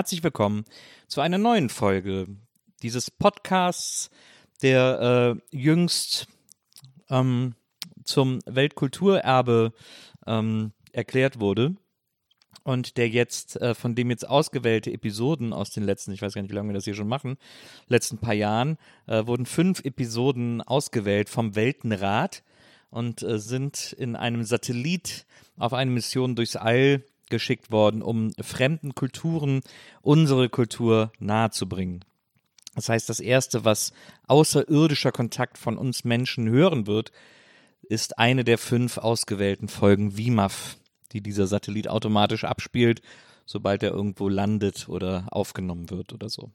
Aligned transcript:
Herzlich 0.00 0.24
willkommen 0.24 0.64
zu 1.08 1.20
einer 1.20 1.36
neuen 1.36 1.68
Folge 1.68 2.26
dieses 2.82 3.10
Podcasts, 3.10 4.08
der 4.62 5.36
äh, 5.52 5.54
jüngst 5.54 6.26
ähm, 7.10 7.54
zum 8.04 8.38
Weltkulturerbe 8.46 9.74
ähm, 10.26 10.72
erklärt 10.92 11.38
wurde 11.38 11.76
und 12.62 12.96
der 12.96 13.10
jetzt, 13.10 13.60
äh, 13.60 13.74
von 13.74 13.94
dem 13.94 14.08
jetzt 14.08 14.26
ausgewählte 14.26 14.90
Episoden 14.90 15.52
aus 15.52 15.68
den 15.68 15.82
letzten, 15.82 16.12
ich 16.12 16.22
weiß 16.22 16.32
gar 16.32 16.40
nicht, 16.40 16.50
wie 16.50 16.56
lange 16.56 16.70
wir 16.70 16.74
das 16.74 16.84
hier 16.84 16.94
schon 16.94 17.06
machen, 17.06 17.36
letzten 17.86 18.16
paar 18.16 18.32
Jahren, 18.32 18.78
äh, 19.06 19.26
wurden 19.26 19.44
fünf 19.44 19.84
Episoden 19.84 20.62
ausgewählt 20.62 21.28
vom 21.28 21.56
Weltenrat 21.56 22.42
und 22.88 23.22
äh, 23.22 23.38
sind 23.38 23.92
in 23.92 24.16
einem 24.16 24.44
Satellit 24.44 25.26
auf 25.58 25.74
eine 25.74 25.90
Mission 25.90 26.36
durchs 26.36 26.56
All 26.56 27.04
geschickt 27.30 27.70
worden, 27.72 28.02
um 28.02 28.32
fremden 28.40 28.94
Kulturen 28.94 29.60
unsere 30.02 30.48
Kultur 30.48 31.12
nahezubringen. 31.18 32.04
Das 32.74 32.88
heißt, 32.88 33.08
das 33.08 33.20
Erste, 33.20 33.64
was 33.64 33.92
außerirdischer 34.26 35.12
Kontakt 35.12 35.58
von 35.58 35.76
uns 35.76 36.04
Menschen 36.04 36.48
hören 36.48 36.86
wird, 36.86 37.10
ist 37.82 38.18
eine 38.18 38.44
der 38.44 38.58
fünf 38.58 38.98
ausgewählten 38.98 39.68
Folgen 39.68 40.16
WIMAF, 40.16 40.76
die 41.12 41.20
dieser 41.20 41.46
Satellit 41.46 41.88
automatisch 41.88 42.44
abspielt, 42.44 43.02
sobald 43.44 43.82
er 43.82 43.90
irgendwo 43.90 44.28
landet 44.28 44.88
oder 44.88 45.26
aufgenommen 45.30 45.90
wird 45.90 46.12
oder 46.12 46.28
so. 46.28 46.50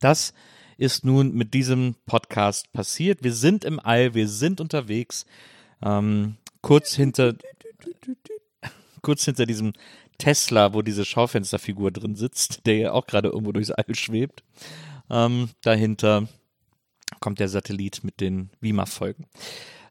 Das 0.00 0.32
ist 0.76 1.04
nun 1.04 1.34
mit 1.34 1.54
diesem 1.54 1.96
Podcast 2.06 2.72
passiert. 2.72 3.24
Wir 3.24 3.32
sind 3.32 3.64
im 3.64 3.80
All, 3.80 4.14
wir 4.14 4.28
sind 4.28 4.60
unterwegs, 4.60 5.26
ähm, 5.82 6.36
kurz 6.60 6.94
hinter 6.94 7.34
kurz 9.02 9.24
hinter 9.24 9.46
diesem 9.46 9.72
Tesla, 10.18 10.72
wo 10.74 10.82
diese 10.82 11.04
Schaufensterfigur 11.04 11.90
drin 11.90 12.14
sitzt, 12.14 12.66
der 12.66 12.76
ja 12.76 12.92
auch 12.92 13.06
gerade 13.06 13.28
irgendwo 13.28 13.52
durchs 13.52 13.70
All 13.70 13.94
schwebt. 13.94 14.42
Ähm, 15.10 15.50
dahinter 15.62 16.28
kommt 17.20 17.40
der 17.40 17.48
Satellit 17.48 18.04
mit 18.04 18.20
den 18.20 18.50
WIMAF-Folgen. 18.60 19.26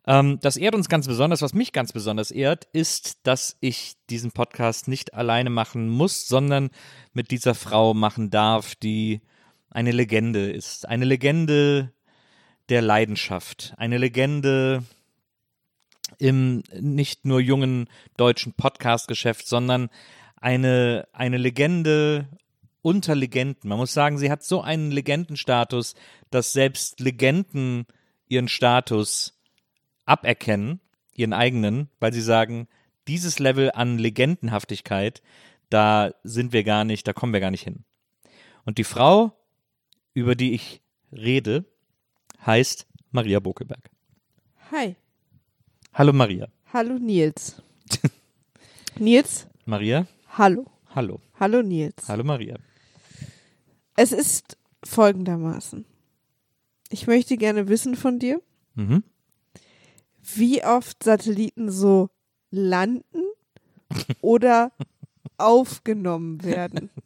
Ähm, 0.08 0.40
das 0.42 0.58
ehrt 0.58 0.76
uns 0.76 0.90
ganz 0.90 1.08
besonders. 1.08 1.42
Was 1.42 1.54
mich 1.54 1.74
ganz 1.74 1.94
besonders 1.94 2.32
ehrt, 2.32 2.66
ist, 2.74 3.20
dass 3.24 3.58
ich 3.60 3.96
diesen 4.10 4.32
Podcast 4.32 4.88
nicht 4.88 5.14
alleine 5.14 5.50
machen 5.50 5.90
muss, 5.90 6.28
sondern 6.28 6.72
mit 7.14 7.32
dieser 7.32 7.54
Frau 7.54 7.94
machen 7.94 8.30
darf, 8.32 8.76
die 8.76 9.22
eine 9.70 9.92
Legende 9.92 10.52
ist. 10.52 10.88
Eine 10.88 11.06
Legende 11.06 11.94
der 12.70 12.82
Leidenschaft. 12.82 13.74
Eine 13.78 13.98
Legende 13.98 14.84
im 16.20 16.64
nicht 16.80 17.26
nur 17.26 17.40
jungen 17.40 17.90
deutschen 18.18 18.54
Podcast-Geschäft, 18.54 19.48
sondern 19.48 19.90
eine, 20.38 21.08
eine 21.14 21.38
Legende 21.38 22.28
unter 22.82 23.16
Legenden. 23.16 23.70
Man 23.70 23.78
muss 23.78 23.94
sagen, 23.94 24.18
sie 24.18 24.32
hat 24.32 24.44
so 24.44 24.62
einen 24.62 24.92
Legendenstatus, 24.92 25.96
dass 26.30 26.54
selbst 26.54 27.00
Legenden 27.00 27.86
ihren 28.28 28.48
Status 28.48 29.40
aberkennen, 30.06 30.80
ihren 31.14 31.34
eigenen, 31.34 31.90
weil 32.00 32.14
sie 32.14 32.22
sagen, 32.22 32.68
dieses 33.08 33.40
Level 33.40 33.72
an 33.72 33.98
Legendenhaftigkeit, 33.98 35.22
da 35.70 36.12
sind 36.24 36.54
wir 36.54 36.64
gar 36.64 36.84
nicht, 36.84 37.08
da 37.08 37.14
kommen 37.14 37.34
wir 37.34 37.40
gar 37.40 37.52
nicht 37.52 37.64
hin. 37.64 37.84
Und 38.66 38.78
die 38.78 38.84
Frau, 38.84 39.32
über 40.14 40.36
die 40.36 40.54
ich 40.54 40.82
rede, 41.12 41.66
heißt 42.46 42.88
Maria 43.12 43.40
Bokelberg. 43.40 43.90
Hi. 44.72 44.96
Hallo 45.94 46.14
Maria. 46.14 46.48
Hallo 46.74 46.98
Nils. 46.98 47.62
Nils, 49.00 49.48
Maria, 49.66 50.08
hallo. 50.38 50.66
hallo. 50.96 51.20
Hallo 51.40 51.62
Nils. 51.62 52.08
Hallo 52.08 52.24
Maria. 52.24 52.58
Es 53.96 54.12
ist 54.12 54.58
folgendermaßen. 54.86 55.86
Ich 56.90 57.08
möchte 57.08 57.38
gerne 57.38 57.68
wissen 57.68 57.96
von 57.96 58.20
dir, 58.20 58.42
Mhm. 58.76 59.04
wie 60.36 60.64
oft 60.64 61.04
Satelliten 61.04 61.70
so 61.72 62.10
landen 62.52 63.24
oder 64.22 64.72
aufgenommen 65.38 66.44
werden. 66.44 66.90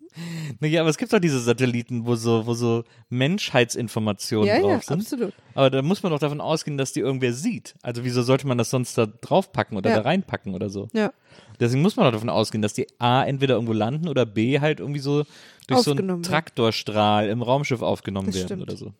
Naja, 0.62 0.80
aber 0.80 0.90
es 0.90 0.98
gibt 0.98 1.12
doch 1.12 1.20
diese 1.20 1.42
Satelliten, 1.42 2.06
wo 2.06 2.16
so, 2.16 2.46
wo 2.46 2.54
so 2.54 2.86
Menschheitsinformationen 3.10 4.48
ja, 4.48 4.56
ja, 4.56 4.62
drauf 4.62 4.84
sind. 4.86 5.02
absolut. 5.02 5.34
Aber 5.56 5.70
da 5.70 5.82
muss 5.82 6.04
man 6.04 6.12
doch 6.14 6.20
davon 6.20 6.40
ausgehen, 6.40 6.78
dass 6.78 6.94
die 6.94 7.02
irgendwer 7.02 7.34
sieht. 7.34 7.76
Also 7.82 8.06
wieso 8.06 8.24
sollte 8.24 8.48
man 8.48 8.58
das 8.58 8.70
sonst 8.70 8.98
da 8.98 9.08
draufpacken 9.08 9.76
oder 9.78 9.90
Ja. 9.90 9.98
da 9.98 10.02
reinpacken 10.04 10.54
oder 10.56 10.70
so? 10.70 10.88
Ja, 10.94 11.12
Deswegen 11.60 11.82
muss 11.82 11.98
man 11.98 12.06
doch 12.06 12.14
davon 12.14 12.30
ausgehen, 12.30 12.62
dass 12.62 12.72
die 12.74 12.88
A 12.98 13.26
entweder 13.26 13.56
irgendwo 13.56 13.74
landen 13.74 14.08
oder 14.08 14.26
B 14.26 14.62
halt 14.62 14.80
irgendwie 14.80 15.02
so 15.02 15.26
durch 15.68 15.82
so 15.82 15.92
einen. 15.92 16.24
Traktorstrahl 16.24 17.28
im 17.28 17.42
Raumschiff 17.42 17.82
aufgenommen 17.82 18.28
Das 18.28 18.36
werden 18.36 18.46
stimmt. 18.48 18.62
oder 18.64 18.78
so. 18.78 18.94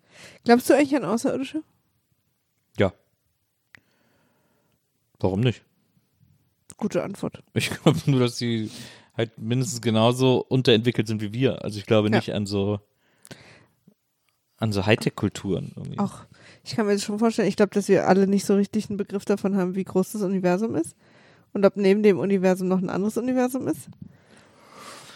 glaubst 0.44 0.70
du 0.70 0.74
eigentlich 0.74 0.98
an 0.98 1.06
Außerirdische? 1.06 1.64
Ja. 2.78 2.92
Warum 5.20 5.40
nicht? 5.40 5.64
Gute 6.76 7.04
Antwort. 7.04 7.42
Ich 7.54 7.70
glaube 7.82 8.00
nur, 8.06 8.20
dass 8.20 8.38
sie 8.38 8.70
halt 9.18 9.38
mindestens 9.38 9.82
genauso 9.82 10.40
unterentwickelt 10.48 11.08
sind 11.08 11.22
wie 11.22 11.34
wir. 11.34 11.64
Also 11.64 11.80
ich 11.80 11.86
glaube 11.86 12.10
Ja. 12.10 12.18
nicht 12.18 12.34
an 12.34 12.46
so 12.46 12.80
an 14.58 14.72
so 14.72 14.86
Hightech-Kulturen. 14.86 15.74
Auch, 15.98 16.22
ich 16.64 16.76
kann 16.76 16.86
mir 16.86 16.94
das 16.94 17.04
schon 17.04 17.20
vorstellen, 17.20 17.50
ich 17.50 17.58
glaube, 17.58 17.74
dass 17.74 17.90
wir 17.90 18.08
alle 18.08 18.26
nicht 18.26 18.46
so 18.46 18.56
richtig 18.56 18.90
einen 18.90 18.96
Begriff 18.98 19.26
davon 19.26 19.58
haben, 19.58 19.76
wie 19.76 19.84
groß 19.84 20.14
das 20.14 20.22
Universum 20.22 20.76
ist. 20.76 20.96
Und 21.52 21.66
ob 21.66 21.76
neben 21.76 22.04
dem 22.04 22.20
Universum 22.20 22.70
noch 22.70 22.80
ein 22.80 22.90
anderes 22.90 23.18
Universum 23.18 23.68
ist. 23.68 23.90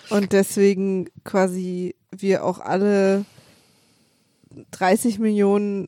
Und 0.09 0.33
deswegen 0.33 1.09
quasi 1.23 1.95
wir 2.11 2.43
auch 2.43 2.59
alle 2.59 3.25
30 4.71 5.19
Millionen 5.19 5.87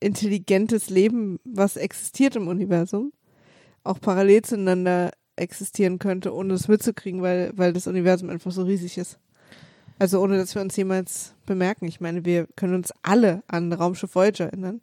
intelligentes 0.00 0.90
Leben, 0.90 1.38
was 1.44 1.76
existiert 1.76 2.36
im 2.36 2.48
Universum, 2.48 3.12
auch 3.84 4.00
parallel 4.00 4.42
zueinander 4.42 5.12
existieren 5.36 5.98
könnte, 5.98 6.34
ohne 6.34 6.54
es 6.54 6.68
mitzukriegen, 6.68 7.22
weil, 7.22 7.52
weil 7.56 7.72
das 7.72 7.86
Universum 7.86 8.30
einfach 8.30 8.52
so 8.52 8.62
riesig 8.62 8.98
ist. 8.98 9.18
Also 9.98 10.20
ohne, 10.20 10.36
dass 10.36 10.54
wir 10.54 10.62
uns 10.62 10.76
jemals 10.76 11.34
bemerken. 11.46 11.86
Ich 11.86 12.00
meine, 12.00 12.24
wir 12.24 12.46
können 12.56 12.74
uns 12.74 12.92
alle 13.02 13.42
an 13.46 13.72
Raumschiff 13.72 14.14
Voyager 14.14 14.46
erinnern, 14.46 14.80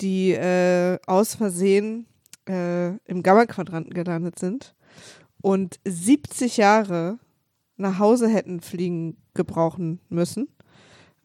die 0.00 0.32
äh, 0.32 0.98
aus 1.06 1.36
Versehen 1.36 2.06
äh, 2.48 2.96
im 3.04 3.22
Gamma-Quadranten 3.22 3.94
gelandet 3.94 4.38
sind 4.38 4.74
und 5.40 5.78
70 5.84 6.56
Jahre 6.56 7.18
nach 7.76 7.98
Hause 7.98 8.28
hätten 8.28 8.60
fliegen 8.60 9.16
gebrauchen 9.34 10.00
müssen. 10.08 10.48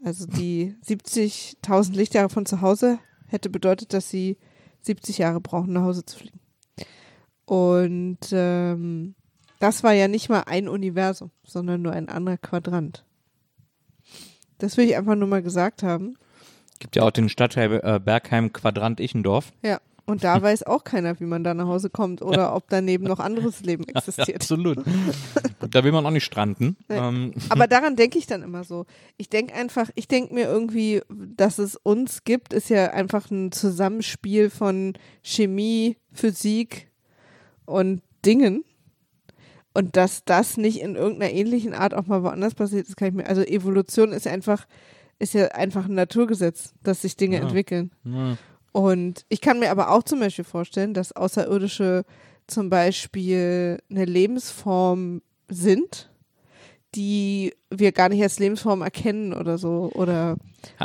Also 0.03 0.25
die 0.27 0.75
70.000 0.85 1.93
Lichtjahre 1.93 2.29
von 2.29 2.45
zu 2.45 2.61
Hause 2.61 2.99
hätte 3.27 3.49
bedeutet, 3.49 3.93
dass 3.93 4.09
sie 4.09 4.37
70 4.81 5.17
Jahre 5.17 5.41
brauchen, 5.41 5.73
nach 5.73 5.81
Hause 5.81 6.05
zu 6.05 6.19
fliegen. 6.19 6.39
Und 7.45 8.19
ähm, 8.31 9.15
das 9.59 9.83
war 9.83 9.93
ja 9.93 10.07
nicht 10.07 10.29
mal 10.29 10.43
ein 10.47 10.67
Universum, 10.67 11.31
sondern 11.43 11.81
nur 11.81 11.93
ein 11.93 12.09
anderer 12.09 12.37
Quadrant. 12.37 13.05
Das 14.57 14.77
will 14.77 14.85
ich 14.85 14.95
einfach 14.95 15.15
nur 15.15 15.27
mal 15.27 15.43
gesagt 15.43 15.83
haben. 15.83 16.17
Gibt 16.79 16.95
ja 16.95 17.03
auch 17.03 17.11
den 17.11 17.29
Stadtteil 17.29 17.81
äh, 17.83 17.99
Bergheim 17.99 18.51
Quadrant 18.53 18.99
Ichendorf. 18.99 19.51
Ja. 19.63 19.79
Und 20.05 20.23
da 20.23 20.39
weiß 20.41 20.63
auch 20.63 20.83
keiner, 20.83 21.19
wie 21.19 21.25
man 21.25 21.43
da 21.43 21.53
nach 21.53 21.67
Hause 21.67 21.89
kommt 21.89 22.21
oder 22.21 22.55
ob 22.55 22.69
daneben 22.69 23.05
noch 23.05 23.19
anderes 23.19 23.61
Leben 23.61 23.85
Ja, 23.87 23.95
existiert. 23.97 24.35
absolut. 24.35 24.77
da 25.71 25.83
will 25.83 25.91
man 25.91 26.05
auch 26.05 26.11
nicht 26.11 26.25
stranden. 26.25 26.77
Ähm, 26.89 27.33
Aber 27.49 27.67
daran 27.67 27.95
denke 27.95 28.17
ich 28.19 28.27
dann 28.27 28.43
immer 28.43 28.63
so. 28.63 28.85
Ich 29.17 29.29
denke 29.29 29.53
einfach, 29.55 29.89
ich 29.95 30.07
denke 30.07 30.33
mir 30.33 30.45
irgendwie, 30.45 31.01
dass 31.09 31.57
es 31.57 31.75
uns 31.75 32.23
gibt, 32.23 32.53
ist 32.53 32.69
ja 32.69 32.91
einfach 32.91 33.31
ein 33.31 33.51
Zusammenspiel 33.51 34.49
von 34.49 34.93
Chemie, 35.23 35.97
Physik 36.11 36.87
und 37.65 38.01
Dingen. 38.25 38.63
Und 39.73 39.97
dass 39.97 40.23
das 40.23 40.55
nicht 40.57 40.79
in 40.81 40.95
irgendeiner 40.95 41.31
ähnlichen 41.33 41.73
Art 41.73 41.93
auch 41.93 42.07
mal 42.07 42.23
woanders 42.23 42.55
passiert, 42.55 42.87
das 42.87 42.95
kann 42.95 43.09
ich 43.09 43.13
mir. 43.13 43.27
Also 43.27 43.41
Evolution 43.41 44.13
ist 44.13 44.25
einfach, 44.25 44.65
ist 45.19 45.33
ja 45.33 45.47
einfach 45.49 45.85
ein 45.85 45.95
Naturgesetz, 45.95 46.73
dass 46.81 47.01
sich 47.01 47.17
Dinge 47.17 47.37
Ja. 47.37 47.41
entwickeln. 47.43 47.91
ja. 48.05 48.37
Und 48.71 49.25
ich 49.29 49.39
kann 49.39 49.59
mir 49.59 49.71
aber 49.71 49.89
auch 49.91 50.03
zum 50.03 50.19
Beispiel 50.19 50.43
vorstellen, 50.43 50.93
dass 50.93 51.13
Außerirdische 51.15 52.03
zum 52.47 52.69
Beispiel 52.69 53.79
eine 53.89 54.03
Lebensform 54.05 55.21
sind, 55.49 56.09
die 56.93 57.53
wir 57.69 57.91
gar 57.93 58.09
nicht 58.09 58.21
als 58.21 58.37
Lebensform 58.39 58.81
erkennen 58.81 59.33
oder 59.33 59.57
so. 59.57 59.91
Oder 59.93 60.37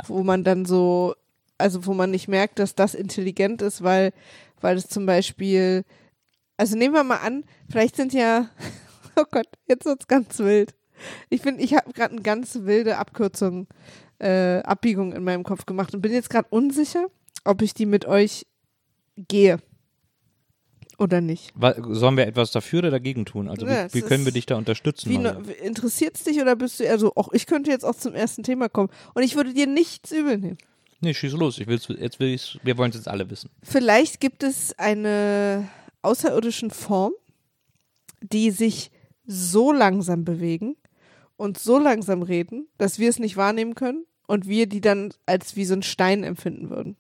wo 0.07 0.23
man 0.23 0.45
dann 0.45 0.65
so, 0.67 1.15
also 1.59 1.85
wo 1.87 1.93
man 1.95 2.11
nicht 2.13 2.29
merkt, 2.29 2.59
dass 2.61 2.75
das 2.77 2.95
intelligent 2.95 3.61
ist, 3.63 3.83
weil, 3.83 4.13
weil 4.61 4.77
es 4.77 4.89
zum 4.89 5.07
Beispiel, 5.07 5.85
also 6.61 6.77
nehmen 6.77 6.95
wir 6.95 7.05
mal 7.05 7.17
an, 7.17 7.45
vielleicht 7.71 7.97
sind 7.97 8.13
ja, 8.13 8.51
oh 9.17 9.25
Gott, 9.31 9.49
jetzt 9.67 9.87
wird's 9.87 10.07
ganz 10.07 10.39
wild. 10.41 10.75
Ich 11.31 11.41
finde, 11.41 11.63
ich 11.63 11.73
habe 11.73 11.91
gerade 11.95 12.13
eine 12.13 12.21
ganz 12.21 12.55
wilde 12.63 12.99
Abkürzung, 12.99 13.67
äh, 14.19 14.59
Abbiegung 14.59 15.15
in 15.15 15.25
meinem 15.25 15.43
Kopf 15.43 15.65
gemacht 15.65 15.95
und 15.95 16.03
bin 16.03 16.13
jetzt 16.13 16.29
gerade 16.29 16.49
unsicher, 16.51 17.07
ob 17.45 17.63
ich 17.63 17.73
die 17.73 17.87
mit 17.87 18.05
euch 18.05 18.47
gehe 19.17 19.59
oder 20.99 21.23
nicht. 21.23 21.55
Sollen 21.89 22.19
wir 22.19 22.27
etwas 22.27 22.51
dafür 22.51 22.81
oder 22.81 22.91
dagegen 22.91 23.25
tun? 23.25 23.49
Also 23.49 23.65
Ja, 23.65 23.85
wie, 23.85 23.87
es 23.87 23.95
wie 23.95 24.03
können 24.03 24.27
wir 24.27 24.33
dich 24.33 24.45
da 24.45 24.57
unterstützen? 24.57 25.11
Ne, 25.23 25.43
interessiert 25.63 26.17
es 26.17 26.25
dich 26.25 26.43
oder 26.43 26.57
bist 26.57 26.79
du 26.79 26.85
eher 26.85 26.99
so, 26.99 27.15
ach, 27.17 27.29
ich 27.33 27.47
könnte 27.47 27.71
jetzt 27.71 27.87
auch 27.87 27.97
zum 27.97 28.15
ersten 28.15 28.43
Thema 28.43 28.69
kommen 28.69 28.91
und 29.15 29.23
ich 29.23 29.35
würde 29.35 29.55
dir 29.55 29.67
nichts 29.67 30.13
übel 30.13 30.37
nehmen. 30.37 30.59
Nee, 31.01 31.15
schieß 31.15 31.33
los. 31.33 31.59
Ich 31.59 31.67
will's, 31.67 31.89
jetzt 31.89 32.21
will 32.21 32.35
ich's, 32.35 32.59
wir 32.63 32.77
wollen 32.77 32.91
es 32.91 32.97
jetzt 32.97 33.09
alle 33.09 33.31
wissen. 33.31 33.49
Vielleicht 33.63 34.21
gibt 34.21 34.43
es 34.43 34.79
eine 34.79 35.67
außerirdischen 36.03 36.71
Form, 36.71 37.13
die 38.23 38.51
sich 38.51 38.91
so 39.27 39.73
langsam 39.73 40.25
bewegen 40.25 40.77
und 41.37 41.59
so 41.59 41.79
langsam 41.79 42.23
reden, 42.23 42.69
dass 42.79 42.99
wir 42.99 43.09
es 43.09 43.19
nicht 43.19 43.37
wahrnehmen 43.37 43.75
können 43.75 44.07
und 44.27 44.47
wir 44.47 44.67
die 44.67 44.81
dann 44.81 45.13
als 45.27 45.57
wie 45.57 45.65
so 45.65 45.75
ein 45.75 45.83
Stein 45.83 46.25
empfinden 46.25 46.71
würden. 46.71 46.97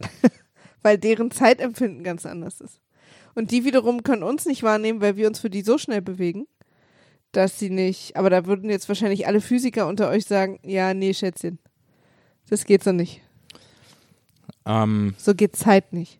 weil 0.82 0.98
deren 0.98 1.30
Zeitempfinden 1.30 2.04
ganz 2.04 2.26
anders 2.26 2.60
ist. 2.60 2.80
Und 3.34 3.50
die 3.50 3.64
wiederum 3.64 4.02
können 4.02 4.22
uns 4.22 4.46
nicht 4.46 4.62
wahrnehmen, 4.62 5.00
weil 5.00 5.16
wir 5.16 5.28
uns 5.28 5.38
für 5.38 5.50
die 5.50 5.62
so 5.62 5.78
schnell 5.78 6.02
bewegen, 6.02 6.46
dass 7.32 7.58
sie 7.58 7.70
nicht, 7.70 8.16
aber 8.16 8.30
da 8.30 8.46
würden 8.46 8.70
jetzt 8.70 8.88
wahrscheinlich 8.88 9.26
alle 9.26 9.40
Physiker 9.40 9.86
unter 9.86 10.08
euch 10.08 10.24
sagen, 10.24 10.58
ja, 10.62 10.94
nee, 10.94 11.12
Schätzchen, 11.12 11.58
das 12.48 12.64
geht 12.64 12.82
so 12.82 12.92
nicht. 12.92 13.20
Ähm, 14.66 15.14
So 15.18 15.34
geht 15.34 15.56
Zeit 15.56 15.92
nicht. 15.92 16.18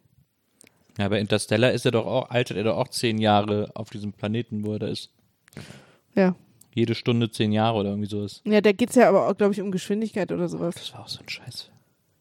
ja, 0.99 1.09
bei 1.09 1.19
Interstellar 1.21 1.73
ist 1.73 1.85
er 1.85 1.93
doch 1.93 2.07
auch, 2.07 2.31
altert 2.31 2.57
er 2.57 2.65
doch 2.65 2.77
auch 2.77 2.89
zehn 2.89 3.19
Jahre 3.19 3.71
auf 3.75 3.91
diesem 3.91 4.13
Planeten, 4.13 4.65
wo 4.67 4.73
er 4.75 4.79
da 4.81 4.87
ist. 4.89 5.11
Ja. 6.15 6.35
Jede 6.75 6.95
Stunde 6.95 7.31
zehn 7.31 7.53
Jahre 7.53 7.79
oder 7.79 7.91
irgendwie 7.91 8.09
sowas. 8.09 8.41
Ja, 8.45 8.61
da 8.61 8.73
geht's 8.73 8.95
ja 8.95 9.09
aber 9.09 9.29
auch, 9.29 9.37
glaube 9.37 9.53
ich, 9.53 9.61
um 9.61 9.71
Geschwindigkeit 9.71 10.31
oder 10.33 10.49
sowas. 10.49 10.75
Das 10.77 10.93
war 10.95 11.01
auch 11.01 11.09
so 11.09 11.21
ein 11.21 11.29
Scheiß. 11.29 11.71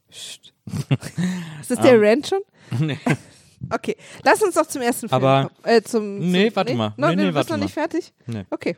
Psst. 0.09 0.54
Ist 1.62 1.71
das 1.71 1.80
der 1.80 1.94
Ähm. 1.94 2.04
Rant 2.04 2.27
schon? 2.27 2.42
nee. 2.88 2.98
Okay, 3.69 3.95
lass 4.24 4.42
uns 4.44 4.56
doch 4.56 4.65
zum 4.68 4.81
ersten 4.81 5.09
Film 5.09 5.24
Aber- 5.24 5.50
kommen. 5.50 5.75
Äh, 5.75 5.81
zum, 5.81 6.19
Nee, 6.31 6.48
zum, 6.50 6.56
warte 6.56 6.75
mal. 6.75 6.94
No, 6.98 7.07
Nee, 7.09 7.15
nee, 7.15 7.21
du 7.24 7.27
bist 7.27 7.36
warte 7.36 7.51
noch 7.54 7.57
mal. 7.57 7.63
nicht 7.65 7.74
fertig? 7.74 8.13
Nee. 8.27 8.45
Okay. 8.50 8.75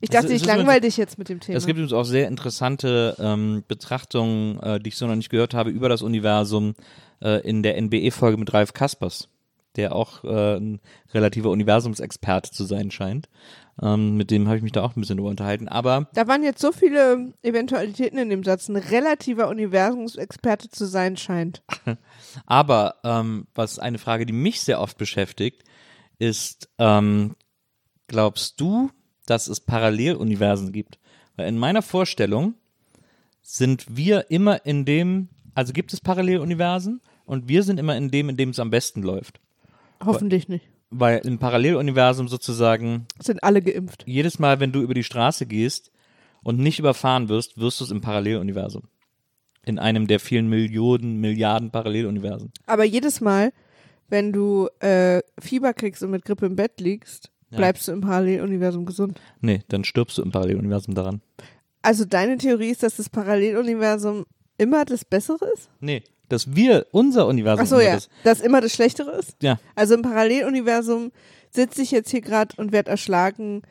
Ich 0.00 0.10
dachte, 0.10 0.26
ist- 0.28 0.42
ich 0.42 0.46
langweile 0.46 0.80
dich 0.80 0.96
jetzt 0.96 1.18
mit 1.18 1.28
dem 1.28 1.40
Thema. 1.40 1.56
Es 1.58 1.66
gibt 1.66 1.78
übrigens 1.78 1.92
auch 1.92 2.04
sehr 2.04 2.28
interessante 2.28 3.16
ähm, 3.18 3.64
Betrachtungen, 3.66 4.60
äh, 4.60 4.78
die 4.80 4.88
ich 4.88 4.96
so 4.96 5.06
noch 5.06 5.16
nicht 5.16 5.30
gehört 5.30 5.54
habe, 5.54 5.70
über 5.70 5.88
das 5.88 6.02
Universum 6.02 6.74
äh, 7.22 7.40
in 7.48 7.62
der 7.62 7.76
NBE-Folge 7.80 8.36
mit 8.36 8.52
Ralf 8.54 8.72
Kaspers, 8.74 9.28
der 9.76 9.94
auch 9.94 10.22
äh, 10.24 10.56
ein 10.56 10.80
relativer 11.12 11.50
Universumsexperte 11.50 12.50
zu 12.52 12.64
sein 12.64 12.90
scheint. 12.92 13.28
Ähm, 13.80 14.16
mit 14.16 14.30
dem 14.32 14.46
habe 14.48 14.56
ich 14.56 14.62
mich 14.62 14.72
da 14.72 14.82
auch 14.82 14.96
ein 14.96 15.00
bisschen 15.00 15.16
drüber 15.18 15.30
unterhalten. 15.30 15.68
Aber 15.68 16.08
da 16.14 16.26
waren 16.26 16.42
jetzt 16.42 16.60
so 16.60 16.72
viele 16.72 17.32
Eventualitäten 17.42 18.18
in 18.18 18.28
dem 18.28 18.42
Satz. 18.44 18.68
Ein 18.68 18.76
relativer 18.76 19.48
Universumsexperte 19.48 20.68
zu 20.68 20.84
sein 20.86 21.16
scheint. 21.16 21.62
Aber 22.46 22.96
ähm, 23.04 23.46
was 23.54 23.78
eine 23.78 23.98
Frage, 23.98 24.26
die 24.26 24.32
mich 24.32 24.60
sehr 24.62 24.80
oft 24.80 24.98
beschäftigt, 24.98 25.62
ist, 26.18 26.68
ähm, 26.78 27.36
glaubst 28.08 28.60
du, 28.60 28.90
dass 29.30 29.48
es 29.48 29.60
Paralleluniversen 29.60 30.72
gibt? 30.72 30.98
Weil 31.36 31.48
in 31.48 31.58
meiner 31.58 31.82
Vorstellung 31.82 32.54
sind 33.42 33.96
wir 33.96 34.30
immer 34.30 34.66
in 34.66 34.84
dem, 34.84 35.28
also 35.54 35.72
gibt 35.72 35.92
es 35.92 36.00
Paralleluniversen 36.00 37.00
und 37.24 37.48
wir 37.48 37.62
sind 37.62 37.78
immer 37.78 37.96
in 37.96 38.10
dem, 38.10 38.28
in 38.28 38.36
dem 38.36 38.50
es 38.50 38.58
am 38.58 38.70
besten 38.70 39.02
läuft. 39.02 39.40
Hoffentlich 40.04 40.48
nicht. 40.48 40.68
Weil 40.90 41.18
im 41.18 41.38
Paralleluniversum 41.38 42.28
sozusagen 42.28 43.06
Sind 43.20 43.42
alle 43.44 43.60
geimpft. 43.62 44.04
jedes 44.06 44.38
Mal, 44.38 44.60
wenn 44.60 44.72
du 44.72 44.80
über 44.80 44.94
die 44.94 45.04
Straße 45.04 45.46
gehst 45.46 45.90
und 46.42 46.58
nicht 46.58 46.78
überfahren 46.78 47.28
wirst, 47.28 47.58
wirst 47.58 47.80
du 47.80 47.84
es 47.84 47.90
im 47.90 48.00
Paralleluniversum. 48.00 48.84
In 49.64 49.78
einem 49.78 50.06
der 50.06 50.18
vielen 50.18 50.48
Millionen, 50.48 51.20
Milliarden 51.20 51.70
Paralleluniversen. 51.70 52.52
Aber 52.66 52.84
jedes 52.84 53.20
Mal, 53.20 53.52
wenn 54.08 54.32
du 54.32 54.68
äh, 54.80 55.20
Fieber 55.38 55.74
kriegst 55.74 56.02
und 56.02 56.10
mit 56.10 56.24
Grippe 56.24 56.46
im 56.46 56.56
Bett 56.56 56.80
liegst, 56.80 57.30
Ja. 57.50 57.58
bleibst 57.58 57.88
du 57.88 57.92
im 57.92 58.00
Paralleluniversum 58.00 58.84
gesund. 58.86 59.20
Nee, 59.40 59.62
dann 59.68 59.84
stirbst 59.84 60.18
du 60.18 60.22
im 60.22 60.30
Paralleluniversum 60.30 60.94
daran. 60.94 61.22
Also 61.82 62.04
deine 62.04 62.36
Theorie 62.36 62.70
ist, 62.70 62.82
dass 62.82 62.96
das 62.96 63.08
Paralleluniversum 63.08 64.26
immer 64.58 64.84
das 64.84 65.04
Bessere 65.04 65.46
ist? 65.54 65.70
Nee, 65.80 66.02
dass 66.28 66.54
wir, 66.54 66.86
unser 66.92 67.26
Universum, 67.26 67.62
Ach 67.64 67.68
so, 67.68 67.80
ja. 67.80 67.94
das, 67.94 68.08
Dass 68.24 68.40
immer 68.40 68.60
das 68.60 68.72
Schlechtere 68.72 69.12
ist? 69.12 69.36
ja, 69.42 69.58
Also 69.74 69.94
im 69.94 70.02
Paralleluniversum 70.02 71.10
sitze 71.50 71.80
ich 71.82 71.90
jetzt 71.90 72.10
hier 72.10 72.20
gerade 72.20 72.54
und 72.58 72.72
werde 72.72 72.90
erschlagen, 72.90 73.62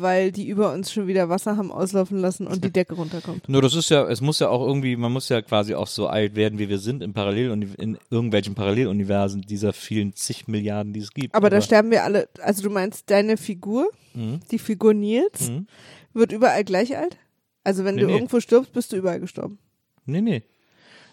weil 0.00 0.32
die 0.32 0.48
über 0.48 0.72
uns 0.72 0.92
schon 0.92 1.06
wieder 1.06 1.28
Wasser 1.28 1.56
haben 1.56 1.70
auslaufen 1.72 2.18
lassen 2.18 2.46
und 2.46 2.64
die 2.64 2.70
Decke 2.72 2.94
runterkommt. 2.94 3.48
nur 3.48 3.62
das 3.62 3.74
ist 3.74 3.88
ja, 3.88 4.06
es 4.08 4.20
muss 4.20 4.38
ja 4.38 4.48
auch 4.48 4.66
irgendwie, 4.66 4.96
man 4.96 5.12
muss 5.12 5.28
ja 5.28 5.42
quasi 5.42 5.74
auch 5.74 5.86
so 5.86 6.06
alt 6.06 6.34
werden, 6.36 6.58
wie 6.58 6.68
wir 6.68 6.78
sind 6.78 7.02
im 7.02 7.12
Parallel 7.12 7.50
in 7.78 7.98
irgendwelchen 8.10 8.54
Paralleluniversen 8.54 9.42
dieser 9.42 9.72
vielen 9.72 10.14
zig 10.14 10.48
Milliarden, 10.48 10.92
die 10.92 11.00
es 11.00 11.12
gibt. 11.12 11.34
Aber 11.34 11.50
da 11.50 11.60
sterben 11.60 11.90
wir 11.90 12.04
alle, 12.04 12.28
also 12.40 12.62
du 12.62 12.70
meinst, 12.70 13.10
deine 13.10 13.36
Figur, 13.36 13.90
Mhm. 14.14 14.40
die 14.50 14.58
Figur 14.58 14.94
Nils, 14.94 15.50
Mhm. 15.50 15.66
wird 16.14 16.32
überall 16.32 16.64
gleich 16.64 16.96
alt? 16.96 17.16
Also 17.64 17.84
wenn 17.84 17.96
Nee, 17.96 18.02
du 18.02 18.06
nee. 18.06 18.14
irgendwo 18.14 18.40
stirbst, 18.40 18.72
bist 18.72 18.92
du 18.92 18.96
überall 18.96 19.20
gestorben. 19.20 19.58
Nee, 20.04 20.20
nee. 20.20 20.42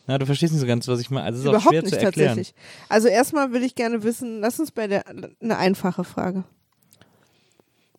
Na, 0.05 0.17
du 0.17 0.25
verstehst 0.25 0.51
nicht 0.53 0.59
so 0.61 0.67
ganz, 0.67 0.87
was 0.87 0.99
ich 0.99 1.09
meine. 1.09 1.25
Also 1.25 1.37
es 1.39 1.43
ist 1.45 1.47
auch 1.47 1.53
Überhaupt 1.53 1.69
schwer 1.73 1.81
nicht 1.81 1.93
zu 1.93 1.99
erklären. 2.05 2.35
tatsächlich. 2.35 2.55
Also 2.89 3.07
erstmal 3.07 3.53
will 3.53 3.63
ich 3.63 3.73
gerne 3.75 4.03
wissen, 4.03 4.41
lass 4.41 4.59
uns 4.59 4.71
bei 4.71 4.87
der 4.87 5.05
eine 5.07 5.57
einfache 5.57 6.03
Frage. 6.03 6.43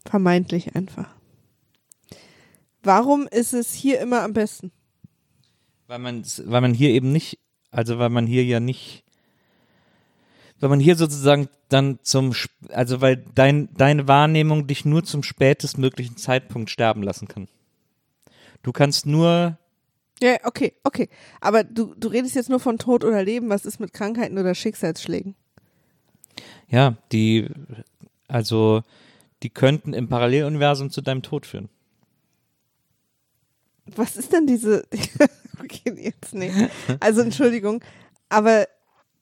Vermeintlich 0.05 0.75
einfach. 0.75 1.09
Warum 2.83 3.27
ist 3.27 3.55
es 3.55 3.73
hier 3.73 4.01
immer 4.01 4.23
am 4.23 4.35
besten? 4.35 4.71
Weil 5.87 5.99
man, 5.99 6.25
weil 6.45 6.61
man 6.61 6.75
hier 6.75 6.91
eben 6.91 7.13
nicht, 7.13 7.39
also 7.71 7.99
weil 7.99 8.11
man 8.11 8.27
hier 8.27 8.45
ja 8.45 8.61
nicht, 8.61 9.05
weil 10.61 10.69
man 10.69 10.81
hier 10.81 10.97
sozusagen 10.97 11.49
dann 11.69 11.99
zum, 12.03 12.35
also 12.69 13.01
weil 13.01 13.25
dein, 13.35 13.69
deine 13.75 14.07
Wahrnehmung 14.07 14.67
dich 14.67 14.85
nur 14.85 15.05
zum 15.05 15.23
spätestmöglichen 15.23 16.17
Zeitpunkt 16.17 16.71
sterben 16.71 17.03
lassen 17.03 17.29
kann. 17.29 17.49
Du 18.63 18.73
kannst 18.73 19.07
nur, 19.07 19.59
Ja, 20.23 20.37
okay, 20.45 20.75
okay. 20.85 21.09
Aber 21.41 21.65
du, 21.65 21.95
du 21.95 22.09
redest 22.09 22.35
jetzt 22.35 22.51
nur 22.51 22.61
von 22.61 22.79
Tod 22.79 23.05
oder 23.05 23.23
Leben. 23.23 23.49
Was 23.51 23.67
ist 23.67 23.81
mit 23.81 23.93
Krankheiten 23.93 24.39
oder 24.39 24.55
Schicksalsschlägen? 24.55 25.35
ja, 26.69 26.97
die, 27.13 27.49
also, 28.29 28.83
die 29.45 29.51
könnten 29.51 29.93
im 29.93 30.09
Paralleluniversum 30.09 30.91
zu 30.91 31.03
deinem 31.03 31.23
Tod 31.23 31.47
führen. 31.47 31.69
Was 33.87 34.17
ist 34.17 34.33
denn 34.33 34.47
diese. 34.47 34.85
okay, 35.61 35.93
jetzt 35.97 36.35
nee. 36.35 36.51
Also 37.01 37.21
Entschuldigung. 37.21 37.85
Aber 38.31 38.67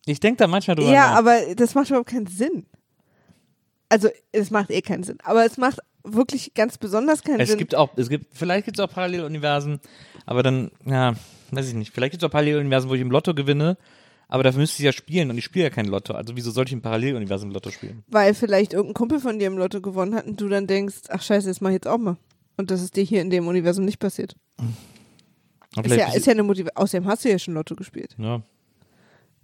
Ich 0.06 0.20
denke 0.20 0.38
da 0.38 0.46
manchmal 0.46 0.76
drüber 0.76 0.90
ja, 0.92 1.10
nach. 1.10 1.16
aber 1.18 1.54
das 1.56 1.74
macht 1.74 1.88
überhaupt 1.88 2.08
keinen 2.08 2.28
Sinn. 2.28 2.66
Also 3.88 4.08
es 4.30 4.50
macht 4.50 4.70
eh 4.70 4.80
keinen 4.80 5.02
Sinn. 5.02 5.18
Aber 5.24 5.44
es 5.44 5.56
macht 5.58 5.80
wirklich 6.04 6.54
ganz 6.54 6.78
besonders 6.78 7.22
keinen 7.22 7.40
Es 7.40 7.50
Sinn. 7.50 7.58
gibt 7.58 7.74
auch, 7.74 7.90
es 7.96 8.08
gibt, 8.08 8.26
vielleicht 8.34 8.64
gibt 8.64 8.78
es 8.78 8.84
auch 8.84 8.90
Paralleluniversen, 8.90 9.80
aber 10.24 10.42
dann, 10.42 10.70
ja, 10.84 11.14
weiß 11.50 11.68
ich 11.68 11.74
nicht. 11.74 11.92
Vielleicht 11.92 12.12
gibt 12.12 12.22
es 12.22 12.26
auch 12.26 12.32
Paralleluniversen, 12.32 12.88
wo 12.88 12.94
ich 12.94 13.00
im 13.00 13.10
Lotto 13.10 13.34
gewinne, 13.34 13.76
aber 14.32 14.42
dafür 14.44 14.60
müsste 14.60 14.80
ich 14.82 14.86
ja 14.86 14.92
spielen 14.92 15.28
und 15.28 15.36
ich 15.36 15.44
spiele 15.44 15.64
ja 15.66 15.70
kein 15.70 15.84
Lotto. 15.84 16.14
Also 16.14 16.34
wieso 16.34 16.50
sollte 16.50 16.70
ich 16.70 16.72
im 16.72 16.80
Paralleluniversum 16.80 17.50
Lotto 17.50 17.70
spielen? 17.70 18.02
weil 18.08 18.32
vielleicht 18.32 18.72
irgendein 18.72 18.94
Kumpel 18.94 19.20
von 19.20 19.38
dir 19.38 19.46
im 19.46 19.58
Lotto 19.58 19.82
gewonnen 19.82 20.14
hat 20.14 20.26
und 20.26 20.40
du 20.40 20.48
dann 20.48 20.66
denkst, 20.66 21.02
ach 21.10 21.20
scheiße, 21.20 21.48
das 21.48 21.60
mach 21.60 21.68
ich 21.68 21.74
jetzt 21.74 21.86
auch 21.86 21.98
mal. 21.98 22.16
Und 22.56 22.70
das 22.70 22.80
ist 22.80 22.96
dir 22.96 23.04
hier 23.04 23.20
in 23.20 23.28
dem 23.28 23.46
Universum 23.46 23.84
nicht 23.84 23.98
passiert. 23.98 24.34
Ist 25.82 25.94
ja, 25.96 26.14
ist 26.14 26.26
ja 26.26 26.32
eine 26.32 26.42
Motivation. 26.44 26.82
Außerdem 26.82 27.06
hast 27.08 27.24
du 27.24 27.30
ja 27.30 27.38
schon 27.38 27.52
Lotto 27.54 27.74
gespielt. 27.76 28.14
ja, 28.18 28.40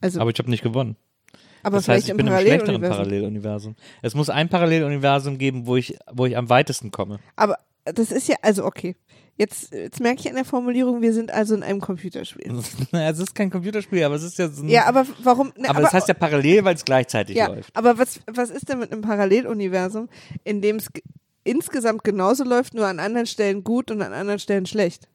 Also, 0.00 0.20
aber 0.20 0.30
ich 0.30 0.38
habe 0.38 0.48
nicht 0.48 0.62
gewonnen. 0.62 0.96
aber 1.62 1.76
das 1.76 1.84
vielleicht 1.84 1.96
heißt, 1.98 2.06
ich 2.06 2.10
im 2.12 2.16
bin 2.16 2.26
im 2.26 2.32
schlechteren 2.38 2.80
Paralleluniversum. 2.80 2.96
Paralleluniversum. 2.96 3.76
Es 4.00 4.14
muss 4.14 4.30
ein 4.30 4.48
Paralleluniversum 4.48 5.36
geben, 5.36 5.66
wo 5.66 5.76
ich, 5.76 5.98
wo 6.12 6.24
ich 6.24 6.34
am 6.36 6.48
weitesten 6.48 6.90
komme. 6.90 7.18
Aber 7.36 7.58
das 7.92 8.12
ist 8.12 8.28
ja, 8.28 8.36
also 8.42 8.64
okay. 8.64 8.96
Jetzt, 9.36 9.72
jetzt 9.72 10.00
merke 10.00 10.20
ich 10.20 10.28
an 10.28 10.34
der 10.34 10.44
Formulierung, 10.44 11.00
wir 11.00 11.12
sind 11.12 11.30
also 11.30 11.54
in 11.54 11.62
einem 11.62 11.80
Computerspiel. 11.80 12.52
es 12.92 13.18
ist 13.20 13.34
kein 13.36 13.50
Computerspiel, 13.50 14.02
aber 14.02 14.16
es 14.16 14.24
ist 14.24 14.36
ja 14.38 14.48
so 14.48 14.62
ein, 14.64 14.68
Ja, 14.68 14.86
aber 14.86 15.06
warum? 15.22 15.52
ne, 15.56 15.68
aber, 15.68 15.82
es 15.84 15.92
heißt 15.92 16.08
ja 16.08 16.14
parallel, 16.14 16.64
weil 16.64 16.74
es 16.74 16.84
gleichzeitig 16.84 17.36
ja, 17.36 17.46
läuft. 17.46 17.74
aber 17.76 17.98
was, 17.98 18.18
was 18.26 18.50
ist 18.50 18.68
denn 18.68 18.80
mit 18.80 18.90
einem 18.90 19.02
Paralleluniversum, 19.02 20.08
in 20.42 20.60
dem 20.60 20.76
es 20.76 20.92
ge- 20.92 21.04
insgesamt 21.44 22.02
genauso 22.02 22.42
läuft, 22.42 22.74
nur 22.74 22.86
an 22.88 22.98
anderen 22.98 23.26
Stellen 23.28 23.62
gut 23.62 23.92
und 23.92 24.02
an 24.02 24.12
anderen 24.12 24.40
Stellen 24.40 24.66
schlecht? 24.66 25.08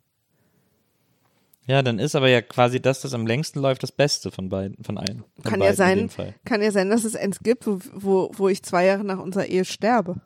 Ja, 1.65 1.81
dann 1.81 1.99
ist 1.99 2.15
aber 2.15 2.27
ja 2.29 2.41
quasi 2.41 2.81
das, 2.81 3.01
das 3.01 3.13
am 3.13 3.25
längsten 3.25 3.59
läuft, 3.59 3.83
das 3.83 3.91
Beste 3.93 4.31
von 4.31 4.49
beiden, 4.49 4.81
von 4.83 4.97
allen. 4.97 5.23
Von 5.35 5.43
Kann 5.43 5.59
beiden 5.59 5.77
ja 5.79 5.91
In 5.91 6.09
sein, 6.09 6.33
kann 6.43 6.61
ja 6.61 6.71
sein, 6.71 6.89
dass 6.89 7.03
es 7.05 7.15
eins 7.15 7.39
gibt, 7.39 7.65
wo, 7.67 8.31
wo 8.33 8.49
ich 8.49 8.63
zwei 8.63 8.85
Jahre 8.85 9.03
nach 9.03 9.19
unserer 9.19 9.45
Ehe 9.45 9.63
sterbe. 9.65 10.17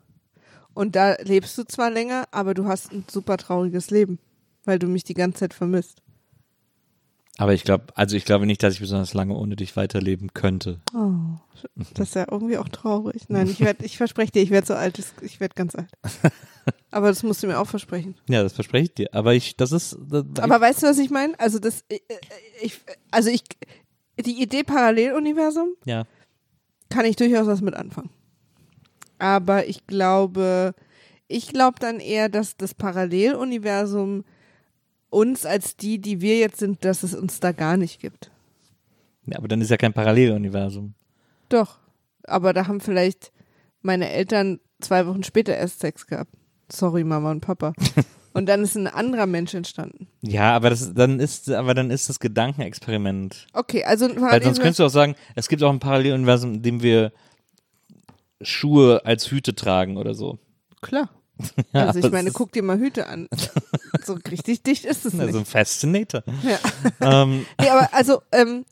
Und 0.78 0.94
da 0.94 1.16
lebst 1.20 1.58
du 1.58 1.64
zwar 1.64 1.90
länger, 1.90 2.28
aber 2.30 2.54
du 2.54 2.66
hast 2.66 2.92
ein 2.92 3.04
super 3.10 3.36
trauriges 3.36 3.90
Leben, 3.90 4.20
weil 4.64 4.78
du 4.78 4.86
mich 4.86 5.02
die 5.02 5.14
ganze 5.14 5.40
Zeit 5.40 5.52
vermisst. 5.52 6.02
Aber 7.36 7.52
ich 7.52 7.64
glaube, 7.64 7.86
also 7.96 8.14
ich 8.14 8.24
glaube 8.24 8.46
nicht, 8.46 8.62
dass 8.62 8.74
ich 8.74 8.80
besonders 8.80 9.12
lange 9.12 9.34
ohne 9.34 9.56
dich 9.56 9.74
weiterleben 9.74 10.32
könnte. 10.34 10.78
Oh, 10.94 11.40
das 11.94 12.10
ist 12.10 12.14
ja 12.14 12.26
irgendwie 12.30 12.58
auch 12.58 12.68
traurig. 12.68 13.22
Nein, 13.26 13.48
ich 13.48 13.58
werde, 13.58 13.84
ich 13.84 13.96
verspreche 13.96 14.30
dir, 14.30 14.42
ich 14.42 14.50
werde 14.50 14.68
so 14.68 14.74
alt, 14.74 15.02
ich 15.20 15.40
werde 15.40 15.56
ganz 15.56 15.74
alt. 15.74 15.90
Aber 16.92 17.08
das 17.08 17.24
musst 17.24 17.42
du 17.42 17.48
mir 17.48 17.58
auch 17.58 17.66
versprechen. 17.66 18.14
Ja, 18.28 18.44
das 18.44 18.52
verspreche 18.52 18.84
ich 18.84 18.94
dir. 18.94 19.08
Aber 19.12 19.34
ich, 19.34 19.56
das 19.56 19.72
ist, 19.72 19.98
das, 20.08 20.24
Aber 20.38 20.60
weißt 20.60 20.84
du, 20.84 20.86
was 20.86 20.98
ich 20.98 21.10
meine? 21.10 21.34
Also 21.40 21.58
das, 21.58 21.82
äh, 21.88 21.96
äh, 21.96 22.18
ich, 22.62 22.78
also 23.10 23.30
ich, 23.30 23.42
die 24.24 24.40
Idee 24.40 24.62
Paralleluniversum 24.62 25.70
ja, 25.86 26.04
kann 26.88 27.04
ich 27.04 27.16
durchaus 27.16 27.48
was 27.48 27.62
mit 27.62 27.74
anfangen. 27.74 28.10
Aber 29.18 29.66
ich 29.66 29.86
glaube, 29.86 30.74
ich 31.26 31.48
glaube 31.48 31.78
dann 31.80 32.00
eher, 32.00 32.28
dass 32.28 32.56
das 32.56 32.74
Paralleluniversum 32.74 34.24
uns 35.10 35.46
als 35.46 35.76
die, 35.76 36.00
die 36.00 36.20
wir 36.20 36.38
jetzt 36.38 36.58
sind, 36.58 36.84
dass 36.84 37.02
es 37.02 37.14
uns 37.14 37.40
da 37.40 37.52
gar 37.52 37.76
nicht 37.76 38.00
gibt. 38.00 38.30
ja, 39.26 39.38
aber 39.38 39.48
dann 39.48 39.60
ist 39.60 39.70
ja 39.70 39.76
kein 39.76 39.92
Paralleluniversum. 39.92 40.94
Doch. 41.48 41.78
Aber 42.24 42.52
da 42.52 42.66
haben 42.66 42.80
vielleicht 42.80 43.32
meine 43.80 44.10
Eltern 44.10 44.60
zwei 44.80 45.06
Wochen 45.06 45.22
später 45.22 45.56
erst 45.56 45.80
Sex 45.80 46.06
gehabt. 46.06 46.32
Sorry, 46.70 47.04
Mama 47.04 47.30
und 47.30 47.40
Papa. 47.40 47.72
Und 48.34 48.46
dann 48.46 48.62
ist 48.62 48.76
ein 48.76 48.86
anderer 48.86 49.26
Mensch 49.26 49.54
entstanden. 49.54 50.06
Ja, 50.22 50.54
aber 50.54 50.70
das, 50.70 50.94
dann 50.94 51.18
ist, 51.18 51.50
aber 51.50 51.74
dann 51.74 51.90
ist 51.90 52.08
das 52.08 52.20
Gedankenexperiment. 52.20 53.48
Okay, 53.52 53.82
also 53.82 54.04
ein 54.04 54.20
Weil 54.20 54.40
sonst 54.42 54.58
könntest 54.60 54.78
du 54.78 54.84
auch 54.84 54.90
sagen, 54.90 55.16
es 55.34 55.48
gibt 55.48 55.60
auch 55.62 55.72
ein 55.72 55.80
Paralleluniversum, 55.80 56.54
in 56.54 56.62
dem 56.62 56.82
wir 56.82 57.12
Schuhe 58.40 59.04
als 59.04 59.30
Hüte 59.30 59.54
tragen 59.54 59.96
oder 59.96 60.14
so. 60.14 60.38
Klar. 60.80 61.08
Ja, 61.72 61.86
Also 61.86 62.00
ich 62.00 62.10
meine, 62.10 62.32
guck 62.32 62.50
dir 62.52 62.62
mal 62.64 62.78
Hüte 62.78 63.06
an. 63.06 63.28
So 64.04 64.14
richtig 64.30 64.62
dicht 64.62 64.84
ist 64.84 65.04
es 65.06 65.12
nicht. 65.12 65.22
also 65.22 65.38
ein 65.38 65.44
Fascinator. 65.44 66.22
Ja. 66.42 66.58
ähm, 67.22 67.46
Nee, 67.60 67.68
aber 67.68 67.92
also, 67.92 68.22
ähm, 68.32 68.64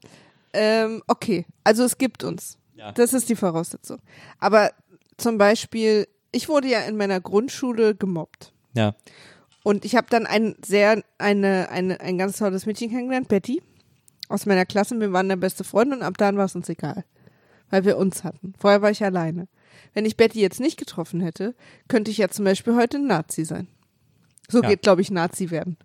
ähm, 0.52 1.02
okay. 1.08 1.46
Also 1.64 1.84
es 1.84 1.98
gibt 1.98 2.24
uns. 2.24 2.58
Ja. 2.74 2.92
Das 2.92 3.12
ist 3.12 3.28
die 3.28 3.36
Voraussetzung. 3.36 3.98
Aber 4.38 4.70
zum 5.16 5.36
Beispiel, 5.38 6.06
ich 6.32 6.48
wurde 6.48 6.68
ja 6.68 6.80
in 6.80 6.96
meiner 6.96 7.20
Grundschule 7.20 7.94
gemobbt. 7.94 8.52
ja, 8.74 8.94
Und 9.62 9.84
ich 9.84 9.94
habe 9.96 10.06
dann 10.10 10.26
ein 10.26 10.56
sehr, 10.64 11.02
eine, 11.18 11.68
eine, 11.70 12.00
ein 12.00 12.18
ganz 12.18 12.38
tolles 12.38 12.66
Mädchen 12.66 12.90
kennengelernt, 12.90 13.28
Betty, 13.28 13.62
aus 14.28 14.44
meiner 14.46 14.64
Klasse. 14.66 14.98
Wir 15.00 15.12
waren 15.12 15.28
der 15.28 15.36
beste 15.36 15.64
Freunde 15.64 15.96
und 15.96 16.02
ab 16.02 16.14
dann 16.18 16.36
war 16.36 16.44
es 16.46 16.54
uns 16.54 16.68
egal. 16.68 17.04
Weil 17.70 17.84
wir 17.84 17.96
uns 17.96 18.22
hatten. 18.24 18.54
Vorher 18.58 18.82
war 18.82 18.90
ich 18.90 19.02
alleine. 19.04 19.48
Wenn 19.94 20.04
ich 20.04 20.16
Betty 20.16 20.40
jetzt 20.40 20.60
nicht 20.60 20.76
getroffen 20.78 21.20
hätte, 21.20 21.54
könnte 21.88 22.10
ich 22.10 22.18
ja 22.18 22.28
zum 22.28 22.44
Beispiel 22.44 22.76
heute 22.76 22.98
ein 22.98 23.06
Nazi 23.06 23.44
sein. 23.44 23.66
So 24.48 24.62
Ja. 24.62 24.68
geht, 24.68 24.82
glaube 24.82 25.00
ich, 25.02 25.10
Nazi 25.10 25.50
werden. 25.50 25.76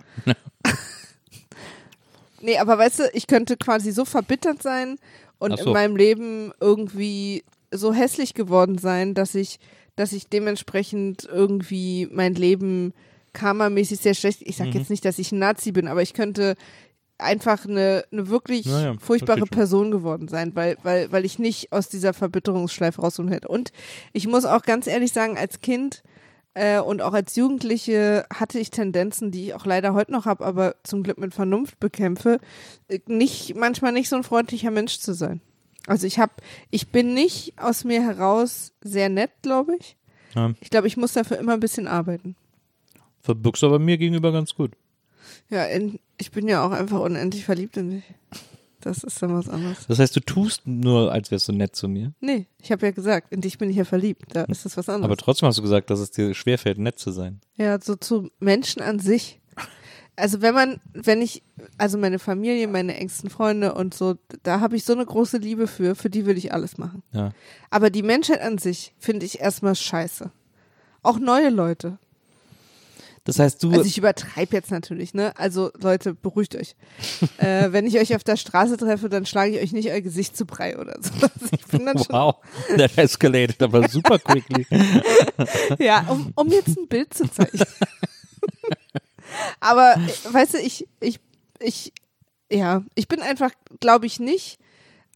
nee, 2.42 2.58
aber 2.58 2.78
weißt 2.78 3.00
du, 3.00 3.04
ich 3.14 3.28
könnte 3.28 3.58
quasi 3.58 3.92
so 3.92 4.06
verbittert 4.06 4.62
sein 4.62 4.98
und 5.40 5.58
so. 5.58 5.66
in 5.68 5.74
meinem 5.74 5.96
Leben 5.96 6.52
irgendwie 6.60 7.44
so 7.72 7.94
hässlich 7.94 8.34
geworden 8.34 8.78
sein, 8.78 9.14
dass 9.14 9.36
ich, 9.36 9.60
dass 9.96 10.12
ich 10.14 10.28
dementsprechend 10.28 11.26
irgendwie 11.32 12.08
mein 12.12 12.36
Leben 12.36 12.94
karmamäßig 13.34 14.00
sehr 14.02 14.14
schlecht. 14.14 14.42
Ich 14.42 14.58
sage 14.58 14.72
Mhm. 14.72 14.78
jetzt 14.78 14.90
nicht, 14.90 15.06
dass 15.06 15.20
ich 15.20 15.32
ein 15.32 15.40
Nazi 15.40 15.72
bin, 15.72 15.88
aber 15.88 16.02
ich 16.02 16.14
könnte 16.14 16.56
einfach 17.22 17.66
eine, 17.66 18.06
eine 18.12 18.30
wirklich 18.30 18.66
Ja, 18.66 18.82
ja, 18.82 18.96
furchtbare. 19.00 19.46
Person 19.46 19.92
geworden 19.92 20.28
sein, 20.28 20.56
weil, 20.56 20.78
weil, 20.84 21.12
weil 21.12 21.26
ich 21.26 21.40
nicht 21.40 21.72
aus 21.72 21.90
dieser 21.90 22.14
Verbitterungsschleife 22.14 23.02
rausholen 23.02 23.32
hätte. 23.32 23.48
Und 23.48 23.72
ich 24.14 24.28
muss 24.28 24.46
auch 24.46 24.64
ganz 24.64 24.88
ehrlich 24.88 25.12
sagen, 25.14 25.38
als 25.38 25.62
Kind 25.62 26.04
äh, 26.54 26.80
und 26.80 27.02
auch 27.02 27.14
als 27.14 27.36
Jugendliche 27.36 28.26
hatte 28.34 28.60
ich 28.60 28.72
Tendenzen, 28.72 29.32
die 29.32 29.48
ich 29.48 29.54
auch 29.54 29.66
leider 29.66 29.94
heute 29.94 30.12
noch 30.12 30.26
habe, 30.26 30.46
aber 30.46 30.76
zum 30.84 31.04
Glück 31.04 31.18
mit 31.18 31.34
Vernunft 31.34 31.80
bekämpfe, 31.80 32.40
äh, 32.88 33.00
nicht 33.08 33.56
manchmal 33.56 33.94
nicht 33.94 34.10
so 34.10 34.16
ein 34.18 34.24
freundlicher 34.24 34.72
Mensch 34.72 35.00
zu 35.00 35.14
sein. 35.14 35.42
Also 35.88 36.06
ich 36.06 36.20
habe, 36.20 36.34
ich 36.70 36.90
bin 36.90 37.14
nicht 37.14 37.54
aus 37.58 37.84
mir 37.84 38.04
heraus 38.04 38.74
sehr 38.82 39.10
nett, 39.10 39.32
glaube 39.42 39.76
ich. 39.80 39.98
Ja. 40.36 40.54
Ich 40.60 40.70
glaube, 40.70 40.88
ich 40.88 40.98
muss 40.98 41.14
dafür 41.14 41.38
immer 41.40 41.54
ein 41.54 41.60
bisschen 41.60 41.88
arbeiten. 41.88 42.36
verbirgst 43.22 43.64
aber 43.64 43.80
mir 43.80 43.98
gegenüber 43.98 44.32
ganz 44.32 44.54
gut. 44.54 44.74
Ja, 45.50 45.66
in, 45.66 46.00
ich 46.18 46.32
bin 46.32 46.48
ja 46.48 46.66
auch 46.66 46.72
einfach 46.72 47.00
unendlich 47.00 47.46
verliebt 47.46 47.78
in 47.78 47.90
dich. 47.92 48.04
Das 48.82 49.04
ist 49.04 49.22
dann 49.22 49.34
was 49.34 49.48
anderes. 49.48 49.86
Das 49.88 50.00
heißt, 50.00 50.16
du 50.16 50.20
tust 50.22 50.66
nur, 50.66 51.12
als 51.12 51.30
wärst 51.30 51.48
du 51.48 51.54
nett 51.54 51.76
zu 51.76 51.88
mir. 51.88 52.14
Nee, 52.20 52.48
ich 52.60 52.72
habe 52.72 52.86
ja 52.88 52.92
gesagt, 52.92 53.32
in 53.32 53.42
dich 53.42 53.58
bin 53.58 53.70
ich 53.70 53.76
ja 53.76 53.86
verliebt. 53.86 54.26
Da 54.34 54.44
ist 54.46 54.66
das 54.66 54.76
was 54.76 54.90
anderes. 54.90 55.06
Aber 55.06 55.18
trotzdem 55.18 55.48
hast 55.48 55.58
du 55.58 55.62
gesagt, 55.62 55.90
dass 55.90 56.00
es 56.00 56.12
dir 56.12 56.34
schwerfällt, 56.34 56.80
nett 56.80 56.98
zu 56.98 57.12
sein. 57.12 57.40
Ja, 57.58 57.80
so 57.80 57.96
zu 57.96 58.32
Menschen 58.40 58.82
an 58.82 59.00
sich. 59.00 59.40
Also 60.16 60.42
wenn 60.42 60.54
man, 60.54 60.82
wenn 60.94 61.22
ich, 61.22 61.44
also 61.78 61.98
meine 61.98 62.20
Familie, 62.20 62.68
meine 62.68 62.96
engsten 62.96 63.30
Freunde 63.30 63.74
und 63.74 63.94
so, 63.94 64.16
da 64.44 64.60
habe 64.60 64.76
ich 64.76 64.84
so 64.84 64.94
eine 64.94 65.06
große 65.06 65.38
Liebe 65.38 65.68
für, 65.68 65.96
für 65.96 66.10
die 66.10 66.26
würde 66.26 66.40
ich 66.40 66.54
alles 66.54 66.78
machen. 66.78 67.04
Ja. 67.14 67.32
Aber 67.70 67.90
die 67.90 68.04
Menschheit 68.04 68.42
an 68.42 68.58
sich 68.58 68.94
finde 69.00 69.26
ich 69.26 69.40
erstmal 69.40 69.76
scheiße. 69.76 70.32
Auch 71.04 71.18
neue 71.18 71.50
Leute. 71.50 71.98
Das 73.24 73.38
heißt, 73.38 73.62
du. 73.62 73.72
Also 73.72 73.84
ich 73.84 73.98
übertreibe 73.98 74.56
jetzt 74.56 74.72
natürlich, 74.72 75.14
ne? 75.14 75.38
Also 75.38 75.72
Leute, 75.80 76.16
beruhigt 76.16 76.56
euch. 76.56 76.76
äh, 77.38 77.68
wenn 77.72 77.86
ich 77.86 77.98
euch 78.00 78.16
auf 78.16 78.24
der 78.24 78.36
Straße 78.36 78.78
treffe, 78.78 79.10
dann 79.10 79.26
schlage 79.26 79.52
ich 79.52 79.62
euch 79.62 79.74
nicht 79.74 79.90
euer 79.90 80.02
Gesicht 80.02 80.36
zu 80.36 80.46
Brei 80.46 80.78
oder 80.78 80.98
so. 81.02 81.12
Also 81.22 81.50
ich 81.52 81.66
bin 81.66 81.86
dann 81.86 81.98
schon, 81.98 82.08
wow, 82.10 82.36
that 82.76 82.98
escalated 82.98 83.62
aber 83.62 83.88
super 83.88 84.18
quickly. 84.20 84.66
ja, 85.80 86.06
um, 86.10 86.32
um 86.36 86.48
jetzt 86.50 86.78
ein 86.78 86.88
Bild 86.88 87.14
zu 87.14 87.30
zeichnen. 87.30 87.66
Aber 89.60 89.96
weißt 90.32 90.56
du, 90.56 90.58
ich, 90.60 90.88
ich, 91.00 91.20
ich, 91.60 91.94
ja, 92.52 92.84
ich 92.96 93.08
bin 93.08 93.22
einfach, 93.22 93.52
glaube 93.80 94.06
ich, 94.08 94.20
nicht 94.20 94.60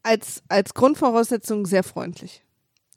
als, 0.04 0.44
als 0.48 0.74
Grundvoraussetzung 0.74 1.66
sehr 1.66 1.84
freundlich. 1.84 2.44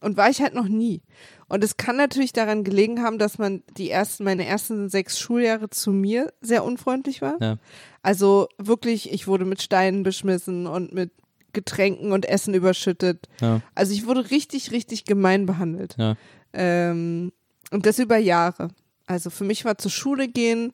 Und 0.00 0.16
war 0.16 0.30
ich 0.30 0.40
halt 0.40 0.54
noch 0.54 0.68
nie. 0.68 1.02
Und 1.48 1.64
es 1.64 1.76
kann 1.76 1.96
natürlich 1.96 2.32
daran 2.32 2.62
gelegen 2.62 3.02
haben, 3.02 3.18
dass 3.18 3.38
man 3.38 3.62
die 3.76 3.90
ersten, 3.90 4.24
meine 4.24 4.46
ersten 4.46 4.90
sechs 4.90 5.18
Schuljahre 5.18 5.70
zu 5.70 5.92
mir 5.92 6.32
sehr 6.40 6.64
unfreundlich 6.64 7.22
war. 7.22 7.36
Ja. 7.40 7.56
Also 8.02 8.48
wirklich, 8.58 9.12
ich 9.12 9.26
wurde 9.26 9.44
mit 9.44 9.62
Steinen 9.62 10.02
beschmissen 10.02 10.66
und 10.66 10.92
mit 10.92 11.10
Getränken 11.54 12.12
und 12.12 12.28
Essen 12.28 12.54
überschüttet. 12.54 13.28
Ja. 13.40 13.62
Also 13.74 13.92
ich 13.92 14.06
wurde 14.06 14.30
richtig, 14.30 14.70
richtig 14.70 15.04
gemein 15.04 15.46
behandelt. 15.46 15.96
Ja. 15.98 16.16
Ähm, 16.52 17.32
und 17.70 17.86
das 17.86 17.98
über 17.98 18.18
Jahre. 18.18 18.68
Also 19.06 19.30
für 19.30 19.44
mich 19.44 19.64
war 19.64 19.78
zur 19.78 19.90
Schule 19.90 20.28
gehen 20.28 20.72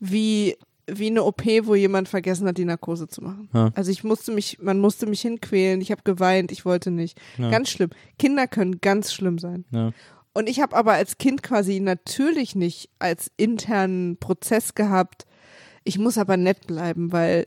wie, 0.00 0.56
wie 0.88 1.06
eine 1.06 1.22
OP, 1.22 1.44
wo 1.62 1.76
jemand 1.76 2.08
vergessen 2.08 2.46
hat, 2.48 2.58
die 2.58 2.64
Narkose 2.64 3.06
zu 3.06 3.22
machen. 3.22 3.48
Ja. 3.54 3.70
Also 3.74 3.92
ich 3.92 4.02
musste 4.02 4.32
mich, 4.32 4.58
man 4.60 4.80
musste 4.80 5.06
mich 5.06 5.20
hinquälen, 5.20 5.80
ich 5.80 5.92
habe 5.92 6.02
geweint, 6.02 6.50
ich 6.50 6.64
wollte 6.64 6.90
nicht. 6.90 7.18
Ganz 7.38 7.70
schlimm. 7.70 7.90
Kinder 8.18 8.48
können 8.48 8.80
ganz 8.80 9.12
schlimm 9.12 9.38
sein. 9.38 9.64
Und 10.36 10.48
ich 10.48 10.60
habe 10.60 10.76
aber 10.76 10.92
als 10.92 11.16
Kind 11.18 11.42
quasi 11.42 11.80
natürlich 11.80 12.54
nicht 12.54 12.90
als 12.98 13.30
internen 13.36 14.18
Prozess 14.18 14.74
gehabt, 14.74 15.24
ich 15.84 15.98
muss 15.98 16.18
aber 16.18 16.36
nett 16.36 16.66
bleiben, 16.66 17.10
weil 17.12 17.46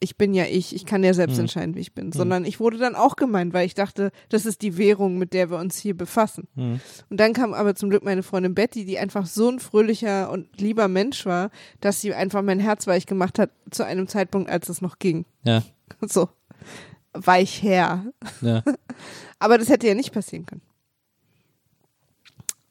ich 0.00 0.18
bin 0.18 0.34
ja 0.34 0.44
ich, 0.44 0.74
ich 0.74 0.84
kann 0.84 1.02
ja 1.02 1.14
selbst 1.14 1.36
Mhm. 1.36 1.40
entscheiden, 1.42 1.74
wie 1.74 1.80
ich 1.80 1.94
bin, 1.94 2.12
sondern 2.12 2.44
ich 2.44 2.60
wurde 2.60 2.76
dann 2.76 2.94
auch 2.94 3.16
gemeint, 3.16 3.54
weil 3.54 3.64
ich 3.64 3.72
dachte, 3.74 4.10
das 4.28 4.44
ist 4.44 4.60
die 4.60 4.76
Währung, 4.76 5.16
mit 5.16 5.32
der 5.32 5.50
wir 5.50 5.56
uns 5.56 5.78
hier 5.78 5.96
befassen. 5.96 6.46
Mhm. 6.54 6.80
Und 7.08 7.18
dann 7.18 7.32
kam 7.32 7.54
aber 7.54 7.74
zum 7.74 7.88
Glück 7.88 8.04
meine 8.04 8.22
Freundin 8.22 8.54
Betty, 8.54 8.84
die 8.84 8.98
einfach 8.98 9.24
so 9.24 9.48
ein 9.48 9.58
fröhlicher 9.58 10.30
und 10.30 10.60
lieber 10.60 10.88
Mensch 10.88 11.24
war, 11.24 11.50
dass 11.80 12.02
sie 12.02 12.12
einfach 12.12 12.42
mein 12.42 12.60
Herz 12.60 12.86
weich 12.86 13.06
gemacht 13.06 13.38
hat 13.38 13.50
zu 13.70 13.84
einem 13.86 14.06
Zeitpunkt, 14.08 14.50
als 14.50 14.68
es 14.68 14.82
noch 14.82 14.98
ging. 14.98 15.24
Ja. 15.44 15.62
So 16.06 16.28
weich 17.14 17.62
her. 17.62 18.04
Ja. 18.42 18.62
Aber 19.38 19.56
das 19.56 19.70
hätte 19.70 19.86
ja 19.86 19.94
nicht 19.94 20.12
passieren 20.12 20.44
können. 20.44 20.60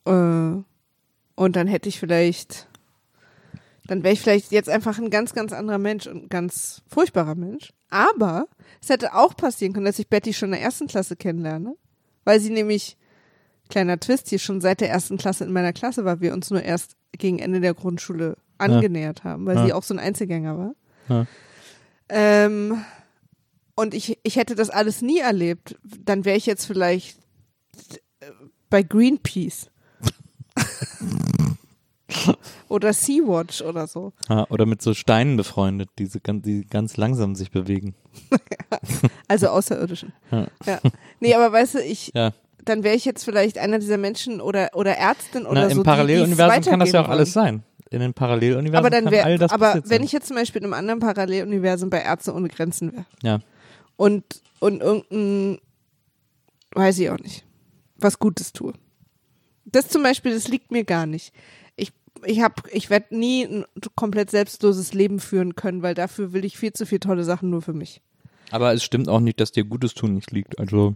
Äh, 0.05 0.63
und 1.37 1.55
dann 1.55 1.67
hätte 1.67 1.89
ich 1.89 1.99
vielleicht, 1.99 2.67
Dann 3.87 4.01
wäre 4.03 4.13
ich 4.13 4.21
vielleicht 4.21 4.51
jetzt 4.51 4.69
einfach 4.69 4.97
ein 4.97 5.09
ganz, 5.11 5.33
ganz 5.33 5.53
anderer 5.53 5.77
Mensch 5.77 6.07
und 6.07 6.23
ein 6.23 6.29
ganz 6.29 6.81
furchtbarer 6.87 7.35
Mensch. 7.35 7.71
Aber 7.89 8.47
es 8.81 8.89
hätte 8.89 9.13
auch 9.13 9.35
passieren 9.37 9.73
können, 9.73 9.85
dass 9.85 9.99
ich 9.99 10.07
Betty 10.09 10.33
schon 10.33 10.49
in 10.49 10.53
der 10.53 10.61
ersten 10.61 10.87
Klasse 10.87 11.15
kennenlerne, 11.15 11.75
weil 12.23 12.39
sie 12.39 12.49
nämlich, 12.49 12.97
kleiner 13.69 13.99
Twist, 13.99 14.29
hier 14.29 14.39
schon 14.39 14.59
seit 14.59 14.81
der 14.81 14.89
ersten 14.89 15.17
Klasse 15.17 15.43
in 15.43 15.53
meiner 15.53 15.71
Klasse 15.73 16.03
war, 16.03 16.19
wir 16.19 16.33
uns 16.33 16.49
nur 16.49 16.63
erst 16.63 16.95
gegen 17.11 17.37
Ende 17.39 17.61
der 17.61 17.73
Grundschule 17.75 18.37
angenähert 18.57 19.23
haben, 19.23 19.45
weil 19.45 19.57
Ja. 19.57 19.65
sie 19.65 19.73
auch 19.73 19.83
so 19.83 19.93
ein 19.93 19.99
Einzelgänger 19.99 20.57
war. 20.57 20.75
Ja. 21.09 21.25
Ähm, 22.09 22.83
und 23.75 23.93
ich, 23.93 24.17
ich 24.23 24.35
hätte 24.37 24.55
das 24.55 24.69
alles 24.71 25.01
nie 25.03 25.19
erlebt. 25.19 25.77
Dann 25.83 26.25
wäre 26.25 26.37
ich 26.37 26.45
jetzt 26.47 26.65
vielleicht 26.65 27.19
äh, 28.21 28.31
bei 28.69 28.81
Greenpeace. 28.81 29.69
oder 32.69 32.93
Sea-Watch 32.93 33.61
oder 33.61 33.87
so. 33.87 34.13
Ja, 34.29 34.45
oder 34.49 34.65
mit 34.65 34.81
so 34.81 34.93
Steinen 34.93 35.37
befreundet, 35.37 35.89
die, 35.99 36.05
so 36.05 36.19
ganz, 36.21 36.43
die 36.43 36.65
ganz 36.65 36.97
langsam 36.97 37.35
sich 37.35 37.51
bewegen. 37.51 37.95
Also 39.27 39.47
Außerirdischen. 39.47 40.13
Ja. 40.31 40.47
Ja. 40.65 40.79
Nee, 41.19 41.33
aber 41.33 41.51
weißt 41.51 41.75
du, 41.75 41.79
ich, 41.79 42.11
Ja. 42.13 42.31
dann 42.63 42.83
wäre 42.83 42.95
ich 42.95 43.03
jetzt 43.05 43.23
vielleicht 43.23 43.57
einer 43.57 43.79
dieser 43.79 43.97
Menschen 43.97 44.39
oder, 44.39 44.69
oder 44.73 44.95
Ärztin 44.97 45.45
oder 45.45 45.61
Na, 45.63 45.69
so. 45.69 45.77
Im 45.77 45.83
Paralleluniversum 45.83 46.63
kann 46.63 46.79
das 46.79 46.91
ja 46.91 47.03
auch 47.03 47.09
alles 47.09 47.33
sein. 47.33 47.63
In 47.89 47.99
den 47.99 48.13
Paralleluniversen 48.13 48.77
Aber 48.77 48.89
dann 48.89 49.05
kann 49.05 49.13
wäre, 49.13 49.25
all 49.25 49.37
das 49.37 49.51
aber 49.51 49.81
wenn 49.85 50.03
ich 50.03 50.11
jetzt 50.11 50.27
zum 50.27 50.35
Beispiel 50.35 50.59
in 50.61 50.65
einem 50.65 50.73
anderen 50.73 50.99
Paralleluniversum 50.99 51.89
bei 51.89 52.01
Ärzte 52.01 52.33
ohne 52.33 52.49
Grenzen 52.49 52.93
wäre 52.93 53.05
ja. 53.23 53.39
und, 53.95 54.23
und 54.59 54.81
irgendein, 54.81 55.59
weiß 56.73 56.99
ich 56.99 57.09
auch 57.09 57.19
nicht, 57.19 57.45
was 57.97 58.19
Gutes 58.19 58.53
tue. 58.53 58.73
Das 59.65 59.87
zum 59.87 60.03
Beispiel, 60.03 60.33
das 60.33 60.47
liegt 60.47 60.71
mir 60.71 60.83
gar 60.83 61.05
nicht. 61.05 61.33
Ich, 62.25 62.37
ich 62.37 62.41
hab, 62.41 62.67
ich 62.71 62.89
werde 62.89 63.17
nie 63.17 63.43
ein 63.43 63.65
komplett 63.95 64.31
selbstloses 64.31 64.93
Leben 64.93 65.19
führen 65.19 65.55
können, 65.55 65.81
weil 65.81 65.93
dafür 65.93 66.33
will 66.33 66.45
ich 66.45 66.57
viel 66.57 66.73
zu 66.73 66.85
viele 66.85 66.99
tolle 66.99 67.23
Sachen 67.23 67.49
nur 67.49 67.61
für 67.61 67.73
mich. 67.73 68.01
Aber 68.51 68.73
es 68.73 68.83
stimmt 68.83 69.09
auch 69.09 69.19
nicht, 69.19 69.39
dass 69.39 69.51
dir 69.51 69.63
Gutes 69.63 69.93
tun 69.93 70.13
nicht 70.13 70.31
liegt. 70.31 70.59
Also 70.59 70.95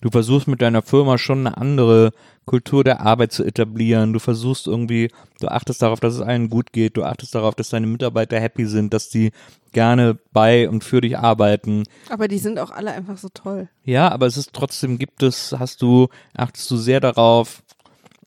du 0.00 0.10
versuchst 0.10 0.48
mit 0.48 0.62
deiner 0.62 0.82
Firma 0.82 1.18
schon 1.18 1.46
eine 1.46 1.56
andere 1.56 2.12
Kultur 2.44 2.84
der 2.84 3.00
Arbeit 3.00 3.32
zu 3.32 3.44
etablieren. 3.44 4.12
Du 4.12 4.18
versuchst 4.18 4.66
irgendwie, 4.66 5.10
du 5.40 5.48
achtest 5.48 5.82
darauf, 5.82 6.00
dass 6.00 6.14
es 6.14 6.20
allen 6.20 6.48
gut 6.48 6.72
geht. 6.72 6.96
Du 6.96 7.04
achtest 7.04 7.34
darauf, 7.34 7.54
dass 7.54 7.70
deine 7.70 7.86
Mitarbeiter 7.86 8.40
happy 8.40 8.66
sind, 8.66 8.94
dass 8.94 9.08
die 9.08 9.32
gerne 9.72 10.18
bei 10.32 10.68
und 10.68 10.84
für 10.84 11.00
dich 11.00 11.18
arbeiten. 11.18 11.84
Aber 12.08 12.28
die 12.28 12.38
sind 12.38 12.58
auch 12.58 12.70
alle 12.70 12.92
einfach 12.92 13.18
so 13.18 13.28
toll. 13.32 13.68
Ja, 13.84 14.10
aber 14.10 14.26
es 14.26 14.36
ist 14.36 14.52
trotzdem 14.52 14.98
gibt 14.98 15.22
es, 15.22 15.54
hast 15.58 15.82
du, 15.82 16.08
achtest 16.34 16.70
du 16.70 16.76
sehr 16.76 17.00
darauf, 17.00 17.62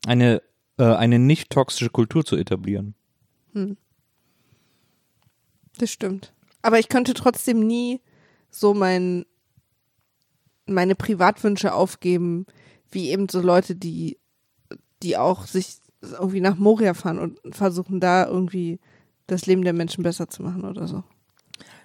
eine, 0.06 0.42
äh, 0.78 0.84
eine 0.84 1.18
nicht 1.18 1.50
toxische 1.50 1.90
Kultur 1.90 2.24
zu 2.24 2.36
etablieren. 2.36 2.94
Das 5.78 5.90
stimmt. 5.90 6.32
Aber 6.62 6.78
ich 6.78 6.88
könnte 6.88 7.14
trotzdem 7.14 7.66
nie 7.66 8.00
so 8.50 8.74
mein, 8.74 9.24
meine 10.66 10.94
Privatwünsche 10.94 11.74
aufgeben, 11.74 12.46
wie 12.90 13.10
eben 13.10 13.28
so 13.28 13.40
Leute, 13.40 13.74
die, 13.74 14.18
die 15.02 15.16
auch 15.16 15.46
sich 15.46 15.78
irgendwie 16.02 16.40
nach 16.40 16.56
Moria 16.56 16.94
fahren 16.94 17.18
und 17.18 17.38
versuchen 17.54 18.00
da 18.00 18.26
irgendwie 18.26 18.80
das 19.26 19.46
Leben 19.46 19.62
der 19.62 19.72
Menschen 19.72 20.02
besser 20.02 20.28
zu 20.28 20.42
machen 20.42 20.64
oder 20.64 20.86
so. 20.86 21.04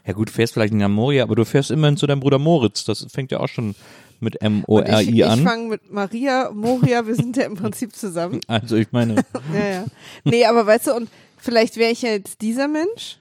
Ja 0.06 0.14
gut, 0.14 0.30
du 0.30 0.34
fährst 0.34 0.54
vielleicht 0.54 0.74
in 0.74 0.92
Moria, 0.92 1.24
aber 1.24 1.36
du 1.36 1.46
fährst 1.46 1.72
immerhin 1.72 1.98
zu 1.98 2.08
deinem 2.08 2.22
Bruder 2.22 2.40
Moritz. 2.40 2.86
Das 2.86 3.06
fängt 3.12 3.32
ja 3.32 3.40
auch 3.40 3.50
schon 3.50 3.76
mit 4.20 4.36
ich 4.36 4.42
M-O-R-I 4.42 5.10
ich 5.10 5.26
an. 5.26 5.44
fange 5.44 5.68
mit 5.70 5.92
Maria, 5.92 6.52
Moria, 6.52 7.06
wir 7.08 7.16
sind 7.16 7.38
ja 7.38 7.44
im 7.44 7.56
Prinzip 7.56 7.96
zusammen. 7.96 8.40
Also 8.48 8.76
ich 8.76 8.92
meine, 8.92 9.16
Ja, 9.54 9.68
ja. 9.68 9.86
Nee, 10.24 10.46
aber 10.46 10.66
weißt 10.66 10.88
du, 10.88 10.96
und 10.96 11.10
vielleicht 11.38 11.78
wäre 11.78 11.92
ich 11.92 12.02
ja 12.02 12.10
jetzt 12.10 12.42
dieser 12.42 12.68
Mensch, 12.68 13.20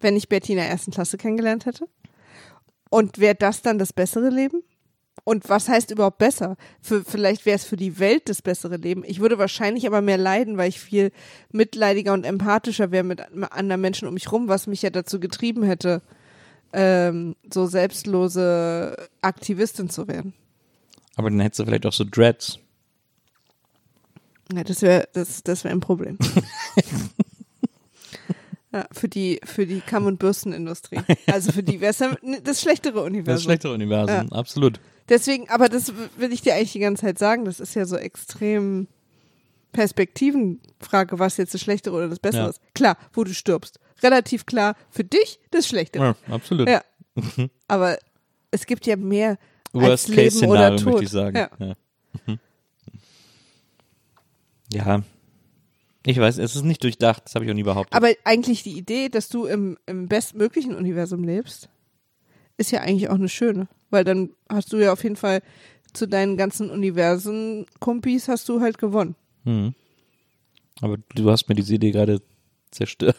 wenn 0.00 0.16
ich 0.16 0.28
Betty 0.28 0.52
in 0.52 0.58
der 0.58 0.68
ersten 0.68 0.90
Klasse 0.92 1.16
kennengelernt 1.16 1.66
hätte. 1.66 1.86
Und 2.90 3.18
wäre 3.18 3.34
das 3.34 3.62
dann 3.62 3.78
das 3.78 3.92
bessere 3.92 4.30
Leben? 4.30 4.62
Und 5.24 5.48
was 5.50 5.68
heißt 5.68 5.90
überhaupt 5.90 6.18
besser? 6.18 6.56
Für, 6.80 7.04
vielleicht 7.04 7.44
wäre 7.44 7.56
es 7.56 7.64
für 7.64 7.76
die 7.76 7.98
Welt 7.98 8.28
das 8.30 8.40
bessere 8.40 8.76
Leben. 8.76 9.02
Ich 9.04 9.20
würde 9.20 9.36
wahrscheinlich 9.38 9.86
aber 9.86 10.00
mehr 10.00 10.16
leiden, 10.16 10.56
weil 10.56 10.70
ich 10.70 10.80
viel 10.80 11.12
mitleidiger 11.52 12.14
und 12.14 12.24
empathischer 12.24 12.90
wäre 12.92 13.04
mit 13.04 13.20
anderen 13.52 13.80
Menschen 13.80 14.08
um 14.08 14.14
mich 14.14 14.32
rum, 14.32 14.48
was 14.48 14.66
mich 14.66 14.80
ja 14.80 14.88
dazu 14.88 15.20
getrieben 15.20 15.64
hätte, 15.64 16.00
ähm, 16.72 17.34
so 17.52 17.66
selbstlose 17.66 19.08
Aktivistin 19.22 19.88
zu 19.90 20.06
werden. 20.08 20.32
aber 21.16 21.30
dann 21.30 21.40
hättest 21.40 21.60
du 21.60 21.64
vielleicht 21.64 21.86
auch 21.86 21.92
so 21.92 22.04
Dreads. 22.04 22.58
Ja, 24.52 24.64
das 24.64 24.82
wäre 24.82 25.08
das, 25.12 25.42
das 25.42 25.64
wär 25.64 25.70
ein 25.72 25.80
Problem. 25.80 26.18
ja, 28.72 28.86
für 28.92 29.08
die, 29.08 29.40
für 29.44 29.66
die 29.66 29.80
Kamm- 29.80 30.06
und 30.06 30.18
Bürstenindustrie. 30.18 31.00
Also 31.26 31.52
für 31.52 31.62
die 31.62 31.80
wäre 31.80 31.90
es 31.92 32.02
das 32.44 32.60
schlechtere 32.60 33.02
Universum. 33.02 33.34
Das 33.34 33.42
schlechtere 33.44 33.72
Universum, 33.72 34.32
absolut. 34.32 34.80
Deswegen, 35.08 35.48
aber 35.48 35.68
das 35.70 35.92
will 36.18 36.32
ich 36.32 36.42
dir 36.42 36.54
eigentlich 36.54 36.72
die 36.72 36.80
ganze 36.80 37.02
Zeit 37.02 37.18
sagen, 37.18 37.46
das 37.46 37.60
ist 37.60 37.74
ja 37.74 37.86
so 37.86 37.96
extrem 37.96 38.88
Perspektivenfrage, 39.72 41.18
was 41.18 41.38
jetzt 41.38 41.54
das 41.54 41.62
Schlechtere 41.62 41.94
oder 41.96 42.08
das 42.08 42.18
Bessere 42.18 42.44
Ja. 42.44 42.48
ist. 42.50 42.60
Klar, 42.74 42.98
wo 43.12 43.24
du 43.24 43.32
stirbst. 43.32 43.80
Relativ 44.02 44.46
klar, 44.46 44.76
für 44.90 45.04
dich 45.04 45.40
das 45.50 45.66
Schlechtere. 45.66 46.16
Ja, 46.28 46.34
absolut. 46.34 46.68
Ja. 46.68 46.82
Aber 47.68 47.98
es 48.50 48.66
gibt 48.66 48.86
ja 48.86 48.96
mehr 48.96 49.38
Worst 49.72 50.08
als 50.08 50.16
Case 50.16 50.40
Leben 50.40 50.50
oder 50.50 50.60
Szenario 50.60 50.76
Tod. 50.76 50.86
möchte 50.86 51.04
ich 51.04 51.10
sagen. 51.10 51.36
Ja. 51.36 51.50
Ja. 51.58 51.74
Mhm. 52.26 52.38
ja. 54.72 55.02
Ich 56.06 56.18
weiß, 56.18 56.38
es 56.38 56.56
ist 56.56 56.64
nicht 56.64 56.82
durchdacht, 56.82 57.24
das 57.26 57.34
habe 57.34 57.44
ich 57.44 57.50
auch 57.50 57.54
nie 57.54 57.64
behauptet. 57.64 57.94
Aber 57.94 58.08
eigentlich 58.24 58.62
die 58.62 58.78
Idee, 58.78 59.08
dass 59.08 59.28
du 59.28 59.46
im, 59.46 59.76
im 59.86 60.08
bestmöglichen 60.08 60.74
Universum 60.74 61.24
lebst, 61.24 61.68
ist 62.56 62.70
ja 62.70 62.80
eigentlich 62.80 63.10
auch 63.10 63.16
eine 63.16 63.28
schöne. 63.28 63.68
Weil 63.90 64.04
dann 64.04 64.30
hast 64.48 64.72
du 64.72 64.78
ja 64.78 64.92
auf 64.92 65.02
jeden 65.02 65.16
Fall 65.16 65.42
zu 65.92 66.06
deinen 66.06 66.36
ganzen 66.36 66.70
Universen-Kumpis 66.70 68.28
hast 68.28 68.48
du 68.48 68.60
halt 68.60 68.78
gewonnen. 68.78 69.16
Mhm. 69.44 69.74
Aber 70.80 70.96
du 71.14 71.30
hast 71.30 71.48
mir 71.48 71.54
diese 71.54 71.74
Idee 71.74 71.90
gerade 71.90 72.22
zerstört. 72.70 73.16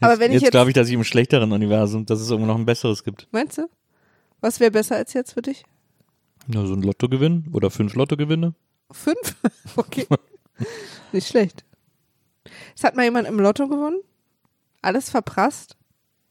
Aber 0.00 0.18
wenn 0.18 0.30
ich 0.30 0.36
jetzt 0.36 0.42
jetzt, 0.44 0.50
glaube 0.52 0.70
ich, 0.70 0.74
dass 0.74 0.88
ich 0.88 0.94
im 0.94 1.04
schlechteren 1.04 1.52
Universum, 1.52 2.06
dass 2.06 2.20
es 2.20 2.30
irgendwo 2.30 2.46
noch 2.46 2.58
ein 2.58 2.66
besseres 2.66 3.04
gibt. 3.04 3.28
meinst 3.32 3.58
du? 3.58 3.68
Was 4.40 4.60
wäre 4.60 4.70
besser 4.70 4.96
als 4.96 5.12
jetzt 5.12 5.34
für 5.34 5.42
dich? 5.42 5.64
Na, 6.48 6.66
so 6.66 6.74
ein 6.74 6.82
Lottogewinn 6.82 7.48
oder 7.52 7.70
fünf 7.70 7.94
Lottogewinne. 7.94 8.54
Fünf? 8.90 9.36
Okay. 9.76 10.06
Nicht 11.12 11.28
schlecht. 11.28 11.64
Es 12.76 12.84
hat 12.84 12.94
mal 12.94 13.04
jemand 13.04 13.26
im 13.26 13.38
Lotto 13.40 13.68
gewonnen, 13.68 14.00
alles 14.82 15.08
verprasst 15.08 15.76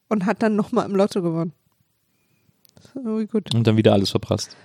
und 0.09 0.25
hat 0.25 0.43
dann 0.43 0.55
nochmal 0.55 0.85
im 0.85 0.95
Lotto 0.95 1.21
gewonnen. 1.21 1.53
Irgendwie 2.93 3.25
gut. 3.25 3.53
Und 3.55 3.65
dann 3.65 3.77
wieder 3.77 3.93
alles 3.93 4.11
verprasst. 4.11 4.55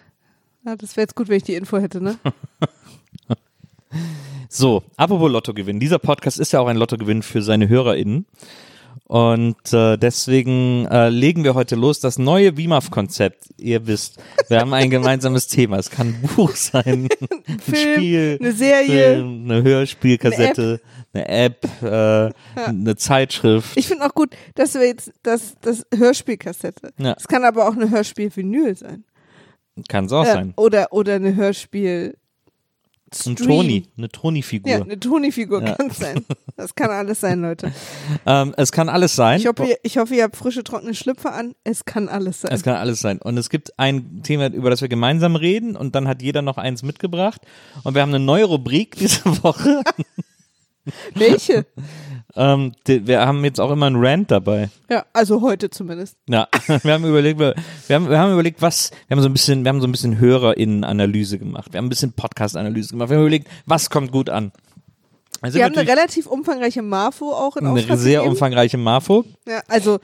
Ja, 0.64 0.76
das 0.76 0.96
wäre 0.96 1.04
jetzt 1.04 1.14
gut, 1.14 1.28
wenn 1.28 1.36
ich 1.36 1.44
die 1.44 1.54
Info 1.54 1.78
hätte, 1.78 2.00
ne? 2.00 2.18
So, 4.48 4.82
apropos 4.96 5.30
Lottogewinn. 5.30 5.80
Dieser 5.80 5.98
Podcast 5.98 6.38
ist 6.38 6.52
ja 6.52 6.60
auch 6.60 6.68
ein 6.68 6.76
Lottogewinn 6.76 7.22
für 7.22 7.42
seine 7.42 7.68
HörerInnen. 7.68 8.26
Und 9.08 9.72
äh, 9.72 9.96
deswegen 9.98 10.86
äh, 10.86 11.10
legen 11.10 11.44
wir 11.44 11.54
heute 11.54 11.76
los. 11.76 12.00
Das 12.00 12.18
neue 12.18 12.56
WIMAF-Konzept. 12.56 13.50
Ihr 13.56 13.86
wisst, 13.86 14.18
wir 14.48 14.58
haben 14.60 14.72
ein 14.74 14.90
gemeinsames 14.90 15.46
Thema. 15.48 15.78
Es 15.78 15.90
kann 15.90 16.08
ein 16.08 16.28
Buch 16.34 16.56
sein, 16.56 17.08
ein 17.46 17.58
Film, 17.60 17.94
Spiel, 17.96 18.38
eine 18.40 18.52
Serie. 18.52 19.14
Film, 19.14 19.44
eine 19.44 19.62
Hörspielkassette, 19.62 20.80
eine 21.12 21.28
App, 21.28 21.68
äh, 21.82 22.30
eine 22.56 22.96
Zeitschrift. 22.96 23.76
Ich 23.76 23.86
finde 23.86 24.06
auch 24.06 24.14
gut, 24.14 24.30
dass 24.56 24.74
wir 24.74 24.86
jetzt 24.86 25.12
das, 25.22 25.54
das 25.60 25.86
Hörspielkassette. 25.94 26.92
Ja. 26.98 27.14
Es 27.16 27.28
kann 27.28 27.44
aber 27.44 27.68
auch 27.68 27.74
eine 27.76 27.88
Hörspiel-Vinyl 27.90 28.76
sein. 28.76 29.04
Kann 29.88 30.06
es 30.06 30.12
auch 30.12 30.24
Äh, 30.24 30.32
sein. 30.32 30.54
Oder, 30.56 30.92
oder 30.92 31.14
eine 31.14 31.36
Hörspiel. 31.36 32.16
Ein 33.12 33.36
Stream. 33.36 33.48
Toni, 33.48 33.88
eine 33.96 34.08
Toni-Figur. 34.08 34.70
Ja, 34.70 34.82
eine 34.82 34.98
Toni-Figur 34.98 35.62
Ja. 35.62 35.74
kann 35.74 35.86
es 35.90 35.98
sein. 35.98 36.24
Das 36.56 36.74
kann 36.74 36.90
alles 36.90 37.20
sein, 37.20 37.40
Leute. 37.40 37.72
ähm, 38.26 38.52
es 38.56 38.72
kann 38.72 38.88
alles 38.88 39.14
sein. 39.14 39.38
Ich 39.38 39.46
hoffe, 39.46 39.64
ihr, 39.64 39.76
ich 39.84 39.96
hoffe, 39.98 40.14
ihr 40.16 40.24
habt 40.24 40.36
frische, 40.36 40.64
trockene 40.64 40.92
Schlüpfer 40.94 41.32
an. 41.32 41.54
Es 41.62 41.84
kann 41.84 42.08
alles 42.08 42.40
sein. 42.40 42.50
Es 42.52 42.64
kann 42.64 42.74
alles 42.74 43.00
sein. 43.00 43.18
Und 43.22 43.38
es 43.38 43.48
gibt 43.48 43.78
ein 43.78 44.22
Thema, 44.24 44.48
über 44.52 44.70
das 44.70 44.80
wir 44.80 44.88
gemeinsam 44.88 45.36
reden 45.36 45.76
und 45.76 45.94
dann 45.94 46.08
hat 46.08 46.20
jeder 46.20 46.42
noch 46.42 46.58
eins 46.58 46.82
mitgebracht. 46.82 47.42
Und 47.84 47.94
wir 47.94 48.02
haben 48.02 48.12
eine 48.14 48.24
neue 48.24 48.44
Rubrik 48.44 48.96
diese 48.96 49.24
Woche. 49.42 49.82
Welche? 51.14 51.66
ähm, 52.36 52.72
die, 52.86 53.06
wir 53.06 53.20
haben 53.26 53.44
jetzt 53.44 53.60
auch 53.60 53.70
immer 53.70 53.86
einen 53.86 53.96
Rant 54.04 54.30
dabei. 54.30 54.70
Ja, 54.90 55.04
also 55.12 55.40
heute 55.42 55.70
zumindest. 55.70 56.16
Ja, 56.28 56.48
wir 56.82 56.92
haben 56.92 57.04
überlegt, 57.04 57.38
wir, 57.38 57.54
wir, 57.86 57.96
haben, 57.96 58.08
wir 58.10 58.18
haben 58.18 58.32
überlegt, 58.32 58.62
was, 58.62 58.90
wir 59.08 59.16
haben 59.16 59.22
so 59.22 59.28
ein 59.28 59.32
bisschen, 59.32 59.64
wir 59.64 59.68
haben 59.70 59.80
so 59.80 59.86
ein 59.86 59.92
bisschen 59.92 60.18
HörerInnen-Analyse 60.18 61.38
gemacht. 61.38 61.72
Wir 61.72 61.78
haben 61.78 61.86
ein 61.86 61.90
bisschen 61.90 62.12
Podcast-Analyse 62.12 62.90
gemacht. 62.90 63.10
Wir 63.10 63.16
haben 63.16 63.22
überlegt, 63.24 63.48
was 63.66 63.90
kommt 63.90 64.12
gut 64.12 64.30
an. 64.30 64.52
Also 65.40 65.58
Wir 65.58 65.64
haben 65.64 65.76
eine 65.76 65.88
relativ 65.88 66.26
umfangreiche 66.26 66.82
Marfo 66.82 67.30
auch 67.32 67.56
in 67.56 67.66
eine 67.66 67.78
Auftrag 67.78 67.98
sehr 67.98 68.20
gegeben. 68.20 68.32
umfangreiche 68.32 68.78
Marfo. 68.78 69.24
Ja, 69.46 69.62
also 69.68 69.98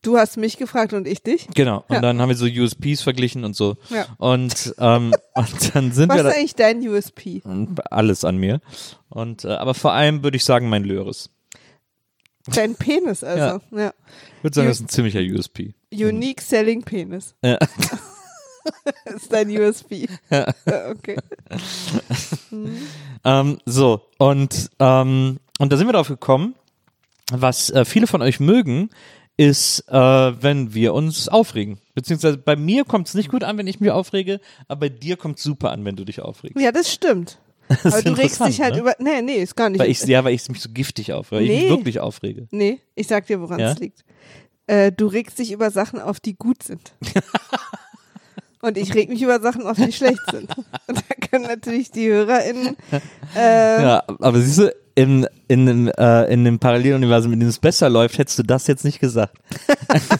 Du 0.00 0.16
hast 0.16 0.36
mich 0.36 0.56
gefragt 0.58 0.92
und 0.92 1.08
ich 1.08 1.24
dich. 1.24 1.48
Genau. 1.56 1.84
Und 1.88 1.96
Ja. 1.96 2.00
dann 2.00 2.20
haben 2.20 2.28
wir 2.28 2.36
so 2.36 2.46
USPs 2.46 3.02
verglichen 3.02 3.44
und 3.44 3.56
so. 3.56 3.76
Ja. 3.90 4.06
Und, 4.18 4.72
ähm, 4.78 5.12
und 5.34 5.74
dann 5.74 5.90
sind 5.90 6.08
Was 6.10 6.18
wir 6.18 6.24
ist 6.24 6.32
da, 6.32 6.38
eigentlich 6.38 6.54
dein 6.54 6.88
USP? 6.88 7.42
alles 7.90 8.24
an 8.24 8.36
mir. 8.36 8.60
Und 9.08 9.44
äh, 9.44 9.48
aber 9.48 9.74
vor 9.74 9.92
allem 9.92 10.22
würde 10.22 10.36
ich 10.36 10.44
sagen, 10.44 10.68
mein 10.68 10.84
Löres. 10.84 11.30
Dein 12.54 12.74
Penis, 12.74 13.22
also. 13.24 13.60
Ja. 13.70 13.92
Ich 14.38 14.44
würde 14.44 14.54
sagen, 14.54 14.66
Ju- 14.66 14.70
das 14.70 14.76
ist 14.80 14.84
ein 14.84 14.88
ziemlicher 14.88 15.20
USP. 15.20 15.74
Unique 15.92 16.40
Selling 16.40 16.82
Penis. 16.82 17.34
Ja. 17.44 17.58
ist 19.16 19.32
dein 19.32 19.48
USP. 19.50 20.08
Ja, 20.30 20.52
okay. 20.90 21.16
Ähm, 23.24 23.58
so, 23.66 24.02
und, 24.18 24.70
ähm, 24.78 25.38
und 25.58 25.72
da 25.72 25.76
sind 25.76 25.86
wir 25.88 25.92
drauf 25.92 26.08
gekommen, 26.08 26.54
was 27.32 27.70
äh, 27.70 27.84
viele 27.84 28.06
von 28.06 28.22
euch 28.22 28.40
mögen, 28.40 28.90
ist, 29.36 29.84
äh, 29.88 29.94
wenn 29.94 30.72
wir 30.74 30.94
uns 30.94 31.28
aufregen. 31.28 31.78
Beziehungsweise 31.94 32.38
bei 32.38 32.56
mir 32.56 32.84
kommt 32.84 33.08
es 33.08 33.14
nicht 33.14 33.28
gut 33.30 33.44
an, 33.44 33.58
wenn 33.58 33.66
ich 33.66 33.80
mich 33.80 33.90
aufrege, 33.90 34.40
aber 34.66 34.80
bei 34.80 34.88
dir 34.88 35.16
kommt 35.16 35.38
es 35.38 35.44
super 35.44 35.70
an, 35.72 35.84
wenn 35.84 35.96
du 35.96 36.04
dich 36.04 36.20
aufregst. 36.20 36.60
Ja, 36.60 36.72
das 36.72 36.92
stimmt. 36.92 37.38
Aber 37.84 38.02
du 38.02 38.12
regst 38.12 38.44
dich 38.44 38.60
halt 38.60 38.74
ne? 38.74 38.80
über. 38.80 38.94
Nee, 38.98 39.22
nee, 39.22 39.36
ist 39.42 39.54
gar 39.56 39.68
nicht. 39.70 39.78
Weil 39.80 39.90
ich, 39.90 40.02
ja, 40.04 40.24
weil 40.24 40.34
ich 40.34 40.48
mich 40.48 40.60
so 40.60 40.70
giftig 40.72 41.12
auf, 41.12 41.32
weil 41.32 41.42
ich 41.42 41.48
Nee. 41.50 41.60
mich 41.62 41.70
wirklich 41.70 42.00
aufrege. 42.00 42.46
nee, 42.50 42.80
ich 42.94 43.06
sag 43.06 43.26
dir, 43.26 43.40
woran 43.40 43.58
Ja? 43.60 43.72
es 43.72 43.78
liegt. 43.78 44.04
Äh, 44.66 44.92
du 44.92 45.06
regst 45.06 45.38
dich 45.38 45.52
über 45.52 45.70
Sachen 45.70 46.00
auf, 46.00 46.20
die 46.20 46.34
gut 46.36 46.62
sind. 46.62 46.92
Und 48.60 48.76
ich 48.76 48.92
reg 48.94 49.08
mich 49.08 49.22
über 49.22 49.40
Sachen 49.40 49.62
auf, 49.66 49.76
die 49.76 49.92
schlecht 49.92 50.20
sind. 50.32 50.50
Und 50.88 50.98
da 50.98 51.26
können 51.30 51.44
natürlich 51.44 51.92
die 51.92 52.08
HörerInnen. 52.08 52.76
Äh, 53.36 53.82
Ja, 53.82 54.02
aber 54.06 54.40
siehst 54.40 54.58
du, 54.58 54.74
in, 54.96 55.28
in, 55.46 55.66
dem, 55.66 55.88
äh, 55.96 56.24
in 56.32 56.44
dem 56.44 56.58
Paralleluniversum, 56.58 57.32
in 57.32 57.38
dem 57.38 57.48
es 57.48 57.60
besser 57.60 57.88
läuft, 57.88 58.18
hättest 58.18 58.36
du 58.40 58.42
das 58.42 58.66
jetzt 58.66 58.84
nicht 58.84 58.98
gesagt. 58.98 59.36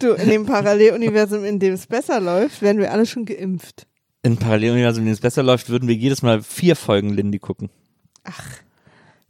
Du, 0.00 0.12
in 0.12 0.28
dem 0.28 0.46
Paralleluniversum, 0.46 1.44
in 1.44 1.58
dem 1.58 1.74
es 1.74 1.88
besser 1.88 2.20
läuft, 2.20 2.62
werden 2.62 2.78
wir 2.78 2.92
alle 2.92 3.04
schon 3.04 3.24
geimpft. 3.24 3.87
In 4.22 4.36
Paralleluniversum, 4.36 5.02
in 5.02 5.06
dem 5.06 5.12
es 5.12 5.20
besser 5.20 5.42
läuft, 5.42 5.68
würden 5.68 5.88
wir 5.88 5.94
jedes 5.94 6.22
Mal 6.22 6.42
vier 6.42 6.76
Folgen 6.76 7.10
Lindy 7.10 7.38
gucken. 7.38 7.70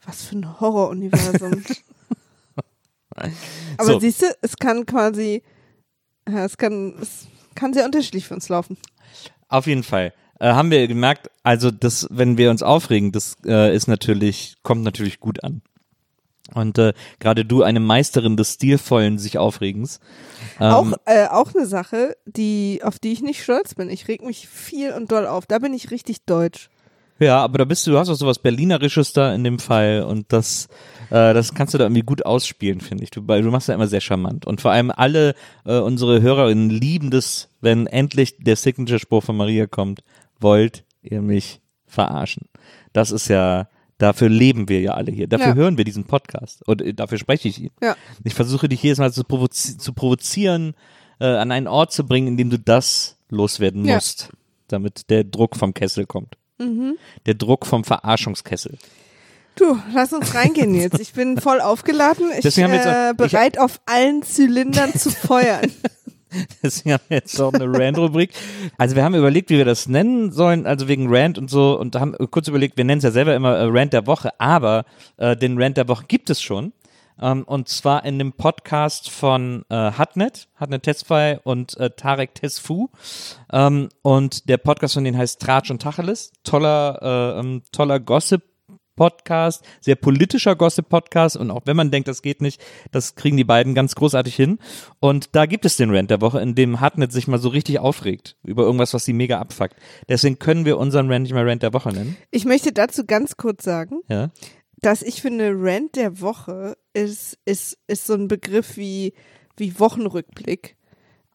Was 0.04 0.24
für 0.24 0.36
ein 0.36 0.60
Horroruniversum. 0.60 1.62
Aber 3.76 3.84
So. 3.84 4.00
siehst 4.00 4.22
du, 4.22 4.26
es 4.40 4.56
kann 4.56 4.86
quasi, 4.86 5.42
ja, 6.28 6.44
es 6.44 6.56
kann, 6.56 6.94
es 7.00 7.26
kann 7.54 7.74
sehr 7.74 7.84
unterschiedlich 7.84 8.26
für 8.26 8.34
uns 8.34 8.48
laufen. 8.48 8.76
Auf 9.48 9.66
jeden 9.66 9.82
Fall. 9.82 10.12
Äh, 10.40 10.52
haben 10.52 10.70
wir 10.70 10.86
gemerkt, 10.86 11.30
also 11.42 11.70
das, 11.70 12.06
wenn 12.10 12.38
wir 12.38 12.50
uns 12.50 12.62
aufregen, 12.62 13.12
das 13.12 13.36
äh, 13.44 13.74
ist 13.74 13.88
natürlich, 13.88 14.56
kommt 14.62 14.82
natürlich 14.82 15.20
gut 15.20 15.42
an. 15.42 15.62
Und 16.54 16.78
äh, 16.78 16.94
gerade 17.20 17.44
du, 17.44 17.62
eine 17.62 17.80
Meisterin 17.80 18.36
des 18.36 18.54
stilvollen 18.54 19.18
sich 19.18 19.38
Aufregens. 19.38 20.00
Ähm, 20.60 20.72
auch, 20.72 20.92
äh, 21.04 21.26
auch 21.26 21.54
eine 21.54 21.66
Sache, 21.66 22.16
die, 22.24 22.80
auf 22.82 22.98
die 22.98 23.12
ich 23.12 23.22
nicht 23.22 23.42
stolz 23.42 23.74
bin. 23.74 23.90
Ich 23.90 24.08
reg 24.08 24.24
mich 24.24 24.48
viel 24.48 24.92
und 24.92 25.12
doll 25.12 25.26
auf. 25.26 25.46
Da 25.46 25.58
bin 25.58 25.74
ich 25.74 25.90
richtig 25.90 26.24
deutsch. 26.24 26.70
Ja, 27.20 27.42
aber 27.42 27.58
da 27.58 27.64
bist 27.64 27.86
du, 27.86 27.90
du 27.90 27.98
hast 27.98 28.08
auch 28.08 28.14
sowas 28.14 28.38
Berlinerisches 28.38 29.12
da 29.12 29.34
in 29.34 29.42
dem 29.42 29.58
Fall 29.58 30.04
und 30.04 30.32
das, 30.32 30.68
äh, 31.10 31.34
das 31.34 31.52
kannst 31.52 31.74
du 31.74 31.78
da 31.78 31.84
irgendwie 31.84 32.02
gut 32.02 32.24
ausspielen, 32.24 32.80
finde 32.80 33.02
ich. 33.02 33.10
Du, 33.10 33.20
du 33.20 33.50
machst 33.50 33.68
ja 33.68 33.74
immer 33.74 33.88
sehr 33.88 34.00
charmant. 34.00 34.46
Und 34.46 34.60
vor 34.60 34.70
allem 34.70 34.92
alle 34.92 35.34
äh, 35.64 35.78
unsere 35.78 36.22
Hörerinnen 36.22 36.70
lieben 36.70 37.10
das, 37.10 37.48
wenn 37.60 37.88
endlich 37.88 38.36
der 38.38 38.54
Signature-Spruch 38.54 39.24
von 39.24 39.36
Maria 39.36 39.66
kommt. 39.66 40.04
Wollt 40.38 40.84
ihr 41.02 41.20
mich 41.20 41.60
verarschen? 41.86 42.48
Das 42.92 43.10
ist 43.10 43.26
ja, 43.26 43.68
dafür 43.98 44.28
leben 44.28 44.68
wir 44.68 44.80
ja 44.80 44.92
alle 44.92 45.12
hier. 45.12 45.26
Dafür 45.28 45.48
Ja. 45.48 45.54
hören 45.54 45.76
wir 45.76 45.84
diesen 45.84 46.04
Podcast. 46.04 46.66
Und 46.66 46.82
äh, 46.82 46.94
dafür 46.94 47.18
spreche 47.18 47.48
ich 47.48 47.56
hier. 47.56 47.70
Ja. 47.82 47.96
Ich 48.24 48.34
versuche 48.34 48.68
dich 48.68 48.82
jedes 48.82 48.98
Mal 48.98 49.12
zu, 49.12 49.24
provozi 49.24 49.76
zu 49.78 49.92
provozieren, 49.92 50.74
äh, 51.20 51.26
an 51.26 51.50
einen 51.52 51.66
Ort 51.66 51.92
zu 51.92 52.04
bringen, 52.06 52.28
in 52.28 52.36
dem 52.36 52.50
du 52.50 52.58
das 52.58 53.16
loswerden 53.28 53.84
Ja. 53.84 53.96
musst, 53.96 54.30
damit 54.68 55.10
der 55.10 55.24
Druck 55.24 55.56
vom 55.56 55.74
Kessel 55.74 56.06
kommt. 56.06 56.36
Der 57.26 57.34
Druck 57.34 57.66
vom 57.66 57.84
Verarschungskessel. 57.84 58.78
Du, 59.54 59.78
lass 59.94 60.12
uns 60.12 60.34
reingehen 60.34 60.74
jetzt. 60.74 60.98
Ich 60.98 61.12
bin 61.12 61.40
voll 61.40 61.60
aufgeladen. 61.60 62.30
Ich 62.38 62.44
jetzt 62.44 62.58
äh, 62.58 63.12
bereit, 63.16 63.58
auf 63.58 63.80
allen 63.86 64.22
Zylindern 64.22 64.92
zu 64.94 65.10
feuern. 65.10 65.70
Deswegen 66.62 66.94
haben 66.94 67.02
wir 67.08 67.16
jetzt 67.18 67.40
auch 67.40 67.52
eine 67.52 67.66
Rand-Rubrik. 67.66 68.30
Also 68.76 68.96
wir 68.96 69.04
haben 69.04 69.14
überlegt, 69.14 69.50
wie 69.50 69.58
wir 69.58 69.64
das 69.64 69.88
nennen 69.88 70.30
sollen, 70.32 70.66
also 70.66 70.88
wegen 70.88 71.06
Rand 71.08 71.38
und 71.38 71.48
so, 71.50 71.78
und 71.78 71.96
haben 71.96 72.14
kurz 72.30 72.48
überlegt, 72.48 72.76
wir 72.76 72.84
nennen 72.84 72.98
es 72.98 73.04
ja 73.04 73.10
selber 73.10 73.34
immer 73.34 73.56
äh, 73.56 73.64
Rant 73.68 73.92
der 73.92 74.06
Woche, 74.06 74.30
aber 74.38 74.84
äh, 75.16 75.36
den 75.36 75.60
Rant 75.60 75.76
der 75.76 75.88
Woche 75.88 76.04
gibt 76.06 76.30
es 76.30 76.40
schon. 76.40 76.72
Ähm, 77.20 77.44
und 77.44 77.68
zwar 77.68 78.04
in 78.04 78.18
dem 78.18 78.32
Podcast 78.32 79.10
von 79.10 79.64
äh, 79.68 79.74
Hatnet, 79.74 80.48
Hatnet 80.56 80.84
Tesfai 80.84 81.40
und 81.42 81.76
äh, 81.78 81.90
Tarek 81.90 82.34
Tesfu. 82.34 82.88
Ähm, 83.52 83.88
und 84.02 84.48
der 84.48 84.58
Podcast 84.58 84.94
von 84.94 85.04
denen 85.04 85.18
heißt 85.18 85.40
Tratsch 85.40 85.70
und 85.70 85.82
Tacheles. 85.82 86.32
Toller, 86.44 86.98
äh, 87.02 87.40
ähm, 87.40 87.62
toller 87.72 88.00
Gossip 88.00 88.42
Podcast, 88.98 89.64
sehr 89.80 89.94
politischer 89.94 90.56
Gossip-Podcast 90.56 91.36
und 91.36 91.50
auch 91.50 91.62
wenn 91.64 91.76
man 91.76 91.90
denkt, 91.90 92.08
das 92.08 92.20
geht 92.20 92.42
nicht, 92.42 92.60
das 92.90 93.14
kriegen 93.14 93.36
die 93.36 93.44
beiden 93.44 93.74
ganz 93.74 93.94
großartig 93.94 94.34
hin. 94.34 94.58
Und 95.00 95.34
da 95.34 95.46
gibt 95.46 95.64
es 95.64 95.76
den 95.76 95.94
Rant 95.94 96.10
der 96.10 96.20
Woche, 96.20 96.40
in 96.40 96.54
dem 96.54 96.80
Hartnett 96.80 97.12
sich 97.12 97.28
mal 97.28 97.38
so 97.38 97.48
richtig 97.48 97.78
aufregt 97.78 98.36
über 98.44 98.64
irgendwas, 98.64 98.92
was 98.92 99.04
sie 99.04 99.12
mega 99.12 99.38
abfuckt. 99.38 99.76
Deswegen 100.08 100.38
können 100.38 100.64
wir 100.64 100.76
unseren 100.78 101.10
Rant 101.10 101.22
nicht 101.22 101.32
mehr 101.32 101.46
Rant 101.46 101.62
der 101.62 101.72
Woche 101.72 101.90
nennen. 101.90 102.16
Ich 102.30 102.44
möchte 102.44 102.72
dazu 102.72 103.06
ganz 103.06 103.36
kurz 103.36 103.64
sagen, 103.64 104.00
Ja. 104.08 104.30
dass 104.80 105.02
ich 105.02 105.22
finde, 105.22 105.52
Rant 105.54 105.96
der 105.96 106.20
Woche 106.20 106.76
ist, 106.92 107.38
ist, 107.44 107.78
ist 107.86 108.06
so 108.06 108.14
ein 108.14 108.28
Begriff 108.28 108.76
wie, 108.76 109.14
wie 109.56 109.78
Wochenrückblick, 109.78 110.76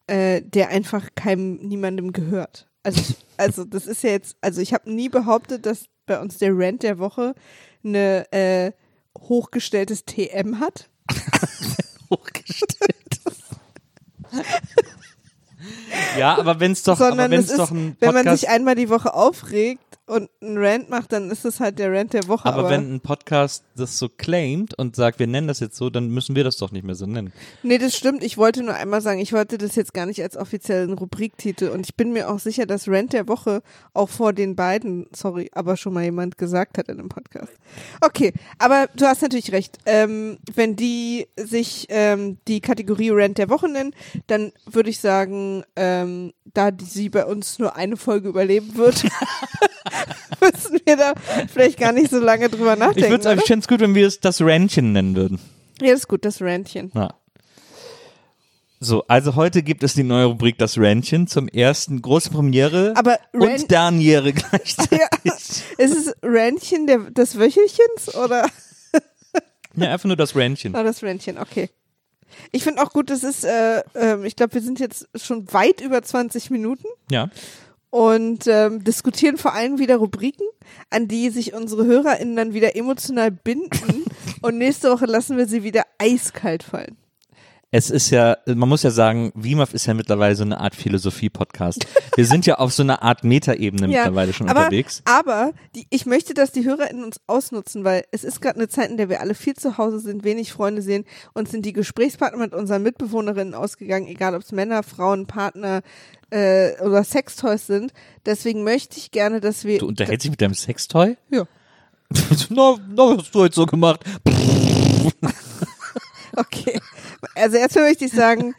äh, 0.06 0.42
der 0.42 0.68
einfach 0.68 1.08
keinem, 1.14 1.56
niemandem 1.56 2.12
gehört. 2.12 2.68
Also, 2.82 3.14
also 3.38 3.64
das 3.64 3.86
ist 3.86 4.02
ja 4.02 4.10
jetzt, 4.10 4.36
also 4.42 4.60
ich 4.60 4.74
habe 4.74 4.92
nie 4.92 5.08
behauptet, 5.08 5.64
dass 5.64 5.86
bei 6.06 6.20
uns 6.20 6.38
der 6.38 6.50
Rant 6.52 6.82
der 6.82 6.98
Woche 6.98 7.34
eine 7.84 8.30
äh, 8.32 8.72
hochgestelltes 9.18 10.04
TM 10.04 10.60
hat. 10.60 10.88
Hochgestellt. 12.10 13.20
ja, 16.18 16.36
aber 16.38 16.60
wenn 16.60 16.72
es 16.72 16.82
doch, 16.82 16.98
aber 16.98 17.10
sondern 17.10 17.30
wenn 17.30 17.40
es 17.40 17.46
es 17.46 17.52
ist, 17.52 17.58
doch 17.58 17.70
ein 17.70 17.96
wenn 18.00 18.08
Podcast, 18.08 18.24
man 18.24 18.36
sich 18.36 18.48
einmal 18.48 18.74
die 18.74 18.90
Woche 18.90 19.14
aufregt 19.14 19.93
und 20.06 20.28
einen 20.42 20.58
Rant 20.58 20.90
macht, 20.90 21.12
dann 21.12 21.30
ist 21.30 21.44
es 21.44 21.60
halt 21.60 21.78
der 21.78 21.90
Rant 21.90 22.12
der 22.12 22.28
Woche. 22.28 22.46
aber 22.46 22.58
Aber, 22.58 22.70
wenn 22.70 22.94
ein 22.94 23.00
Podcast 23.00 23.64
das 23.74 23.98
so 23.98 24.08
claimt 24.08 24.78
und 24.78 24.96
sagt, 24.96 25.18
wir 25.18 25.26
nennen 25.26 25.48
das 25.48 25.60
jetzt 25.60 25.76
so, 25.76 25.88
dann 25.88 26.08
müssen 26.08 26.36
wir 26.36 26.44
das 26.44 26.58
doch 26.58 26.72
nicht 26.72 26.84
mehr 26.84 26.94
so 26.94 27.06
nennen. 27.06 27.32
nee, 27.62 27.78
das 27.78 27.96
stimmt. 27.96 28.22
Ich 28.22 28.36
wollte 28.36 28.62
nur 28.62 28.74
einmal 28.74 29.00
sagen, 29.00 29.20
ich 29.20 29.32
wollte 29.32 29.56
das 29.56 29.76
jetzt 29.76 29.94
gar 29.94 30.06
nicht 30.06 30.22
als 30.22 30.36
offiziellen 30.36 30.92
Rubriktitel 30.92 31.68
und 31.68 31.86
ich 31.86 31.94
bin 31.94 32.12
mir 32.12 32.30
auch 32.30 32.38
sicher, 32.38 32.66
dass 32.66 32.86
Rant 32.86 33.14
der 33.14 33.28
Woche 33.28 33.62
auch 33.94 34.10
vor 34.10 34.32
den 34.32 34.56
beiden, 34.56 35.06
sorry, 35.14 35.50
aber 35.52 35.76
schon 35.76 35.94
mal 35.94 36.04
jemand 36.04 36.36
gesagt 36.36 36.76
hat 36.76 36.88
in 36.88 36.98
einem 36.98 37.08
Podcast. 37.08 37.52
Okay, 38.02 38.34
aber 38.58 38.88
du 38.94 39.06
hast 39.06 39.22
natürlich 39.22 39.52
recht. 39.52 39.78
Ähm, 39.86 40.38
wenn 40.54 40.76
die 40.76 41.28
sich 41.36 41.86
ähm, 41.88 42.38
die 42.46 42.60
Kategorie 42.60 43.10
Rant 43.10 43.38
der 43.38 43.48
Woche 43.48 43.68
nennen, 43.68 43.94
dann 44.26 44.52
würde 44.66 44.90
ich 44.90 45.00
sagen, 45.00 45.64
ähm, 45.76 46.32
da 46.52 46.70
die, 46.70 46.84
sie 46.84 47.08
bei 47.08 47.24
uns 47.24 47.58
nur 47.58 47.74
eine 47.76 47.96
Folge 47.96 48.28
überleben 48.28 48.76
wird, 48.76 49.04
müssen 50.40 50.80
wir 50.84 50.96
da 50.96 51.14
vielleicht 51.52 51.78
gar 51.78 51.92
nicht 51.92 52.10
so 52.10 52.18
lange 52.18 52.48
drüber 52.48 52.76
nachdenken. 52.76 53.10
würde 53.10 53.34
ich 53.34 53.46
fände 53.46 53.62
es 53.62 53.68
gut, 53.68 53.80
wenn 53.80 53.94
wir 53.94 54.06
es 54.06 54.20
das 54.20 54.40
Rantchen 54.40 54.92
nennen 54.92 55.16
würden. 55.16 55.38
Ja, 55.80 55.90
das 55.90 56.00
ist 56.00 56.08
gut, 56.08 56.24
das 56.24 56.40
Rantchen. 56.40 56.90
Ja. 56.94 57.14
So, 58.80 59.04
also 59.08 59.34
heute 59.34 59.62
gibt 59.62 59.82
es 59.82 59.94
die 59.94 60.02
neue 60.02 60.26
Rubrik 60.26 60.58
Das 60.58 60.76
Rantchen 60.76 61.26
zum 61.26 61.48
ersten 61.48 62.02
große 62.02 62.30
Premiere 62.30 62.92
Aber 62.96 63.18
und 63.32 63.70
Derniere 63.70 64.32
gleichzeitig. 64.34 64.98
Ja. 64.98 65.32
Ist 65.78 65.96
es 65.96 66.14
Rantchen 66.22 66.86
der, 66.86 66.98
des 67.10 67.38
Wöchelchens 67.38 68.14
oder 68.14 68.46
Ja, 69.76 69.90
einfach 69.92 70.04
nur 70.06 70.16
das 70.16 70.36
Rantchen. 70.36 70.76
oh, 70.76 70.82
das 70.82 71.02
Rantchen? 71.02 71.38
Okay. 71.38 71.70
Ich 72.52 72.62
finde 72.62 72.82
auch 72.82 72.90
gut, 72.90 73.10
das 73.10 73.22
ist, 73.24 73.44
äh, 73.44 73.82
ähm, 73.94 74.24
ich 74.24 74.36
glaube, 74.36 74.54
wir 74.54 74.60
sind 74.60 74.80
jetzt 74.80 75.08
schon 75.14 75.52
weit 75.52 75.80
über 75.80 76.02
20 76.02 76.50
Minuten 76.50 76.86
Ja. 77.10 77.30
Und 77.94 78.48
ähm, 78.48 78.82
diskutieren 78.82 79.36
vor 79.36 79.54
allem 79.54 79.78
wieder 79.78 79.98
Rubriken, 79.98 80.48
an 80.90 81.06
die 81.06 81.30
sich 81.30 81.54
unsere 81.54 81.84
HörerInnen 81.84 82.34
dann 82.34 82.52
wieder 82.52 82.74
emotional 82.74 83.30
binden 83.30 84.04
und 84.42 84.58
nächste 84.58 84.90
Woche 84.90 85.06
lassen 85.06 85.36
wir 85.36 85.46
sie 85.46 85.62
wieder 85.62 85.84
eiskalt 85.98 86.64
fallen. 86.64 86.96
Es 87.70 87.90
ist 87.90 88.10
ja, 88.10 88.36
man 88.46 88.68
muss 88.68 88.82
ja 88.82 88.90
sagen, 88.90 89.32
WIMAF 89.36 89.74
ist 89.74 89.86
ja 89.86 89.94
mittlerweile 89.94 90.34
so 90.34 90.44
eine 90.44 90.60
Art 90.60 90.76
Philosophie-Podcast. 90.76 91.86
Wir 92.14 92.24
sind 92.24 92.46
ja 92.46 92.56
auf 92.56 92.72
so 92.72 92.84
einer 92.84 93.02
Art 93.02 93.24
Metaebene 93.24 93.88
mittlerweile 93.88 94.32
schon 94.32 94.48
aber, 94.48 94.60
unterwegs. 94.60 95.02
Aber 95.04 95.52
die, 95.74 95.86
ich 95.90 96.06
möchte, 96.06 96.34
dass 96.34 96.52
die 96.52 96.64
HörerInnen 96.64 97.04
uns 97.04 97.20
ausnutzen, 97.26 97.84
weil 97.84 98.04
es 98.10 98.22
ist 98.22 98.40
gerade 98.40 98.56
eine 98.56 98.68
Zeit, 98.68 98.90
in 98.90 98.96
der 98.96 99.08
wir 99.08 99.20
alle 99.20 99.34
viel 99.34 99.54
zu 99.54 99.76
Hause 99.78 99.98
sind, 99.98 100.22
wenig 100.22 100.52
Freunde 100.52 100.82
sehen 100.82 101.04
und 101.32 101.48
sind 101.48 101.66
die 101.66 101.72
Gesprächspartner 101.72 102.38
mit 102.38 102.54
unseren 102.54 102.82
Mitbewohnerinnen 102.82 103.54
ausgegangen, 103.54 104.06
egal 104.06 104.36
ob 104.36 104.42
es 104.42 104.52
Männer, 104.52 104.84
Frauen, 104.84 105.26
Partner 105.26 105.82
äh, 106.34 106.80
oder 106.80 107.04
Sextoys 107.04 107.66
sind. 107.66 107.92
Deswegen 108.26 108.64
möchte 108.64 108.98
ich 108.98 109.12
gerne, 109.12 109.40
dass 109.40 109.64
wir. 109.64 109.78
Du 109.78 109.86
unterhältst 109.86 110.24
dich 110.24 110.30
mit 110.32 110.40
deinem 110.40 110.54
Sextoy? 110.54 111.16
Ja. 111.30 111.44
na, 112.50 112.76
na, 112.88 113.02
was 113.02 113.18
hast 113.18 113.34
du 113.34 113.40
heute 113.40 113.54
so 113.54 113.66
gemacht? 113.66 114.00
Okay. 116.36 116.80
also 117.36 117.56
erstmal 117.56 117.90
möchte 117.90 118.06
ich 118.06 118.10
sagen, 118.10 118.56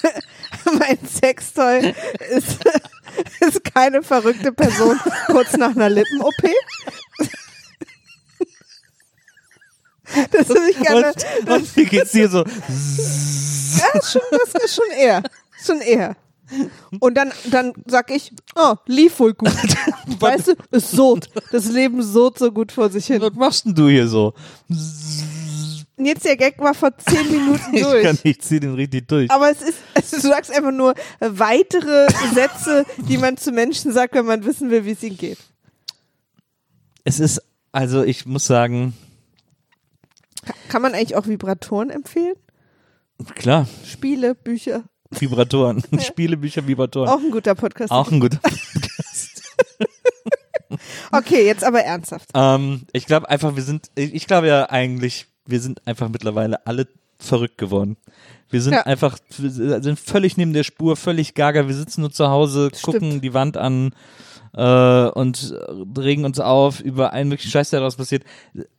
mein 0.80 0.98
Sextoy 1.06 1.94
ist, 2.30 2.58
ist 3.38 3.72
keine 3.72 4.02
verrückte 4.02 4.50
Person 4.50 4.98
kurz 5.26 5.52
nach 5.56 5.76
einer 5.76 5.88
Lippen-OP. 5.90 6.50
Das 10.32 10.48
würde 10.48 10.70
ich 10.70 10.80
gerne. 10.80 11.12
Und, 11.42 11.50
und 11.50 11.76
wie 11.76 11.84
geht's 11.84 12.10
dir 12.10 12.28
so? 12.28 12.38
Ja, 12.38 14.02
schon, 14.02 14.22
das 14.32 14.64
ist 14.64 14.74
schon 14.74 14.90
eher. 14.98 15.22
Schon 15.64 15.80
eher. 15.80 16.16
Und 17.00 17.14
dann, 17.14 17.32
dann 17.50 17.72
sag 17.86 18.10
ich, 18.10 18.32
oh, 18.56 18.74
lief 18.86 19.18
wohl 19.20 19.34
gut. 19.34 19.50
weißt 20.20 20.48
du, 20.48 20.54
es 20.70 20.90
sod. 20.90 21.28
Das 21.52 21.66
Leben 21.70 22.02
sod 22.02 22.38
so 22.38 22.50
gut 22.52 22.72
vor 22.72 22.88
sich 22.90 23.06
hin. 23.06 23.20
Was 23.20 23.34
machst 23.34 23.64
denn 23.66 23.74
du 23.74 23.88
hier 23.88 24.08
so? 24.08 24.34
Jetzt 26.00 26.24
der 26.24 26.36
Gag 26.36 26.58
war 26.60 26.74
vor 26.74 26.96
zehn 26.96 27.26
Minuten 27.30 27.74
Ich 27.74 27.82
durch. 27.82 28.04
kann 28.04 28.18
nicht, 28.22 28.42
zieh 28.44 28.60
den 28.60 28.74
richtig 28.74 29.08
durch. 29.08 29.30
Aber 29.30 29.50
es 29.50 29.60
ist, 29.62 29.78
also 29.94 30.16
du 30.16 30.22
sagst 30.22 30.50
einfach 30.52 30.70
nur 30.70 30.94
weitere 31.20 32.06
Sätze, 32.34 32.84
die 33.08 33.18
man 33.18 33.36
zu 33.36 33.50
Menschen 33.50 33.92
sagt, 33.92 34.14
wenn 34.14 34.24
man 34.26 34.44
wissen 34.44 34.70
will, 34.70 34.84
wie 34.84 34.92
es 34.92 35.02
ihnen 35.02 35.16
geht. 35.16 35.38
Es 37.04 37.18
ist, 37.20 37.42
also 37.72 38.04
ich 38.04 38.26
muss 38.26 38.46
sagen, 38.46 38.94
Ka- 40.46 40.54
Kann 40.68 40.82
man 40.82 40.94
eigentlich 40.94 41.16
auch 41.16 41.26
Vibratoren 41.26 41.90
empfehlen? 41.90 42.34
klar, 43.34 43.66
Spiele, 43.84 44.36
Bücher. 44.36 44.84
Vibratoren, 45.10 45.82
Spiele, 46.00 46.36
Bücher, 46.36 46.66
Vibratoren. 46.66 47.08
Auch 47.08 47.18
ein 47.20 47.30
guter 47.30 47.54
Podcast. 47.54 47.90
Auch 47.90 48.10
ein 48.10 48.20
guter. 48.20 48.38
Okay, 51.12 51.46
jetzt 51.46 51.64
aber 51.64 51.80
ernsthaft. 51.80 52.28
ähm, 52.34 52.82
ich 52.92 53.06
glaube 53.06 53.28
einfach, 53.30 53.56
wir 53.56 53.62
sind, 53.62 53.90
ich 53.94 54.14
ich 54.14 54.26
glaube 54.26 54.48
ja 54.48 54.68
eigentlich, 54.68 55.26
wir 55.46 55.60
sind 55.60 55.86
einfach 55.86 56.10
mittlerweile 56.10 56.66
alle 56.66 56.86
verrückt 57.18 57.56
geworden. 57.56 57.96
Wir 58.50 58.60
sind 58.60 58.74
Ja. 58.74 58.82
einfach, 58.82 59.18
wir 59.38 59.50
sind 59.82 59.98
völlig 59.98 60.36
neben 60.36 60.52
der 60.52 60.64
Spur, 60.64 60.96
völlig 60.96 61.34
gaga. 61.34 61.66
Wir 61.68 61.74
sitzen 61.74 62.02
nur 62.02 62.12
zu 62.12 62.28
Hause, 62.28 62.70
gucken 62.82 63.08
Stimmt. 63.08 63.24
die 63.24 63.34
Wand 63.34 63.56
an 63.56 63.92
äh, 64.54 65.08
und 65.08 65.54
regen 65.98 66.24
uns 66.26 66.38
auf 66.38 66.80
über 66.80 67.12
einen 67.14 67.30
möglichen 67.30 67.50
Scheiß, 67.50 67.70
der 67.70 67.80
daraus 67.80 67.96
passiert. 67.96 68.24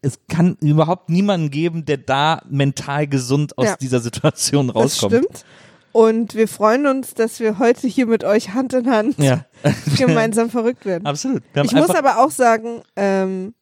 Es 0.02 0.20
kann 0.30 0.58
überhaupt 0.62 1.10
niemanden 1.10 1.50
geben, 1.50 1.86
der 1.86 1.98
da 1.98 2.42
mental 2.50 3.08
gesund 3.08 3.58
aus 3.58 3.66
Ja. 3.66 3.76
dieser 3.78 4.00
Situation 4.00 4.68
Das 4.68 4.76
rauskommt. 4.76 5.14
stimmt. 5.16 5.46
Und 5.92 6.36
wir 6.36 6.48
freuen 6.48 6.86
uns, 6.86 7.14
dass 7.14 7.40
wir 7.40 7.58
heute 7.60 7.88
hier 7.88 8.06
mit 8.06 8.24
euch 8.24 8.54
Hand 8.54 8.74
in 8.74 8.90
Hand 8.90 9.18
Ja, 9.18 9.46
gemeinsam 9.98 10.50
verrückt 10.50 10.86
werden. 10.86 11.06
absolut. 11.06 11.42
Wir 11.54 11.64
Ich 11.64 11.74
muss 11.74 11.90
aber 11.90 12.24
auch 12.24 12.32
sagen, 12.32 12.82
ähm, 12.96 13.54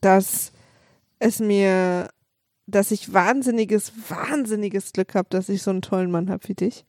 dass 0.00 0.52
es 1.18 1.38
mir, 1.38 2.08
dass 2.66 2.90
ich 2.90 3.12
wahnsinniges, 3.12 3.92
wahnsinniges 4.08 4.92
Glück 4.92 5.14
habe, 5.14 5.28
dass 5.30 5.48
ich 5.48 5.62
so 5.62 5.70
einen 5.70 5.82
tollen 5.82 6.10
Mann 6.10 6.30
habe 6.30 6.48
wie 6.48 6.54
dich. 6.54 6.84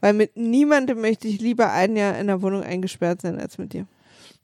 Weil 0.00 0.14
mit 0.14 0.36
niemandem 0.36 1.02
möchte 1.02 1.28
ich 1.28 1.40
lieber 1.40 1.72
ein 1.72 1.94
Jahr 1.96 2.18
in 2.18 2.26
der 2.26 2.40
Wohnung 2.40 2.62
eingesperrt 2.62 3.20
sein 3.20 3.38
als 3.38 3.58
mit 3.58 3.74
dir. 3.74 3.86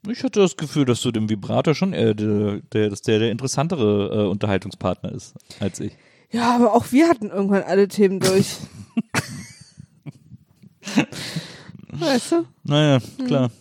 ich 0.07 0.23
hatte 0.23 0.39
das 0.39 0.55
Gefühl, 0.55 0.85
dass 0.85 1.01
du 1.01 1.11
dem 1.11 1.29
Vibrator 1.29 1.73
schon 1.73 1.93
eher 1.93 2.13
der, 2.13 2.59
der, 2.73 2.89
der, 2.89 3.19
der 3.19 3.31
interessantere 3.31 4.25
äh, 4.25 4.27
Unterhaltungspartner 4.27 5.11
ist 5.11 5.33
als 5.59 5.79
ich. 5.79 5.93
Ja, 6.31 6.55
aber 6.55 6.73
auch 6.73 6.91
wir 6.91 7.07
hatten 7.07 7.29
irgendwann 7.29 7.63
alle 7.63 7.87
Themen 7.87 8.19
durch. 8.19 8.57
weißt 11.93 12.31
du? 12.33 12.45
Naja, 12.63 12.99
Hm. 13.17 13.27
klar. 13.27 13.51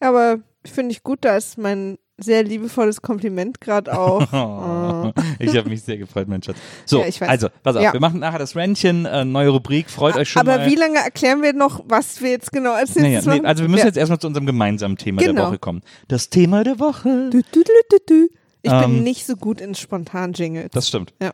Aber 0.00 0.38
finde 0.64 0.92
ich 0.92 1.02
gut, 1.02 1.20
da 1.24 1.36
ist 1.36 1.56
mein 1.58 1.98
sehr 2.16 2.44
liebevolles 2.44 3.02
Kompliment 3.02 3.60
gerade 3.60 3.98
auch. 3.98 4.20
Oh, 4.32 5.12
ich 5.40 5.56
habe 5.56 5.68
mich 5.68 5.82
sehr 5.82 5.96
gefreut, 5.98 6.28
mein 6.28 6.42
Schatz. 6.42 6.56
So, 6.84 7.00
Ja, 7.00 7.06
ich 7.08 7.20
weiß. 7.20 7.28
also, 7.28 7.48
pass 7.64 7.74
auf, 7.76 7.82
Ja. 7.82 7.92
wir 7.92 7.98
machen 8.00 8.20
nachher 8.20 8.38
das 8.38 8.54
Rentchen, 8.54 9.04
äh, 9.04 9.24
neue 9.24 9.48
Rubrik, 9.48 9.90
freut 9.90 10.14
euch 10.16 10.28
schon 10.30 10.40
Aber 10.40 10.58
mal. 10.58 10.70
wie 10.70 10.76
lange 10.76 10.98
erklären 10.98 11.42
wir 11.42 11.52
noch, 11.54 11.82
was 11.88 12.20
wir 12.22 12.30
jetzt 12.30 12.52
genau 12.52 12.72
als 12.72 12.94
naja, 12.94 13.20
nee, 13.24 13.40
also 13.44 13.62
wir 13.64 13.68
müssen 13.68 13.80
Ja. 13.80 13.86
jetzt 13.86 13.96
erstmal 13.96 14.20
zu 14.20 14.28
unserem 14.28 14.46
gemeinsamen 14.46 14.96
Thema 14.96 15.22
der 15.22 15.30
Genau. 15.32 15.48
Woche 15.48 15.58
kommen. 15.58 15.82
Das 16.06 16.30
Thema 16.30 16.62
der 16.62 16.78
Woche. 16.78 17.30
Du, 17.30 17.40
du, 17.50 17.62
du, 17.64 17.72
du, 17.90 17.96
du. 18.06 18.28
Ich 18.64 18.72
Ähm, 18.72 18.80
bin 18.96 19.02
nicht 19.04 19.26
so 19.26 19.36
gut 19.36 19.60
in 19.60 19.74
spontan 19.74 20.32
Jingles. 20.32 20.70
Das 20.72 20.88
stimmt. 20.88 21.12
Ja. 21.20 21.32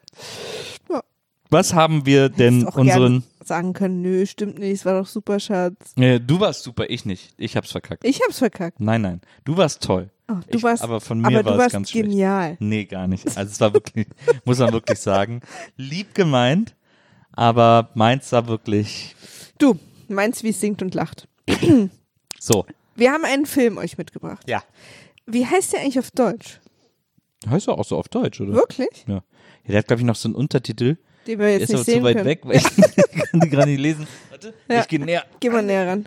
Ja. 0.90 1.02
Was 1.48 1.74
haben 1.74 2.04
wir 2.06 2.28
denn 2.28 2.66
unseren. 2.66 3.24
sagen 3.44 3.72
können, 3.72 4.02
nö, 4.02 4.26
stimmt 4.26 4.58
nicht, 4.58 4.72
es 4.72 4.84
war 4.84 5.00
doch 5.00 5.06
super, 5.06 5.38
Schatz. 5.40 5.92
Äh, 5.96 6.20
du 6.20 6.40
warst 6.40 6.62
super, 6.64 6.90
ich 6.90 7.04
nicht. 7.04 7.32
Ich 7.38 7.56
hab's 7.56 7.70
verkackt. 7.72 8.04
Ich 8.04 8.20
hab's 8.22 8.38
verkackt. 8.38 8.80
Nein, 8.80 9.02
nein. 9.02 9.20
Du 9.44 9.56
warst 9.56 9.82
toll. 9.82 10.10
Oh, 10.28 10.34
du 10.50 10.58
ich, 10.58 10.62
warst, 10.64 10.82
aber 10.82 11.00
von 11.00 11.20
mir 11.20 11.26
aber 11.28 11.36
war 11.36 11.42
du 11.44 11.50
es 11.52 11.58
warst 11.58 11.72
ganz 11.72 11.90
schlecht. 11.90 12.06
genial. 12.06 12.56
Nee, 12.60 12.84
gar 12.84 13.06
nicht. 13.08 13.26
Also 13.36 13.50
es 13.50 13.60
war 13.60 13.72
wirklich, 13.74 14.06
muss 14.44 14.58
man 14.58 14.72
wirklich 14.72 14.98
sagen, 14.98 15.40
lieb 15.76 16.14
gemeint, 16.14 16.74
aber 17.32 17.90
meins 17.94 18.30
war 18.32 18.46
wirklich 18.48 19.14
Du, 19.58 19.78
meinst, 20.08 20.42
wie 20.42 20.48
es 20.50 20.60
singt 20.60 20.82
und 20.82 20.94
lacht. 20.94 21.28
so. 22.38 22.64
Wir 22.96 23.12
haben 23.12 23.24
einen 23.24 23.46
Film 23.46 23.78
euch 23.78 23.98
mitgebracht. 23.98 24.42
Ja. 24.48 24.62
Wie 25.26 25.46
heißt 25.46 25.72
der 25.72 25.80
eigentlich 25.80 25.98
auf 25.98 26.10
Deutsch? 26.10 26.60
Heißt 27.48 27.68
doch 27.68 27.78
auch 27.78 27.84
so 27.84 27.96
auf 27.96 28.08
Deutsch, 28.08 28.40
oder? 28.40 28.52
Wirklich? 28.52 29.04
Ja. 29.06 29.14
ja 29.14 29.22
der 29.68 29.78
hat, 29.78 29.86
glaube 29.86 30.00
ich, 30.00 30.06
noch 30.06 30.16
so 30.16 30.28
einen 30.28 30.34
Untertitel. 30.34 30.96
Den 31.26 31.38
wir 31.38 31.46
Der 31.46 31.58
jetzt 31.58 31.62
ist 31.64 31.70
aber 31.70 31.78
nicht 31.78 31.84
zu 31.86 31.90
sehen 31.92 32.02
weit 32.04 32.14
können. 32.16 32.26
weg, 32.26 32.40
weil 32.44 32.56
ich 32.56 32.64
kann 33.30 33.40
gerade 33.50 33.70
nicht 33.70 33.80
lesen. 33.80 34.06
Warte, 34.30 34.54
Ja. 34.68 34.80
ich 34.80 34.88
gehe 34.88 35.00
näher. 35.00 35.24
Geh 35.40 35.50
mal 35.50 35.62
näher 35.62 35.86
ran. 35.86 36.06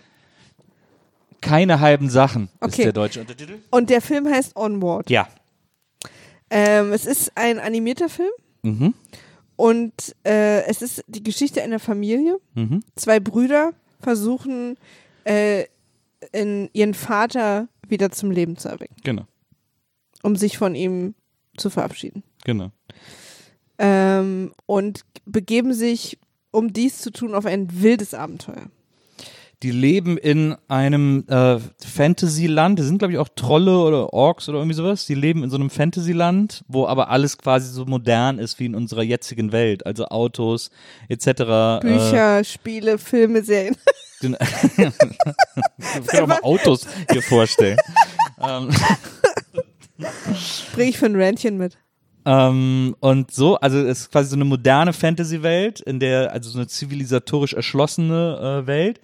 Keine 1.41 1.79
halben 1.81 2.09
Sachen 2.09 2.45
ist 2.45 2.73
Okay. 2.73 2.83
der 2.83 2.93
deutsche 2.93 3.19
Untertitel. 3.21 3.57
Und 3.69 3.89
der 3.89 4.01
Film 4.01 4.27
heißt 4.27 4.55
Onward. 4.55 5.09
Ja. 5.09 5.27
Ähm, 6.49 6.93
es 6.93 7.05
ist 7.05 7.31
ein 7.35 7.59
animierter 7.59 8.09
Film 8.09 8.31
Mhm. 8.61 8.93
und 9.57 10.15
äh, 10.25 10.61
es 10.67 10.81
ist 10.81 11.03
die 11.07 11.23
Geschichte 11.23 11.61
einer 11.61 11.79
Familie. 11.79 12.39
Mhm. 12.53 12.81
Zwei 12.95 13.19
Brüder 13.19 13.73
versuchen, 13.99 14.77
äh, 15.25 15.65
in 16.31 16.69
ihren 16.73 16.93
Vater 16.93 17.67
wieder 17.87 18.09
zum 18.11 18.31
Leben 18.31 18.55
zu 18.55 18.69
erwecken, 18.69 18.95
Genau. 19.03 19.23
um 20.21 20.35
sich 20.37 20.57
von 20.57 20.75
ihm 20.75 21.15
zu 21.57 21.69
verabschieden. 21.69 22.23
Genau. 22.45 22.71
Ähm, 23.77 24.53
und 24.65 25.01
begeben 25.25 25.73
sich, 25.73 26.19
um 26.51 26.73
dies 26.73 26.99
zu 26.99 27.11
tun, 27.11 27.33
auf 27.33 27.45
ein 27.45 27.81
wildes 27.81 28.13
Abenteuer. 28.13 28.67
Die 29.63 29.71
leben 29.71 30.17
in 30.17 30.55
einem 30.67 31.25
äh, 31.29 31.57
Fantasyland. 31.79 32.79
Die 32.79 32.83
sind, 32.83 32.97
glaube 32.97 33.13
ich, 33.13 33.17
auch 33.17 33.29
Trolle 33.33 33.77
oder 33.79 34.11
Orks 34.11 34.49
oder 34.49 34.57
irgendwie 34.57 34.75
sowas. 34.75 35.05
Die 35.05 35.15
leben 35.15 35.41
in 35.41 35.49
so 35.49 35.55
einem 35.55 35.69
Fantasyland, 35.69 36.65
wo 36.67 36.85
aber 36.85 37.09
alles 37.09 37.37
quasi 37.37 37.71
so 37.71 37.85
modern 37.85 38.39
ist 38.39 38.59
wie 38.59 38.65
in 38.65 38.75
unserer 38.75 39.03
jetzigen 39.03 39.53
Welt. 39.53 39.85
Also 39.85 40.07
Autos 40.07 40.69
etc. 41.07 41.27
Äh, 41.27 41.79
Bücher, 41.79 42.43
Spiele, 42.43 42.97
Filme, 42.97 43.41
Serien. 43.41 43.77
den, 44.23 44.37
ich 44.77 46.07
kann 46.07 46.23
auch 46.23 46.27
mal 46.27 46.39
Autos 46.41 46.87
hier 47.11 47.21
vorstellen. 47.21 47.77
ähm, 48.41 48.69
Bring 50.73 50.89
ich 50.89 50.97
für 50.97 51.05
ein 51.05 51.19
Rantchen 51.19 51.57
mit. 51.57 51.77
Ähm, 52.25 52.95
und 52.99 53.31
so, 53.31 53.55
also 53.57 53.79
es 53.79 54.01
ist 54.01 54.11
quasi 54.11 54.29
so 54.29 54.35
eine 54.35 54.45
moderne 54.45 54.93
Fantasy-Welt, 54.93 55.81
in 55.81 55.99
der, 55.99 56.31
also 56.31 56.49
so 56.49 56.57
eine 56.57 56.67
zivilisatorisch 56.67 57.53
erschlossene 57.53 58.61
äh, 58.63 58.67
Welt, 58.67 59.01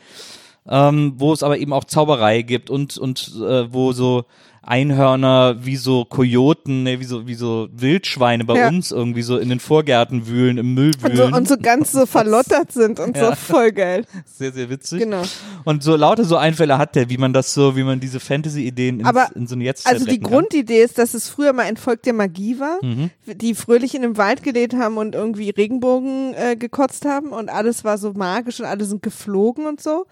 ähm, 0.67 1.13
wo 1.17 1.33
es 1.33 1.43
aber 1.43 1.57
eben 1.57 1.73
auch 1.73 1.83
Zauberei 1.83 2.43
gibt 2.43 2.69
und, 2.69 2.97
und 2.97 3.33
äh, 3.35 3.73
wo 3.73 3.91
so 3.91 4.25
Einhörner 4.69 5.57
wie 5.65 5.75
so 5.77 6.05
Kojoten, 6.05 6.83
ne, 6.83 6.99
wie 6.99 7.03
so, 7.03 7.25
wie 7.27 7.33
so 7.33 7.67
Wildschweine 7.71 8.45
bei 8.45 8.55
Ja. 8.57 8.67
uns 8.67 8.91
irgendwie 8.91 9.23
so 9.23 9.37
in 9.39 9.49
den 9.49 9.59
Vorgärten 9.59 10.27
wühlen, 10.27 10.59
im 10.59 10.75
Müll 10.75 10.91
Und 11.03 11.15
so, 11.17 11.23
wühlen. 11.23 11.33
und 11.33 11.47
so 11.47 11.57
ganz 11.57 11.91
so 11.91 12.05
verlottert 12.05 12.71
sind 12.71 12.99
und 12.99 13.17
Ja. 13.17 13.29
so 13.29 13.35
voll 13.35 13.71
geil. 13.71 14.05
sehr, 14.25 14.51
sehr 14.51 14.69
witzig. 14.69 14.99
Genau. 14.99 15.23
Und 15.65 15.81
so 15.81 15.95
lauter 15.95 16.23
so 16.23 16.37
Einfälle 16.37 16.77
hat 16.77 16.95
der, 16.95 17.09
wie 17.09 17.17
man 17.17 17.33
das 17.33 17.53
so, 17.53 17.75
wie 17.75 17.83
man 17.83 17.99
diese 17.99 18.19
Fantasy-Ideen 18.19 18.99
in 19.35 19.47
so 19.47 19.55
eine 19.55 19.63
Jetztzeit 19.63 19.93
Also 19.93 20.05
die 20.05 20.19
kann. 20.19 20.31
Grundidee 20.31 20.83
ist, 20.83 20.97
dass 20.99 21.15
es 21.15 21.29
früher 21.29 21.51
mal 21.53 21.63
ein 21.63 21.77
Volk 21.77 22.03
der 22.03 22.13
Magie 22.13 22.59
war, 22.59 22.77
Mhm. 22.83 23.09
die 23.25 23.55
fröhlich 23.55 23.95
in 23.95 24.03
dem 24.03 24.17
Wald 24.17 24.43
gelebt 24.43 24.75
haben 24.75 24.97
und 24.97 25.15
irgendwie 25.15 25.49
Regenbogen 25.49 26.33
äh, 26.35 26.55
gekotzt 26.55 27.05
haben 27.05 27.29
und 27.29 27.49
alles 27.49 27.83
war 27.83 27.97
so 27.97 28.13
magisch 28.13 28.59
und 28.59 28.67
alle 28.67 28.85
sind 28.85 29.01
geflogen 29.01 29.65
und 29.65 29.81
so. 29.81 30.05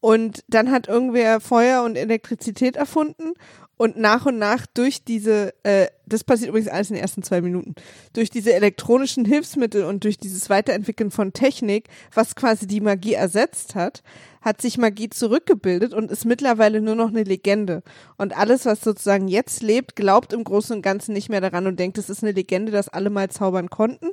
Und 0.00 0.42
dann 0.48 0.70
hat 0.70 0.88
irgendwer 0.88 1.40
Feuer 1.40 1.82
und 1.84 1.94
Elektrizität 1.96 2.74
erfunden 2.76 3.34
und 3.80 3.96
nach 3.96 4.26
und 4.26 4.38
nach 4.38 4.66
durch 4.66 5.04
diese, 5.04 5.54
äh, 5.62 5.86
das 6.04 6.22
passiert 6.22 6.50
übrigens 6.50 6.68
alles 6.68 6.90
in 6.90 6.96
den 6.96 7.02
ersten 7.02 7.22
zwei 7.22 7.40
Minuten, 7.40 7.74
durch 8.12 8.28
diese 8.28 8.52
elektronischen 8.52 9.24
Hilfsmittel 9.24 9.84
und 9.84 10.04
durch 10.04 10.18
dieses 10.18 10.50
Weiterentwickeln 10.50 11.10
von 11.10 11.32
Technik, 11.32 11.88
was 12.12 12.34
quasi 12.34 12.66
die 12.66 12.82
Magie 12.82 13.14
ersetzt 13.14 13.76
hat, 13.76 14.02
hat 14.42 14.60
sich 14.60 14.76
Magie 14.76 15.08
zurückgebildet 15.08 15.94
und 15.94 16.10
ist 16.10 16.26
mittlerweile 16.26 16.82
nur 16.82 16.94
noch 16.94 17.08
eine 17.08 17.22
Legende. 17.22 17.82
Und 18.18 18.36
alles, 18.36 18.66
was 18.66 18.82
sozusagen 18.82 19.28
jetzt 19.28 19.62
lebt, 19.62 19.96
glaubt 19.96 20.34
im 20.34 20.44
Großen 20.44 20.76
und 20.76 20.82
Ganzen 20.82 21.14
nicht 21.14 21.30
mehr 21.30 21.40
daran 21.40 21.66
und 21.66 21.80
denkt, 21.80 21.96
es 21.96 22.10
ist 22.10 22.22
eine 22.22 22.32
Legende, 22.32 22.72
dass 22.72 22.90
alle 22.90 23.08
mal 23.08 23.30
zaubern 23.30 23.70
konnten. 23.70 24.10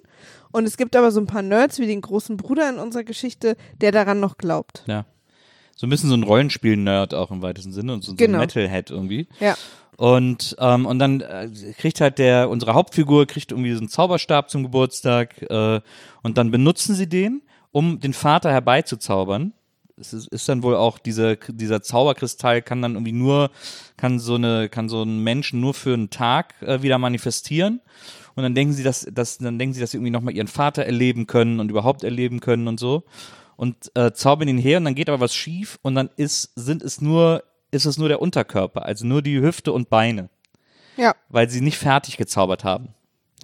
Und 0.54 0.66
es 0.66 0.78
gibt 0.78 0.96
aber 0.96 1.12
so 1.12 1.20
ein 1.20 1.28
paar 1.28 1.42
Nerds 1.42 1.78
wie 1.78 1.88
den 1.88 2.00
großen 2.00 2.38
Bruder 2.38 2.70
in 2.70 2.78
unserer 2.78 3.04
Geschichte, 3.04 3.58
der 3.82 3.92
daran 3.92 4.22
noch 4.22 4.38
glaubt. 4.38 4.86
Ja. 4.88 5.06
So 5.78 5.88
ein 5.88 5.90
bisschen 5.90 6.10
so 6.10 6.16
ein 6.18 6.24
Rollenspiel-Nerd 6.24 7.14
auch 7.14 7.32
im 7.32 7.42
weitesten 7.42 7.72
Sinne 7.72 7.94
und 7.94 8.04
so, 8.04 8.12
so 8.12 8.16
Genau. 8.18 8.40
ein 8.40 8.42
Metalhead 8.42 8.90
irgendwie. 8.90 9.28
Ja. 9.40 9.56
Und, 9.96 10.56
ähm, 10.60 10.86
und 10.86 11.00
dann 11.00 11.22
äh, 11.22 11.50
kriegt 11.78 12.02
halt 12.02 12.18
der, 12.20 12.50
unsere 12.50 12.74
Hauptfigur 12.74 13.26
kriegt 13.26 13.52
irgendwie 13.52 13.72
so 13.74 13.80
einen 13.80 13.90
Zauberstab 13.90 14.50
zum 14.50 14.64
Geburtstag 14.64 15.42
äh, 15.50 15.80
und 16.24 16.38
dann 16.38 16.52
benutzen 16.52 16.94
sie 16.94 17.08
den, 17.08 17.42
um 17.72 18.00
den 18.00 18.14
Vater 18.14 18.52
herbeizuzaubern. 18.52 19.54
Es 20.00 20.14
ist, 20.14 20.28
ist 20.28 20.48
dann 20.50 20.62
wohl 20.62 20.76
auch 20.76 21.00
dieser, 21.00 21.36
dieser 21.36 21.82
Zauberkristall 21.82 22.62
kann 22.62 22.84
dann 22.84 22.94
irgendwie 22.94 23.12
nur, 23.12 23.50
kann 23.98 24.20
so 24.20 24.36
eine, 24.36 24.70
kann 24.70 24.90
so 24.90 25.02
einen 25.02 25.24
Menschen 25.24 25.60
nur 25.62 25.74
für 25.74 25.94
einen 25.96 26.12
Tag 26.12 26.54
äh, 26.62 26.84
wieder 26.84 27.00
manifestieren. 27.00 27.82
Und 28.36 28.44
dann 28.44 28.54
denken 28.54 28.74
sie, 28.76 28.84
dass, 28.84 29.08
dass, 29.12 29.40
dann 29.40 29.58
denken 29.58 29.74
sie, 29.74 29.82
dass 29.82 29.92
sie 29.92 29.98
irgendwie 29.98 30.12
nochmal 30.12 30.36
ihren 30.36 30.48
Vater 30.48 30.86
erleben 30.86 31.26
können 31.26 31.60
und 31.60 31.72
überhaupt 31.72 32.04
erleben 32.04 32.40
können 32.40 32.68
und 32.68 32.80
so. 32.80 33.04
Und 33.58 33.92
äh, 33.96 34.14
zaubern 34.14 34.48
ihn 34.48 34.58
her 34.58 34.78
und 34.78 34.86
dann 34.86 34.96
geht 34.96 35.10
aber 35.10 35.20
was 35.20 35.36
schief 35.36 35.78
und 35.82 35.96
dann 35.96 36.10
ist, 36.16 36.52
sind 36.56 36.82
es 36.82 37.02
nur 37.02 37.44
ist 37.72 37.86
es 37.86 37.98
nur 37.98 38.08
der 38.08 38.22
Unterkörper, 38.22 38.86
also 38.86 39.06
nur 39.06 39.22
die 39.22 39.42
Hüfte 39.42 39.74
und 39.74 39.90
Beine, 39.90 40.30
Ja, 40.96 41.14
weil 41.28 41.50
sie 41.50 41.60
nicht 41.60 41.78
fertig 41.78 42.16
gezaubert 42.16 42.64
haben. 42.64 42.94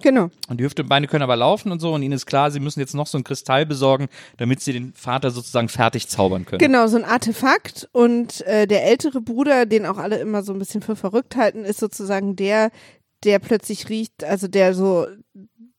genau. 0.00 0.30
Und 0.48 0.58
die 0.60 0.64
Hüfte 0.64 0.80
und 0.82 0.88
Beine 0.88 1.08
können 1.08 1.22
aber 1.22 1.36
laufen 1.36 1.70
und 1.72 1.78
so 1.80 1.92
und 1.92 2.02
ihnen 2.02 2.14
ist 2.14 2.24
klar, 2.24 2.50
sie 2.50 2.58
müssen 2.60 2.80
jetzt 2.80 2.94
noch 2.94 3.06
so 3.06 3.18
einen 3.18 3.24
Kristall 3.24 3.66
besorgen, 3.66 4.08
damit 4.38 4.60
sie 4.62 4.72
den 4.72 4.94
Vater 4.94 5.30
sozusagen 5.30 5.68
fertig 5.68 6.08
zaubern 6.08 6.46
können. 6.46 6.58
Genau, 6.58 6.86
so 6.86 6.96
ein 6.96 7.04
Artefakt. 7.04 7.86
Und 7.92 8.40
äh, 8.46 8.66
der 8.66 8.86
ältere 8.86 9.20
Bruder, 9.20 9.66
den 9.66 9.84
auch 9.84 9.98
alle 9.98 10.16
immer 10.18 10.42
so 10.42 10.52
ein 10.54 10.58
bisschen 10.58 10.80
für 10.80 10.96
verrückt 10.96 11.36
halten, 11.36 11.64
ist 11.64 11.80
sozusagen 11.80 12.34
der, 12.34 12.70
der 13.24 13.38
plötzlich 13.38 13.88
riecht, 13.88 14.24
also 14.24 14.48
der 14.48 14.74
so 14.74 15.06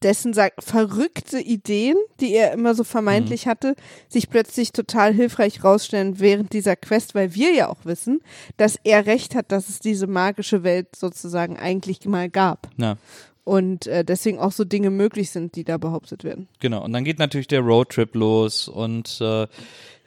dessen 0.03 0.33
sagt, 0.33 0.63
verrückte 0.63 1.39
Ideen, 1.39 1.95
die 2.19 2.33
er 2.33 2.51
immer 2.51 2.75
so 2.75 2.83
vermeintlich 2.83 3.47
hatte, 3.47 3.75
sich 4.07 4.29
plötzlich 4.29 4.71
total 4.71 5.13
hilfreich 5.13 5.63
rausstellen 5.63 6.19
während 6.19 6.53
dieser 6.53 6.75
Quest, 6.75 7.15
weil 7.15 7.33
wir 7.33 7.53
ja 7.53 7.69
auch 7.69 7.85
wissen, 7.85 8.19
dass 8.57 8.77
er 8.83 9.05
recht 9.07 9.33
hat, 9.33 9.51
dass 9.51 9.67
es 9.69 9.79
diese 9.79 10.05
magische 10.05 10.63
Welt 10.63 10.95
sozusagen 10.95 11.57
eigentlich 11.57 12.05
mal 12.05 12.29
gab. 12.29 12.69
Ja, 12.77 12.97
Und 13.45 13.87
äh, 13.87 14.03
deswegen 14.05 14.37
auch 14.37 14.51
so 14.51 14.63
Dinge 14.63 14.91
möglich 14.91 15.31
sind, 15.31 15.55
die 15.55 15.63
da 15.63 15.77
behauptet 15.77 16.23
werden. 16.23 16.49
genau. 16.59 16.83
Und 16.83 16.93
dann 16.93 17.03
geht 17.03 17.17
natürlich 17.17 17.47
der 17.47 17.61
Roadtrip 17.61 18.13
los 18.15 18.67
und 18.67 19.19
äh, 19.21 19.47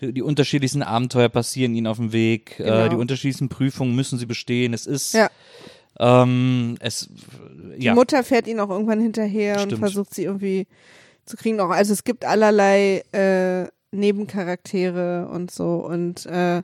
die 0.01 0.23
unterschiedlichsten 0.23 0.83
Abenteuer 0.85 1.29
passieren 1.29 1.75
ihnen 1.75 1.89
auf 1.89 1.97
dem 1.97 2.13
Weg, 2.13 2.61
äh, 2.61 2.65
Genau. 2.65 2.89
die 2.89 2.97
unterschiedlichsten 2.97 3.49
Prüfungen 3.49 3.97
müssen 3.97 4.17
sie 4.19 4.27
bestehen. 4.27 4.75
Es 4.75 4.87
ist, 4.87 5.15
Ja. 5.15 5.29
Ähm, 5.99 6.77
es, 6.81 7.09
Die 7.79 7.85
ja, 7.85 7.95
Mutter 7.95 8.23
fährt 8.25 8.47
ihn 8.47 8.61
auch 8.61 8.71
irgendwann 8.71 9.01
hinterher 9.01 9.57
und 9.57 9.69
Stimmt. 9.69 9.81
versucht 9.81 10.15
sie 10.15 10.25
irgendwie 10.25 10.67
zu 11.25 11.37
kriegen. 11.37 11.61
Auch, 11.61 11.71
also 11.71 11.93
es 11.93 12.05
gibt 12.05 12.25
allerlei 12.25 13.03
äh, 13.13 13.69
Nebencharaktere 13.91 15.29
und 15.33 15.51
so. 15.51 15.77
Und 15.77 16.27
äh, 16.27 16.63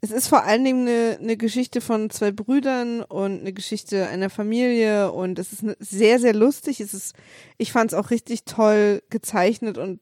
es 0.00 0.10
ist 0.10 0.28
vor 0.28 0.44
allen 0.44 0.64
Dingen 0.64 0.86
eine, 0.86 1.18
eine 1.20 1.36
Geschichte 1.36 1.80
von 1.80 2.10
zwei 2.10 2.30
Brüdern 2.30 3.00
und 3.02 3.40
eine 3.40 3.52
Geschichte 3.52 4.06
einer 4.08 4.28
Familie 4.28 5.12
und 5.12 5.38
es 5.38 5.52
ist 5.52 5.64
sehr, 5.78 6.18
sehr 6.18 6.34
lustig. 6.34 6.80
Es 6.80 6.92
ist, 6.92 7.14
ich 7.56 7.72
fand 7.72 7.92
es 7.92 7.98
auch 7.98 8.10
richtig 8.10 8.44
toll 8.44 9.02
gezeichnet 9.08 9.78
und 9.78 10.00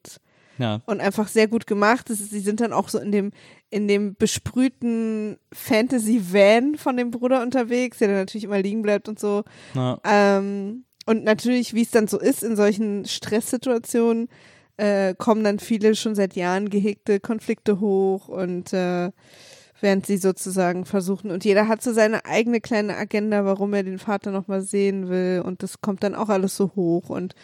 ja, 0.59 0.81
und 0.87 1.01
einfach 1.01 1.29
sehr 1.29 1.49
gut 1.49 1.67
gemacht. 1.67 2.11
Ist, 2.11 2.31
sie 2.31 2.41
sind 2.41 2.61
dann 2.61 2.73
auch 2.73 2.89
so 2.89 2.99
in 2.99 3.13
dem, 3.13 3.33
in 3.73 3.89
dem 3.89 4.15
besprühten 4.15 5.39
Fantasy-Van 5.51 6.77
von 6.77 6.97
dem 6.99 7.11
Bruder 7.11 7.43
unterwegs, 7.43 7.99
der 7.99 8.09
dann 8.09 8.19
natürlich 8.19 8.45
immer 8.45 8.61
liegen 8.61 8.83
bleibt 8.83 9.09
und 9.09 9.19
so. 9.19 9.45
ja, 9.75 9.99
Ähm, 10.05 10.85
und 11.07 11.25
natürlich, 11.25 11.73
wie 11.73 11.83
es 11.83 11.91
dann 11.91 12.07
so 12.07 12.21
ist 12.21 12.43
in 12.43 12.55
solchen 12.55 13.07
Stresssituationen, 13.07 14.29
äh, 14.77 15.15
kommen 15.17 15.43
dann 15.43 15.59
viele 15.59 15.95
schon 15.95 16.15
seit 16.15 16.37
Jahren 16.37 16.69
gehegte 16.69 17.19
Konflikte 17.19 17.81
hoch 17.81 18.29
und 18.29 18.75
äh, 18.75 19.11
während 19.81 20.07
sie 20.07 20.19
sozusagen 20.19 20.85
versuchen. 20.85 21.31
Und 21.31 21.45
jeder 21.45 21.67
hat 21.67 21.83
so 21.83 21.95
seine 21.95 22.27
eigene 22.27 22.61
kleine 22.61 22.97
Agenda, 22.97 23.47
warum 23.47 23.73
er 23.73 23.83
den 23.83 23.99
Vater 23.99 24.33
nochmal 24.33 24.61
sehen 24.61 25.09
will. 25.09 25.43
Und 25.45 25.63
das 25.63 25.81
kommt 25.81 26.05
dann 26.05 26.15
auch 26.15 26.29
alles 26.29 26.57
so 26.57 26.73
hoch. 26.77 27.09
Und 27.09 27.35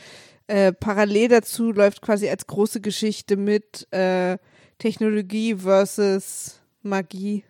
äh, 0.46 0.72
parallel 0.72 1.28
dazu 1.28 1.72
läuft 1.72 2.02
quasi 2.02 2.28
als 2.28 2.46
große 2.46 2.80
Geschichte 2.82 3.36
mit 3.36 3.88
äh, 3.92 4.36
Technologie 4.78 5.56
versus 5.56 6.60
Magie 6.82 7.44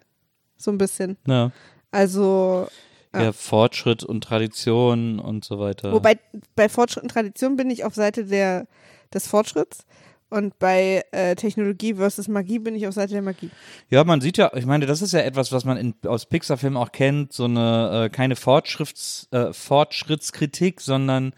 so 0.56 0.70
ein 0.70 0.78
bisschen. 0.78 1.16
ja. 1.26 1.50
Also 1.90 2.68
Ja. 3.14 3.22
ja, 3.22 3.32
Fortschritt 3.32 4.04
und 4.04 4.22
Tradition 4.22 5.18
und 5.18 5.42
so 5.44 5.58
weiter. 5.58 5.92
Wobei 5.92 6.18
bei 6.54 6.68
Fortschritt 6.68 7.04
und 7.04 7.10
Tradition 7.10 7.56
bin 7.56 7.70
ich 7.70 7.84
auf 7.84 7.94
Seite 7.94 8.26
der, 8.26 8.66
des 9.14 9.26
Fortschritts 9.26 9.86
und 10.30 10.58
bei 10.58 11.02
äh, 11.12 11.34
Technologie 11.36 11.94
versus 11.94 12.28
Magie 12.28 12.58
bin 12.58 12.74
ich 12.74 12.86
auf 12.86 12.94
Seite 12.94 13.12
der 13.14 13.22
Magie. 13.22 13.50
Ja, 13.90 14.04
man 14.04 14.20
sieht 14.20 14.36
ja, 14.36 14.50
ich 14.54 14.66
meine, 14.66 14.86
das 14.86 15.00
ist 15.02 15.12
ja 15.12 15.20
etwas, 15.20 15.52
was 15.52 15.64
man 15.64 15.76
in, 15.76 15.94
aus 16.06 16.26
Pixar-Filmen 16.26 16.76
auch 16.76 16.92
kennt, 16.92 17.32
so 17.32 17.44
eine 17.44 18.04
äh, 18.06 18.08
keine 18.10 18.36
Fortschritts, 18.36 19.28
äh, 19.32 19.52
Fortschrittskritik, 19.52 20.80
sondern 20.80 21.32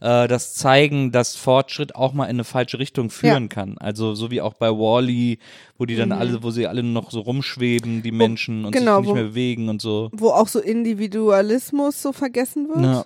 äh, 0.00 0.28
das 0.28 0.54
Zeigen, 0.54 1.10
dass 1.12 1.36
Fortschritt 1.36 1.94
auch 1.96 2.12
mal 2.12 2.24
in 2.24 2.30
eine 2.36 2.44
falsche 2.44 2.78
Richtung 2.78 3.10
führen 3.10 3.48
kann. 3.48 3.78
Also 3.78 4.14
so 4.14 4.30
wie 4.30 4.40
auch 4.40 4.54
bei 4.54 4.68
Wally, 4.70 5.38
wo 5.78 5.86
die 5.86 5.96
dann 5.96 6.12
alle, 6.12 6.42
wo 6.42 6.50
sie 6.50 6.66
alle 6.66 6.82
noch 6.82 7.10
so 7.10 7.20
rumschweben, 7.20 8.02
die 8.02 8.12
Menschen 8.12 8.64
und 8.64 8.72
genau, 8.72 8.96
sich 8.98 9.02
nicht 9.02 9.10
wo- 9.10 9.14
mehr 9.14 9.24
bewegen 9.24 9.68
und 9.68 9.80
so. 9.82 10.10
Wo 10.12 10.30
auch 10.30 10.48
so 10.48 10.60
Individualismus 10.60 12.00
so 12.02 12.12
vergessen 12.12 12.68
wird 12.68 12.84
Ja, 12.84 13.04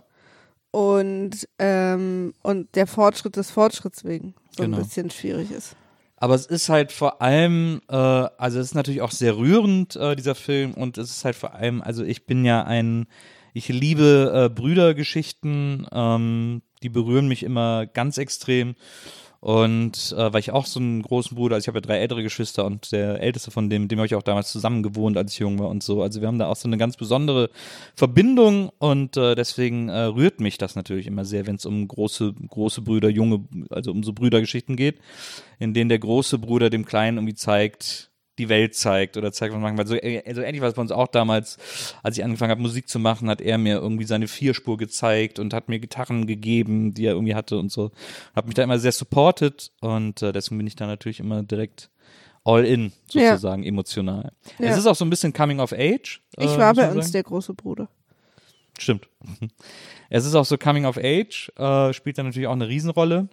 und, 0.71 1.49
ähm, 1.59 2.35
und 2.43 2.75
der 2.75 2.87
Fortschritt 2.87 3.37
des 3.37 3.51
Fortschritts 3.51 4.05
wegen 4.05 4.35
so 4.57 4.63
Genau. 4.65 4.77
ein 4.79 4.83
bisschen 4.83 5.11
schwierig 5.11 5.51
ist. 5.51 5.77
aber 6.21 6.35
es 6.35 6.47
ist 6.47 6.69
halt 6.69 6.91
vor 6.93 7.23
allem, 7.23 7.81
äh, 7.89 7.95
also 7.95 8.59
es 8.59 8.67
ist 8.69 8.75
natürlich 8.75 9.03
auch 9.03 9.13
sehr 9.13 9.37
rührend, 9.37 9.95
äh, 9.97 10.17
dieser 10.17 10.35
Film, 10.35 10.75
und 10.75 10.99
es 10.99 11.11
ist 11.11 11.25
halt 11.25 11.37
vor 11.37 11.55
allem, 11.55 11.81
also 11.81 12.03
ich 12.05 12.27
bin 12.27 12.45
ja 12.45 12.65
ein, 12.65 13.07
ich 13.55 13.69
liebe 13.69 14.33
äh, 14.35 14.49
Brüdergeschichten, 14.53 15.87
ähm, 15.93 16.63
die 16.83 16.89
berühren 16.89 17.29
mich 17.29 17.43
immer 17.45 17.87
ganz 17.87 18.19
extrem. 18.19 18.75
Und 19.41 20.13
äh, 20.19 20.33
weil 20.33 20.41
ich 20.41 20.51
auch 20.51 20.67
so 20.67 20.81
einen 20.81 21.01
großen 21.03 21.37
Bruder, 21.37 21.55
also 21.55 21.65
ich 21.65 21.69
habe 21.69 21.79
ja 21.79 21.83
drei 21.83 21.99
ältere 21.99 22.25
Geschwister 22.25 22.65
und 22.65 22.91
der 22.91 23.21
älteste 23.21 23.53
von 23.53 23.71
dem, 23.71 23.87
dem 23.87 23.99
habe 24.01 24.07
ich 24.07 24.17
auch 24.17 24.23
damals 24.23 24.51
zusammen 24.51 24.83
gewohnt, 24.83 25.17
als 25.17 25.33
ich 25.33 25.39
jung 25.39 25.61
war 25.61 25.69
und 25.69 25.83
so. 25.85 26.03
Also 26.03 26.21
wir 26.21 26.27
haben 26.27 26.41
da 26.41 26.49
auch 26.49 26.57
so 26.57 26.69
eine 26.69 26.77
ganz 26.77 26.97
besondere 26.97 27.51
Verbindung 27.95 28.71
und 28.79 29.17
äh, 29.17 29.37
deswegen 29.37 29.91
äh, 29.91 30.01
rührt 30.01 30.41
mich 30.41 30.59
das 30.59 30.75
natürlich 30.75 31.07
immer 31.07 31.25
sehr, 31.25 31.47
wenn 31.47 31.55
es 31.55 31.67
um 31.67 31.87
große, 31.87 32.35
große 32.49 32.83
Brüder, 32.83 33.09
junge, 33.11 33.45
also 33.71 33.93
um 33.93 34.03
so 34.03 34.13
Brüdergeschichten 34.13 34.75
geht, 34.75 34.99
in 35.61 35.73
denen 35.73 35.89
der 35.89 36.01
große 36.01 36.39
Bruder 36.39 36.69
dem 36.69 36.85
Kleinen 36.85 37.19
irgendwie 37.19 37.35
zeigt, 37.35 38.08
die 38.39 38.49
Welt 38.49 38.75
zeigt 38.75 39.17
oder 39.17 39.33
zeigt, 39.33 39.53
was 39.53 39.61
man 39.61 39.75
macht. 39.75 39.79
Weil 39.79 39.87
so, 39.87 39.95
äh, 39.97 40.35
so 40.35 40.41
ähnlich 40.41 40.61
war 40.63 40.69
es 40.69 40.75
bei 40.75 40.83
uns 40.83 40.93
auch 40.93 41.09
damals, 41.09 41.59
als 42.03 42.17
ich 42.17 42.25
angefangen 42.25 42.51
habe, 42.51 42.63
Musik 42.63 42.89
zu 42.89 42.99
machen, 42.99 43.29
hat 43.29 43.41
er 43.41 43.59
mir 43.59 43.77
irgendwie 43.77 44.05
seine 44.05 44.29
Vierspur 44.29 44.77
gezeigt 44.79 45.39
und 45.39 45.53
hat 45.53 45.69
mir 45.69 45.79
Gitarren 45.81 46.27
gegeben, 46.27 46.95
die 46.95 47.05
er 47.07 47.13
irgendwie 47.15 47.35
hatte 47.35 47.59
und 47.59 47.71
so. 47.73 47.91
Hat 48.35 48.47
mich 48.47 48.55
da 48.55 48.63
immer 48.63 48.79
sehr 48.79 48.93
supported 48.93 49.71
und 49.81 50.23
äh, 50.23 50.33
deswegen 50.33 50.59
bin 50.59 50.67
ich 50.67 50.77
da 50.77 50.87
natürlich 50.87 51.21
immer 51.21 51.43
direkt 51.43 51.91
all 52.45 52.65
in, 52.65 52.93
Ja. 53.11 53.31
sozusagen, 53.33 53.63
emotional. 53.65 54.33
Ja. 54.59 54.71
Es 54.71 54.79
ist 54.79 54.87
auch 54.87 54.95
so 54.95 55.05
ein 55.05 55.11
bisschen 55.11 55.33
Coming 55.35 55.61
of 55.61 55.73
Age. 55.73 56.23
äh, 56.39 56.45
Ich 56.47 56.57
war 56.57 56.73
bei 56.75 56.91
uns 56.91 57.07
sagen. 57.07 57.13
der 57.13 57.23
große 57.25 57.53
Bruder. 57.55 57.89
Stimmt. 58.79 59.09
Es 60.11 60.25
ist 60.25 60.35
auch 60.35 60.47
so 60.47 60.57
Coming 60.57 60.87
of 60.87 60.97
Age, 60.97 61.53
äh, 61.59 61.93
spielt 61.93 62.17
da 62.17 62.23
natürlich 62.23 62.47
auch 62.49 62.53
eine 62.55 62.67
Riesenrolle. 62.69 63.29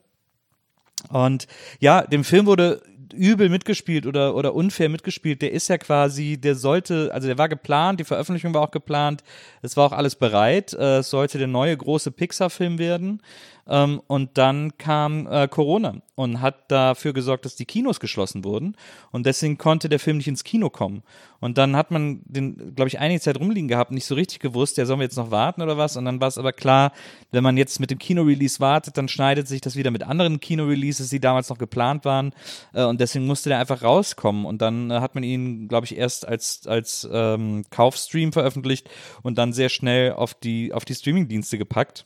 Und 1.10 1.48
ja, 1.80 2.02
dem 2.02 2.24
Film 2.26 2.48
wurde 2.48 2.82
übel 3.14 3.50
mitgespielt 3.50 4.06
oder, 4.06 4.36
oder 4.36 4.56
unfair 4.56 4.90
mitgespielt. 4.90 5.42
Der 5.42 5.52
ist 5.52 5.68
ja 5.68 5.78
quasi, 5.78 6.38
der 6.38 6.56
sollte, 6.56 7.12
also 7.14 7.28
der 7.28 7.38
war 7.38 7.50
geplant, 7.50 8.00
die 8.00 8.04
Veröffentlichung 8.04 8.54
war 8.54 8.62
auch 8.62 8.72
geplant, 8.72 9.24
es 9.62 9.78
war 9.78 9.88
auch 9.88 9.92
alles 9.92 10.16
bereit. 10.16 10.74
Äh, 10.74 11.00
es 11.00 11.10
sollte 11.10 11.38
der 11.38 11.48
neue 11.48 11.76
große 11.76 12.12
Pixar-Film 12.12 12.80
werden. 12.80 13.22
Ähm, 13.68 14.02
und 14.08 14.38
dann 14.38 14.78
kam 14.78 15.28
äh, 15.28 15.48
Corona 15.48 15.96
und 16.16 16.42
hat 16.42 16.72
dafür 16.72 17.14
gesorgt, 17.14 17.46
dass 17.46 17.56
die 17.56 17.66
Kinos 17.66 18.00
geschlossen 18.00 18.44
wurden. 18.44 18.76
Und 19.12 19.26
deswegen 19.26 19.58
konnte 19.58 19.90
der 19.90 20.00
Film 20.00 20.18
nicht 20.18 20.28
ins 20.28 20.44
Kino 20.44 20.70
kommen. 20.70 21.04
Und 21.40 21.58
dann 21.58 21.76
hat 21.76 21.92
man 21.92 22.22
den, 22.26 22.74
glaube 22.76 22.88
ich, 22.88 23.00
einige 23.00 23.20
Zeit 23.20 23.40
rumliegen 23.40 23.68
gehabt, 23.68 23.92
nicht 23.92 24.06
so 24.06 24.16
richtig 24.16 24.40
gewusst, 24.40 24.78
ja, 24.78 24.86
sollen 24.86 25.00
wir 25.00 25.04
jetzt 25.06 25.18
noch 25.18 25.32
warten 25.32 25.62
oder 25.62 25.78
was? 25.78 25.98
Und 25.98 26.06
dann 26.06 26.22
war 26.22 26.28
es 26.28 26.38
aber 26.38 26.54
klar, 26.54 26.92
wenn 27.32 27.44
man 27.44 27.58
jetzt 27.58 27.80
mit 27.80 27.92
dem 27.92 28.00
Kino-Release 28.00 28.60
wartet, 28.60 28.98
dann 28.98 29.08
schneidet 29.08 29.48
sich 29.48 29.62
das 29.62 29.76
wieder 29.76 29.92
mit 29.92 30.04
anderen 30.04 30.40
Kino-Releases, 30.40 31.10
die 31.10 31.20
damals 31.20 31.50
noch 31.50 31.58
geplant 31.58 32.06
waren. 32.06 32.34
Äh, 32.74 32.86
und 32.86 33.02
deswegen 33.02 33.26
musste 33.26 33.50
der 33.50 33.60
einfach 33.60 33.84
rauskommen. 33.84 34.46
Und 34.46 34.62
dann 34.62 34.92
äh, 34.92 35.00
hat 35.00 35.16
man 35.16 35.24
ihn, 35.24 35.68
glaube 35.68 35.86
ich, 35.86 35.98
erst 35.98 36.28
als, 36.28 36.68
als 36.68 37.08
ähm, 37.12 37.66
Kaufstream 37.72 38.32
veröffentlicht 38.32 38.90
und 39.24 39.38
dann 39.38 39.54
sehr 39.54 39.70
schnell 39.70 40.14
auf 40.14 40.34
die, 40.34 40.72
auf 40.72 40.86
die 40.86 40.96
Streaming-Dienste 40.96 41.58
gepackt 41.58 42.06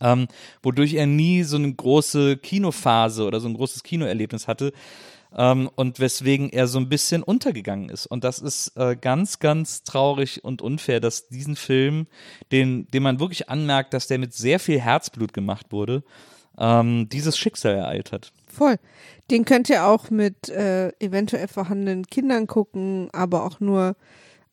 ähm, 0.00 0.28
wodurch 0.62 0.94
er 0.94 1.06
nie 1.06 1.42
so 1.42 1.56
eine 1.56 1.72
große 1.72 2.36
Kinophase 2.36 3.24
oder 3.24 3.40
so 3.40 3.48
ein 3.48 3.54
großes 3.54 3.82
Kinoerlebnis 3.82 4.48
hatte 4.48 4.72
ähm, 5.36 5.70
und 5.74 6.00
weswegen 6.00 6.50
er 6.50 6.66
so 6.66 6.78
ein 6.78 6.88
bisschen 6.88 7.22
untergegangen 7.22 7.88
ist. 7.88 8.06
Und 8.06 8.24
das 8.24 8.38
ist 8.38 8.76
äh, 8.76 8.96
ganz, 8.96 9.38
ganz 9.38 9.82
traurig 9.82 10.44
und 10.44 10.62
unfair, 10.62 11.00
dass 11.00 11.28
diesen 11.28 11.56
Film, 11.56 12.06
den, 12.52 12.88
den 12.88 13.02
man 13.02 13.20
wirklich 13.20 13.48
anmerkt, 13.48 13.94
dass 13.94 14.06
der 14.06 14.18
mit 14.18 14.34
sehr 14.34 14.58
viel 14.58 14.80
Herzblut 14.80 15.32
gemacht 15.32 15.66
wurde, 15.70 16.02
ähm, 16.58 17.08
dieses 17.10 17.36
Schicksal 17.36 17.74
ereilt 17.74 18.12
hat. 18.12 18.32
Voll. 18.46 18.76
Den 19.30 19.44
könnt 19.44 19.68
ihr 19.68 19.86
auch 19.86 20.10
mit 20.10 20.48
äh, 20.48 20.88
eventuell 21.00 21.48
vorhandenen 21.48 22.06
Kindern 22.06 22.46
gucken, 22.46 23.10
aber 23.12 23.44
auch 23.44 23.60
nur 23.60 23.96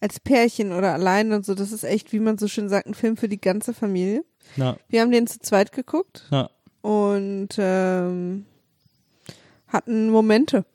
als 0.04 0.20
Pärchen 0.20 0.74
oder 0.74 0.92
allein 0.94 1.32
und 1.32 1.46
so. 1.46 1.56
Das 1.56 1.72
ist 1.72 1.84
echt, 1.86 2.12
wie 2.12 2.20
man 2.20 2.38
so 2.38 2.50
schön 2.50 2.68
sagt, 2.68 2.88
ein 2.88 2.94
Film 2.94 3.16
für 3.16 3.30
die 3.30 3.40
ganze 3.40 3.74
Familie. 3.74 4.26
Ja, 4.58 4.76
Wir 4.90 5.00
haben 5.00 5.12
den 5.12 5.28
zu 5.28 5.40
zweit 5.40 5.72
geguckt 5.72 6.26
ja. 6.30 6.50
und 6.82 7.50
ähm, 7.58 8.46
hatten 9.70 10.10
Momente. 10.10 10.66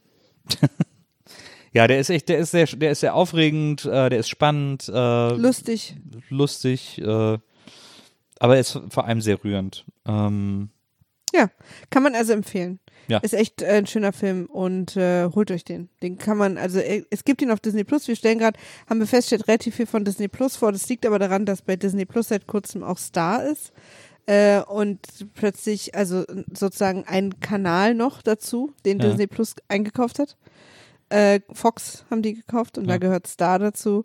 ja, 1.73 1.87
der 1.87 2.01
ist 2.01 2.09
echt, 2.09 2.31
der 2.31 2.39
ist 2.39 2.53
sehr, 2.53 2.65
der 2.67 2.93
ist 2.93 3.01
sehr 3.01 3.15
aufregend, 3.15 3.85
äh, 3.85 4.09
der 4.09 4.19
ist 4.19 4.31
spannend, 4.31 4.89
äh, 4.89 5.35
Lustig. 5.35 5.97
lustig, 6.31 6.99
äh, 6.99 7.39
aber 8.41 8.55
er 8.55 8.61
ist 8.61 8.81
vor 8.89 9.05
allem 9.05 9.21
sehr 9.21 9.45
rührend. 9.45 9.85
Ähm, 10.07 10.71
Ja, 11.35 11.51
kann 11.91 12.03
man 12.03 12.15
also 12.15 12.33
empfehlen. 12.33 12.81
Ja. 13.09 13.19
Ist 13.19 13.35
echt 13.35 13.63
äh, 13.63 13.67
ein 13.67 13.87
schöner 13.87 14.13
Film 14.13 14.47
und 14.47 14.97
äh, 14.97 15.29
holt 15.35 15.51
euch 15.51 15.65
den. 15.65 15.89
Den 16.03 16.19
kann 16.19 16.37
man, 16.37 16.59
also 16.59 16.79
äh, 16.79 17.05
es 17.11 17.25
gibt 17.25 17.41
ihn 17.43 17.51
auf 17.51 17.61
Disney 17.61 17.85
Plus. 17.85 18.07
Wir 18.07 18.17
stellen 18.17 18.39
gerade, 18.39 18.59
haben 18.89 19.01
wir 19.01 19.07
festgestellt, 19.07 19.49
relativ 19.49 19.75
viel 19.77 19.87
von 19.87 20.05
Disney 20.05 20.29
Plus 20.29 20.57
vor. 20.57 20.73
Das 20.73 20.89
liegt 20.89 21.07
aber 21.07 21.19
daran, 21.19 21.47
dass 21.47 21.63
bei 21.63 21.77
Disney 21.77 22.05
Plus 22.05 22.29
seit 22.29 22.47
kurzem 22.47 22.83
auch 22.85 22.99
Star 22.99 23.45
ist. 23.45 23.73
Äh, 24.27 24.61
und 24.61 25.01
plötzlich, 25.35 25.95
also 25.95 26.25
sozusagen 26.53 27.05
ein 27.07 27.41
Kanal 27.41 27.95
noch 27.95 28.21
dazu, 28.21 28.73
den 28.85 28.99
Ja. 29.01 29.09
Disney 29.09 29.27
Plus 29.27 29.55
eingekauft 29.69 30.19
hat. 30.19 30.37
Äh, 31.09 31.41
Fox 31.53 32.05
haben 32.11 32.21
die 32.21 32.35
gekauft 32.35 32.77
und 32.77 32.85
Ja. 32.85 32.93
da 32.93 32.99
gehört 32.99 33.27
Star 33.27 33.59
dazu. 33.59 34.05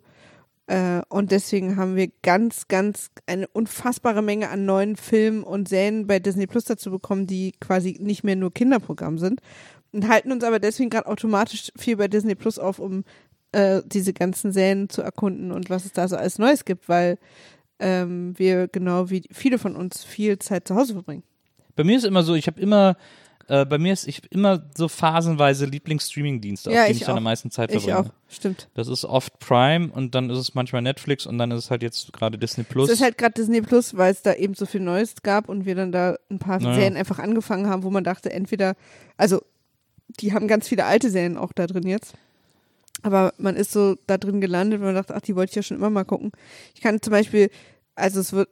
Äh, 0.66 1.02
und 1.08 1.30
deswegen 1.30 1.76
haben 1.76 1.96
wir 1.96 2.08
ganz, 2.22 2.68
ganz 2.68 3.10
eine 3.26 3.46
unfassbare 3.48 4.22
Menge 4.22 4.48
an 4.48 4.64
neuen 4.64 4.96
Filmen 4.96 5.42
und 5.42 5.68
Serien 5.68 6.06
bei 6.06 6.18
Disney 6.18 6.46
Plus 6.46 6.64
dazu 6.64 6.90
bekommen, 6.90 7.26
die 7.26 7.52
quasi 7.60 7.98
nicht 8.00 8.24
mehr 8.24 8.36
nur 8.36 8.52
Kinderprogramm 8.52 9.18
sind. 9.18 9.40
Und 9.92 10.08
halten 10.08 10.32
uns 10.32 10.42
aber 10.42 10.58
deswegen 10.58 10.90
gerade 10.90 11.06
automatisch 11.06 11.70
viel 11.76 11.96
bei 11.96 12.08
Disney 12.08 12.34
Plus 12.34 12.58
auf, 12.58 12.78
um 12.78 13.04
äh, 13.52 13.82
diese 13.86 14.12
ganzen 14.12 14.52
Serien 14.52 14.88
zu 14.88 15.02
erkunden 15.02 15.52
und 15.52 15.70
was 15.70 15.84
es 15.84 15.92
da 15.92 16.08
so 16.08 16.16
alles 16.16 16.38
Neues 16.38 16.64
gibt, 16.64 16.88
weil 16.88 17.18
ähm, 17.78 18.36
wir 18.36 18.68
genau 18.68 19.10
wie 19.10 19.22
viele 19.30 19.58
von 19.58 19.76
uns 19.76 20.02
viel 20.04 20.38
Zeit 20.38 20.66
zu 20.66 20.74
Hause 20.74 20.94
verbringen. 20.94 21.22
bei 21.76 21.84
mir 21.84 21.96
ist 21.96 22.04
immer 22.04 22.22
so, 22.22 22.34
ich 22.34 22.46
habe 22.46 22.60
immer, 22.60 22.96
äh, 23.48 23.64
bei 23.66 23.78
mir 23.78 23.92
ist 23.92 24.06
ich 24.08 24.22
immer 24.32 24.62
so 24.76 24.88
phasenweise 24.88 25.66
Lieblingsstreaming-Dienste, 25.66 26.70
auf 26.70 26.76
Ja, 26.76 26.86
die 26.86 26.92
ich 26.92 27.00
ich 27.00 27.06
dann 27.06 27.16
am 27.16 27.22
meisten 27.22 27.50
Zeit 27.50 27.72
Ich 27.72 27.84
verbringe. 27.84 28.10
auch, 28.10 28.12
stimmt. 28.32 28.68
Das 28.74 28.88
ist 28.88 29.04
oft 29.04 29.38
Prime 29.38 29.90
und 29.92 30.14
dann 30.14 30.30
ist 30.30 30.38
es 30.38 30.54
manchmal 30.54 30.82
Netflix 30.82 31.26
und 31.26 31.38
dann 31.38 31.50
ist 31.50 31.64
es 31.64 31.70
halt 31.70 31.82
jetzt 31.82 32.12
gerade 32.12 32.38
Disney 32.38 32.64
Plus. 32.64 32.88
Es 32.88 32.96
ist 32.96 33.02
halt 33.02 33.18
gerade 33.18 33.34
Disney 33.34 33.60
Plus, 33.62 33.96
weil 33.96 34.12
es 34.12 34.22
da 34.22 34.34
eben 34.34 34.54
so 34.54 34.66
viel 34.66 34.80
Neues 34.80 35.14
gab 35.22 35.48
und 35.48 35.66
wir 35.66 35.74
dann 35.74 35.92
da 35.92 36.16
ein 36.30 36.38
paar 36.38 36.60
Naja. 36.60 36.74
Serien 36.74 36.96
einfach 36.96 37.18
angefangen 37.18 37.68
haben, 37.68 37.82
wo 37.82 37.90
man 37.90 38.04
dachte, 38.04 38.32
entweder, 38.32 38.74
also 39.16 39.40
die 40.20 40.32
haben 40.32 40.48
ganz 40.48 40.68
viele 40.68 40.84
alte 40.84 41.10
Serien 41.10 41.36
auch 41.36 41.52
da 41.52 41.66
drin 41.66 41.86
jetzt. 41.86 42.14
Aber 43.02 43.34
man 43.36 43.56
ist 43.56 43.72
so 43.72 43.96
da 44.06 44.16
drin 44.16 44.40
gelandet, 44.40 44.80
weil 44.80 44.86
man 44.86 44.94
dachte, 44.94 45.14
ach, 45.14 45.20
die 45.20 45.36
wollte 45.36 45.50
ich 45.50 45.56
ja 45.56 45.62
schon 45.62 45.76
immer 45.76 45.90
mal 45.90 46.04
gucken. 46.04 46.32
Ich 46.74 46.80
kann 46.80 47.02
zum 47.02 47.10
Beispiel, 47.10 47.50
also 47.94 48.20
es 48.20 48.32
wird 48.32 48.48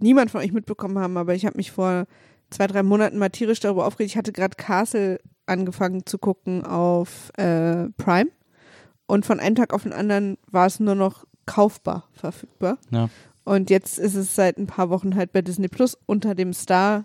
niemand 0.00 0.30
von 0.30 0.40
euch 0.40 0.52
mitbekommen 0.52 0.98
haben, 0.98 1.16
aber 1.16 1.34
ich 1.34 1.44
habe 1.44 1.56
mich 1.56 1.72
vor 1.72 2.06
zwei, 2.50 2.66
drei 2.66 2.82
Monaten 2.82 3.18
mal 3.18 3.30
tierisch 3.30 3.60
darüber 3.60 3.86
aufgeregt. 3.86 4.12
Ich 4.12 4.16
hatte 4.16 4.32
gerade 4.32 4.56
Castle 4.56 5.20
angefangen 5.46 6.06
zu 6.06 6.18
gucken 6.18 6.64
auf 6.64 7.30
äh, 7.36 7.88
Prime 7.96 8.30
und 9.06 9.24
von 9.24 9.40
einem 9.40 9.56
Tag 9.56 9.72
auf 9.72 9.84
den 9.84 9.92
anderen 9.92 10.38
war 10.50 10.66
es 10.66 10.80
nur 10.80 10.94
noch 10.94 11.24
kaufbar 11.46 12.08
verfügbar. 12.12 12.78
Ja. 12.90 13.08
Und 13.44 13.70
jetzt 13.70 13.98
ist 13.98 14.16
es 14.16 14.34
seit 14.34 14.58
ein 14.58 14.66
paar 14.66 14.90
Wochen 14.90 15.14
halt 15.14 15.32
bei 15.32 15.40
Disney 15.40 15.68
Plus 15.68 15.96
unter 16.06 16.34
dem 16.34 16.52
Star 16.52 17.04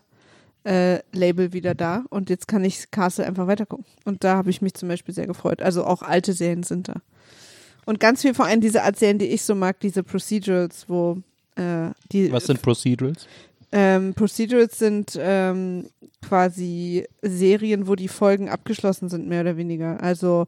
äh, 0.64 1.00
Label 1.12 1.54
wieder 1.54 1.76
da 1.76 2.04
und 2.10 2.30
jetzt 2.30 2.48
kann 2.48 2.64
ich 2.64 2.90
Castle 2.92 3.26
einfach 3.26 3.48
weitergucken. 3.48 3.86
Und 4.06 4.24
da 4.24 4.38
habe 4.38 4.50
ich 4.50 4.62
mich 4.62 4.74
zum 4.74 4.90
Beispiel 4.90 5.14
sehr 5.14 5.28
gefreut. 5.28 5.62
Also 5.62 5.86
auch 5.86 6.02
alte 6.02 6.34
Serien 6.34 6.64
sind 6.64 6.88
da. 6.88 6.96
Und 7.86 8.00
ganz 8.00 8.22
viel 8.22 8.34
vor 8.34 8.46
allem 8.46 8.62
diese 8.62 8.84
Art 8.84 8.98
Serien, 8.98 9.20
die 9.20 9.26
ich 9.28 9.44
so 9.44 9.56
mag, 9.56 9.80
diese 9.80 10.04
Procedurals, 10.04 10.86
wo 10.88 11.22
äh, 11.56 11.90
die 12.12 12.32
Was 12.32 12.46
sind 12.46 12.62
Procedurals? 12.62 13.28
Ähm, 13.72 14.14
Procedurals 14.14 14.78
sind 14.78 15.18
ähm, 15.20 15.90
quasi 16.22 17.08
Serien, 17.22 17.88
wo 17.88 17.96
die 17.96 18.08
Folgen 18.08 18.50
abgeschlossen 18.50 19.10
sind, 19.10 19.28
mehr 19.28 19.42
oder 19.42 19.58
weniger. 19.58 20.02
Also 20.02 20.48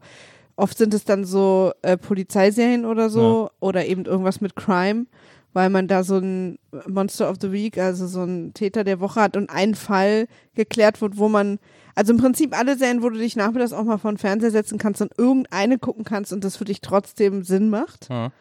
oft 0.56 0.76
sind 0.76 0.94
es 0.94 1.04
dann 1.04 1.24
so 1.24 1.72
äh, 1.82 1.96
Polizeiserien 1.96 2.84
oder 2.84 3.10
so 3.10 3.50
oder 3.60 3.86
eben 3.86 4.04
irgendwas 4.04 4.40
mit 4.40 4.56
Crime, 4.56 5.06
weil 5.52 5.70
man 5.70 5.88
da 5.88 6.04
so 6.04 6.18
ein 6.18 6.58
Monster 6.86 7.30
of 7.30 7.36
the 7.40 7.50
Week, 7.50 7.78
also 7.78 8.06
so 8.06 8.22
ein 8.22 8.52
Täter 8.54 8.84
der 8.84 9.00
Woche 9.00 9.20
hat 9.20 9.36
und 9.36 9.50
ein 9.50 9.74
Fall 9.74 10.26
geklärt 10.54 11.00
wird, 11.00 11.16
wo 11.16 11.28
man, 11.28 11.58
also 11.94 12.12
im 12.12 12.18
Prinzip 12.18 12.56
alle 12.56 12.76
Serien, 12.76 13.02
wo 13.02 13.08
du 13.08 13.18
dich 13.18 13.36
nachmittags 13.36 13.72
auch 13.72 13.84
mal 13.84 13.98
vor 13.98 14.12
den 14.12 14.18
Fernseher 14.18 14.50
setzen 14.50 14.78
kannst 14.78 15.00
und 15.00 15.12
irgendeine 15.16 15.78
gucken 15.78 16.04
kannst 16.04 16.32
und 16.32 16.44
das 16.44 16.56
für 16.56 16.64
dich 16.64 16.80
trotzdem 16.82 17.42
Sinn 17.42 17.70
macht. 17.70 18.08
Ja. 18.10 18.32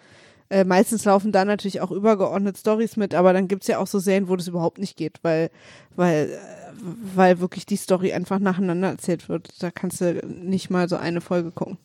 Äh, 0.54 0.66
meistens 0.66 1.04
laufen 1.04 1.32
da 1.32 1.45
natürlich 1.45 1.82
auch 1.82 1.89
übergeordnet 1.89 2.60
Stories 2.60 2.95
mit, 2.95 3.16
aber 3.16 3.34
dann 3.34 3.47
gibt's 3.47 3.66
ja 3.66 3.80
auch 3.80 3.88
so 3.88 3.97
Serien, 3.97 4.30
wo 4.30 4.36
das 4.36 4.47
überhaupt 4.47 4.78
nicht 4.78 4.95
geht, 4.95 5.18
weil, 5.24 5.49
weil, 5.95 6.30
äh, 6.30 6.38
weil 7.16 7.39
wirklich 7.39 7.66
die 7.66 7.76
Story 7.76 8.14
einfach 8.14 8.38
nacheinander 8.38 8.89
erzählt 8.89 9.30
wird. 9.30 9.64
Da 9.64 9.72
kannst 9.72 9.99
du 9.99 10.14
nicht 10.28 10.70
mal 10.70 10.88
so 10.88 10.95
eine 10.95 11.22
Folge 11.22 11.49
gucken. 11.49 11.80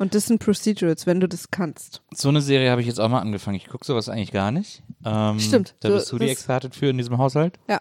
Und 0.00 0.16
das 0.16 0.26
sind 0.26 0.40
Procedurals, 0.40 1.06
wenn 1.06 1.20
du 1.20 1.28
das 1.28 1.52
kannst. 1.52 2.02
So 2.12 2.30
eine 2.30 2.40
Serie 2.40 2.72
habe 2.72 2.80
ich 2.80 2.88
jetzt 2.88 2.98
auch 2.98 3.08
mal 3.08 3.20
angefangen. 3.20 3.58
Ich 3.58 3.68
gucke 3.68 3.86
sowas 3.86 4.08
eigentlich 4.08 4.32
gar 4.32 4.50
nicht. 4.50 4.82
Ähm, 5.04 5.38
Stimmt. 5.38 5.76
Da 5.78 5.90
bist 5.90 6.10
du 6.10 6.18
die 6.18 6.28
Expertin 6.28 6.72
für 6.72 6.86
in 6.86 6.98
diesem 6.98 7.18
Haushalt. 7.18 7.60
Ja. 7.68 7.80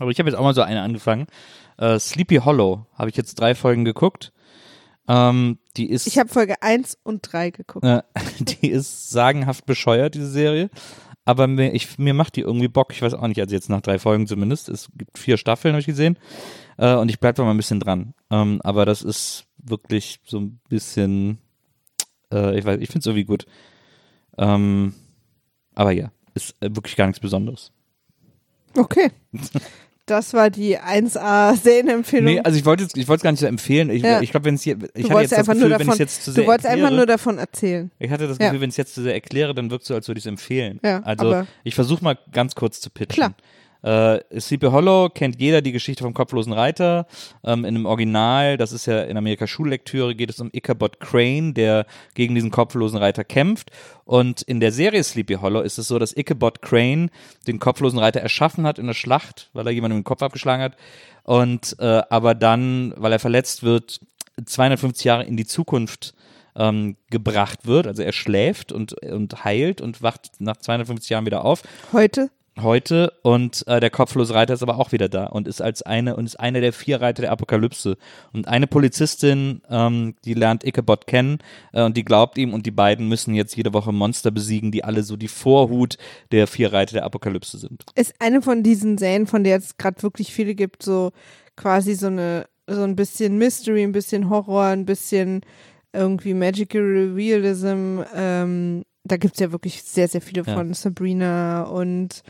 Aber 0.00 0.10
ich 0.10 0.18
habe 0.18 0.28
jetzt 0.28 0.36
auch 0.36 0.42
mal 0.42 0.54
so 0.54 0.62
eine 0.62 0.82
angefangen. 0.82 1.28
Äh, 1.76 2.00
Sleepy 2.00 2.38
Hollow 2.38 2.86
habe 2.94 3.08
ich 3.08 3.16
jetzt 3.16 3.38
drei 3.38 3.54
Folgen 3.54 3.84
geguckt. 3.84 4.32
Ähm, 5.08 5.58
die 5.76 5.90
ist 5.90 6.06
Ich 6.06 6.18
habe 6.18 6.28
Folge 6.28 6.62
1 6.62 6.98
und 7.02 7.20
3 7.22 7.50
geguckt. 7.50 7.84
äh, 7.84 8.02
die 8.40 8.68
ist 8.68 9.10
sagenhaft 9.10 9.66
bescheuert, 9.66 10.14
diese 10.14 10.30
Serie. 10.30 10.70
Aber 11.26 11.46
mir, 11.46 11.72
ich, 11.72 11.98
mir 11.98 12.14
macht 12.14 12.36
die 12.36 12.42
irgendwie 12.42 12.68
Bock. 12.68 12.92
Ich 12.92 13.00
weiß 13.00 13.14
auch 13.14 13.26
nicht, 13.26 13.40
also 13.40 13.54
jetzt 13.54 13.70
nach 13.70 13.80
drei 13.80 13.98
Folgen 13.98 14.26
zumindest. 14.26 14.68
Es 14.68 14.88
gibt 14.96 15.18
vier 15.18 15.36
Staffeln, 15.38 15.72
habe 15.72 15.80
ich 15.80 15.86
gesehen. 15.86 16.18
Äh, 16.76 16.94
und 16.94 17.08
ich 17.08 17.18
bleibe 17.18 17.36
da 17.36 17.44
mal 17.44 17.52
ein 17.52 17.56
bisschen 17.56 17.80
dran. 17.80 18.14
Ähm, 18.30 18.60
aber 18.62 18.84
das 18.84 19.02
ist 19.02 19.46
wirklich 19.56 20.20
so 20.24 20.38
ein 20.40 20.60
bisschen, 20.68 21.38
äh, 22.30 22.58
ich 22.58 22.64
weiß, 22.64 22.78
ich 22.80 22.88
finde 22.88 23.00
es 23.00 23.06
irgendwie 23.06 23.24
gut. 23.24 23.46
Ähm, 24.36 24.94
aber 25.74 25.92
ja, 25.92 26.10
ist 26.34 26.54
äh, 26.60 26.74
wirklich 26.74 26.96
gar 26.96 27.06
nichts 27.06 27.20
Besonderes. 27.20 27.72
Okay. 28.76 29.10
Das 30.06 30.34
war 30.34 30.50
die 30.50 30.78
1A 30.78 31.56
Serienempfehlung. 31.56 32.26
Nee, 32.26 32.40
also 32.40 32.58
ich 32.58 32.66
wollte 32.66 32.86
ich 32.94 33.08
wollte 33.08 33.20
es 33.20 33.22
gar 33.22 33.30
nicht 33.30 33.40
so 33.40 33.46
empfehlen. 33.46 33.88
Ich, 33.88 34.02
Ja. 34.02 34.20
ich 34.20 34.30
glaube, 34.30 34.44
wenn 34.44 34.54
es 34.56 34.62
hier, 34.62 34.74
ich 34.74 34.80
du 34.80 34.86
hatte 34.86 34.98
jetzt 34.98 35.10
wolltest 35.12 35.32
das 35.32 35.38
einfach 35.38 35.52
Gefühl, 35.54 35.68
nur 35.70 35.78
wenn 35.78 35.80
ich 35.82 35.86
davon, 35.88 35.98
jetzt 35.98 36.24
zu 36.24 36.32
sehr 36.32 36.42
du 36.44 36.48
wolltest 36.48 36.66
einfach 36.66 36.80
erkläre- 36.82 36.96
nur 36.96 37.06
davon 37.06 37.38
erzählen. 37.38 37.90
Ich 37.98 38.10
hatte 38.10 38.28
das 38.28 38.36
Ja. 38.38 38.46
Gefühl, 38.48 38.60
wenn 38.60 38.68
ich 38.68 38.74
es 38.74 38.76
jetzt 38.76 38.94
zu 38.94 39.02
sehr 39.02 39.14
erkläre, 39.14 39.54
dann 39.54 39.70
wirkt 39.70 39.82
es 39.82 39.88
so, 39.88 39.94
als 39.94 40.06
würde 40.08 40.18
ich 40.18 40.24
es 40.24 40.28
empfehlen. 40.28 40.78
Ja, 40.84 41.00
also 41.04 41.44
ich 41.62 41.74
versuche 41.74 42.04
mal 42.04 42.18
ganz 42.32 42.54
kurz 42.54 42.80
zu 42.82 42.90
pitchen. 42.90 43.14
Klar. 43.14 43.34
Äh, 43.84 44.40
Sleepy 44.40 44.66
Hollow 44.66 45.10
kennt 45.10 45.38
jeder 45.38 45.60
die 45.60 45.72
Geschichte 45.72 46.04
vom 46.04 46.14
kopflosen 46.14 46.54
Reiter. 46.54 47.06
Ähm, 47.44 47.66
in 47.66 47.74
dem 47.74 47.84
Original, 47.86 48.56
das 48.56 48.72
ist 48.72 48.86
ja 48.86 49.02
in 49.02 49.18
Amerika 49.18 49.46
Schullektüre, 49.46 50.14
geht 50.14 50.30
es 50.30 50.40
um 50.40 50.48
Ichabod 50.52 51.00
Crane, 51.00 51.52
der 51.52 51.84
gegen 52.14 52.34
diesen 52.34 52.50
kopflosen 52.50 52.98
Reiter 52.98 53.24
kämpft. 53.24 53.70
Und 54.06 54.40
in 54.40 54.60
der 54.60 54.72
Serie 54.72 55.04
Sleepy 55.04 55.34
Hollow 55.34 55.60
ist 55.60 55.78
es 55.78 55.88
so, 55.88 55.98
dass 55.98 56.16
Ichabod 56.16 56.62
Crane 56.62 57.10
den 57.46 57.58
kopflosen 57.58 57.98
Reiter 57.98 58.20
erschaffen 58.20 58.66
hat 58.66 58.78
in 58.78 58.86
der 58.86 58.94
Schlacht, 58.94 59.50
weil 59.52 59.66
er 59.66 59.72
jemandem 59.72 59.98
den 59.98 60.04
Kopf 60.04 60.22
abgeschlagen 60.22 60.62
hat. 60.62 60.76
Und 61.22 61.76
äh, 61.78 62.02
aber 62.08 62.34
dann, 62.34 62.94
weil 62.96 63.12
er 63.12 63.18
verletzt 63.18 63.62
wird, 63.62 64.00
250 64.42 65.04
Jahre 65.04 65.24
in 65.24 65.36
die 65.36 65.46
Zukunft 65.46 66.14
ähm, 66.56 66.96
gebracht 67.10 67.66
wird. 67.66 67.86
Also 67.86 68.02
er 68.02 68.12
schläft 68.12 68.72
und, 68.72 68.94
und 69.02 69.44
heilt 69.44 69.82
und 69.82 70.02
wacht 70.02 70.32
nach 70.38 70.56
250 70.56 71.10
Jahren 71.10 71.26
wieder 71.26 71.44
auf 71.44 71.62
Heute? 71.92 72.30
Heute 72.60 73.12
und 73.22 73.66
äh, 73.66 73.80
der 73.80 73.90
kopflose 73.90 74.34
Reiter 74.34 74.54
ist 74.54 74.62
aber 74.62 74.78
auch 74.78 74.92
wieder 74.92 75.08
da 75.08 75.26
und 75.26 75.48
ist 75.48 75.60
als 75.60 75.82
eine 75.82 76.16
und 76.16 76.26
ist 76.26 76.38
einer 76.38 76.60
der 76.60 76.72
vier 76.72 77.00
Reiter 77.00 77.22
der 77.22 77.32
Apokalypse 77.32 77.96
und 78.32 78.46
eine 78.46 78.66
Polizistin, 78.66 79.62
ähm, 79.68 80.14
die 80.24 80.34
lernt 80.34 80.64
Ichabod 80.64 81.06
kennen 81.06 81.38
äh, 81.72 81.82
und 81.82 81.96
die 81.96 82.04
glaubt 82.04 82.38
ihm 82.38 82.54
und 82.54 82.66
die 82.66 82.70
beiden 82.70 83.08
müssen 83.08 83.34
jetzt 83.34 83.56
jede 83.56 83.72
Woche 83.72 83.92
Monster 83.92 84.30
besiegen, 84.30 84.70
die 84.70 84.84
alle 84.84 85.02
so 85.02 85.16
die 85.16 85.28
Vorhut 85.28 85.96
der 86.30 86.46
vier 86.46 86.72
Reiter 86.72 86.94
der 86.94 87.04
Apokalypse 87.04 87.58
sind. 87.58 87.84
ist 87.94 88.14
eine 88.20 88.40
von 88.40 88.62
diesen 88.62 88.98
Serien, 88.98 89.26
von 89.26 89.42
der 89.42 89.56
es 89.56 89.76
gerade 89.76 90.02
wirklich 90.02 90.32
viele 90.32 90.54
gibt, 90.54 90.82
so 90.82 91.10
quasi 91.56 91.94
so 91.94 92.06
eine, 92.06 92.46
so 92.66 92.82
ein 92.82 92.96
bisschen 92.96 93.36
Mystery, 93.36 93.82
ein 93.82 93.92
bisschen 93.92 94.30
Horror, 94.30 94.66
ein 94.66 94.86
bisschen 94.86 95.42
irgendwie 95.92 96.34
Magical 96.34 97.12
Realism. 97.14 98.00
Ähm, 98.14 98.84
da 99.04 99.16
gibt's 99.16 99.38
ja 99.40 99.52
wirklich 99.52 99.82
sehr, 99.82 100.08
sehr 100.08 100.20
viele 100.20 100.42
Ja. 100.42 100.54
von 100.54 100.72
Sabrina 100.74 101.62
und 101.64 102.22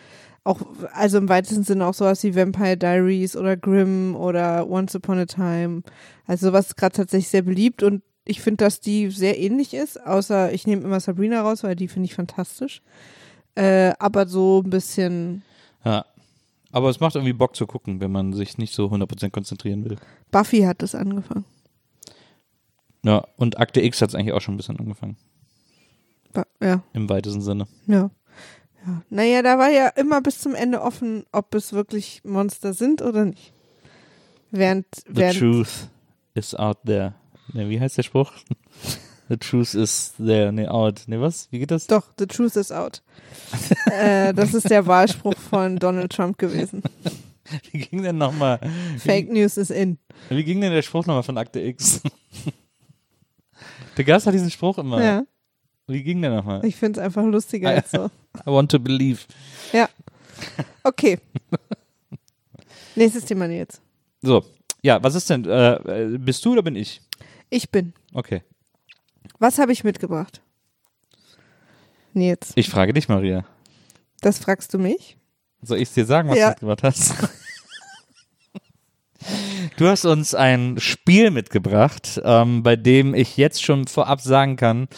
auch, 0.43 0.61
also 0.93 1.16
im 1.18 1.29
weitesten 1.29 1.64
Sinne 1.64 1.87
auch 1.87 1.95
sowas 1.95 2.22
wie 2.22 2.35
Vampire 2.37 2.77
Diaries 2.77 3.35
oder 3.37 3.57
Grimm 3.57 4.14
oder 4.14 4.68
Once 4.68 4.95
Upon 4.95 5.18
a 5.18 5.25
Time. 5.27 5.83
Also 6.27 6.49
sowas 6.49 6.66
ist 6.68 6.77
gerade 6.77 6.95
tatsächlich 6.97 7.29
sehr 7.29 7.43
beliebt 7.43 7.83
und 7.83 8.03
ich 8.27 8.41
finde, 8.41 8.64
dass 8.64 8.81
die 8.81 9.11
sehr 9.11 9.39
ähnlich 9.39 9.72
ist, 9.75 10.05
außer 10.05 10.53
ich 10.53 10.66
nehme 10.66 10.83
immer 10.83 11.01
Sabrina 11.01 11.43
raus, 11.43 11.62
weil 11.62 11.77
die 11.77 11.89
finde 11.89 12.07
ich 12.07 12.14
fantastisch. 12.14 12.83
Äh, 13.55 13.93
aber 13.99 14.27
so 14.27 14.62
ein 14.64 14.70
bisschen 14.70 15.43
Ja. 15.85 16.05
Aber 16.72 16.91
es 16.91 16.99
macht 16.99 17.14
irgendwie 17.14 17.33
Bock 17.33 17.55
zu 17.55 17.66
gucken, 17.68 18.01
wenn 18.01 18.11
man 18.11 18.33
sich 18.33 18.59
nicht 18.59 18.75
so 18.75 18.87
100% 18.87 19.31
konzentrieren 19.31 19.85
will. 19.85 19.97
Buffy 20.33 20.62
hat 20.62 20.83
es 20.83 20.97
angefangen. 20.97 21.45
Ja, 23.05 23.25
und 23.37 23.59
Akte 23.59 23.81
X 23.81 24.03
hat 24.03 24.09
es 24.09 24.14
eigentlich 24.14 24.33
auch 24.33 24.41
schon 24.41 24.55
ein 24.55 24.57
bisschen 24.57 24.81
angefangen. 24.81 25.16
Ja, 26.61 26.82
im 26.93 27.09
weitesten 27.09 27.43
Sinne. 27.43 27.66
ja. 27.87 28.11
ja. 28.87 29.03
Naja, 29.09 29.43
da 29.43 29.59
war 29.59 29.70
ja 29.70 29.89
immer 29.89 30.20
bis 30.20 30.41
zum 30.41 30.55
Ende 30.55 30.82
offen, 30.82 31.24
ob 31.32 31.55
es 31.55 31.72
wirklich 31.72 32.22
Monster 32.24 32.74
sind 32.74 33.01
oder 33.03 33.24
nicht. 33.24 33.53
Während, 34.51 34.87
The 35.07 35.16
während 35.16 35.39
truth 35.39 35.89
is 36.35 36.55
out 36.55 36.78
there. 36.85 37.14
Ne, 37.53 37.68
wie 37.68 37.80
heißt 37.80 37.99
der 37.99 38.03
Spruch? 38.03 38.32
The 39.28 39.39
truth 39.39 39.74
is 39.74 40.12
there. 40.18 40.53
Ne, 40.53 40.70
out. 40.70 41.05
Ne, 41.07 41.20
was? 41.20 41.49
Wie 41.51 41.59
geht 41.59 41.70
das? 41.70 41.87
Doch, 41.87 42.12
the 42.18 42.26
truth 42.26 42.57
is 42.57 42.70
out. 42.70 43.03
äh, 43.91 44.35
das 44.35 44.53
ist 44.53 44.68
der 44.68 44.87
Wahlspruch 44.87 45.37
von 45.37 45.78
Donald 45.78 46.12
Trump 46.12 46.37
gewesen. 46.37 46.82
Wie 47.72 47.78
ging 47.78 48.03
denn 48.03 48.18
nochmal? 48.18 48.59
Fake 48.99 49.30
News 49.30 49.57
is 49.57 49.70
in. 49.70 49.99
Wie 50.28 50.45
ging 50.45 50.61
denn 50.61 50.72
der 50.72 50.82
Spruch 50.82 51.07
nochmal 51.07 51.22
von 51.22 51.39
Akte 51.39 51.61
X? 51.61 52.03
der 53.97 54.05
Gast 54.05 54.26
hat 54.26 54.35
diesen 54.35 54.51
Spruch 54.51 54.78
immer. 54.78 55.03
Ja, 55.03 55.24
Wie 55.87 56.03
ging 56.03 56.22
der 56.22 56.30
nochmal? 56.30 56.64
ich 56.64 56.76
finde 56.76 57.01
es 57.01 57.05
einfach 57.07 57.24
lustiger 57.24 57.68
Ah, 57.68 57.72
ja. 57.72 57.78
als 57.78 57.91
so. 57.91 58.07
I 58.07 58.47
want 58.47 58.70
to 58.70 58.78
believe. 58.78 59.20
Ja. 59.72 59.89
Okay. 60.82 61.18
Nächstes 62.95 63.24
Thema 63.26 63.47
jetzt. 63.47 63.80
So, 64.22 64.45
ja, 64.82 65.03
was 65.03 65.14
ist 65.14 65.28
denn? 65.30 65.45
Äh, 65.45 65.74
äh, 66.14 66.18
bist 66.18 66.45
du 66.45 66.53
oder 66.53 66.62
bin 66.62 66.76
ich? 66.76 67.01
Ich 67.51 67.70
bin. 67.70 67.93
Okay. 68.12 68.43
Was 69.39 69.59
habe 69.59 69.72
ich 69.72 69.85
mitgebracht? 69.85 70.41
Nils, 72.12 72.53
Ich 72.55 72.70
frage 72.70 72.93
dich, 72.93 73.09
Maria. 73.09 73.45
das 74.20 74.39
fragst 74.39 74.72
du 74.72 74.78
mich? 74.78 75.16
Soll 75.62 75.78
ich 75.78 75.93
dir 75.93 76.05
sagen, 76.07 76.28
was 76.28 76.39
Ja. 76.39 76.47
du 76.47 76.51
mitgebracht 76.66 76.82
hast? 76.85 77.14
Du 79.77 79.87
hast 79.89 80.05
uns 80.05 80.35
ein 80.35 80.77
Spiel 80.79 81.31
mitgebracht, 81.31 82.21
ähm, 82.25 82.62
bei 82.62 82.77
dem 82.77 83.15
ich 83.15 83.37
jetzt 83.37 83.62
schon 83.62 83.87
vorab 83.87 84.21
sagen 84.21 84.57
kann, 84.57 84.89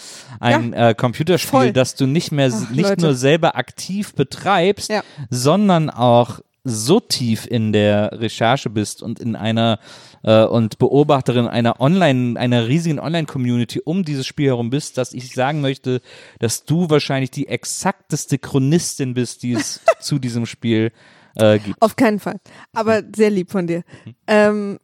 ein 0.41 0.73
äh, 0.73 0.95
Computerspiel, 0.97 1.51
voll. 1.51 1.73
das 1.73 1.95
du 1.95 2.07
nicht 2.07 2.33
mehr, 2.33 2.51
Ach, 2.53 2.71
nicht 2.71 2.89
Leute. 2.89 3.03
nur 3.03 3.15
selber 3.15 3.57
aktiv 3.57 4.15
betreibst, 4.15 4.91
Ja. 4.91 5.03
sondern 5.31 5.91
auch 5.91 6.41
so 6.69 6.99
tief 6.99 7.47
in 7.47 7.73
der 7.73 8.11
Recherche 8.21 8.69
bist 8.71 9.01
und 9.01 9.21
in 9.21 9.37
einer 9.37 9.79
äh, 10.25 10.45
und 10.45 10.79
Beobachterin 10.79 11.47
einer 11.47 11.81
Online, 11.81 12.39
einer 12.41 12.67
riesigen 12.67 12.99
Online-Community 12.99 13.81
um 13.85 14.05
dieses 14.05 14.27
Spiel 14.27 14.49
herum 14.49 14.71
bist, 14.71 14.99
dass 14.99 15.13
ich 15.15 15.33
sagen 15.33 15.61
möchte, 15.61 16.01
dass 16.41 16.65
du 16.65 16.91
wahrscheinlich 16.91 17.31
die 17.31 17.47
exakteste 17.47 18.39
Chronistin 18.39 19.15
bist, 19.15 19.45
die 19.45 19.53
es 19.53 19.81
zu 20.01 20.19
diesem 20.19 20.45
Spiel 20.45 20.91
äh, 21.37 21.59
gibt. 21.59 21.81
Auf 21.81 21.97
keinen 21.97 22.19
Fall. 22.19 22.41
Aber 22.73 23.03
sehr 23.15 23.31
lieb 23.31 23.51
von 23.51 23.67
dir. 23.67 23.83
Ähm, 24.27 24.79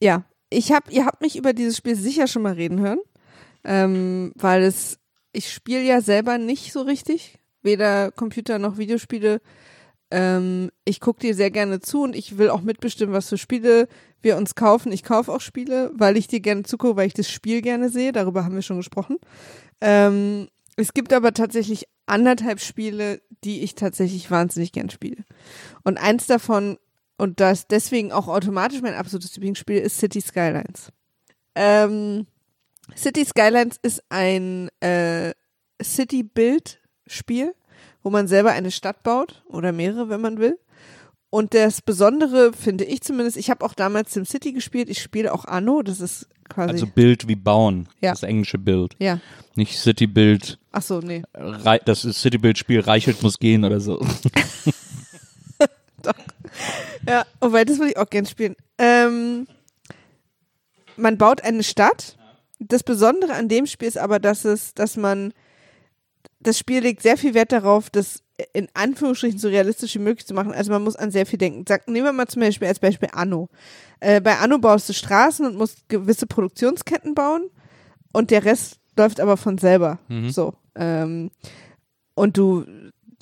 ja, 0.00 0.24
ich 0.50 0.72
hab, 0.72 0.90
ihr 0.90 1.04
habt 1.04 1.20
mich 1.20 1.36
über 1.36 1.52
dieses 1.52 1.76
Spiel 1.76 1.96
sicher 1.96 2.26
schon 2.26 2.42
mal 2.42 2.54
reden 2.54 2.80
hören, 2.80 3.00
ähm, 3.64 4.32
weil 4.36 4.62
es, 4.62 4.98
ich 5.32 5.52
spiele 5.52 5.82
ja 5.82 6.00
selber 6.00 6.38
nicht 6.38 6.72
so 6.72 6.82
richtig, 6.82 7.38
weder 7.62 8.10
Computer 8.12 8.58
noch 8.58 8.78
Videospiele. 8.78 9.40
Ähm, 10.10 10.70
ich 10.84 11.00
gucke 11.00 11.20
dir 11.20 11.34
sehr 11.34 11.50
gerne 11.50 11.80
zu 11.80 12.02
und 12.02 12.16
ich 12.16 12.38
will 12.38 12.48
auch 12.48 12.62
mitbestimmen, 12.62 13.14
was 13.14 13.28
für 13.28 13.36
Spiele 13.36 13.88
wir 14.22 14.36
uns 14.36 14.54
kaufen. 14.54 14.90
Ich 14.90 15.02
kaufe 15.02 15.32
auch 15.32 15.40
Spiele, 15.40 15.90
weil 15.94 16.16
ich 16.16 16.28
dir 16.28 16.40
gerne 16.40 16.62
zugucke, 16.62 16.96
weil 16.96 17.06
ich 17.06 17.14
das 17.14 17.28
Spiel 17.30 17.60
gerne 17.60 17.90
sehe. 17.90 18.12
Darüber 18.12 18.44
haben 18.44 18.54
wir 18.54 18.62
schon 18.62 18.78
gesprochen. 18.78 19.18
Ähm, 19.80 20.48
es 20.76 20.94
gibt 20.94 21.12
aber 21.12 21.34
tatsächlich 21.34 21.84
anderthalb 22.06 22.60
Spiele, 22.60 23.20
die 23.44 23.62
ich 23.62 23.74
tatsächlich 23.74 24.30
wahnsinnig 24.30 24.72
gern 24.72 24.90
spiele. 24.90 25.24
Und 25.84 25.98
eins 25.98 26.26
davon, 26.26 26.78
und 27.16 27.40
das 27.40 27.66
deswegen 27.66 28.12
auch 28.12 28.28
automatisch 28.28 28.80
mein 28.82 28.94
absolutes 28.94 29.34
Lieblingsspiel, 29.36 29.78
ist 29.78 29.98
City 29.98 30.20
Skylines. 30.20 30.92
Ähm, 31.54 32.26
City 32.96 33.24
Skylines 33.24 33.78
ist 33.82 34.02
ein 34.08 34.68
äh, 34.80 35.32
City-Build-Spiel, 35.82 37.54
wo 38.02 38.10
man 38.10 38.28
selber 38.28 38.52
eine 38.52 38.70
Stadt 38.70 39.02
baut 39.02 39.42
oder 39.48 39.72
mehrere, 39.72 40.08
wenn 40.08 40.20
man 40.20 40.38
will. 40.38 40.58
Und 41.30 41.52
das 41.52 41.82
Besondere 41.82 42.52
finde 42.54 42.84
ich 42.84 43.02
zumindest, 43.02 43.36
ich 43.36 43.50
habe 43.50 43.64
auch 43.64 43.74
damals 43.74 44.14
SimCity 44.14 44.52
gespielt, 44.52 44.88
ich 44.88 45.02
spiele 45.02 45.32
auch 45.34 45.44
Anno, 45.44 45.82
das 45.82 46.00
ist 46.00 46.26
quasi. 46.48 46.70
Also 46.70 46.86
Bild 46.86 47.28
wie 47.28 47.36
bauen, 47.36 47.88
Ja. 48.00 48.12
das 48.12 48.22
englische 48.22 48.56
Bild. 48.58 48.94
ja. 48.98 49.20
Nicht 49.54 49.78
City 49.78 50.06
Bild, 50.06 50.58
Ach 50.78 50.82
so, 50.82 51.00
nee. 51.00 51.24
Rei- 51.34 51.80
das 51.84 52.04
ist 52.04 52.20
City 52.22 52.38
Bild 52.38 52.56
Spiel 52.56 52.78
Reichelt 52.78 53.20
muss 53.20 53.38
gehen 53.40 53.64
oder 53.64 53.80
so. 53.80 54.00
Ja, 57.06 57.24
wobei, 57.40 57.64
das 57.64 57.78
würde 57.78 57.90
ich 57.92 57.96
auch 57.96 58.08
gern 58.10 58.26
spielen. 58.26 58.54
Ähm, 58.78 59.46
man 60.96 61.16
baut 61.18 61.42
eine 61.42 61.62
Stadt. 61.62 62.16
Das 62.58 62.82
Besondere 62.82 63.34
an 63.34 63.48
dem 63.48 63.66
Spiel 63.66 63.88
ist 63.88 63.98
aber, 63.98 64.18
dass 64.18 64.44
es, 64.44 64.74
dass 64.74 64.96
man, 64.96 65.32
das 66.40 66.58
Spiel 66.58 66.80
legt 66.80 67.02
sehr 67.02 67.16
viel 67.16 67.34
Wert 67.34 67.52
darauf, 67.52 67.88
das 67.90 68.22
in 68.52 68.68
Anführungsstrichen 68.74 69.38
so 69.38 69.48
realistisch 69.48 69.94
wie 69.94 70.00
möglich 70.00 70.26
zu 70.26 70.34
machen. 70.34 70.52
Also 70.52 70.70
man 70.70 70.82
muss 70.84 70.96
an 70.96 71.10
sehr 71.10 71.26
viel 71.26 71.38
denken. 71.38 71.64
Sag, 71.68 71.88
nehmen 71.88 72.04
wir 72.06 72.12
mal 72.12 72.28
zum 72.28 72.42
Beispiel 72.42 72.68
als 72.68 72.78
Beispiel 72.78 73.08
Anno. 73.12 73.48
Äh, 74.00 74.20
bei 74.20 74.36
Anno 74.38 74.58
baust 74.58 74.88
du 74.88 74.92
Straßen 74.92 75.44
und 75.46 75.56
musst 75.56 75.88
gewisse 75.88 76.26
Produktionsketten 76.26 77.14
bauen 77.14 77.48
und 78.12 78.30
der 78.30 78.44
Rest 78.44 78.78
läuft 78.96 79.18
aber 79.20 79.36
von 79.36 79.58
selber. 79.58 79.98
So. 80.30 80.54
Ähm, 80.78 81.30
und 82.14 82.36
du 82.36 82.64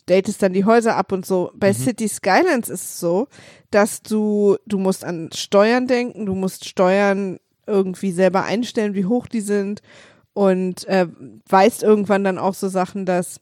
datest 0.07 0.43
dann 0.43 0.53
die 0.53 0.65
Häuser 0.65 0.97
ab 0.97 1.13
und 1.13 1.27
so. 1.27 1.51
Bei 1.55 1.73
City 1.73 2.09
Skylines 2.09 2.69
ist 2.69 2.85
es 2.85 3.01
so, 3.01 3.27
dass 3.71 4.03
du, 4.03 4.57
du 4.67 4.79
musst 4.79 5.05
an 5.05 5.31
Steuern 5.35 5.87
denken, 5.87 6.27
du 6.27 6.35
musst 6.35 6.69
Steuern 6.69 7.39
irgendwie 7.67 8.13
selber 8.13 8.45
einstellen, 8.45 8.95
wie 8.95 9.07
hoch 9.07 9.27
die 9.27 9.41
sind 9.41 9.83
und 10.33 10.87
äh, 10.87 11.09
weißt 11.49 11.83
irgendwann 11.83 12.23
dann 12.23 12.39
auch 12.39 12.55
so 12.55 12.69
Sachen, 12.69 13.05
dass 13.05 13.41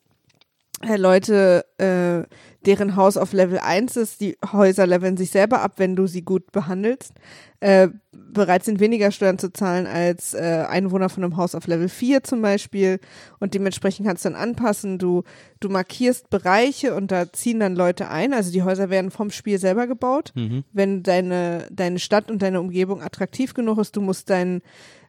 Leute, 0.83 1.65
äh, 1.79 2.29
deren 2.67 2.97
Haus 2.97 3.17
auf 3.17 3.33
Level 3.33 3.59
1 3.59 3.97
ist, 3.97 4.21
die 4.21 4.37
Häuser 4.53 4.87
leveln 4.87 5.17
sich 5.17 5.31
selber 5.31 5.61
ab, 5.61 5.75
wenn 5.77 5.97
du 5.97 6.07
sie 6.07 6.23
gut 6.23 6.51
behandelst, 6.53 7.13
äh, 7.61 7.89
bereit 8.13 8.65
sind, 8.65 8.81
weniger 8.81 9.11
Steuern 9.11 9.39
zu 9.39 9.53
zahlen 9.53 9.87
als 9.87 10.35
äh, 10.35 10.65
Einwohner 10.69 11.09
von 11.09 11.25
einem 11.25 11.37
Haus 11.37 11.55
auf 11.55 11.67
Level 11.67 11.89
4 11.89 12.25
zum 12.25 12.43
Beispiel. 12.43 13.01
Und 13.39 13.55
dementsprechend 13.55 14.07
kannst 14.07 14.25
du 14.25 14.31
dann 14.31 14.39
anpassen. 14.39 14.99
Du, 14.99 15.23
du 15.61 15.69
markierst 15.69 16.31
Bereiche 16.31 16.95
und 16.95 17.11
da 17.11 17.33
ziehen 17.33 17.61
dann 17.61 17.77
Leute 17.77 18.09
ein. 18.09 18.33
Also 18.33 18.51
die 18.51 18.63
Häuser 18.63 18.91
werden 18.91 19.11
vom 19.11 19.31
Spiel 19.31 19.59
selber 19.59 19.87
gebaut. 19.87 20.33
Wenn 20.73 21.03
deine, 21.03 21.69
deine 21.71 21.99
Stadt 21.99 22.31
und 22.31 22.43
deine 22.43 22.61
Umgebung 22.61 23.03
attraktiv 23.03 23.55
genug 23.55 23.79
ist, 23.79 23.97
du 23.97 24.01
musst 24.01 24.31
dein, 24.31 24.63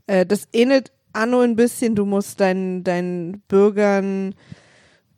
äh, 0.07 0.26
das 0.26 0.47
ähnelt 0.53 0.91
Anno 1.13 1.39
ein 1.39 1.55
bisschen, 1.55 1.95
du 1.95 2.05
musst 2.05 2.41
deinen, 2.41 2.84
deinen 2.84 3.41
Bürgern 3.47 4.36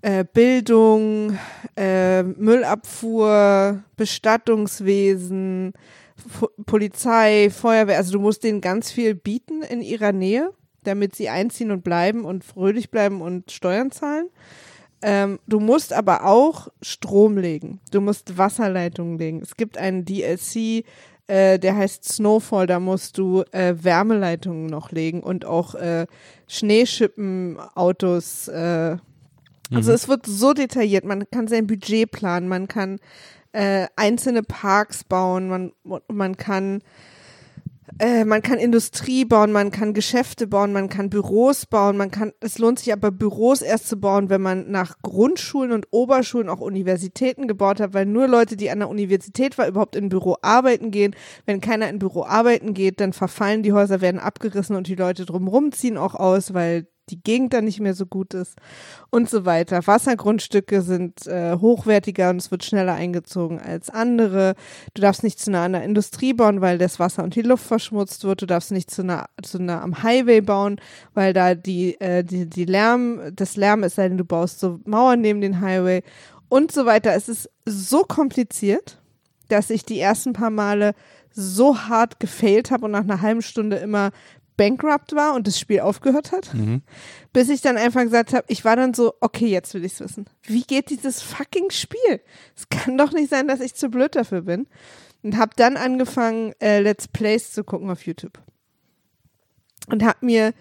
äh, 0.01 0.23
Bildung, 0.31 1.37
äh, 1.75 2.23
Müllabfuhr, 2.23 3.83
Bestattungswesen, 3.95 5.73
Fu- 6.15 6.49
Polizei, 6.65 7.49
Feuerwehr, 7.51 7.97
also 7.97 8.13
du 8.13 8.19
musst 8.19 8.43
denen 8.43 8.61
ganz 8.61 8.91
viel 8.91 9.15
bieten 9.15 9.61
in 9.61 9.81
ihrer 9.81 10.11
Nähe, 10.11 10.51
damit 10.83 11.15
sie 11.15 11.29
einziehen 11.29 11.71
und 11.71 11.83
bleiben 11.83 12.25
und 12.25 12.43
fröhlich 12.43 12.89
bleiben 12.89 13.21
und 13.21 13.51
Steuern 13.51 13.91
zahlen. 13.91 14.29
Ähm, 15.01 15.39
du 15.47 15.59
musst 15.59 15.93
aber 15.93 16.25
auch 16.25 16.69
Strom 16.81 17.37
legen. 17.37 17.79
Du 17.91 18.01
musst 18.01 18.37
Wasserleitungen 18.37 19.19
legen. 19.19 19.41
Es 19.43 19.55
gibt 19.55 19.77
einen 19.77 20.05
DLC, 20.05 20.85
äh, 21.27 21.59
der 21.59 21.75
heißt 21.75 22.03
Snowfall, 22.03 22.65
da 22.65 22.79
musst 22.79 23.19
du 23.19 23.43
äh, 23.51 23.75
Wärmeleitungen 23.79 24.65
noch 24.65 24.91
legen 24.91 25.21
und 25.21 25.45
auch 25.45 25.75
äh, 25.75 26.07
Schneeschippen-Autos. 26.47 28.47
Äh, 28.47 28.97
also 29.71 29.91
es 29.91 30.07
wird 30.07 30.25
so 30.25 30.53
detailliert. 30.53 31.05
Man 31.05 31.29
kann 31.29 31.47
sein 31.47 31.67
Budget 31.67 32.11
planen, 32.11 32.47
man 32.47 32.67
kann 32.67 32.99
äh, 33.51 33.87
einzelne 33.95 34.43
Parks 34.43 35.03
bauen, 35.03 35.49
man, 35.49 35.71
man 36.07 36.37
kann 36.37 36.81
äh, 37.99 38.25
man 38.25 38.41
kann 38.41 38.59
Industrie 38.59 39.25
bauen, 39.25 39.51
man 39.51 39.71
kann 39.71 39.93
Geschäfte 39.93 40.45
bauen, 40.45 40.73
man 40.73 40.89
kann 40.89 41.09
Büros 41.09 41.65
bauen, 41.65 41.97
man 41.97 42.11
kann, 42.11 42.33
es 42.41 42.59
lohnt 42.59 42.79
sich 42.79 42.91
aber 42.91 43.11
Büros 43.11 43.61
erst 43.61 43.87
zu 43.87 43.97
bauen, 43.97 44.29
wenn 44.29 44.41
man 44.41 44.69
nach 44.69 44.97
Grundschulen 45.01 45.71
und 45.71 45.87
Oberschulen 45.91 46.49
auch 46.49 46.59
Universitäten 46.59 47.47
gebaut 47.47 47.79
hat, 47.79 47.93
weil 47.93 48.05
nur 48.05 48.27
Leute, 48.27 48.57
die 48.57 48.69
an 48.69 48.79
der 48.79 48.89
Universität 48.89 49.57
war, 49.57 49.67
überhaupt 49.67 49.95
in 49.95 50.05
ein 50.05 50.09
Büro 50.09 50.35
arbeiten 50.41 50.91
gehen. 50.91 51.15
Wenn 51.45 51.61
keiner 51.61 51.87
in 51.87 51.95
ein 51.95 51.99
Büro 51.99 52.23
arbeiten 52.23 52.73
geht, 52.73 52.99
dann 52.99 53.13
verfallen 53.13 53.63
die 53.63 53.73
Häuser, 53.73 54.01
werden 54.01 54.19
abgerissen 54.19 54.75
und 54.75 54.87
die 54.87 54.95
Leute 54.95 55.25
drumherum 55.25 55.71
ziehen 55.71 55.97
auch 55.97 56.13
aus, 56.13 56.53
weil 56.53 56.87
die 57.09 57.21
Gegend 57.21 57.53
dann 57.53 57.65
nicht 57.65 57.79
mehr 57.79 57.93
so 57.93 58.05
gut 58.05 58.33
ist 58.33 58.55
und 59.09 59.29
so 59.29 59.45
weiter. 59.45 59.85
Wassergrundstücke 59.85 60.81
sind 60.81 61.25
äh, 61.27 61.55
hochwertiger 61.55 62.29
und 62.29 62.37
es 62.37 62.51
wird 62.51 62.63
schneller 62.63 62.93
eingezogen 62.93 63.59
als 63.59 63.89
andere. 63.89 64.55
Du 64.93 65.01
darfst 65.01 65.23
nicht 65.23 65.39
zu 65.39 65.51
nah 65.51 65.65
an 65.65 65.73
der 65.73 65.83
Industrie 65.83 66.33
bauen, 66.33 66.61
weil 66.61 66.77
das 66.77 66.99
Wasser 66.99 67.23
und 67.23 67.35
die 67.35 67.41
Luft 67.41 67.65
verschmutzt 67.65 68.23
wird. 68.23 68.41
Du 68.41 68.45
darfst 68.45 68.71
nicht 68.71 68.91
zu 68.91 69.03
nah, 69.03 69.27
zu 69.41 69.61
nah 69.61 69.81
am 69.81 70.03
Highway 70.03 70.41
bauen, 70.41 70.79
weil 71.13 71.33
da 71.33 71.55
die, 71.55 71.99
äh, 72.01 72.23
die, 72.23 72.49
die 72.49 72.65
Lärm, 72.65 73.21
das 73.33 73.55
Lärm 73.55 73.83
ist, 73.83 73.97
denn 73.97 74.17
du 74.17 74.25
baust 74.25 74.59
so 74.59 74.79
Mauern 74.85 75.21
neben 75.21 75.41
den 75.41 75.61
Highway 75.61 76.03
und 76.49 76.71
so 76.71 76.85
weiter. 76.85 77.13
Es 77.13 77.29
ist 77.29 77.49
so 77.65 78.03
kompliziert, 78.03 78.99
dass 79.49 79.69
ich 79.69 79.85
die 79.85 79.99
ersten 79.99 80.33
paar 80.33 80.49
Male 80.49 80.93
so 81.31 81.77
hart 81.77 82.19
gefailt 82.19 82.71
habe 82.71 82.85
und 82.85 82.91
nach 82.91 83.03
einer 83.03 83.21
halben 83.21 83.41
Stunde 83.41 83.77
immer 83.77 84.11
bankrupt 84.57 85.15
war 85.15 85.35
und 85.35 85.47
das 85.47 85.59
Spiel 85.59 85.79
aufgehört 85.79 86.31
hat. 86.31 86.53
Mhm. 86.53 86.81
Bis 87.31 87.49
ich 87.49 87.61
dann 87.61 87.77
einfach 87.77 88.01
gesagt 88.01 88.33
habe, 88.33 88.45
ich 88.47 88.65
war 88.65 88.75
dann 88.75 88.93
so, 88.93 89.13
okay, 89.21 89.47
jetzt 89.47 89.73
will 89.73 89.85
ich's 89.85 89.99
wissen. 89.99 90.25
Wie 90.41 90.63
geht 90.63 90.89
dieses 90.89 91.21
fucking 91.21 91.69
Spiel? 91.69 92.19
Es 92.55 92.67
kann 92.69 92.97
doch 92.97 93.11
nicht 93.11 93.29
sein, 93.29 93.47
dass 93.47 93.61
ich 93.61 93.75
zu 93.75 93.89
blöd 93.89 94.15
dafür 94.15 94.41
bin. 94.41 94.67
Und 95.23 95.37
habe 95.37 95.51
dann 95.55 95.77
angefangen, 95.77 96.53
äh, 96.59 96.79
Let's 96.79 97.07
Plays 97.07 97.51
zu 97.51 97.63
gucken 97.63 97.89
auf 97.89 98.05
YouTube. 98.05 98.39
Und 99.89 100.03
habe 100.03 100.25
mir 100.25 100.53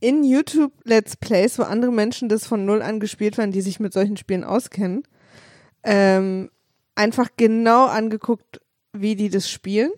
in 0.00 0.24
YouTube 0.24 0.72
Let's 0.84 1.16
Plays, 1.16 1.58
wo 1.58 1.62
andere 1.62 1.92
Menschen 1.92 2.28
das 2.28 2.46
von 2.46 2.64
null 2.64 2.82
an 2.82 2.98
gespielt 2.98 3.38
waren, 3.38 3.52
die 3.52 3.60
sich 3.60 3.78
mit 3.78 3.92
solchen 3.92 4.16
Spielen 4.16 4.44
auskennen, 4.44 5.04
ähm, 5.84 6.50
einfach 6.94 7.28
genau 7.36 7.86
angeguckt, 7.86 8.60
wie 8.92 9.16
die 9.16 9.30
das 9.30 9.48
spielen 9.48 9.92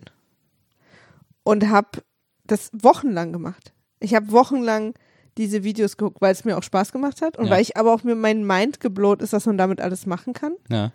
und 1.43 1.69
habe 1.69 2.03
das 2.47 2.69
wochenlang 2.73 3.31
gemacht. 3.33 3.73
Ich 3.99 4.13
habe 4.15 4.31
wochenlang 4.31 4.93
diese 5.37 5.63
Videos 5.63 5.97
geguckt, 5.97 6.21
weil 6.21 6.31
es 6.31 6.45
mir 6.45 6.57
auch 6.57 6.63
Spaß 6.63 6.91
gemacht 6.91 7.21
hat 7.21 7.37
und 7.37 7.45
Ja. 7.45 7.51
weil 7.51 7.61
ich 7.61 7.75
aber 7.77 7.93
auch 7.93 8.03
mir 8.03 8.15
mein 8.15 8.45
Mind 8.47 8.79
geblowt 8.79 9.21
ist, 9.21 9.33
was 9.33 9.45
man 9.45 9.57
damit 9.57 9.81
alles 9.81 10.05
machen 10.05 10.33
kann 10.33 10.53
Ja. 10.69 10.91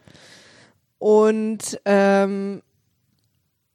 und 0.98 1.80
ähm, 1.84 2.62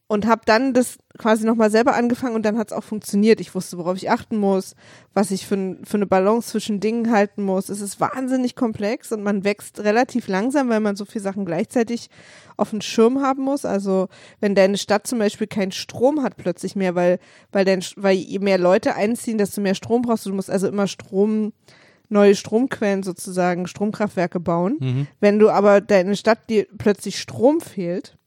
und 0.08 0.28
habe 0.28 0.41
dann 0.45 0.74
das 0.74 0.99
quasi 1.18 1.45
nochmal 1.45 1.72
selber 1.72 1.95
angefangen 1.95 2.36
und 2.36 2.45
dann 2.45 2.58
hat 2.60 2.68
es 2.68 2.74
auch 2.78 2.84
funktioniert. 2.84 3.39
Ich 3.41 3.56
wusste, 3.56 3.78
worauf 3.80 3.97
ich 3.97 4.12
achten 4.12 4.38
muss, 4.38 4.76
was 5.16 5.32
ich 5.32 5.47
für, 5.47 5.78
für 5.84 5.97
eine 5.97 6.06
Balance 6.06 6.49
zwischen 6.49 6.80
Dingen 6.80 7.12
halten 7.12 7.41
muss. 7.41 7.70
Es 7.70 7.82
ist 7.82 7.99
wahnsinnig 7.99 8.56
komplex 8.56 9.12
und 9.12 9.24
man 9.24 9.43
wächst 9.43 9.80
relativ 9.80 10.28
langsam, 10.28 10.70
weil 10.70 10.80
man 10.80 10.95
so 10.95 11.06
viele 11.06 11.24
Sachen 11.24 11.43
gleichzeitig 11.43 12.10
auf 12.56 12.70
dem 12.70 12.82
Schirm 12.82 13.22
haben 13.22 13.43
muss. 13.43 13.66
Also 13.66 14.08
wenn 14.39 14.53
deine 14.53 14.78
Stadt 14.78 15.08
zum 15.08 15.18
Beispiel 15.18 15.47
keinen 15.47 15.72
Strom 15.72 16.22
hat 16.22 16.38
plötzlich 16.38 16.76
mehr, 16.76 16.93
weil, 16.93 17.18
weil, 17.51 17.66
dein, 17.66 17.84
weil 17.95 18.16
je 18.16 18.39
mehr 18.39 18.60
Leute 18.60 18.95
einziehen, 18.95 19.39
desto 19.39 19.60
mehr 19.60 19.76
Strom 19.76 20.03
brauchst 20.03 20.26
du. 20.28 20.30
Du 20.30 20.36
musst 20.36 20.51
also 20.51 20.68
immer 20.68 20.86
Strom, 20.86 21.51
neue 22.10 22.36
Stromquellen 22.36 23.01
sozusagen, 23.01 23.66
Stromkraftwerke 23.66 24.39
bauen. 24.39 24.78
Mhm. 24.80 25.08
Wenn 25.20 25.39
du 25.39 25.49
aber 25.49 25.82
deine 25.82 26.16
Stadt 26.16 26.47
dir 26.47 26.68
plötzlich 26.78 27.20
Strom 27.20 27.60
fehlt 27.60 28.20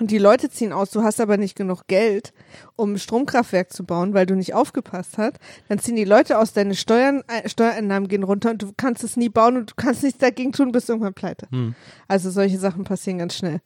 und 0.00 0.10
die 0.10 0.18
Leute 0.18 0.50
ziehen 0.50 0.72
aus, 0.72 0.90
du 0.90 1.02
hast 1.02 1.20
aber 1.20 1.36
nicht 1.36 1.56
genug 1.56 1.86
Geld, 1.86 2.32
um 2.76 2.94
ein 2.94 2.98
Stromkraftwerk 2.98 3.72
zu 3.72 3.84
bauen, 3.84 4.12
weil 4.12 4.26
du 4.26 4.34
nicht 4.34 4.54
aufgepasst 4.54 5.18
hast, 5.18 5.38
dann 5.68 5.78
ziehen 5.78 5.96
die 5.96 6.04
Leute 6.04 6.38
aus, 6.38 6.52
deine 6.52 6.74
Steuern, 6.74 7.22
äh, 7.28 7.48
Steuereinnahmen 7.48 8.08
gehen 8.08 8.24
runter 8.24 8.50
und 8.50 8.62
du 8.62 8.72
kannst 8.76 9.04
es 9.04 9.16
nie 9.16 9.28
bauen 9.28 9.56
und 9.56 9.70
du 9.70 9.74
kannst 9.76 10.02
nichts 10.02 10.18
dagegen 10.18 10.52
tun, 10.52 10.72
bist 10.72 10.88
irgendwann 10.88 11.14
pleite. 11.14 11.46
Hm. 11.50 11.74
Also 12.08 12.30
solche 12.30 12.58
Sachen 12.58 12.84
passieren 12.84 13.18
ganz 13.18 13.36
schnell. 13.36 13.60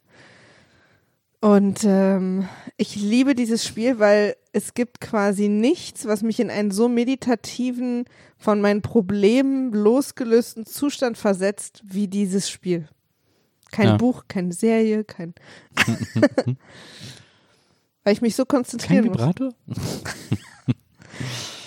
Und 1.41 1.85
ähm, 1.85 2.49
ich 2.75 2.97
liebe 2.97 3.33
dieses 3.33 3.65
Spiel, 3.65 3.97
weil 3.99 4.35
es 4.51 4.73
gibt 4.73 4.99
quasi 4.99 5.47
nichts, 5.47 6.05
was 6.05 6.21
mich 6.21 6.39
in 6.41 6.51
einen 6.51 6.71
so 6.71 6.89
meditativen, 6.89 8.05
von 8.37 8.61
meinen 8.61 8.81
Problemen 8.81 9.71
losgelösten 9.73 10.65
Zustand 10.65 11.17
versetzt, 11.17 11.81
wie 11.85 12.07
dieses 12.07 12.49
Spiel. 12.49 12.87
Kein 13.71 13.87
Ja. 13.87 13.97
Buch, 13.97 14.25
keine 14.27 14.53
Serie, 14.53 15.03
kein. 15.03 15.33
weil 18.03 18.13
ich 18.13 18.21
mich 18.21 18.35
so 18.35 18.45
Kein 18.45 18.57
konzentrieren 18.59 19.05
muss. 19.05 19.17
Vibrator? 19.17 19.53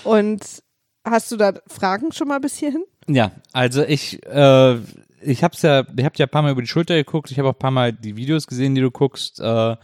Und 0.04 0.62
hast 1.04 1.30
du 1.30 1.36
da 1.36 1.54
Fragen 1.66 2.12
schon 2.12 2.28
mal 2.28 2.40
bis 2.40 2.56
hierhin? 2.56 2.84
Ja, 3.08 3.32
also 3.52 3.82
ich, 3.84 4.24
äh, 4.26 4.78
ich 5.20 5.44
hab's 5.44 5.62
ja, 5.62 5.84
ihr 5.96 6.04
habt 6.04 6.18
ja 6.18 6.26
ein 6.26 6.30
paar 6.30 6.42
Mal 6.42 6.52
über 6.52 6.62
die 6.62 6.68
Schulter 6.68 6.94
geguckt, 6.94 7.30
ich 7.30 7.38
habe 7.38 7.48
auch 7.48 7.54
ein 7.54 7.58
paar 7.58 7.70
Mal 7.70 7.92
die 7.92 8.16
Videos 8.16 8.46
gesehen, 8.46 8.74
die 8.74 8.80
du 8.80 8.90
guckst, 8.90 9.40
äh, 9.40 9.76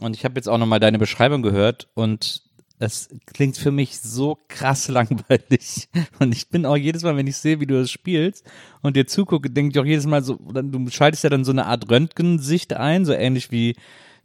und 0.00 0.16
ich 0.16 0.24
habe 0.24 0.36
jetzt 0.36 0.48
auch 0.48 0.58
nochmal 0.58 0.80
deine 0.80 0.98
Beschreibung 0.98 1.42
gehört 1.42 1.88
und 1.94 2.42
es 2.82 3.08
klingt 3.26 3.56
für 3.56 3.70
mich 3.70 4.00
so 4.00 4.38
krass 4.48 4.88
langweilig. 4.88 5.88
Und 6.18 6.34
ich 6.34 6.48
bin 6.48 6.66
auch 6.66 6.76
jedes 6.76 7.02
Mal, 7.04 7.16
wenn 7.16 7.26
ich 7.26 7.36
sehe, 7.36 7.60
wie 7.60 7.66
du 7.66 7.78
das 7.78 7.90
spielst 7.90 8.44
und 8.82 8.96
dir 8.96 9.06
zugucke, 9.06 9.48
denke 9.50 9.72
ich 9.72 9.78
auch 9.80 9.86
jedes 9.86 10.06
Mal 10.06 10.22
so, 10.24 10.34
du 10.34 10.90
schaltest 10.90 11.22
ja 11.22 11.30
dann 11.30 11.44
so 11.44 11.52
eine 11.52 11.66
Art 11.66 11.88
Röntgensicht 11.90 12.72
ein, 12.74 13.04
so 13.04 13.12
ähnlich 13.12 13.50
wie 13.52 13.76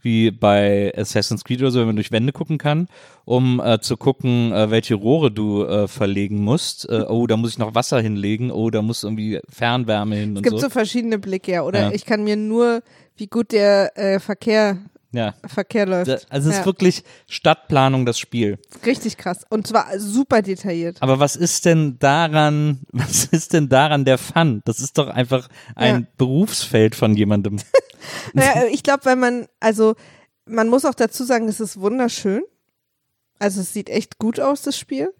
wie 0.01 0.29
bei 0.29 0.93
Assassin's 0.95 1.43
Creed 1.43 1.59
oder 1.61 1.71
so, 1.71 1.79
wenn 1.79 1.87
man 1.87 1.95
durch 1.95 2.11
Wände 2.11 2.31
gucken 2.31 2.59
kann, 2.59 2.87
um 3.25 3.59
äh, 3.59 3.79
zu 3.79 3.97
gucken, 3.97 4.51
äh, 4.51 4.69
welche 4.69 4.93
Rohre 4.95 5.31
du 5.31 5.63
äh, 5.65 5.87
verlegen 5.87 6.37
musst. 6.43 6.87
Äh, 6.87 7.05
oh, 7.07 7.25
da 7.25 7.35
muss 7.35 7.49
ich 7.51 7.57
noch 7.57 7.73
Wasser 7.73 7.99
hinlegen. 7.99 8.51
Oh, 8.51 8.69
da 8.69 8.83
muss 8.83 9.03
irgendwie 9.03 9.39
Fernwärme 9.49 10.15
hin 10.15 10.35
Es 10.37 10.43
gibt 10.43 10.55
so. 10.55 10.65
so 10.65 10.69
verschiedene 10.69 11.17
Blicke, 11.17 11.51
ja. 11.51 11.63
Oder 11.63 11.81
Ja. 11.81 11.91
ich 11.91 12.05
kann 12.05 12.23
mir 12.23 12.37
nur, 12.37 12.83
wie 13.17 13.25
gut 13.27 13.51
der 13.51 13.97
äh, 13.97 14.19
Verkehr, 14.19 14.77
ja. 15.11 15.33
Verkehr 15.45 15.85
läuft. 15.85 16.09
Also 16.29 16.49
es 16.49 16.55
ja. 16.55 16.61
ist 16.61 16.65
wirklich 16.65 17.03
Stadtplanung, 17.27 18.05
das 18.05 18.19
Spiel. 18.19 18.59
Richtig 18.85 19.17
krass. 19.17 19.45
Und 19.49 19.67
zwar 19.67 19.99
super 19.99 20.41
detailliert. 20.41 20.97
Aber 21.01 21.19
was 21.19 21.35
ist 21.35 21.65
denn 21.65 21.97
daran, 21.99 22.81
was 22.91 23.25
ist 23.25 23.53
denn 23.53 23.69
daran 23.69 24.05
der 24.05 24.17
Fun? 24.17 24.61
Das 24.65 24.79
ist 24.79 24.97
doch 24.97 25.07
einfach 25.07 25.47
ein 25.75 26.01
Ja. 26.01 26.07
Berufsfeld 26.17 26.95
von 26.95 27.15
jemandem. 27.15 27.59
Naja, 28.33 28.65
ich 28.71 28.83
glaube, 28.83 29.03
weil 29.05 29.15
man, 29.15 29.47
also 29.59 29.95
man 30.45 30.69
muss 30.69 30.85
auch 30.85 30.93
dazu 30.93 31.23
sagen, 31.23 31.47
es 31.49 31.59
ist 31.59 31.79
wunderschön. 31.79 32.43
Also 33.39 33.61
es 33.61 33.73
sieht 33.73 33.89
echt 33.89 34.17
gut 34.17 34.39
aus, 34.39 34.61
das 34.61 34.77
Spiel. 34.77 35.13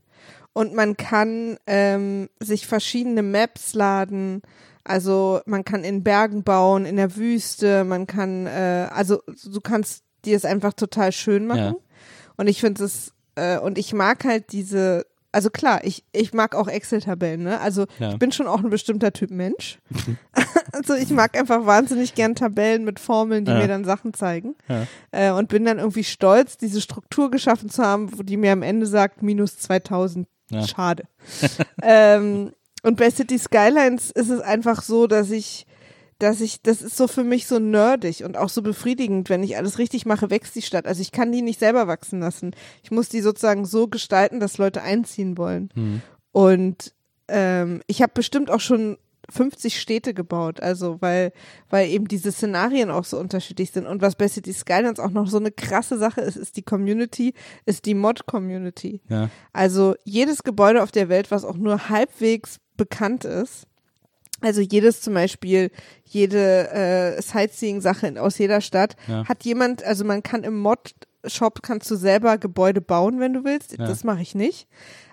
Und 0.54 0.74
man 0.74 0.96
kann 0.96 1.58
ähm, 1.68 2.30
sich 2.40 2.66
verschiedene 2.66 3.24
Maps 3.24 3.74
laden. 3.74 4.42
Also 4.88 5.42
man 5.46 5.66
kann 5.66 5.84
in 5.84 6.04
Bergen 6.04 6.44
bauen, 6.44 6.86
in 6.86 6.96
der 6.96 7.16
Wüste. 7.18 7.84
Man 7.84 8.08
kann, 8.08 8.48
äh, 8.48 8.88
also 8.90 9.22
du 9.44 9.60
kannst 9.62 10.04
dir 10.24 10.36
es 10.38 10.46
einfach 10.46 10.74
total 10.74 11.12
schön 11.12 11.46
machen. 11.46 11.60
Ja. 11.60 11.76
Und 12.38 12.48
ich 12.48 12.62
finde 12.62 12.86
es, 12.86 13.12
äh, 13.36 13.58
und 13.60 13.78
ich 13.78 13.94
mag 13.94 14.24
halt 14.24 14.52
diese, 14.54 15.06
also 15.34 15.50
klar, 15.50 15.82
ich, 15.84 16.06
ich 16.14 16.34
mag 16.34 16.56
auch 16.56 16.68
Excel-Tabellen, 16.70 17.44
ne? 17.44 17.60
Also 17.60 17.86
Ja. 18.00 18.12
ich 18.12 18.18
bin 18.18 18.32
schon 18.32 18.48
auch 18.48 18.64
ein 18.64 18.70
bestimmter 18.70 19.12
Typ 19.12 19.30
Mensch. 19.30 19.78
also 20.72 20.94
ich 20.94 21.10
mag 21.10 21.38
einfach 21.38 21.66
wahnsinnig 21.66 22.16
gern 22.16 22.34
Tabellen 22.36 22.86
mit 22.86 23.00
Formeln, 23.00 23.44
die 23.44 23.52
Ja. 23.52 23.58
mir 23.60 23.68
dann 23.68 23.84
Sachen 23.84 24.14
zeigen. 24.14 24.56
Ja. 24.70 24.86
Äh, 25.12 25.32
und 25.32 25.50
bin 25.50 25.66
dann 25.66 25.80
irgendwie 25.80 26.06
stolz, 26.06 26.58
diese 26.58 26.80
Struktur 26.80 27.30
geschaffen 27.30 27.70
zu 27.70 27.84
haben, 27.84 28.18
wo 28.18 28.24
die 28.24 28.38
mir 28.38 28.54
am 28.54 28.62
Ende 28.64 28.86
sagt, 28.86 29.22
minus 29.22 29.58
2000. 29.60 30.28
Ja. 30.50 30.66
Schade. 30.66 31.04
ähm, 31.84 32.54
und 32.88 32.96
bei 32.96 33.12
City 33.12 33.38
Skylines 33.38 34.12
ist 34.12 34.30
es 34.30 34.40
einfach 34.40 34.82
so, 34.82 35.08
dass 35.08 35.30
ich 35.30 35.66
dass 36.20 36.42
ich, 36.42 36.62
das 36.64 36.82
ist 36.82 36.98
so 36.98 37.08
für 37.08 37.24
mich 37.24 37.46
so 37.46 37.60
nerdig 37.60 38.24
und 38.24 38.38
auch 38.38 38.50
so 38.50 38.64
befriedigend, 38.64 39.30
wenn 39.30 39.44
ich 39.44 39.58
alles 39.58 39.78
richtig 39.78 40.06
mache, 40.08 40.32
wächst 40.32 40.56
die 40.56 40.64
Stadt. 40.64 40.88
Also 40.88 41.02
ich 41.02 41.12
kann 41.12 41.32
die 41.32 41.44
nicht 41.44 41.60
selber 41.60 41.88
wachsen 41.88 42.22
lassen. 42.22 42.56
Ich 42.82 42.90
muss 42.90 43.08
die 43.08 43.22
sozusagen 43.22 43.66
so 43.66 43.88
gestalten, 43.88 44.40
dass 44.40 44.58
Leute 44.58 44.82
einziehen 44.82 45.38
wollen. 45.38 45.70
Hm. 45.76 46.02
Und 46.32 46.96
ähm, 47.28 47.82
ich 47.86 48.02
habe 48.02 48.14
bestimmt 48.16 48.50
auch 48.50 48.62
schon 48.62 48.98
50 49.30 49.80
Städte 49.80 50.14
gebaut, 50.14 50.62
also 50.62 51.02
weil, 51.02 51.34
weil 51.70 51.90
eben 51.90 52.08
diese 52.08 52.32
Szenarien 52.32 52.90
auch 52.90 53.04
so 53.04 53.20
unterschiedlich 53.20 53.72
sind. 53.72 53.86
Und 53.86 54.02
was 54.02 54.16
bei 54.16 54.28
City 54.28 54.54
Skylines 54.54 55.00
auch 55.00 55.12
noch 55.12 55.28
so 55.28 55.38
eine 55.38 55.52
krasse 55.52 55.98
Sache 55.98 56.22
ist, 56.22 56.38
ist 56.38 56.56
die 56.56 56.62
Community, 56.62 57.34
ist 57.66 57.86
die 57.86 57.94
Mod-Community. 57.94 59.02
Ja. 59.10 59.30
Also 59.52 59.96
jedes 60.06 60.44
Gebäude 60.44 60.82
auf 60.82 60.92
der 60.92 61.10
Welt, 61.10 61.30
was 61.30 61.44
auch 61.44 61.58
nur 61.58 61.90
halbwegs 61.90 62.60
bekannt 62.78 63.26
ist, 63.26 63.66
also 64.42 64.62
jedes 64.62 65.02
zum 65.02 65.16
Beispiel, 65.16 65.72
jede 66.04 66.70
äh, 66.70 67.22
Sightseeing-Sache 67.22 68.22
aus 68.22 68.38
jeder 68.38 68.62
Stadt, 68.62 68.96
Ja. 69.08 69.28
hat 69.28 69.44
jemand, 69.44 69.84
also 69.84 70.06
man 70.06 70.22
kann 70.22 70.44
im 70.44 70.60
Mod-Shop 70.60 71.64
kannst 71.64 71.90
du 71.90 71.96
selber 71.96 72.38
Gebäude 72.38 72.80
bauen, 72.82 73.20
wenn 73.20 73.34
du 73.34 73.44
willst. 73.44 73.72
Ja. 73.78 73.88
Das 73.88 74.04
mache 74.04 74.22
ich 74.22 74.36
nicht. 74.36 74.68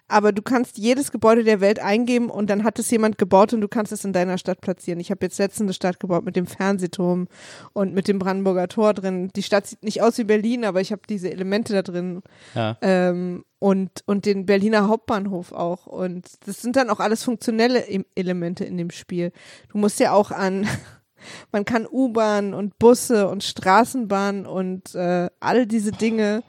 Aber 0.07 0.33
du 0.33 0.43
kannst 0.43 0.77
jedes 0.77 1.11
Gebäude 1.11 1.45
der 1.45 1.63
Welt 1.63 1.79
eingeben 1.79 2.29
und 2.29 2.51
dann 2.51 2.63
hat 2.63 2.79
es 2.79 2.91
jemand 2.91 3.17
gebaut 3.17 3.55
und 3.55 3.63
du 3.63 3.69
kannst 3.69 3.91
es 3.91 4.05
in 4.05 4.13
deiner 4.13 4.37
Stadt 4.37 4.61
platzieren. 4.61 5.01
Ich 5.01 5.11
habe 5.11 5.25
jetzt 5.25 5.39
letztens 5.39 5.63
eine 5.69 5.73
Stadt 5.73 5.99
gebaut 5.99 6.27
mit 6.27 6.37
dem 6.37 6.47
Fernsehturm 6.47 7.27
und 7.73 7.95
mit 7.95 8.07
dem 8.07 8.19
Brandenburger 8.19 8.69
Tor 8.69 8.93
drin. 8.93 9.31
Die 9.35 9.43
Stadt 9.43 9.67
sieht 9.67 9.83
nicht 9.83 10.03
aus 10.03 10.19
wie 10.19 10.25
Berlin, 10.25 10.67
aber 10.67 10.83
ich 10.83 10.93
habe 10.93 11.01
diese 11.09 11.31
Elemente 11.33 11.73
da 11.73 11.81
drin 11.81 12.21
Ja. 12.55 12.77
ähm, 12.83 13.47
und, 13.65 14.03
und 14.05 14.27
den 14.27 14.45
Berliner 14.45 14.89
Hauptbahnhof 14.89 15.53
auch. 15.53 15.87
Und 15.87 16.29
das 16.47 16.61
sind 16.61 16.77
dann 16.77 16.91
auch 16.91 17.01
alles 17.01 17.25
funktionelle 17.25 17.89
E- 17.89 18.05
Elemente 18.15 18.67
in 18.67 18.77
dem 18.77 18.91
Spiel. 18.91 19.33
Du 19.73 19.79
musst 19.79 19.99
ja 20.01 20.13
auch 20.13 20.31
an, 20.31 20.69
man 21.51 21.65
kann 21.65 21.89
U-Bahn 21.91 22.53
und 22.53 22.79
Busse 22.79 23.27
und 23.27 23.43
Straßenbahn 23.43 24.45
und 24.45 24.95
äh, 24.95 25.31
all 25.41 25.67
diese 25.67 25.93
Dinge 25.93 26.43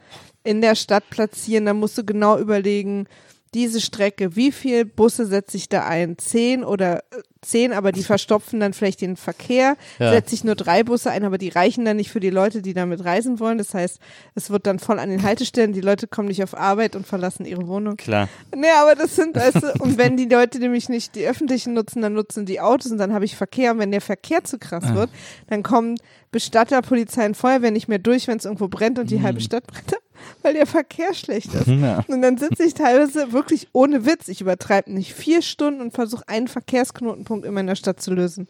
in 0.43 0.59
der 0.59 0.76
Stadt 0.76 1.09
platzieren. 1.09 1.66
Da 1.66 1.74
musst 1.74 1.97
du 1.97 2.03
genau 2.03 2.38
überlegen, 2.38 3.07
diese 3.53 3.79
Strecke, 3.79 4.35
wie 4.35 4.51
viel 4.51 4.85
Busse 4.85 5.25
setze 5.25 5.55
ich 5.57 5.69
da 5.69 5.85
ein? 5.85 6.17
Zehn 6.17 6.63
oder 6.63 6.99
äh, 7.11 7.21
zehn, 7.41 7.71
aber 7.71 7.91
die 7.91 8.03
verstopfen 8.03 8.59
dann 8.59 8.73
vielleicht 8.73 9.01
den 9.01 9.15
Verkehr. 9.15 9.77
Ja. 9.99 10.11
Setze 10.11 10.35
ich 10.35 10.43
nur 10.43 10.55
drei 10.55 10.83
Busse 10.83 11.11
ein, 11.11 11.23
aber 11.23 11.37
die 11.37 11.49
reichen 11.49 11.85
dann 11.85 11.97
nicht 11.97 12.11
für 12.11 12.19
die 12.19 12.29
Leute, 12.29 12.61
die 12.61 12.73
damit 12.73 13.05
reisen 13.05 13.39
wollen. 13.39 13.57
Das 13.57 13.73
heißt, 13.73 13.99
es 14.33 14.49
wird 14.49 14.67
dann 14.67 14.79
voll 14.79 14.99
an 14.99 15.09
den 15.09 15.23
Haltestellen. 15.23 15.71
Die 15.71 15.81
Leute 15.81 16.07
kommen 16.07 16.27
nicht 16.27 16.43
auf 16.43 16.57
Arbeit 16.57 16.95
und 16.95 17.07
verlassen 17.07 17.45
ihre 17.45 17.67
Wohnung. 17.67 17.95
Klar. 17.95 18.27
Nee, 18.53 18.67
aber 18.81 18.95
das 18.95 19.15
sind, 19.15 19.35
weißt 19.35 19.63
du, 19.63 19.73
und 19.79 19.97
wenn 19.97 20.17
die 20.17 20.25
Leute 20.25 20.59
nämlich 20.59 20.89
nicht 20.89 21.15
die 21.15 21.25
öffentlichen 21.25 21.73
nutzen, 21.73 22.01
dann 22.01 22.13
nutzen 22.13 22.45
die 22.45 22.59
Autos 22.59 22.91
und 22.91 22.97
dann 22.97 23.13
habe 23.13 23.25
ich 23.25 23.35
Verkehr. 23.35 23.71
Und 23.71 23.79
wenn 23.79 23.91
der 23.91 24.01
Verkehr 24.01 24.43
zu 24.43 24.57
krass 24.57 24.93
wird, 24.93 25.09
dann 25.47 25.63
kommen 25.63 25.95
Bestatter, 26.31 26.81
Polizei 26.81 27.25
und 27.25 27.37
Feuerwehr 27.37 27.71
nicht 27.71 27.87
mehr 27.87 27.99
durch, 27.99 28.27
wenn 28.27 28.37
es 28.37 28.45
irgendwo 28.45 28.67
brennt 28.67 28.99
und 28.99 29.11
die 29.11 29.21
halbe 29.21 29.39
Stadt 29.39 29.65
brennt. 29.67 29.93
Weil 30.41 30.53
der 30.53 30.66
Verkehr 30.66 31.13
schlecht 31.13 31.53
ist. 31.53 31.68
Ja. 31.68 32.03
Und 32.07 32.22
dann 32.22 32.38
sitze 32.38 32.63
ich 32.63 32.74
teilweise 32.74 33.32
wirklich 33.32 33.68
ohne 33.74 34.05
Witz, 34.05 34.28
ich 34.28 34.41
übertreibe 34.41 34.91
nicht, 34.91 35.13
vier 35.13 35.41
Stunden 35.41 35.82
und 35.82 35.93
versuche 35.93 36.28
einen 36.28 36.47
Verkehrsknotenpunkt 36.47 37.45
in 37.45 37.53
meiner 37.53 37.76
Stadt 37.76 38.01
zu 38.01 38.13
lösen. 38.13 38.47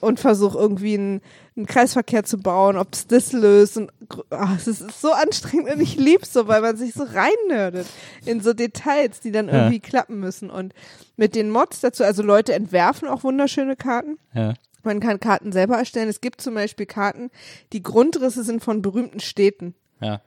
Und 0.00 0.20
versuche 0.20 0.56
irgendwie 0.56 0.94
einen, 0.94 1.22
einen 1.56 1.66
Kreisverkehr 1.66 2.22
zu 2.22 2.38
bauen, 2.38 2.76
ob 2.76 2.92
es 2.92 3.08
das 3.08 3.32
löst. 3.32 3.76
Und 3.78 3.90
ach, 4.30 4.56
es 4.56 4.68
ist 4.68 5.00
so 5.00 5.10
anstrengend 5.10 5.72
und 5.74 5.80
ich 5.80 5.96
liebe 5.96 6.24
so, 6.24 6.46
weil 6.46 6.60
man 6.60 6.76
sich 6.76 6.92
so 6.94 7.02
reinnördet 7.02 7.88
in 8.24 8.40
so 8.40 8.52
Details, 8.52 9.18
die 9.18 9.32
dann 9.32 9.48
Ja. 9.48 9.54
irgendwie 9.54 9.80
klappen 9.80 10.20
müssen. 10.20 10.50
Und 10.50 10.72
mit 11.16 11.34
den 11.34 11.50
Mods 11.50 11.80
dazu, 11.80 12.04
also 12.04 12.22
Leute 12.22 12.52
entwerfen 12.54 13.08
auch 13.08 13.24
wunderschöne 13.24 13.74
Karten. 13.74 14.18
Ja. 14.34 14.54
Man 14.84 15.00
kann 15.00 15.18
Karten 15.18 15.50
selber 15.50 15.78
erstellen. 15.78 16.08
Es 16.08 16.20
gibt 16.20 16.40
zum 16.40 16.54
Beispiel 16.54 16.86
Karten, 16.86 17.30
die 17.72 17.82
Grundrisse 17.82 18.44
sind 18.44 18.62
von 18.62 18.82
berühmten 18.82 19.18
Städten. 19.18 19.74
Ja. 20.00 20.20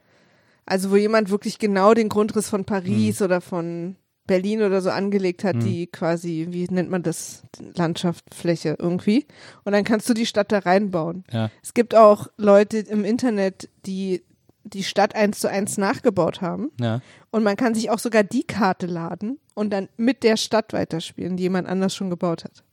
Also 0.66 0.90
wo 0.90 0.96
jemand 0.96 1.30
wirklich 1.30 1.58
genau 1.58 1.94
den 1.94 2.08
Grundriss 2.08 2.48
von 2.48 2.62
Mhm. 2.62 2.66
Paris 2.66 3.22
oder 3.22 3.40
von 3.40 3.96
Berlin 4.26 4.62
oder 4.62 4.80
so 4.82 4.90
angelegt 4.90 5.44
hat, 5.44 5.62
die 5.62 5.86
quasi, 5.86 6.48
wie 6.50 6.66
nennt 6.68 6.90
man 6.90 7.04
das, 7.04 7.44
Landschaft, 7.76 8.24
Fläche 8.34 8.76
irgendwie. 8.78 9.24
Und 9.64 9.72
dann 9.72 9.84
kannst 9.84 10.08
du 10.08 10.14
die 10.14 10.26
Stadt 10.26 10.50
da 10.50 10.58
reinbauen. 10.58 11.22
Ja. 11.30 11.50
Es 11.62 11.74
gibt 11.74 11.94
auch 11.94 12.26
Leute 12.36 12.78
im 12.78 13.04
Internet, 13.04 13.68
die 13.86 14.24
die 14.64 14.82
Stadt 14.82 15.14
eins 15.14 15.38
zu 15.38 15.48
eins 15.48 15.78
nachgebaut 15.78 16.40
haben. 16.40 16.72
Ja. 16.80 17.00
Und 17.30 17.44
man 17.44 17.56
kann 17.56 17.74
sich 17.74 17.88
auch 17.90 18.00
sogar 18.00 18.24
die 18.24 18.42
Karte 18.42 18.86
laden 18.86 19.38
und 19.54 19.70
dann 19.72 19.88
mit 19.96 20.24
der 20.24 20.36
Stadt 20.36 20.72
weiterspielen, 20.72 21.36
die 21.36 21.44
jemand 21.44 21.68
anders 21.68 21.94
schon 21.94 22.10
gebaut 22.10 22.42
hat. 22.42 22.64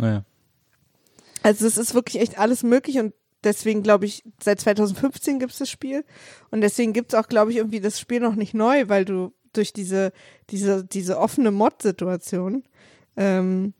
Naja. 0.00 0.24
Also 1.44 1.64
es 1.66 1.78
ist 1.78 1.94
wirklich 1.94 2.20
echt 2.20 2.38
alles 2.38 2.64
möglich 2.64 2.98
und 2.98 3.14
deswegen 3.44 3.82
glaube 3.82 4.06
ich, 4.06 4.24
seit 4.42 4.60
2015 4.60 5.38
gibt 5.38 5.52
es 5.52 5.58
das 5.58 5.70
Spiel. 5.70 6.04
Und 6.50 6.60
deswegen 6.60 6.92
gibt 6.92 7.12
es 7.12 7.18
auch, 7.18 7.28
glaube 7.28 7.50
ich, 7.50 7.58
irgendwie 7.58 7.80
das 7.80 8.00
Spiel 8.00 8.20
noch 8.20 8.34
nicht 8.34 8.54
neu, 8.54 8.88
weil 8.88 9.04
du 9.04 9.32
durch 9.52 9.72
diese, 9.72 10.12
diese, 10.50 10.84
diese 10.84 11.18
offene 11.18 11.50
Mod-Situation 11.50 12.64
ähm, 13.16 13.74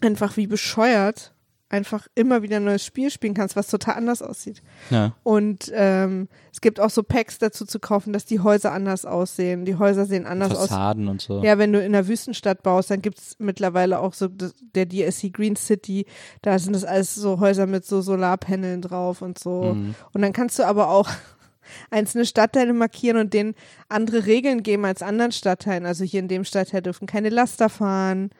einfach 0.00 0.36
wie 0.36 0.46
bescheuert 0.46 1.32
einfach 1.70 2.08
immer 2.16 2.42
wieder 2.42 2.56
ein 2.56 2.64
neues 2.64 2.84
Spiel 2.84 3.10
spielen 3.10 3.32
kannst, 3.32 3.54
was 3.54 3.68
total 3.68 3.94
anders 3.94 4.22
aussieht. 4.22 4.60
Ja. 4.90 5.14
Und 5.22 5.70
ähm, 5.72 6.28
es 6.52 6.60
gibt 6.60 6.80
auch 6.80 6.90
so 6.90 7.04
Packs 7.04 7.38
dazu 7.38 7.64
zu 7.64 7.78
kaufen, 7.78 8.12
dass 8.12 8.24
die 8.24 8.40
Häuser 8.40 8.72
anders 8.72 9.06
aussehen. 9.06 9.64
Die 9.64 9.76
Häuser 9.76 10.04
sehen 10.04 10.26
anders 10.26 10.50
aus. 10.50 10.68
Fassaden 10.68 11.06
und 11.06 11.22
so. 11.22 11.42
Ja, 11.42 11.58
wenn 11.58 11.72
du 11.72 11.78
in 11.78 11.94
einer 11.94 12.08
Wüstenstadt 12.08 12.64
baust, 12.64 12.90
dann 12.90 13.02
gibt's 13.02 13.36
mittlerweile 13.38 14.00
auch 14.00 14.14
so 14.14 14.28
der 14.28 14.88
DSC 14.88 15.30
Green 15.30 15.54
City, 15.54 16.06
da 16.42 16.58
sind 16.58 16.74
das 16.74 16.84
alles 16.84 17.14
so 17.14 17.38
Häuser 17.38 17.66
mit 17.66 17.86
so 17.86 18.00
Solarpaneln 18.02 18.82
drauf 18.82 19.22
und 19.22 19.38
so. 19.38 19.74
Mhm. 19.74 19.94
Und 20.12 20.22
dann 20.22 20.32
kannst 20.32 20.58
du 20.58 20.64
aber 20.64 20.90
auch 20.90 21.08
einzelne 21.90 22.26
Stadtteile 22.26 22.72
markieren 22.72 23.16
und 23.16 23.32
denen 23.32 23.54
andere 23.88 24.26
Regeln 24.26 24.64
geben 24.64 24.84
als 24.84 25.02
anderen 25.02 25.30
Stadtteilen. 25.30 25.86
Also 25.86 26.02
hier 26.02 26.18
in 26.18 26.28
dem 26.28 26.44
Stadtteil 26.44 26.82
dürfen 26.82 27.06
keine 27.06 27.28
Laster 27.28 27.68
fahren, 27.68 28.30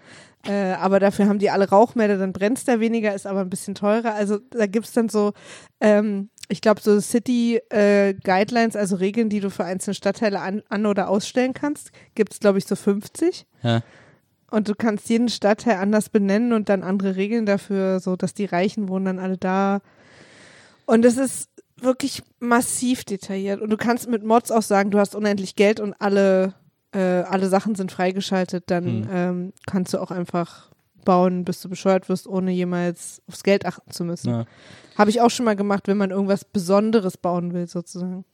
äh, 0.46 0.72
aber 0.72 1.00
dafür 1.00 1.26
haben 1.26 1.38
die 1.38 1.50
alle 1.50 1.68
Rauchmelder, 1.68 2.16
dann 2.16 2.32
brennt's 2.32 2.64
da 2.64 2.80
weniger, 2.80 3.14
ist 3.14 3.26
aber 3.26 3.40
ein 3.40 3.50
bisschen 3.50 3.74
teurer. 3.74 4.14
Also 4.14 4.38
da 4.50 4.66
gibt's 4.66 4.92
dann 4.92 5.08
so, 5.08 5.32
ähm, 5.80 6.30
ich 6.48 6.60
glaube, 6.60 6.80
so 6.80 6.98
City 7.00 7.60
äh, 7.68 8.14
Guidelines, 8.14 8.74
also 8.76 8.96
Regeln, 8.96 9.28
die 9.28 9.40
du 9.40 9.50
für 9.50 9.64
einzelne 9.64 9.94
Stadtteile 9.94 10.40
an, 10.40 10.62
an 10.68 10.86
oder 10.86 11.08
ausstellen 11.08 11.52
kannst, 11.52 11.92
gibt's 12.14 12.40
glaube 12.40 12.58
ich, 12.58 12.66
so 12.66 12.74
50. 12.74 13.46
Ja. 13.62 13.82
Und 14.50 14.68
du 14.68 14.74
kannst 14.74 15.08
jeden 15.08 15.28
Stadtteil 15.28 15.76
anders 15.76 16.08
benennen 16.08 16.52
und 16.52 16.68
dann 16.68 16.82
andere 16.82 17.16
Regeln 17.16 17.46
dafür, 17.46 18.00
so 18.00 18.16
dass 18.16 18.34
die 18.34 18.46
Reichen 18.46 18.88
wohnen 18.88 19.04
dann 19.04 19.18
alle 19.18 19.36
da. 19.36 19.80
Und 20.86 21.04
es 21.04 21.18
ist 21.18 21.50
wirklich 21.76 22.22
massiv 22.40 23.04
detailliert. 23.04 23.60
Und 23.60 23.70
du 23.70 23.76
kannst 23.76 24.08
mit 24.08 24.24
Mods 24.24 24.50
auch 24.50 24.62
sagen, 24.62 24.90
du 24.90 24.98
hast 24.98 25.14
unendlich 25.14 25.54
Geld 25.54 25.80
und 25.80 25.94
alle, 25.98 26.54
äh, 26.92 27.22
alle 27.22 27.48
Sachen 27.48 27.74
sind 27.74 27.92
freigeschaltet, 27.92 28.64
dann 28.66 28.84
Hm. 28.84 29.08
ähm, 29.12 29.52
kannst 29.66 29.94
du 29.94 29.98
auch 29.98 30.10
einfach 30.10 30.70
bauen, 31.04 31.44
bis 31.44 31.60
du 31.62 31.68
bescheuert 31.68 32.08
wirst, 32.08 32.26
ohne 32.26 32.50
jemals 32.50 33.22
aufs 33.26 33.42
Geld 33.42 33.64
achten 33.64 33.90
zu 33.90 34.04
müssen. 34.04 34.30
Ja. 34.30 34.44
Habe 34.98 35.10
ich 35.10 35.20
auch 35.20 35.30
schon 35.30 35.46
mal 35.46 35.56
gemacht, 35.56 35.88
wenn 35.88 35.96
man 35.96 36.10
irgendwas 36.10 36.44
Besonderes 36.44 37.16
bauen 37.16 37.54
will, 37.54 37.66
sozusagen. 37.68 38.24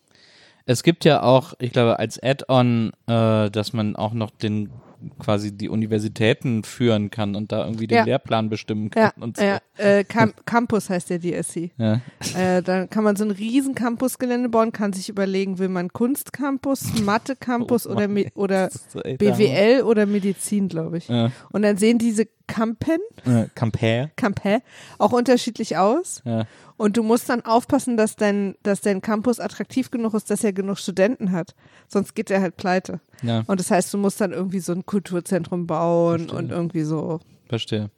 Es 0.64 0.82
gibt 0.82 1.04
ja 1.04 1.22
auch, 1.22 1.54
ich 1.60 1.70
glaube, 1.72 1.98
als 2.00 2.20
Add-on, 2.20 2.90
äh, 3.06 3.50
dass 3.50 3.72
man 3.72 3.94
auch 3.94 4.14
noch 4.14 4.30
den 4.32 4.70
quasi 5.18 5.52
die 5.56 5.68
Universitäten 5.68 6.62
führen 6.64 7.10
kann 7.10 7.34
und 7.34 7.52
da 7.52 7.64
irgendwie 7.64 7.86
den 7.86 7.96
Ja. 7.98 8.04
Lehrplan 8.04 8.48
bestimmen 8.48 8.90
kann 8.90 9.12
Ja, 9.16 9.22
und 9.22 9.36
so. 9.36 9.42
ja 9.44 9.58
äh, 9.78 10.04
Cam 10.04 10.32
Campus 10.46 10.88
heißt 10.90 11.10
der 11.10 11.20
DSC. 11.20 11.70
Ja. 11.78 12.00
Äh, 12.36 12.62
dann 12.62 12.88
kann 12.90 13.04
man 13.04 13.16
so 13.16 13.24
ein 13.24 13.30
riesen 13.30 13.74
Campusgelände 13.74 14.48
bauen, 14.48 14.72
kann 14.72 14.92
sich 14.92 15.08
überlegen, 15.08 15.58
will 15.58 15.68
man 15.68 15.92
Kunstcampus, 15.92 17.00
Mathe-Campus 17.02 17.86
Oh 17.88 17.92
oder, 17.92 18.08
Mann, 18.08 18.26
oder 18.34 18.70
BWL 19.18 19.82
oder 19.82 20.06
Medizin, 20.06 20.68
glaube 20.68 20.98
ich. 20.98 21.08
Ja. 21.08 21.30
Und 21.52 21.62
dann 21.62 21.76
sehen 21.76 21.98
diese 21.98 22.26
Campen, 22.46 22.98
Äh, 23.24 23.46
Compare. 23.58 24.10
Campä, 24.16 24.60
auch 24.98 25.12
unterschiedlich 25.12 25.76
aus. 25.76 26.22
Ja. 26.24 26.44
Und 26.76 26.96
du 26.96 27.02
musst 27.02 27.28
dann 27.28 27.44
aufpassen, 27.44 27.96
dass 27.96 28.16
dein, 28.16 28.54
dass 28.62 28.80
dein 28.82 29.00
Campus 29.00 29.40
attraktiv 29.40 29.90
genug 29.90 30.14
ist, 30.14 30.30
dass 30.30 30.44
er 30.44 30.52
genug 30.52 30.78
Studenten 30.78 31.32
hat. 31.32 31.54
Sonst 31.88 32.14
geht 32.14 32.30
er 32.30 32.40
halt 32.40 32.56
pleite. 32.56 33.00
Ja, 33.22 33.42
Und 33.46 33.58
das 33.60 33.70
heißt, 33.70 33.92
du 33.94 33.98
musst 33.98 34.20
dann 34.20 34.32
irgendwie 34.32 34.60
so 34.60 34.72
ein 34.72 34.84
Kulturzentrum 34.86 35.66
bauen 35.66 36.18
Verstehe. 36.28 36.38
und 36.38 36.50
irgendwie 36.50 36.82
so. 36.82 37.20
Verstehe. 37.48 37.90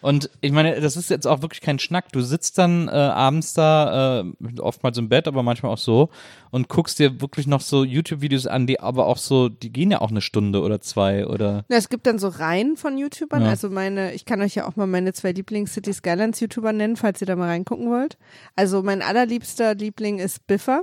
Und 0.00 0.30
ich 0.40 0.52
meine, 0.52 0.80
das 0.80 0.96
ist 0.96 1.10
jetzt 1.10 1.26
auch 1.26 1.42
wirklich 1.42 1.60
kein 1.60 1.78
Schnack. 1.78 2.10
Du 2.12 2.20
sitzt 2.20 2.58
dann 2.58 2.88
äh, 2.88 2.92
abends 2.92 3.54
da, 3.54 4.20
äh, 4.20 4.60
oftmals 4.60 4.98
im 4.98 5.08
Bett, 5.08 5.28
aber 5.28 5.42
manchmal 5.42 5.72
auch 5.72 5.78
so, 5.78 6.08
und 6.50 6.68
guckst 6.68 6.98
dir 6.98 7.20
wirklich 7.20 7.46
noch 7.46 7.60
so 7.60 7.84
YouTube-Videos 7.84 8.46
an, 8.46 8.66
die 8.66 8.80
aber 8.80 9.06
auch 9.06 9.18
so, 9.18 9.48
die 9.48 9.72
gehen 9.72 9.90
ja 9.90 10.00
auch 10.00 10.10
eine 10.10 10.20
Stunde 10.20 10.62
oder 10.62 10.80
zwei 10.80 11.26
oder. 11.26 11.64
Na, 11.68 11.76
es 11.76 11.88
gibt 11.88 12.06
dann 12.06 12.18
so 12.18 12.28
Reihen 12.28 12.76
von 12.76 12.98
YouTubern. 12.98 13.42
Ja. 13.42 13.48
Also 13.48 13.70
meine, 13.70 14.12
ich 14.14 14.24
kann 14.24 14.40
euch 14.42 14.54
ja 14.54 14.66
auch 14.66 14.76
mal 14.76 14.86
meine 14.86 15.12
zwei 15.12 15.32
Lieblings-City 15.32 15.92
Skylines 15.92 16.40
YouTuber 16.40 16.72
nennen, 16.72 16.96
falls 16.96 17.20
ihr 17.20 17.26
da 17.26 17.36
mal 17.36 17.48
reingucken 17.48 17.90
wollt. 17.90 18.18
Also 18.56 18.82
mein 18.82 19.02
allerliebster 19.02 19.74
Liebling 19.74 20.18
ist 20.18 20.46
Biffer. 20.46 20.82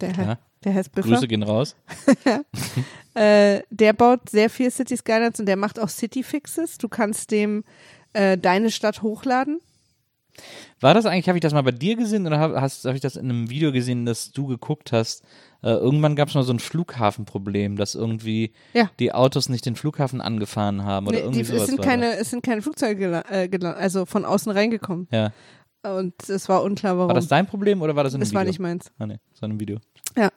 Der, 0.00 0.12
Ja. 0.12 0.38
Der 0.64 0.74
heißt 0.74 0.92
Biffer. 0.92 1.08
Grüße 1.08 1.28
gehen 1.28 1.42
raus. 1.42 1.76
Äh, 3.14 3.60
der 3.68 3.92
baut 3.92 4.30
sehr 4.30 4.48
viel 4.48 4.70
City 4.70 4.96
Skylines 4.96 5.38
und 5.38 5.44
der 5.44 5.56
macht 5.58 5.78
auch 5.78 5.90
City 5.90 6.22
Fixes. 6.22 6.78
Du 6.78 6.88
kannst 6.88 7.30
dem 7.30 7.62
äh, 8.14 8.38
deine 8.38 8.70
Stadt 8.70 9.02
hochladen. 9.02 9.60
War 10.80 10.94
das 10.94 11.04
eigentlich, 11.04 11.28
habe 11.28 11.36
ich 11.36 11.42
das 11.42 11.52
mal 11.52 11.62
bei 11.62 11.72
dir 11.72 11.96
gesehen 11.96 12.26
oder 12.26 12.38
habe 12.38 12.58
hab 12.60 12.94
ich 12.94 13.00
das 13.02 13.16
in 13.16 13.28
einem 13.28 13.50
Video 13.50 13.70
gesehen, 13.70 14.06
das 14.06 14.32
du 14.32 14.46
geguckt 14.46 14.92
hast? 14.92 15.24
Äh, 15.62 15.72
irgendwann 15.72 16.16
gab 16.16 16.28
es 16.28 16.34
mal 16.34 16.42
so 16.42 16.54
ein 16.54 16.58
Flughafenproblem, 16.58 17.76
dass 17.76 17.94
irgendwie 17.94 18.52
Ja. 18.72 18.90
die 18.98 19.12
Autos 19.12 19.50
nicht 19.50 19.66
den 19.66 19.76
Flughafen 19.76 20.22
angefahren 20.22 20.84
haben 20.84 21.06
oder 21.06 21.16
Nee, 21.18 21.22
irgendwie 21.22 21.40
die, 21.40 21.44
sowas 21.44 21.62
es, 21.64 21.68
sind 21.68 21.82
keine, 21.82 22.16
es 22.16 22.30
sind 22.30 22.42
keine 22.42 22.62
Flugzeuge 22.62 23.22
äh, 23.30 23.48
also 23.76 24.06
von 24.06 24.24
außen 24.24 24.50
reingekommen. 24.50 25.06
Ja. 25.12 25.32
Und 25.82 26.14
es 26.28 26.48
war 26.48 26.62
unklar, 26.62 26.96
warum. 26.96 27.08
War 27.08 27.14
das 27.14 27.28
dein 27.28 27.46
Problem 27.46 27.82
oder 27.82 27.94
war 27.94 28.04
das 28.04 28.14
in 28.14 28.18
einem 28.18 28.20
das 28.22 28.30
Video? 28.30 28.38
war 28.38 28.44
nicht 28.44 28.58
meins. 28.60 28.90
Ah, 28.98 29.06
nee, 29.06 29.18
das 29.32 29.42
war 29.42 29.48
in 29.48 29.52
einem 29.52 29.60
Video. 29.60 29.78
Ja. 30.16 30.30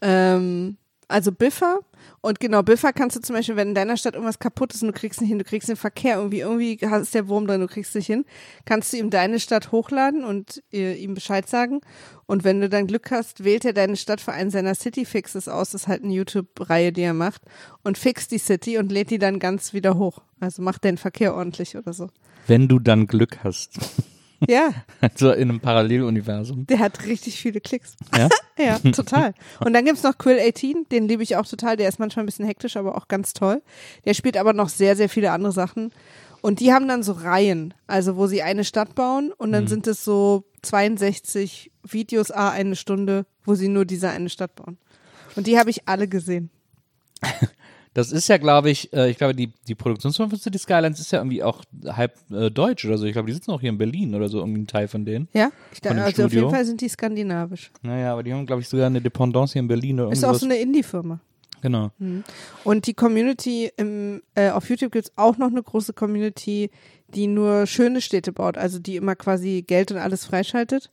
Ähm, 0.00 0.76
also 1.08 1.32
Biffer. 1.32 1.80
Und 2.20 2.40
genau, 2.40 2.62
Biffer 2.62 2.92
kannst 2.92 3.16
du 3.16 3.20
zum 3.20 3.36
Beispiel, 3.36 3.56
wenn 3.56 3.68
in 3.68 3.74
deiner 3.74 3.98
Stadt 3.98 4.14
irgendwas 4.14 4.38
kaputt 4.38 4.72
ist 4.72 4.82
und 4.82 4.88
du 4.88 4.98
kriegst 4.98 5.20
nicht 5.20 5.28
hin, 5.28 5.38
du 5.38 5.44
kriegst 5.44 5.68
den 5.68 5.76
Verkehr 5.76 6.16
irgendwie, 6.16 6.40
irgendwie 6.40 6.74
ist 6.74 7.14
der 7.14 7.28
Wurm 7.28 7.46
drin, 7.46 7.60
du 7.60 7.66
kriegst 7.66 7.94
nicht 7.94 8.06
hin, 8.06 8.24
kannst 8.64 8.92
du 8.92 8.96
ihm 8.96 9.10
deine 9.10 9.38
Stadt 9.38 9.72
hochladen 9.72 10.24
und 10.24 10.62
äh, 10.72 10.94
ihm 10.94 11.12
Bescheid 11.14 11.46
sagen. 11.48 11.82
Und 12.24 12.42
wenn 12.42 12.62
du 12.62 12.70
dann 12.70 12.86
Glück 12.86 13.10
hast, 13.10 13.44
wählt 13.44 13.66
er 13.66 13.74
deine 13.74 13.96
Stadt 13.96 14.22
für 14.22 14.32
einen 14.32 14.50
seiner 14.50 14.74
City-Fixes 14.74 15.48
aus. 15.48 15.72
Das 15.72 15.82
ist 15.82 15.88
halt 15.88 16.02
eine 16.02 16.14
YouTube-Reihe, 16.14 16.92
die 16.92 17.02
er 17.02 17.12
macht. 17.12 17.42
Und 17.82 17.98
fixt 17.98 18.30
die 18.30 18.38
City 18.38 18.78
und 18.78 18.90
lädt 18.90 19.10
die 19.10 19.18
dann 19.18 19.38
ganz 19.38 19.74
wieder 19.74 19.98
hoch. 19.98 20.20
Also 20.40 20.62
macht 20.62 20.84
den 20.84 20.96
Verkehr 20.96 21.34
ordentlich 21.34 21.76
oder 21.76 21.92
so. 21.92 22.08
Wenn 22.46 22.68
du 22.68 22.78
dann 22.78 23.06
Glück 23.06 23.44
hast. 23.44 23.78
Ja, 24.48 24.72
Also 25.00 25.32
in 25.32 25.50
einem 25.50 25.60
Paralleluniversum. 25.60 26.66
der 26.66 26.78
hat 26.78 27.04
richtig 27.06 27.40
viele 27.40 27.60
Klicks. 27.60 27.96
Ja? 28.16 28.28
Ja, 28.56 28.78
total. 28.78 29.34
Und 29.64 29.72
dann 29.72 29.84
gibt's 29.84 30.04
noch 30.04 30.16
Quill 30.16 30.38
18, 30.38 30.86
den 30.92 31.08
liebe 31.08 31.24
ich 31.24 31.34
auch 31.34 31.44
total. 31.44 31.76
Der 31.76 31.88
ist 31.88 31.98
manchmal 31.98 32.22
ein 32.22 32.26
bisschen 32.26 32.46
hektisch, 32.46 32.76
aber 32.76 32.96
auch 32.96 33.08
ganz 33.08 33.32
toll. 33.32 33.62
Der 34.04 34.14
spielt 34.14 34.36
aber 34.36 34.52
noch 34.52 34.68
sehr, 34.68 34.94
sehr 34.94 35.08
viele 35.08 35.32
andere 35.32 35.50
Sachen. 35.50 35.90
Und 36.40 36.60
die 36.60 36.72
haben 36.72 36.86
dann 36.86 37.02
so 37.02 37.12
Reihen, 37.12 37.74
also 37.88 38.16
wo 38.16 38.28
sie 38.28 38.42
eine 38.42 38.62
Stadt 38.62 38.94
bauen 38.94 39.32
und 39.32 39.50
dann 39.50 39.66
sind 39.66 39.88
es 39.88 40.04
so 40.04 40.44
62 40.62 41.72
Videos, 41.82 42.30
a 42.30 42.50
eine 42.50 42.76
Stunde, 42.76 43.26
wo 43.44 43.54
sie 43.54 43.68
nur 43.68 43.84
diese 43.86 44.10
eine 44.10 44.28
Stadt 44.28 44.54
bauen. 44.54 44.78
Und 45.36 45.46
die 45.48 45.58
habe 45.58 45.70
ich 45.70 45.88
alle 45.88 46.06
gesehen. 46.06 46.50
Das 47.94 48.10
ist 48.10 48.28
ja, 48.28 48.38
glaube 48.38 48.70
ich, 48.70 48.92
äh, 48.92 49.08
ich 49.08 49.16
glaube, 49.16 49.34
die, 49.34 49.52
die 49.68 49.74
Produktionsfirma 49.76 50.28
von 50.28 50.38
City 50.38 50.58
Skylines 50.58 50.98
ist 50.98 51.12
ja 51.12 51.20
irgendwie 51.20 51.42
auch 51.44 51.62
halb 51.86 52.16
äh, 52.30 52.50
deutsch 52.50 52.84
oder 52.84 52.98
so. 52.98 53.06
Ich 53.06 53.12
glaube, 53.12 53.28
die 53.28 53.32
sitzen 53.32 53.52
auch 53.52 53.60
hier 53.60 53.70
in 53.70 53.78
Berlin 53.78 54.14
oder 54.14 54.28
so, 54.28 54.38
irgendwie 54.40 54.62
ein 54.62 54.66
Teil 54.66 54.88
von 54.88 55.04
denen. 55.04 55.28
Ja, 55.32 55.50
ich 55.72 55.80
dem 55.80 55.92
also 55.92 56.02
auf 56.02 56.12
Studio? 56.12 56.40
jeden 56.40 56.50
Fall 56.50 56.64
sind 56.64 56.80
die 56.80 56.88
skandinavisch. 56.88 57.70
Naja, 57.82 58.12
aber 58.12 58.24
die 58.24 58.32
haben, 58.34 58.46
glaube 58.46 58.62
ich, 58.62 58.68
sogar 58.68 58.86
eine 58.86 59.00
Dependance 59.00 59.52
hier 59.52 59.60
in 59.60 59.68
Berlin 59.68 60.00
oder 60.00 60.12
Ist 60.12 60.24
auch 60.24 60.34
so 60.34 60.46
eine 60.46 60.56
Indie-Firma. 60.56 61.20
genau. 61.60 61.92
Und 62.64 62.86
die 62.88 62.94
Community 62.94 63.70
im, 63.76 64.22
äh, 64.34 64.50
auf 64.50 64.68
YouTube 64.68 64.90
gibt's 64.92 65.12
auch 65.14 65.38
noch 65.38 65.50
eine 65.50 65.62
große 65.62 65.92
Community, 65.92 66.70
die 67.14 67.28
nur 67.28 67.66
schöne 67.66 68.00
Städte 68.00 68.32
baut, 68.32 68.58
also 68.58 68.80
die 68.80 68.96
immer 68.96 69.14
quasi 69.14 69.62
Geld 69.64 69.92
und 69.92 69.98
alles 69.98 70.24
freischaltet. 70.24 70.90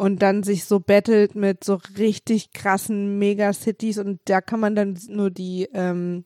Und 0.00 0.22
dann 0.22 0.42
sich 0.42 0.64
so 0.64 0.80
battelt 0.80 1.34
mit 1.34 1.62
so 1.62 1.78
richtig 1.98 2.52
krassen 2.52 3.18
Megacities 3.18 3.98
und 3.98 4.18
da 4.24 4.40
kann 4.40 4.58
man 4.58 4.74
dann 4.74 4.98
nur 5.08 5.30
die, 5.30 5.68
ähm, 5.74 6.24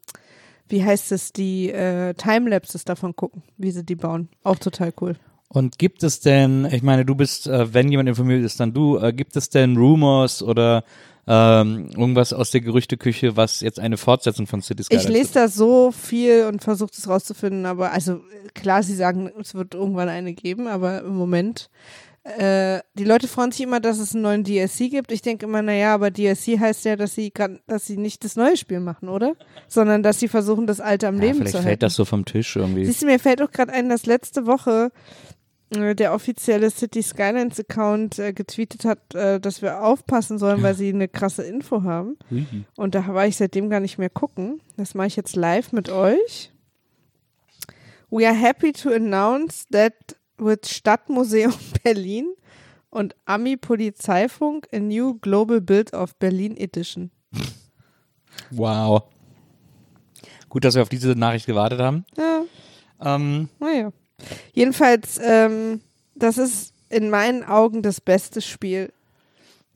wie 0.69 0.85
heißt 0.85 1.11
es, 1.11 1.33
die 1.33 1.71
äh, 1.71 2.15
Timelapses 2.15 2.85
davon 2.85 3.17
gucken, 3.17 3.43
wie 3.57 3.73
sie 3.73 3.85
die 3.85 3.97
bauen. 3.97 4.29
Auch 4.45 4.61
total 4.61 4.93
cool. 5.01 5.17
Und 5.49 5.81
gibt 5.81 6.05
es 6.05 6.21
denn, 6.21 6.69
ich 6.71 6.85
meine, 6.85 7.05
du 7.05 7.17
bist, 7.17 7.49
äh, 7.49 7.75
wenn 7.75 7.89
jemand 7.89 8.09
informiert 8.09 8.45
ist, 8.45 8.61
dann 8.61 8.73
du, 8.73 8.97
äh, 8.99 9.13
gibt 9.13 9.35
es 9.35 9.51
denn 9.51 9.77
Rumors 9.77 10.41
oder 10.41 10.85
ähm, 11.27 11.91
irgendwas 11.97 12.33
aus 12.33 12.53
der 12.53 12.61
Gerüchteküche, 12.61 13.37
was 13.37 13.61
jetzt 13.61 13.81
eine 13.81 13.97
Fortsetzung 13.97 14.47
von 14.47 14.63
Cities 14.63 14.87
Ich 14.91 15.09
lese 15.09 15.35
da 15.35 15.49
so 15.49 15.91
viel 15.91 16.45
und 16.45 16.63
versuche 16.63 16.93
das 16.95 17.09
rauszufinden, 17.09 17.67
aber 17.67 17.91
also 17.91 18.21
klar, 18.55 18.85
sie 18.85 18.95
sagen, 18.95 19.33
es 19.41 19.57
wird 19.57 19.75
irgendwann 19.75 20.09
eine 20.09 20.33
geben, 20.33 20.69
aber 20.69 21.03
im 21.03 21.17
Moment 21.17 21.71
äh, 22.25 22.81
die 22.95 23.05
Leute 23.05 23.29
freuen 23.29 23.53
sich 23.53 23.61
immer, 23.61 23.81
dass 23.81 23.99
es 23.99 24.15
einen 24.15 24.23
neuen 24.23 24.45
DLC 24.45 24.91
gibt. 24.91 25.13
Ich 25.13 25.21
denke 25.21 25.45
immer, 25.45 25.61
naja, 25.61 25.95
aber 25.95 26.11
DLC 26.11 26.59
heißt 26.59 26.87
ja, 26.87 26.97
dass 26.97 27.15
sie 27.15 27.31
grad, 27.31 27.61
dass 27.67 27.85
sie 27.85 27.99
nicht 27.99 28.25
das 28.25 28.37
neue 28.37 28.57
Spiel 28.57 28.81
machen, 28.81 29.11
oder? 29.11 29.35
Sondern 29.69 30.03
dass 30.03 30.21
sie 30.21 30.29
versuchen, 30.29 30.67
das 30.67 30.81
alte 30.81 31.07
am 31.07 31.17
ja, 31.17 31.23
Leben 31.23 31.35
vielleicht 31.37 31.51
zu 31.51 31.59
fällt 31.59 31.67
halten. 31.67 31.81
das 31.81 31.95
so 31.95 32.07
vom 32.07 32.25
Tisch 32.25 32.57
irgendwie. 32.57 32.87
Siehst 32.87 33.03
du, 33.03 33.07
mir 33.07 33.19
fällt 33.19 33.43
auch 33.43 33.51
gerade 33.51 33.75
ein, 33.75 33.91
dass 33.91 34.07
letzte 34.07 34.47
Woche 34.47 34.91
äh, 35.77 35.95
der 35.95 36.15
offizielle 36.15 36.71
City 36.71 37.03
Skylines 37.03 37.61
Account 37.61 38.19
äh, 38.19 38.33
getweetet 38.33 38.87
hat, 38.87 39.15
äh, 39.15 39.39
dass 39.39 39.61
wir 39.61 39.83
aufpassen 39.83 40.39
sollen, 40.39 40.63
weil 40.63 40.75
sie 40.75 40.89
eine 40.89 41.09
krasse 41.09 41.43
Info 41.43 41.83
haben. 41.83 42.17
Ui. 42.31 42.47
Und 42.77 42.95
da 42.95 43.07
war 43.09 43.27
ich 43.27 43.37
seitdem 43.37 43.69
gar 43.69 43.81
nicht 43.81 43.99
mehr 43.99 44.11
gucken. 44.11 44.63
Das 44.79 44.95
mache 44.95 45.09
ich 45.09 45.17
jetzt 45.17 45.37
live 45.37 45.73
mit 45.73 45.91
euch. 45.91 46.51
We 48.09 48.27
are 48.27 48.35
happy 48.35 48.73
to 48.73 48.91
announce 48.91 49.67
that 49.73 49.93
with 50.39 50.61
Stadtmuseum 50.67 51.55
Berlin 51.83 52.35
und 52.91 53.15
Ami 53.25 53.57
Polizeifunk 53.57 54.69
a 54.73 54.79
new 54.79 55.19
global 55.21 55.61
build 55.61 55.93
of 55.93 56.15
Berlin 56.19 56.57
Edition. 56.57 57.11
Wow. 58.51 59.05
Gut, 60.49 60.65
dass 60.65 60.75
wir 60.75 60.83
auf 60.83 60.89
diese 60.89 61.11
Nachricht 61.13 61.47
gewartet 61.47 61.81
haben. 61.81 62.05
Ja, 62.17 62.43
Ähm, 63.01 63.49
naja. 63.59 63.93
Jedenfalls, 64.53 65.19
ähm, 65.23 65.81
das 66.15 66.39
ist 66.39 66.73
in 66.89 67.11
meinen 67.11 67.43
Augen 67.45 67.83
das 67.83 68.01
beste 68.01 68.41
Spiel 68.41 68.93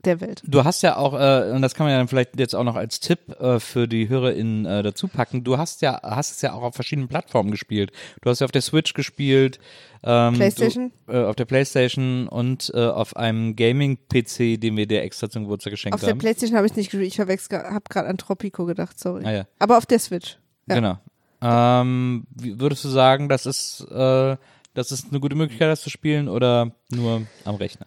der 0.04 0.20
Welt. 0.20 0.42
du 0.46 0.64
hast 0.64 0.82
ja 0.82 0.96
auch, 0.96 1.14
äh, 1.14 1.50
und 1.52 1.62
das 1.62 1.74
kann 1.74 1.86
man 1.86 1.92
ja 1.92 1.98
dann 1.98 2.08
vielleicht 2.08 2.38
jetzt 2.38 2.54
auch 2.54 2.64
noch 2.64 2.76
als 2.76 3.00
Tipp 3.00 3.40
äh, 3.40 3.58
für 3.58 3.88
die 3.88 4.08
HörerInnen 4.08 4.64
äh, 4.64 4.82
dazu 4.82 5.08
packen, 5.08 5.44
du 5.44 5.58
hast 5.58 5.82
ja, 5.82 6.00
hast 6.02 6.32
es 6.32 6.42
ja 6.42 6.52
auch 6.52 6.62
auf 6.62 6.74
verschiedenen 6.74 7.08
Plattformen 7.08 7.50
gespielt. 7.50 7.90
Du 8.22 8.30
hast 8.30 8.40
ja 8.40 8.44
auf 8.44 8.52
der 8.52 8.62
Switch 8.62 8.94
gespielt, 8.94 9.58
ähm, 10.04 10.34
PlayStation? 10.34 10.92
Du, 11.06 11.12
äh, 11.12 11.24
auf 11.24 11.36
der 11.36 11.44
Playstation 11.44 12.28
und 12.28 12.70
äh, 12.74 12.86
auf 12.86 13.16
einem 13.16 13.56
Gaming-PC, 13.56 14.60
den 14.60 14.76
wir 14.76 14.86
dir 14.86 15.02
extra 15.02 15.28
zum 15.28 15.44
Geburtstag 15.44 15.72
geschenkt 15.72 15.94
Auf 15.94 16.00
der 16.00 16.10
haben. 16.10 16.18
Playstation 16.18 16.56
habe 16.56 16.66
ich 16.66 16.76
nicht 16.76 16.90
gespielt. 16.90 17.12
Ich 17.12 17.20
habe 17.20 17.36
gerade 17.36 18.08
an 18.08 18.18
Tropico 18.18 18.64
gedacht, 18.64 18.98
sorry. 18.98 19.24
Ah, 19.24 19.32
ja. 19.32 19.44
Aber 19.58 19.78
auf 19.78 19.86
der 19.86 19.98
Switch. 19.98 20.38
Ja. 20.66 20.74
Genau. 20.76 20.98
Ähm, 21.40 22.26
würdest 22.34 22.84
du 22.84 22.88
sagen, 22.88 23.28
das 23.28 23.46
ist, 23.46 23.86
äh, 23.90 24.36
das 24.74 24.92
ist 24.92 25.06
eine 25.10 25.20
gute 25.20 25.36
Möglichkeit, 25.36 25.68
das 25.68 25.82
zu 25.82 25.90
spielen 25.90 26.28
oder 26.28 26.72
nur 26.90 27.22
am 27.44 27.54
Rechner? 27.56 27.86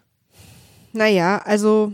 Naja, 0.93 1.41
also, 1.43 1.93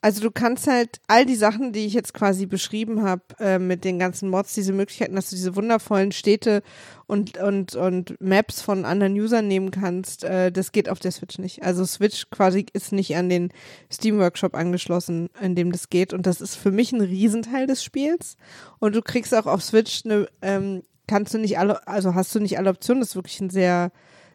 also 0.00 0.20
du 0.20 0.30
kannst 0.30 0.66
halt 0.66 1.00
all 1.08 1.26
die 1.26 1.34
Sachen, 1.34 1.72
die 1.72 1.84
ich 1.84 1.92
jetzt 1.92 2.14
quasi 2.14 2.46
beschrieben 2.46 3.02
habe, 3.02 3.22
äh, 3.40 3.58
mit 3.58 3.84
den 3.84 3.98
ganzen 3.98 4.30
Mods, 4.30 4.54
diese 4.54 4.72
Möglichkeiten, 4.72 5.16
dass 5.16 5.30
du 5.30 5.36
diese 5.36 5.56
wundervollen 5.56 6.12
Städte 6.12 6.62
und, 7.06 7.38
und, 7.38 7.74
und 7.74 8.20
Maps 8.20 8.62
von 8.62 8.84
anderen 8.84 9.14
Usern 9.14 9.48
nehmen 9.48 9.70
kannst, 9.70 10.24
äh, 10.24 10.52
das 10.52 10.72
geht 10.72 10.88
auf 10.88 11.00
der 11.00 11.10
Switch 11.10 11.38
nicht. 11.38 11.62
Also 11.62 11.84
Switch 11.84 12.30
quasi 12.30 12.66
ist 12.72 12.92
nicht 12.92 13.16
an 13.16 13.28
den 13.28 13.52
Steam 13.92 14.18
Workshop 14.18 14.54
angeschlossen, 14.54 15.30
in 15.40 15.54
dem 15.54 15.72
das 15.72 15.88
geht. 15.88 16.12
Und 16.12 16.26
das 16.26 16.40
ist 16.40 16.54
für 16.54 16.70
mich 16.70 16.92
ein 16.92 17.00
Riesenteil 17.00 17.66
des 17.66 17.82
Spiels. 17.82 18.36
Und 18.78 18.94
du 18.94 19.02
kriegst 19.02 19.34
auch 19.34 19.46
auf 19.46 19.62
Switch 19.62 20.04
eine, 20.04 20.28
ähm, 20.42 20.82
kannst 21.08 21.34
du 21.34 21.38
nicht 21.38 21.58
alle, 21.58 21.86
also 21.88 22.14
hast 22.14 22.34
du 22.34 22.40
nicht 22.40 22.58
alle 22.58 22.70
Optionen, 22.70 23.00
das 23.00 23.10
ist 23.10 23.16
wirklich 23.16 23.40
ein 23.40 23.50
sehr, 23.50 23.90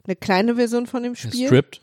eine 0.06 0.16
kleine 0.18 0.56
Version 0.56 0.88
von 0.88 1.04
dem 1.04 1.16
Spiel 1.16 1.48
Stripped? 1.48 1.82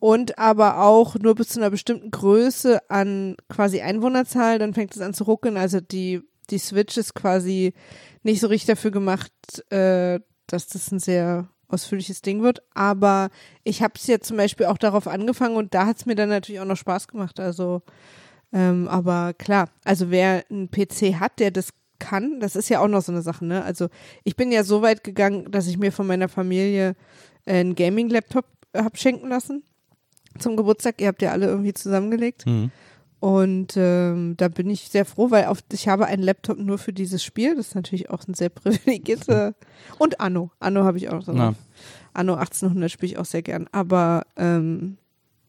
Und 0.00 0.38
aber 0.38 0.82
auch 0.82 1.16
nur 1.16 1.34
bis 1.34 1.50
zu 1.50 1.60
einer 1.60 1.70
bestimmten 1.70 2.10
Größe 2.10 2.90
an 2.90 3.36
quasi 3.48 3.80
Einwohnerzahl, 3.80 4.58
dann 4.58 4.74
fängt 4.74 4.94
es 4.94 5.00
an 5.00 5.14
zu 5.14 5.24
ruckeln. 5.24 5.56
Also 5.56 5.80
die, 5.80 6.22
die 6.50 6.58
Switch 6.58 6.96
ist 6.96 7.14
quasi 7.14 7.72
nicht 8.22 8.40
so 8.40 8.48
richtig 8.48 8.66
dafür 8.66 8.90
gemacht, 8.90 9.32
äh, 9.72 10.20
dass 10.46 10.66
das 10.68 10.92
ein 10.92 10.98
sehr 10.98 11.48
ausführliches 11.68 12.22
Ding 12.22 12.42
wird. 12.42 12.62
Aber 12.74 13.30
ich 13.64 13.82
habe 13.82 13.94
es 13.96 14.06
jetzt 14.06 14.28
zum 14.28 14.36
Beispiel 14.36 14.66
auch 14.66 14.78
darauf 14.78 15.08
angefangen 15.08 15.56
und 15.56 15.74
da 15.74 15.86
hat 15.86 15.96
es 15.96 16.06
mir 16.06 16.14
dann 16.14 16.28
natürlich 16.28 16.60
auch 16.60 16.66
noch 16.66 16.76
Spaß 16.76 17.08
gemacht. 17.08 17.40
Also, 17.40 17.82
ähm, 18.52 18.88
aber 18.88 19.32
klar, 19.34 19.70
also 19.84 20.10
wer 20.10 20.44
einen 20.50 20.70
PC 20.70 21.18
hat, 21.18 21.38
der 21.40 21.50
das 21.50 21.70
kann, 21.98 22.40
das 22.40 22.54
ist 22.54 22.68
ja 22.68 22.80
auch 22.80 22.88
noch 22.88 23.00
so 23.00 23.10
eine 23.10 23.22
Sache, 23.22 23.46
ne? 23.46 23.64
Also 23.64 23.88
ich 24.22 24.36
bin 24.36 24.52
ja 24.52 24.64
so 24.64 24.82
weit 24.82 25.02
gegangen, 25.02 25.50
dass 25.50 25.66
ich 25.66 25.78
mir 25.78 25.90
von 25.90 26.06
meiner 26.06 26.28
Familie 26.28 26.94
äh, 27.46 27.54
einen 27.54 27.74
Gaming-Laptop 27.74 28.44
habe 28.74 28.98
schenken 28.98 29.28
lassen 29.28 29.64
zum 30.38 30.56
Geburtstag. 30.56 31.00
Ihr 31.00 31.08
habt 31.08 31.22
ja 31.22 31.32
alle 31.32 31.46
irgendwie 31.46 31.72
zusammengelegt. 31.72 32.46
Mhm. 32.46 32.70
Und 33.18 33.74
ähm, 33.76 34.34
da 34.36 34.48
bin 34.48 34.68
ich 34.68 34.88
sehr 34.88 35.04
froh, 35.04 35.30
weil 35.30 35.46
auf, 35.46 35.58
ich 35.72 35.88
habe 35.88 36.06
einen 36.06 36.22
Laptop 36.22 36.58
nur 36.58 36.78
für 36.78 36.92
dieses 36.92 37.24
Spiel. 37.24 37.56
Das 37.56 37.68
ist 37.68 37.74
natürlich 37.74 38.10
auch 38.10 38.26
ein 38.28 38.34
sehr 38.34 38.48
privilegierter. 38.50 39.54
Und 39.98 40.20
Anno. 40.20 40.50
Anno 40.60 40.84
habe 40.84 40.98
ich 40.98 41.08
auch 41.08 41.22
so. 41.22 41.32
Na. 41.32 41.54
Anno 42.12 42.34
1800 42.34 42.90
spiele 42.90 43.12
ich 43.12 43.18
auch 43.18 43.24
sehr 43.24 43.42
gern. 43.42 43.68
Aber 43.72 44.26
ähm, 44.36 44.98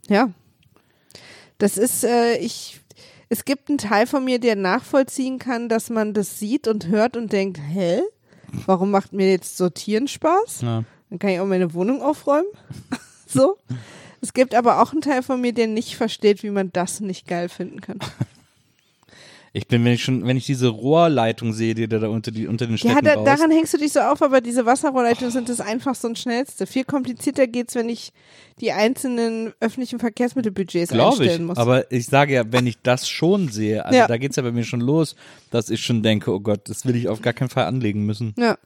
ja, 0.08 0.32
das 1.58 1.78
ist, 1.78 2.04
äh, 2.04 2.38
ich, 2.38 2.82
es 3.30 3.46
gibt 3.46 3.70
einen 3.70 3.78
Teil 3.78 4.08
von 4.08 4.24
mir, 4.24 4.40
der 4.40 4.56
nachvollziehen 4.56 5.40
kann, 5.40 5.70
dass 5.70 5.90
man 5.90 6.14
das 6.14 6.40
sieht 6.40 6.68
und 6.68 6.88
hört 6.88 7.18
und 7.18 7.32
denkt, 7.32 7.60
hä? 7.60 8.02
Warum 8.66 8.92
macht 8.92 9.12
mir 9.12 9.30
jetzt 9.30 9.58
Sortieren 9.58 10.08
Spaß? 10.08 10.62
Ja. 10.62 10.84
Dann 11.10 11.20
kann 11.20 11.30
ich 11.32 11.40
auch 11.40 11.46
meine 11.46 11.74
Wohnung 11.74 12.02
aufräumen. 12.02 12.48
so. 13.28 13.58
Es 14.22 14.34
gibt 14.34 14.56
aber 14.56 14.82
auch 14.82 14.92
einen 14.94 15.02
Teil 15.02 15.22
von 15.24 15.40
mir, 15.42 15.54
der 15.54 15.68
nicht 15.68 15.96
versteht, 15.96 16.44
wie 16.44 16.50
man 16.50 16.72
das 16.74 17.00
nicht 17.00 17.28
geil 17.28 17.50
finden 17.50 17.82
kann. 17.82 18.00
Ich 19.54 19.66
bin, 19.68 19.84
wenn 19.86 19.94
ich 19.94 20.04
schon, 20.04 20.28
wenn 20.28 20.38
ich 20.38 20.46
diese 20.46 20.68
Rohrleitung 20.68 21.52
sehe, 21.52 21.74
die 21.74 21.88
da 21.88 22.08
unter, 22.10 22.30
die, 22.32 22.46
unter 22.46 22.68
den 22.68 22.74
Ja, 22.76 22.78
Städten 22.92 23.06
da, 23.06 23.16
baust, 23.16 23.28
daran 23.28 23.50
hängst 23.50 23.74
du 23.74 23.78
dich 23.80 23.92
so 23.92 24.02
auf, 24.02 24.22
aber 24.22 24.40
diese 24.40 24.68
Wasserrohrleitungen 24.68 25.32
sind 25.32 25.50
das 25.50 25.62
einfachste 25.62 26.06
und 26.06 26.20
schnellste. 26.20 26.68
Viel 26.68 26.84
komplizierter 26.84 27.48
geht's, 27.48 27.74
wenn 27.74 27.90
ich 27.90 28.12
die 28.60 28.72
einzelnen 28.72 29.54
öffentlichen 29.60 29.98
Verkehrsmittelbudgets 30.00 30.92
glaube 30.92 31.08
einstellen 31.24 31.42
ich. 31.42 31.48
muss. 31.48 31.58
Aber 31.58 31.92
ich 31.92 32.06
sage 32.06 32.34
ja, 32.36 32.44
wenn 32.52 32.68
ich 32.68 32.78
das 32.84 33.10
schon 33.10 33.48
sehe, 33.50 33.84
also 33.84 33.98
Ja. 33.98 34.08
da 34.08 34.18
geht's 34.18 34.36
ja 34.36 34.44
bei 34.44 34.52
mir 34.52 34.64
schon 34.66 34.82
los, 34.82 35.16
dass 35.50 35.72
ich 35.72 35.82
schon 35.82 36.04
denke, 36.04 36.32
oh 36.32 36.40
Gott, 36.40 36.70
das 36.70 36.86
will 36.86 36.96
ich 36.96 37.08
auf 37.08 37.22
gar 37.24 37.34
keinen 37.34 37.50
Fall 37.50 37.66
anlegen 37.66 38.06
müssen. 38.06 38.36
ja. 38.38 38.58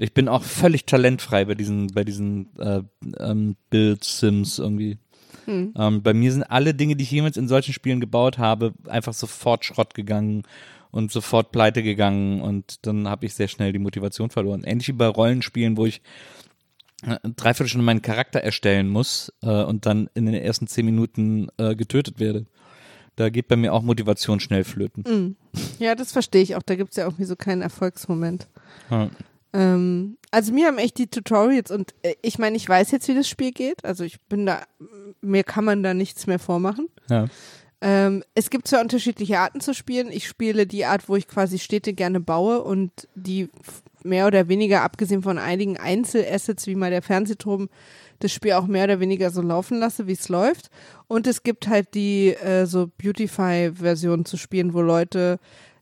Ich 0.00 0.14
bin 0.14 0.28
auch 0.28 0.42
völlig 0.42 0.86
talentfrei 0.86 1.44
bei 1.44 1.54
diesen, 1.54 1.88
bei 1.88 2.04
diesen 2.04 2.56
äh, 2.58 2.82
ähm, 3.18 3.56
Build-Sims 3.68 4.58
irgendwie. 4.58 4.98
Hm. 5.44 5.74
Ähm, 5.76 6.02
bei 6.02 6.14
mir 6.14 6.32
sind 6.32 6.44
alle 6.44 6.72
Dinge, 6.72 6.96
die 6.96 7.04
ich 7.04 7.10
jemals 7.10 7.36
in 7.36 7.48
solchen 7.48 7.74
Spielen 7.74 8.00
gebaut 8.00 8.38
habe, 8.38 8.72
einfach 8.88 9.12
sofort 9.12 9.64
Schrott 9.64 9.92
gegangen 9.94 10.44
und 10.90 11.12
sofort 11.12 11.52
pleite 11.52 11.82
gegangen 11.82 12.40
und 12.40 12.86
dann 12.86 13.08
habe 13.08 13.26
ich 13.26 13.34
sehr 13.34 13.48
schnell 13.48 13.72
die 13.72 13.78
Motivation 13.78 14.30
verloren. 14.30 14.64
Ähnlich 14.64 14.88
wie 14.88 14.92
bei 14.92 15.06
Rollenspielen, 15.06 15.76
wo 15.76 15.84
ich 15.84 16.00
äh, 17.02 17.16
dreiviertel 17.36 17.68
Stunde 17.68 17.84
meinen 17.84 18.02
Charakter 18.02 18.40
erstellen 18.40 18.88
muss 18.88 19.32
äh, 19.42 19.62
und 19.62 19.84
dann 19.84 20.08
in 20.14 20.24
den 20.24 20.34
ersten 20.34 20.66
zehn 20.66 20.86
Minuten 20.86 21.48
äh, 21.58 21.76
getötet 21.76 22.18
werde. 22.18 22.46
Da 23.16 23.28
geht 23.28 23.48
bei 23.48 23.56
mir 23.56 23.74
auch 23.74 23.82
Motivation 23.82 24.40
schnell 24.40 24.64
flöten. 24.64 25.04
Hm. 25.04 25.36
Ja, 25.78 25.94
das 25.94 26.12
verstehe 26.12 26.42
ich 26.42 26.56
auch. 26.56 26.62
Da 26.62 26.74
gibt's 26.74 26.96
ja 26.96 27.04
irgendwie 27.04 27.24
so 27.24 27.36
keinen 27.36 27.60
Erfolgsmoment. 27.60 28.48
Ja. 28.90 29.10
Ähm, 29.52 30.16
also 30.30 30.52
mir 30.52 30.66
haben 30.66 30.78
echt 30.78 30.98
die 30.98 31.08
Tutorials 31.08 31.70
und 31.70 31.94
äh, 32.02 32.14
ich 32.22 32.38
meine, 32.38 32.56
ich 32.56 32.68
weiß 32.68 32.90
jetzt, 32.92 33.08
wie 33.08 33.14
das 33.14 33.28
Spiel 33.28 33.52
geht. 33.52 33.84
Also 33.84 34.04
ich 34.04 34.20
bin 34.22 34.46
da, 34.46 34.62
mir 35.20 35.44
kann 35.44 35.64
man 35.64 35.82
da 35.82 35.94
nichts 35.94 36.26
mehr 36.26 36.38
vormachen. 36.38 36.88
Ja. 37.08 37.26
Ähm, 37.82 38.22
es 38.34 38.50
gibt 38.50 38.68
zwei 38.68 38.80
unterschiedliche 38.80 39.38
Arten 39.38 39.60
zu 39.60 39.74
spielen. 39.74 40.12
Ich 40.12 40.28
spiele 40.28 40.66
die 40.66 40.84
Art, 40.84 41.08
wo 41.08 41.16
ich 41.16 41.26
quasi 41.26 41.58
Städte 41.58 41.94
gerne 41.94 42.20
baue 42.20 42.62
und 42.62 43.08
die 43.14 43.48
mehr 44.02 44.26
oder 44.26 44.48
weniger, 44.48 44.82
abgesehen 44.82 45.22
von 45.22 45.38
einigen 45.38 45.78
Einzelassets, 45.78 46.66
wie 46.66 46.74
mal 46.74 46.90
der 46.90 47.02
Fernsehturm, 47.02 47.68
das 48.18 48.32
Spiel 48.32 48.52
auch 48.52 48.66
mehr 48.66 48.84
oder 48.84 49.00
weniger 49.00 49.30
so 49.30 49.40
laufen 49.40 49.78
lasse, 49.78 50.06
wie 50.06 50.12
es 50.12 50.28
läuft. 50.28 50.70
Und 51.08 51.26
es 51.26 51.42
gibt 51.42 51.68
halt 51.68 51.94
die 51.94 52.34
äh, 52.34 52.66
so 52.66 52.90
Beautify-Version 52.98 54.26
zu 54.26 54.36
spielen, 54.36 54.74
wo 54.74 54.82
Leute, 54.82 55.38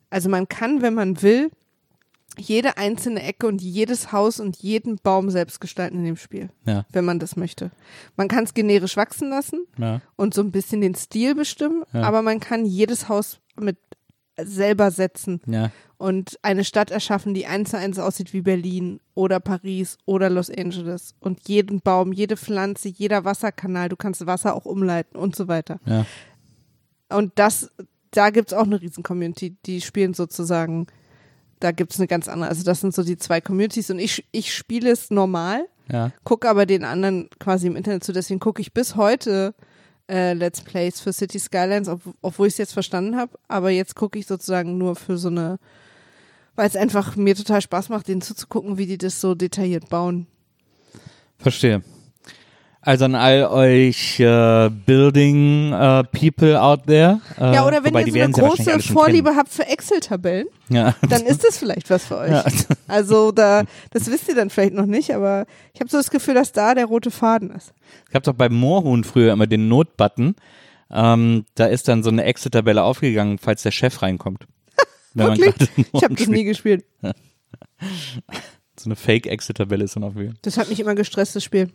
also 0.09 0.29
man 0.29 0.49
kann, 0.49 0.83
wenn 0.83 0.95
man 0.95 1.21
will, 1.23 1.51
jede 2.41 2.77
einzelne 2.79 3.23
Ecke 3.23 3.47
und 3.47 3.61
jedes 3.63 4.13
Haus 4.13 4.41
und 4.41 4.57
jeden 4.57 4.97
Baum 4.97 5.31
selbst 5.31 5.61
gestalten 5.61 5.99
in 5.99 6.05
dem 6.05 6.17
Spiel, 6.17 6.51
Ja. 6.67 6.85
wenn 6.91 7.05
man 7.05 7.19
das 7.19 7.37
möchte. 7.37 7.71
Man 8.17 8.29
kann 8.29 8.45
es 8.45 8.55
generisch 8.55 8.97
wachsen 8.97 9.31
lassen 9.31 9.67
Ja. 9.79 10.01
und 10.17 10.35
so 10.35 10.43
ein 10.43 10.51
bisschen 10.51 10.81
den 10.81 10.95
Stil 10.95 11.35
bestimmen, 11.35 11.85
Ja. 11.93 12.03
aber 12.03 12.23
man 12.23 12.41
kann 12.41 12.65
jedes 12.67 13.09
Haus 13.09 13.41
mit 13.59 13.77
selber 14.41 14.93
setzen 14.93 15.41
und 15.97 16.39
eine 16.43 16.63
Stadt 16.63 16.93
erschaffen, 16.93 17.35
die 17.35 17.47
eins 17.47 17.71
zu 17.71 17.77
eins 17.79 17.99
aussieht 17.99 18.33
wie 18.33 18.41
Berlin 18.43 19.01
oder 19.15 19.41
Paris 19.41 19.99
oder 20.07 20.31
Los 20.31 20.49
Angeles. 20.49 21.17
Und 21.19 21.49
jeden 21.49 21.81
Baum, 21.81 22.13
jede 22.13 22.37
Pflanze, 22.37 22.89
jeder 22.89 23.25
Wasserkanal, 23.25 23.89
du 23.89 23.97
kannst 23.97 24.25
Wasser 24.27 24.55
auch 24.55 24.65
umleiten 24.65 25.17
und 25.19 25.35
so 25.35 25.49
weiter. 25.49 25.81
Und 27.09 27.33
das, 27.35 27.73
da 28.13 28.31
gibt's 28.31 28.53
auch 28.53 28.63
eine 28.65 28.81
riesen 28.81 29.03
Community, 29.03 29.57
die 29.67 29.81
spielen 29.81 30.15
sozusagen, 30.15 30.87
da 31.61 31.73
gibt's 31.73 31.99
eine 31.99 32.07
ganz 32.07 32.29
andere. 32.29 32.49
Also 32.49 32.65
das 32.65 32.81
sind 32.81 32.95
so 32.95 33.03
die 33.03 33.17
zwei 33.17 33.41
Communities 33.41 33.91
und 33.91 33.99
ich, 33.99 34.25
ich 34.33 34.55
spiele 34.55 34.91
es 34.91 35.11
normal, 35.11 35.67
Ja. 35.91 36.13
gucke 36.25 36.49
aber 36.49 36.67
den 36.67 36.85
anderen 36.85 37.29
quasi 37.39 37.67
im 37.67 37.77
Internet 37.77 38.05
zu. 38.05 38.13
Deswegen 38.13 38.41
gucke 38.41 38.61
ich 38.63 38.73
bis 38.73 38.97
heute 38.97 39.55
äh, 40.11 40.33
Let's 40.35 40.61
Plays 40.63 41.01
für 41.01 41.13
City 41.13 41.39
Skylines, 41.39 41.89
ob, 41.89 42.01
obwohl 42.23 42.47
ich 42.47 42.55
es 42.55 42.59
jetzt 42.59 42.73
verstanden 42.73 43.17
habe. 43.17 43.39
Aber 43.49 43.71
jetzt 43.71 43.95
gucke 43.95 44.19
ich 44.19 44.27
sozusagen 44.27 44.79
nur 44.79 44.97
für 44.97 45.19
so 45.19 45.29
eine, 45.29 45.59
weil 46.57 46.67
es 46.69 46.77
einfach 46.77 47.17
mir 47.17 47.35
total 47.37 47.61
Spaß 47.61 47.89
macht, 47.91 48.09
denen 48.09 48.23
zuzugucken, 48.23 48.79
wie 48.79 48.87
die 48.87 48.99
das 48.99 49.21
so 49.21 49.35
detailliert 49.35 49.89
bauen. 49.89 50.27
Verstehe. 51.39 51.83
Also 52.89 53.05
an 53.05 53.15
all 53.15 53.45
euch 53.45 54.19
äh, 54.19 54.71
Building 54.71 55.75
äh, 55.75 56.05
People 56.05 56.59
out 56.59 56.87
there. 56.87 57.21
Äh, 57.39 57.57
ja, 57.57 57.67
oder 57.67 57.85
wenn 57.85 57.95
ihr 57.95 58.11
so 58.11 58.19
eine 58.19 58.33
große 58.33 58.81
Vorliebe 58.81 59.37
habt 59.37 59.51
für 59.51 59.67
Excel-Tabellen. 59.67 60.47
Ja. 60.71 60.95
dann 61.07 61.27
ist 61.27 61.45
das 61.45 61.59
vielleicht 61.59 61.91
was 61.91 62.07
für 62.07 62.17
euch. 62.17 62.31
Ja. 62.31 62.47
Also 62.87 63.31
da, 63.31 63.65
das 63.91 64.11
wisst 64.11 64.31
ihr 64.31 64.35
dann 64.35 64.49
vielleicht 64.49 64.73
noch 64.73 64.87
nicht, 64.87 65.15
aber 65.15 65.45
ich 65.75 65.81
habe 65.81 65.91
so 65.91 65.99
das 65.99 66.09
Gefühl, 66.09 66.33
dass 66.33 66.53
da 66.53 66.75
der 66.75 66.87
rote 66.87 67.11
Faden 67.11 67.51
ist. 67.51 67.75
Ich 68.09 68.15
habe 68.15 68.23
doch 68.23 68.33
beim 68.33 68.55
Moorhuhn 68.55 69.05
früher 69.05 69.35
immer 69.35 69.47
den 69.47 69.69
Notbutton. 69.69 70.35
Ähm, 70.91 71.45
da 71.57 71.67
ist 71.67 71.89
dann 71.89 72.03
so 72.03 72.09
eine 72.09 72.25
Exit-Tabelle 72.25 72.83
aufgegangen, 72.83 73.37
falls 73.37 73.65
der 73.65 73.71
Chef 73.71 74.01
reinkommt. 74.01 74.47
Wirklich? 75.13 75.55
Ich 75.93 76.03
habe 76.03 76.15
das 76.15 76.27
nie 76.27 76.45
gespielt. 76.45 76.87
So 78.81 78.85
eine 78.87 78.95
Fake-Exit-Tabelle 78.97 79.83
ist 79.83 79.97
dann 79.97 80.05
aufgegangen. 80.05 80.39
Das 80.43 80.57
hat 80.57 80.69
mich 80.69 80.79
immer 80.79 80.95
gestresst, 80.95 81.35
das 81.35 81.43
Spiel. 81.43 81.73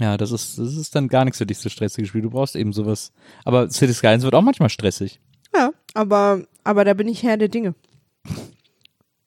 Ja, 0.00 0.16
das 0.16 0.32
ist, 0.32 0.58
das 0.58 0.76
ist 0.76 0.94
dann 0.94 1.08
gar 1.08 1.24
nichts 1.24 1.38
für 1.38 1.46
dich, 1.46 1.58
so 1.58 1.68
stressige 1.68 2.06
Spiel. 2.08 2.22
Du 2.22 2.30
brauchst 2.30 2.56
eben 2.56 2.72
sowas. 2.72 3.12
Aber 3.44 3.68
City 3.70 3.92
Skylines 3.92 4.24
wird 4.24 4.34
auch 4.34 4.42
manchmal 4.42 4.70
stressig. 4.70 5.20
Ja, 5.54 5.72
aber, 5.94 6.42
aber 6.64 6.84
da 6.84 6.94
bin 6.94 7.06
ich 7.06 7.22
Herr 7.22 7.36
der 7.36 7.48
Dinge. 7.48 7.74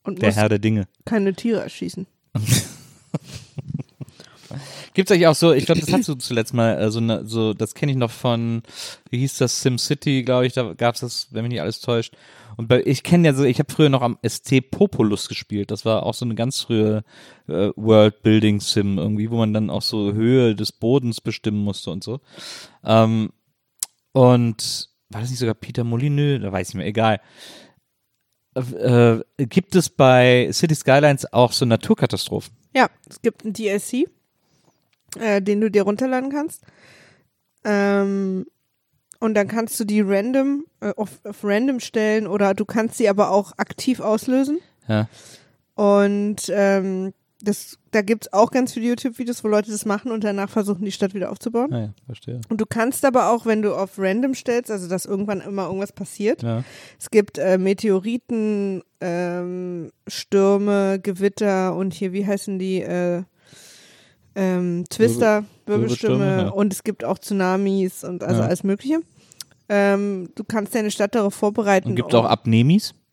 Und 0.04 0.22
Der 0.22 0.30
muss 0.30 0.36
Herr 0.36 0.50
der 0.50 0.60
Dinge. 0.60 0.88
keine 1.06 1.34
Tiere 1.34 1.62
erschießen. 1.62 2.08
Gibt's 4.94 5.12
euch 5.12 5.26
auch 5.26 5.34
so, 5.36 5.54
ich 5.54 5.66
glaube, 5.66 5.82
das 5.82 5.92
hast 5.92 6.08
du 6.08 6.14
zuletzt 6.16 6.54
mal, 6.54 6.78
äh, 6.80 6.92
so, 6.92 7.00
eine, 7.00 7.26
so 7.26 7.54
das 7.54 7.74
kenne 7.74 7.92
ich 7.92 7.98
noch 7.98 8.12
von, 8.12 8.62
wie 9.10 9.18
hieß 9.20 9.38
das, 9.40 9.62
SimCity, 9.62 10.24
glaube 10.24 10.46
ich, 10.46 10.54
da 10.54 10.74
gab's 10.74 11.00
das, 11.00 11.28
wenn 11.32 11.42
mich 11.44 11.52
nicht 11.54 11.62
alles 11.62 11.82
täuscht. 11.82 12.16
Und 12.58 12.68
bei, 12.68 12.84
ich 12.86 13.04
kenne 13.04 13.28
ja 13.28 13.34
so, 13.34 13.44
ich 13.44 13.60
habe 13.60 13.72
früher 13.72 13.90
noch 13.90 14.02
am 14.02 14.18
ST 14.28 14.72
Populus 14.72 15.28
gespielt. 15.28 15.72
Das 15.72 15.86
war 15.86 16.04
auch 16.04 16.14
so 16.14 16.26
eine 16.26 16.36
ganz 16.36 16.62
frühe 16.62 17.04
äh, 17.48 17.70
World-Building-Sim 17.76 18.98
irgendwie, 18.98 19.32
wo 19.32 19.38
man 19.38 19.54
dann 19.54 19.70
auch 19.70 19.82
so 19.82 20.14
Höhe 20.14 20.56
des 20.56 20.72
Bodens 20.72 21.22
bestimmen 21.22 21.64
musste 21.64 21.92
und 21.92 22.04
so. 22.04 22.20
Ähm, 22.84 23.32
und 24.12 24.90
war 25.10 25.22
das 25.22 25.30
nicht 25.30 25.40
sogar 25.40 25.56
Peter 25.56 25.84
Molyneux? 25.84 26.42
Da 26.42 26.52
weiß 26.52 26.70
ich 26.70 26.76
mir, 26.76 26.86
egal. 26.86 27.20
Äh, 28.56 29.16
äh, 29.18 29.24
gibt 29.38 29.76
es 29.76 29.90
bei 29.90 30.50
City 30.52 30.76
Skylines 30.76 31.32
auch 31.34 31.52
so 31.52 31.66
Naturkatastrophen? 31.66 32.56
Ja, 32.76 32.90
es 33.10 33.22
gibt 33.22 33.44
einen 33.44 33.54
DLC, 33.54 34.08
äh, 35.20 35.42
den 35.42 35.62
du 35.62 35.70
dir 35.70 35.84
runterladen 35.84 36.32
kannst. 36.32 36.64
Ähm, 37.64 38.46
und 39.24 39.36
dann 39.36 39.48
kannst 39.48 39.80
du 39.80 39.86
die 39.86 40.02
random 40.02 40.66
äh, 40.82 40.92
auf, 40.98 41.22
auf 41.24 41.44
random 41.44 41.80
stellen 41.80 42.28
oder 42.28 42.54
du 42.54 42.66
kannst 42.66 42.98
sie 42.98 43.08
aber 43.08 43.32
auch 43.32 43.54
aktiv 43.58 44.00
auslösen. 44.02 44.60
Ja. 44.88 45.08
Und 45.76 46.52
ähm, 46.54 47.14
das, 47.42 47.78
da 47.92 48.02
gibt's 48.02 48.32
auch 48.32 48.52
ganz 48.52 48.74
viele 48.74 48.88
YouTube-Videos, 48.88 49.44
wo 49.44 49.48
Leute 49.48 49.72
das 49.72 49.86
machen 49.86 50.12
und 50.12 50.24
danach 50.24 50.50
versuchen, 50.50 50.86
die 50.86 50.92
Stadt 50.92 51.14
wieder 51.14 51.32
aufzubauen. 51.32 51.74
Ah 51.74 51.80
ja, 51.80 51.94
verstehe. 52.06 52.42
Und 52.50 52.62
du 52.62 52.66
kannst 52.66 53.04
aber 53.06 53.30
auch, 53.32 53.46
wenn 53.46 53.62
du 53.62 53.74
auf 53.76 53.98
random 53.98 54.34
stellst, 54.36 54.70
also 54.72 54.88
dass 54.88 55.06
irgendwann 55.06 55.42
immer 55.42 55.66
irgendwas 55.66 55.92
passiert, 55.92 56.44
Ja. 56.44 56.64
es 57.00 57.10
gibt 57.10 57.38
äh, 57.38 57.58
Meteoriten, 57.58 58.82
ähm, 59.02 59.92
Stürme, 60.08 61.00
Gewitter 61.02 61.76
und 61.76 61.94
hier, 61.94 62.14
wie 62.14 62.26
heißen 62.26 62.60
die, 62.60 62.82
äh, 62.82 63.24
ähm, 64.36 64.86
Twister, 64.90 65.44
Wirbelstürme, 65.66 66.20
Wirbelstürme 66.20 66.42
ja. 66.44 66.50
und 66.50 66.74
es 66.74 66.84
gibt 66.84 67.04
auch 67.04 67.20
Tsunamis 67.20 68.04
und 68.04 68.24
also 68.24 68.42
Ja. 68.42 68.48
alles 68.48 68.64
Mögliche. 68.64 69.00
Ähm, 69.76 70.30
du 70.36 70.44
kannst 70.44 70.76
deine 70.76 70.92
Stadt 70.92 71.16
darauf 71.16 71.34
vorbereiten. 71.34 71.90
Und 71.90 71.96
gibt 71.96 72.14
auch 72.14 72.26
Abnemis? 72.26 72.94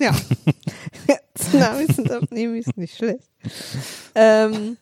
Ja. 0.00 0.10
Tsunamis 1.34 1.98
und 1.98 2.10
Abnemis, 2.10 2.66
nicht 2.76 2.96
schlecht. 2.96 3.30
Ähm, 4.14 4.76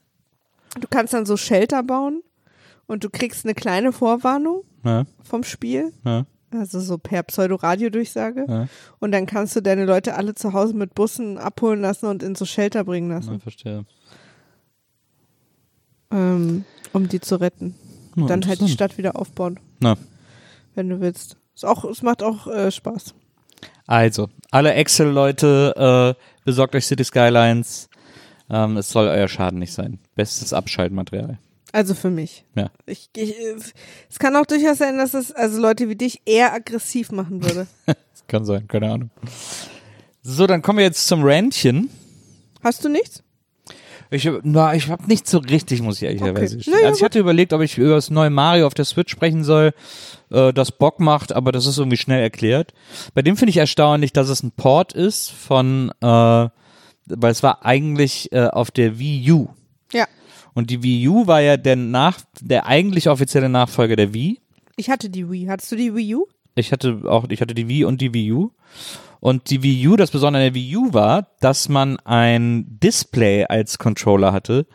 du 0.81 0.89
kannst 0.91 1.13
dann 1.15 1.25
so 1.27 1.37
Shelter 1.37 1.83
bauen 1.85 2.23
und 2.87 3.05
du 3.05 3.11
kriegst 3.11 3.45
eine 3.45 3.55
kleine 3.55 3.93
Vorwarnung 3.93 4.63
Ja, 4.85 5.05
vom 5.23 5.45
Spiel. 5.45 5.93
ja, 6.05 6.27
Also 6.51 6.81
so 6.81 6.99
per 6.99 7.23
Pseudo-Radio-Durchsage. 7.23 8.47
ja, 8.49 8.67
Und 8.99 9.13
dann 9.13 9.27
kannst 9.27 9.55
du 9.55 9.61
deine 9.61 9.85
Leute 9.85 10.17
alle 10.17 10.35
zu 10.35 10.53
Hause 10.53 10.75
mit 10.75 10.95
Bussen 10.97 11.39
abholen 11.39 11.81
lassen 11.81 12.07
und 12.07 12.23
in 12.25 12.35
so 12.35 12.45
Shelter 12.45 12.83
bringen 12.83 13.11
lassen, 13.11 13.39
verstehe. 13.41 13.85
ähm, 16.11 16.65
um 16.93 17.09
die 17.09 17.21
zu 17.21 17.37
retten. 17.37 17.75
Ja, 18.17 18.27
dann 18.27 18.47
halt 18.47 18.61
die. 18.61 18.69
Stadt 18.69 18.99
wieder 18.99 19.17
aufbauen, 19.17 19.59
Na, 19.81 19.97
wenn 20.75 20.89
du 20.89 21.01
willst. 21.01 21.37
Ist 21.55 21.65
auch, 21.65 21.85
es 21.85 22.03
macht 22.03 22.23
auch 22.23 22.47
äh, 22.47 22.71
Spaß. 22.71 23.15
also, 23.87 24.29
alle 24.51 24.75
Excel-Leute, 24.75 26.17
äh, 26.17 26.23
besorgt 26.45 26.75
euch 26.75 26.87
City 26.87 27.05
Skylines. 27.05 27.89
Ähm, 28.51 28.77
es 28.77 28.91
soll 28.91 29.09
euer 29.09 29.29
Schaden 29.29 29.59
nicht 29.59 29.73
sein. 29.73 29.99
Bestes 30.15 30.53
Abschaltmaterial. 30.53 31.39
Also 31.73 31.95
für 31.95 32.11
mich. 32.11 32.45
Ja. 32.55 32.71
Ich, 32.87 33.11
ich, 33.17 33.35
es 34.09 34.19
kann 34.21 34.37
auch 34.37 34.47
durchaus 34.47 34.79
sein, 34.79 34.97
dass 34.97 35.13
es 35.13 35.33
also 35.33 35.61
Leute 35.61 35.89
wie 35.89 35.97
dich 35.97 36.23
eher 36.25 36.53
aggressiv 36.55 37.11
machen 37.11 37.43
würde. 37.43 37.67
Das 38.15 38.29
kann 38.29 38.45
sein, 38.45 38.69
keine 38.69 38.91
Ahnung. 38.91 39.11
So, 40.23 40.47
dann 40.47 40.63
kommen 40.63 40.79
wir 40.79 40.85
jetzt 40.85 41.09
zum 41.09 41.25
Rantchen. 41.25 41.91
Hast 42.63 42.85
du 42.85 42.89
nichts? 42.89 43.24
Ich, 44.11 44.31
na, 44.43 44.75
ich 44.75 44.89
habe 44.89 45.07
nicht 45.07 45.27
so 45.29 45.39
richtig, 45.39 45.83
muss 45.83 45.97
ich 45.97 46.03
ehrlicherweise 46.05 46.47
Okay. 46.47 46.57
gestehen. 46.57 46.75
Na 46.77 46.81
ja, 46.83 46.87
Also 46.89 46.99
ich 46.99 47.05
hatte 47.05 47.19
überlegt, 47.19 47.53
ob 47.53 47.61
ich 47.63 47.79
über 47.79 47.95
das 47.95 48.11
neue 48.11 48.31
Mario 48.31 48.67
auf 48.67 48.75
der 48.75 48.85
Switch 48.85 49.11
sprechen 49.11 49.43
soll, 49.45 49.73
äh, 50.31 50.53
das 50.53 50.73
Bock 50.73 51.01
macht, 51.01 51.33
aber 51.33 51.53
das 51.53 51.67
ist 51.67 51.79
irgendwie 51.79 51.97
schnell 51.97 52.21
erklärt. 52.23 52.73
Bei 53.15 53.23
dem 53.23 53.37
finde 53.37 53.51
ich 53.51 53.57
erstaunlich, 53.57 54.13
dass 54.13 54.29
es 54.29 54.43
ein 54.43 54.53
Port 54.53 54.93
ist 54.93 55.31
von, 55.31 55.91
äh, 56.01 56.07
weil 56.07 56.51
es 57.33 57.43
war 57.43 57.65
eigentlich 57.65 58.31
äh, 58.33 58.47
auf 58.47 58.71
der 58.71 58.99
Wii 58.99 59.33
U. 59.33 59.49
Ja. 59.93 60.07
Und 60.55 60.71
die 60.71 60.83
Wii 60.83 61.09
U 61.09 61.27
war 61.27 61.41
ja 61.41 61.57
der 61.57 61.77
nach, 61.77 62.21
der 62.41 62.67
eigentlich 62.67 63.09
offizielle 63.09 63.49
Nachfolger 63.49 63.97
der 63.97 64.15
Wii. 64.15 64.39
Ich 64.77 64.91
hatte 64.91 65.11
die 65.11 65.29
Wii. 65.31 65.47
Hattest 65.47 65.73
du 65.73 65.77
die 65.77 65.95
Wii 65.95 66.15
U? 66.15 66.27
Ich 66.55 66.71
hatte 66.71 67.01
auch, 67.07 67.27
ich 67.29 67.41
hatte 67.41 67.55
die 67.55 67.67
Wii 67.69 67.85
und 67.85 68.01
die 68.01 68.15
Wii 68.15 68.33
U. 68.33 68.51
Und 69.25 69.49
die 69.49 69.63
Wii 69.63 69.89
U, 69.89 69.97
das 69.97 70.11
Besondere 70.11 70.45
an 70.45 70.53
der 70.53 70.55
Wii 70.55 70.77
U 70.77 70.93
war, 70.93 71.29
dass 71.41 71.71
man 71.71 71.99
ein 72.01 72.67
Display 72.69 73.47
als 73.47 73.79
Controller 73.79 74.35
hatte, 74.35 74.67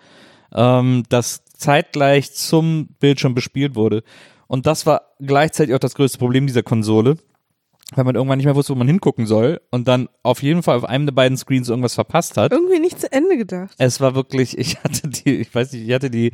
ähm, 0.55 1.03
das 1.07 1.45
zeitgleich 1.45 2.33
zum 2.33 2.87
Bildschirm 2.99 3.35
bespielt 3.35 3.75
wurde. 3.75 4.01
Und 4.47 4.65
das 4.65 4.87
war 4.87 5.03
gleichzeitig 5.19 5.75
auch 5.75 5.79
das 5.79 5.93
größte 5.93 6.17
Problem 6.17 6.47
dieser 6.47 6.63
Konsole, 6.63 7.17
weil 7.95 8.05
man 8.05 8.15
irgendwann 8.15 8.37
nicht 8.37 8.45
mehr 8.45 8.55
wusste, 8.55 8.73
wo 8.73 8.77
man 8.77 8.87
hingucken 8.87 9.25
soll 9.25 9.61
und 9.71 9.87
dann 9.87 10.09
auf 10.21 10.43
jeden 10.43 10.61
Fall 10.61 10.77
auf 10.77 10.85
einem 10.85 11.07
der 11.07 11.13
beiden 11.13 11.37
Screens 11.37 11.69
irgendwas 11.69 11.95
verpasst 11.95 12.37
hat. 12.37 12.51
Irgendwie 12.51 12.79
nicht 12.79 12.99
zu 12.99 13.11
Ende 13.11 13.35
gedacht. 13.35 13.73
Es 13.79 13.99
war 13.99 14.13
wirklich, 14.13 14.57
ich 14.57 14.77
hatte 14.83 15.07
die, 15.07 15.37
ich 15.37 15.53
weiß 15.53 15.73
nicht, 15.73 15.87
ich 15.87 15.93
hatte 15.93 16.11
die 16.11 16.31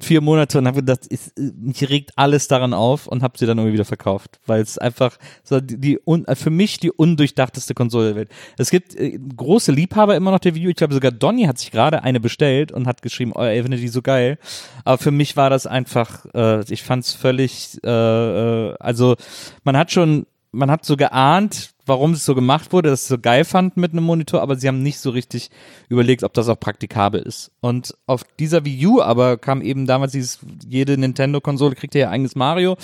vier 0.00 0.20
Monate 0.20 0.58
und 0.58 0.66
habe 0.66 0.80
gedacht, 0.80 1.00
es, 1.08 1.32
mich 1.36 1.88
regt 1.88 2.12
alles 2.16 2.48
daran 2.48 2.74
auf 2.74 3.06
und 3.06 3.22
habe 3.22 3.38
sie 3.38 3.46
dann 3.46 3.58
irgendwie 3.58 3.74
wieder 3.74 3.84
verkauft, 3.84 4.40
weil 4.46 4.60
es 4.60 4.78
einfach 4.78 5.16
so 5.44 5.60
die, 5.60 5.80
die 5.80 6.00
un, 6.04 6.26
für 6.34 6.50
mich 6.50 6.78
die 6.78 6.90
undurchdachteste 6.90 7.74
Konsole 7.74 8.08
der 8.08 8.16
Welt. 8.16 8.30
Es 8.58 8.70
gibt 8.70 8.96
äh, 8.96 9.16
große 9.36 9.70
Liebhaber 9.70 10.16
immer 10.16 10.32
noch 10.32 10.40
der 10.40 10.56
Video. 10.56 10.70
Ich 10.70 10.76
glaube 10.76 10.94
sogar 10.94 11.12
Donny 11.12 11.44
hat 11.44 11.58
sich 11.58 11.70
gerade 11.70 12.02
eine 12.02 12.18
bestellt 12.18 12.72
und 12.72 12.88
hat 12.88 13.02
geschrieben, 13.02 13.32
oh, 13.34 13.42
er 13.42 13.62
findet 13.62 13.80
die 13.80 13.88
so 13.88 14.02
geil. 14.02 14.38
Aber 14.84 14.98
für 14.98 15.12
mich 15.12 15.36
war 15.36 15.50
das 15.50 15.68
einfach, 15.68 16.26
äh, 16.34 16.64
ich 16.72 16.82
fand 16.82 17.04
es 17.04 17.12
völlig, 17.12 17.78
äh, 17.84 17.88
äh, 17.88 18.74
also 18.80 19.14
man 19.62 19.76
hat 19.76 19.92
schon 19.92 20.26
man 20.52 20.70
hat 20.70 20.84
so 20.84 20.96
geahnt, 20.96 21.70
warum 21.84 22.12
es 22.12 22.24
so 22.24 22.34
gemacht 22.34 22.72
wurde, 22.72 22.90
dass 22.90 23.06
sie 23.06 23.14
so 23.14 23.18
geil 23.18 23.44
fanden 23.44 23.80
mit 23.80 23.92
einem 23.92 24.04
Monitor, 24.04 24.42
aber 24.42 24.56
sie 24.56 24.68
haben 24.68 24.82
nicht 24.82 24.98
so 24.98 25.10
richtig 25.10 25.50
überlegt, 25.88 26.24
ob 26.24 26.34
das 26.34 26.48
auch 26.48 26.58
praktikabel 26.58 27.22
ist. 27.22 27.52
Und 27.60 27.94
auf 28.06 28.24
dieser 28.38 28.64
Wii 28.64 28.86
U 28.86 29.00
aber 29.00 29.36
kam 29.38 29.62
eben 29.62 29.86
damals 29.86 30.12
dieses, 30.12 30.40
jede 30.66 30.98
Nintendo-Konsole 30.98 31.74
kriegt 31.74 31.94
ja 31.94 32.10
eigenes 32.10 32.34
Mario. 32.34 32.76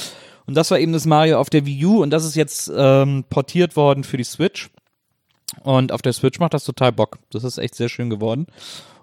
Und 0.46 0.56
das 0.56 0.70
war 0.70 0.78
eben 0.78 0.92
das 0.92 1.06
Mario 1.06 1.38
auf 1.38 1.50
der 1.50 1.66
Wii 1.66 1.84
U 1.86 2.02
und 2.02 2.10
das 2.10 2.24
ist 2.24 2.36
jetzt 2.36 2.70
ähm, 2.74 3.24
portiert 3.28 3.76
worden 3.76 4.04
für 4.04 4.16
die 4.16 4.24
Switch. 4.24 4.70
Und 5.62 5.92
auf 5.92 6.02
der 6.02 6.12
Switch 6.12 6.38
macht 6.38 6.54
das 6.54 6.64
total 6.64 6.92
Bock. 6.92 7.18
Das 7.30 7.44
ist 7.44 7.58
echt 7.58 7.74
sehr 7.74 7.88
schön 7.88 8.10
geworden. 8.10 8.46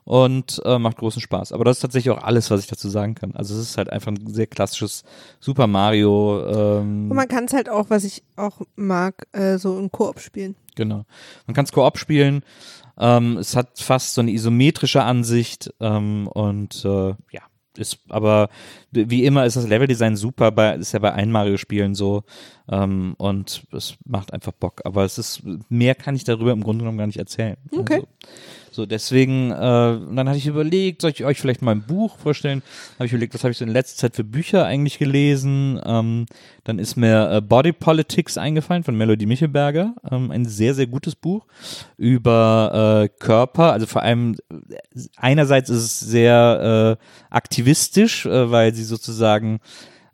Und 0.09 0.59
äh, 0.65 0.79
macht 0.79 0.97
großen 0.97 1.21
Spaß. 1.21 1.51
Aber 1.51 1.63
das 1.63 1.77
ist 1.77 1.81
tatsächlich 1.81 2.09
auch 2.09 2.23
alles, 2.23 2.49
was 2.49 2.61
ich 2.61 2.67
dazu 2.67 2.89
sagen 2.89 3.13
kann. 3.13 3.35
Also 3.35 3.53
es 3.53 3.61
ist 3.61 3.77
halt 3.77 3.91
einfach 3.91 4.11
ein 4.11 4.25
sehr 4.25 4.47
klassisches 4.47 5.03
Super 5.39 5.67
Mario. 5.67 6.47
Ähm, 6.47 7.11
Und 7.11 7.15
man 7.15 7.27
kann 7.27 7.45
es 7.45 7.53
halt 7.53 7.69
auch, 7.69 7.91
was 7.91 8.03
ich 8.03 8.23
auch 8.35 8.59
mag, 8.75 9.27
äh, 9.33 9.59
so 9.59 9.77
im 9.77 9.91
Koop 9.91 10.19
spielen. 10.19 10.55
Genau. 10.75 11.05
Man 11.45 11.53
kann 11.53 11.65
es 11.65 11.71
Koop 11.71 11.99
spielen. 11.99 12.41
Ähm, 12.97 13.37
es 13.37 13.55
hat 13.55 13.77
fast 13.77 14.15
so 14.15 14.21
eine 14.21 14.31
isometrische 14.31 15.03
Ansicht 15.03 15.71
ähm, 15.79 16.27
und 16.27 16.83
äh, 16.85 17.09
ja, 17.31 17.43
ist 17.77 17.99
aber 18.09 18.49
wie 18.89 19.25
immer 19.25 19.45
ist 19.45 19.57
das 19.57 19.67
Leveldesign 19.67 20.15
super, 20.15 20.51
bei, 20.51 20.73
ist 20.73 20.91
ja 20.91 20.99
bei 20.99 21.13
allen 21.13 21.31
Mario-Spielen 21.31 21.93
so 21.93 22.23
ähm, 22.67 23.13
und 23.19 23.63
es 23.71 23.93
macht 24.05 24.33
einfach 24.33 24.53
Bock. 24.53 24.81
Aber 24.85 25.05
es 25.05 25.19
ist 25.19 25.43
mehr 25.69 25.93
kann 25.93 26.15
ich 26.15 26.23
darüber 26.23 26.51
im 26.51 26.63
Grunde 26.63 26.79
genommen 26.79 26.97
gar 26.97 27.05
nicht 27.05 27.19
erzählen. 27.19 27.57
Okay. 27.71 27.93
Also, 27.93 28.07
so 28.79 28.85
deswegen, 28.85 29.51
äh, 29.51 29.53
und 29.53 30.15
dann 30.15 30.29
hatte 30.29 30.37
ich 30.37 30.47
überlegt, 30.47 31.01
soll 31.01 31.11
ich 31.11 31.25
euch 31.25 31.41
vielleicht 31.41 31.61
mal 31.61 31.71
ein 31.73 31.81
Buch 31.81 32.17
vorstellen? 32.17 32.63
Habe 32.95 33.07
ich 33.07 33.11
überlegt, 33.11 33.33
was 33.33 33.43
habe 33.43 33.51
ich 33.51 33.57
so 33.57 33.65
in 33.65 33.71
letzter 33.71 33.97
Zeit 33.97 34.15
für 34.15 34.23
Bücher 34.23 34.65
eigentlich 34.65 34.99
gelesen? 34.99 35.81
Ähm, 35.85 36.27
dann 36.63 36.79
ist 36.79 36.95
mir 36.95 37.29
äh, 37.29 37.41
Body 37.41 37.73
Politics 37.73 38.37
eingefallen 38.37 38.85
von 38.85 38.95
Melody 38.95 39.25
Michelberger, 39.25 39.95
ähm, 40.09 40.31
ein 40.31 40.45
sehr 40.45 40.73
sehr 40.73 40.87
gutes 40.87 41.15
Buch 41.15 41.45
über 41.97 43.03
äh, 43.03 43.09
Körper. 43.19 43.73
Also 43.73 43.85
vor 43.85 44.01
allem 44.01 44.37
äh, 44.49 44.75
einerseits 45.17 45.69
ist 45.69 45.83
es 45.83 45.99
sehr 45.99 46.97
äh, 46.97 47.05
aktivistisch, 47.35 48.25
äh, 48.25 48.49
weil 48.49 48.73
sie 48.73 48.85
sozusagen 48.85 49.59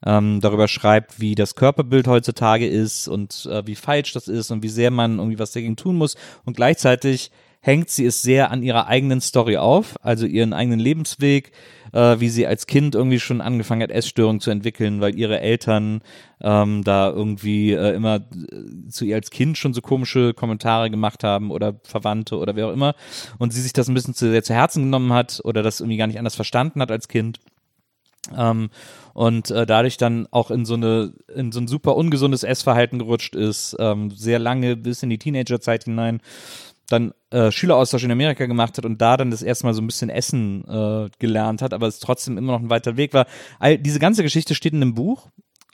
ähm, 0.03 0.39
darüber 0.41 0.68
schreibt, 0.68 1.20
wie 1.20 1.36
das 1.36 1.53
Körperbild 1.53 2.07
heutzutage 2.07 2.68
ist 2.68 3.07
und 3.07 3.47
äh, 3.51 3.68
wie 3.68 3.76
falsch 3.76 4.13
das 4.13 4.28
ist 4.28 4.49
und 4.49 4.63
wie 4.63 4.70
sehr 4.70 4.89
man 4.89 5.20
irgendwie 5.20 5.38
was 5.38 5.51
dagegen 5.51 5.76
tun 5.76 5.97
muss. 5.97 6.16
Und 6.45 6.55
gleichzeitig 6.55 7.30
hängt 7.66 7.89
sie 7.89 8.05
es 8.05 8.22
sehr 8.22 8.51
an 8.51 8.61
ihrer 8.61 8.86
eigenen 8.86 9.22
Story 9.22 9.57
auf, 9.57 9.95
also 10.03 10.28
ihren 10.28 10.53
eigenen 10.53 10.80
Lebensweg, 10.80 11.51
äh, 11.93 12.20
wie 12.20 12.30
sie 12.30 12.45
als 12.45 12.68
Kind 12.68 12.93
irgendwie 12.93 13.20
schon 13.20 13.41
angefangen 13.41 13.82
hat, 13.82 13.89
Essstörungen 13.89 14.39
zu 14.39 14.51
entwickeln, 14.51 15.01
weil 15.01 15.18
ihre 15.18 15.39
Eltern 15.39 16.01
ähm, 16.41 16.84
da 16.84 17.09
irgendwie 17.09 17.72
äh, 17.72 17.95
immer 17.95 18.18
äh, 18.18 18.89
zu 18.89 19.05
ihr 19.05 19.16
als 19.16 19.32
Kind 19.32 19.57
schon 19.57 19.74
so 19.74 19.82
komische 19.82 20.36
Kommentare 20.36 20.91
gemacht 20.91 21.24
haben 21.24 21.49
oder 21.49 21.80
Verwandte 21.82 22.38
oder 22.38 22.55
wer 22.55 22.68
auch 22.68 22.74
immer 22.74 22.93
und 23.39 23.51
sie 23.51 23.61
sich 23.61 23.74
das 23.74 23.88
ein 23.88 23.95
bisschen 23.95 24.13
zu 24.13 24.30
sehr 24.30 24.43
zu 24.43 24.53
Herzen 24.53 24.84
genommen 24.84 25.11
hat 25.11 25.41
oder 25.43 25.63
das 25.63 25.80
irgendwie 25.80 25.97
gar 25.97 26.05
nicht 26.05 26.20
anders 26.20 26.36
verstanden 26.36 26.82
hat 26.82 26.91
als 26.91 27.07
Kind. 27.07 27.39
Ähm, 28.36 28.70
und 29.16 29.49
äh, 29.49 29.66
dadurch 29.66 29.97
dann 29.97 30.28
auch 30.30 30.51
in 30.51 30.66
so 30.66 30.76
eine 30.76 31.13
in 31.34 31.51
so 31.51 31.59
ein 31.59 31.68
super 31.68 31.95
ungesundes 31.95 32.43
Essverhalten 32.43 32.99
gerutscht 32.99 33.36
ist, 33.36 33.76
ähm, 33.80 34.11
sehr 34.11 34.39
lange 34.39 34.76
bis 34.76 35.01
in 35.03 35.09
die 35.09 35.20
Teenagerzeit 35.20 35.86
hinein, 35.86 36.22
dann 36.89 37.13
äh, 37.31 37.51
Schüleraustausch 37.51 38.03
in 38.03 38.11
Amerika 38.11 38.45
gemacht 38.45 38.77
hat 38.77 38.86
und 38.86 39.01
da 39.01 39.17
dann 39.17 39.31
das 39.31 39.41
erste 39.41 39.65
Mal 39.65 39.73
so 39.73 39.81
ein 39.81 39.88
bisschen 39.88 40.09
Essen 40.09 40.63
äh, 40.67 41.09
gelernt 41.19 41.61
hat, 41.61 41.73
aber 41.73 41.88
es 41.88 41.99
trotzdem 41.99 42.38
immer 42.38 42.53
noch 42.53 42.61
ein 42.61 42.69
weiter 42.69 42.97
Weg 42.97 43.13
war. 43.13 43.25
All, 43.59 43.77
diese 43.77 43.99
ganze 43.99 44.23
Geschichte 44.23 44.55
steht 44.55 44.73
in 44.73 44.81
einem 44.81 44.93
Buch 44.93 45.29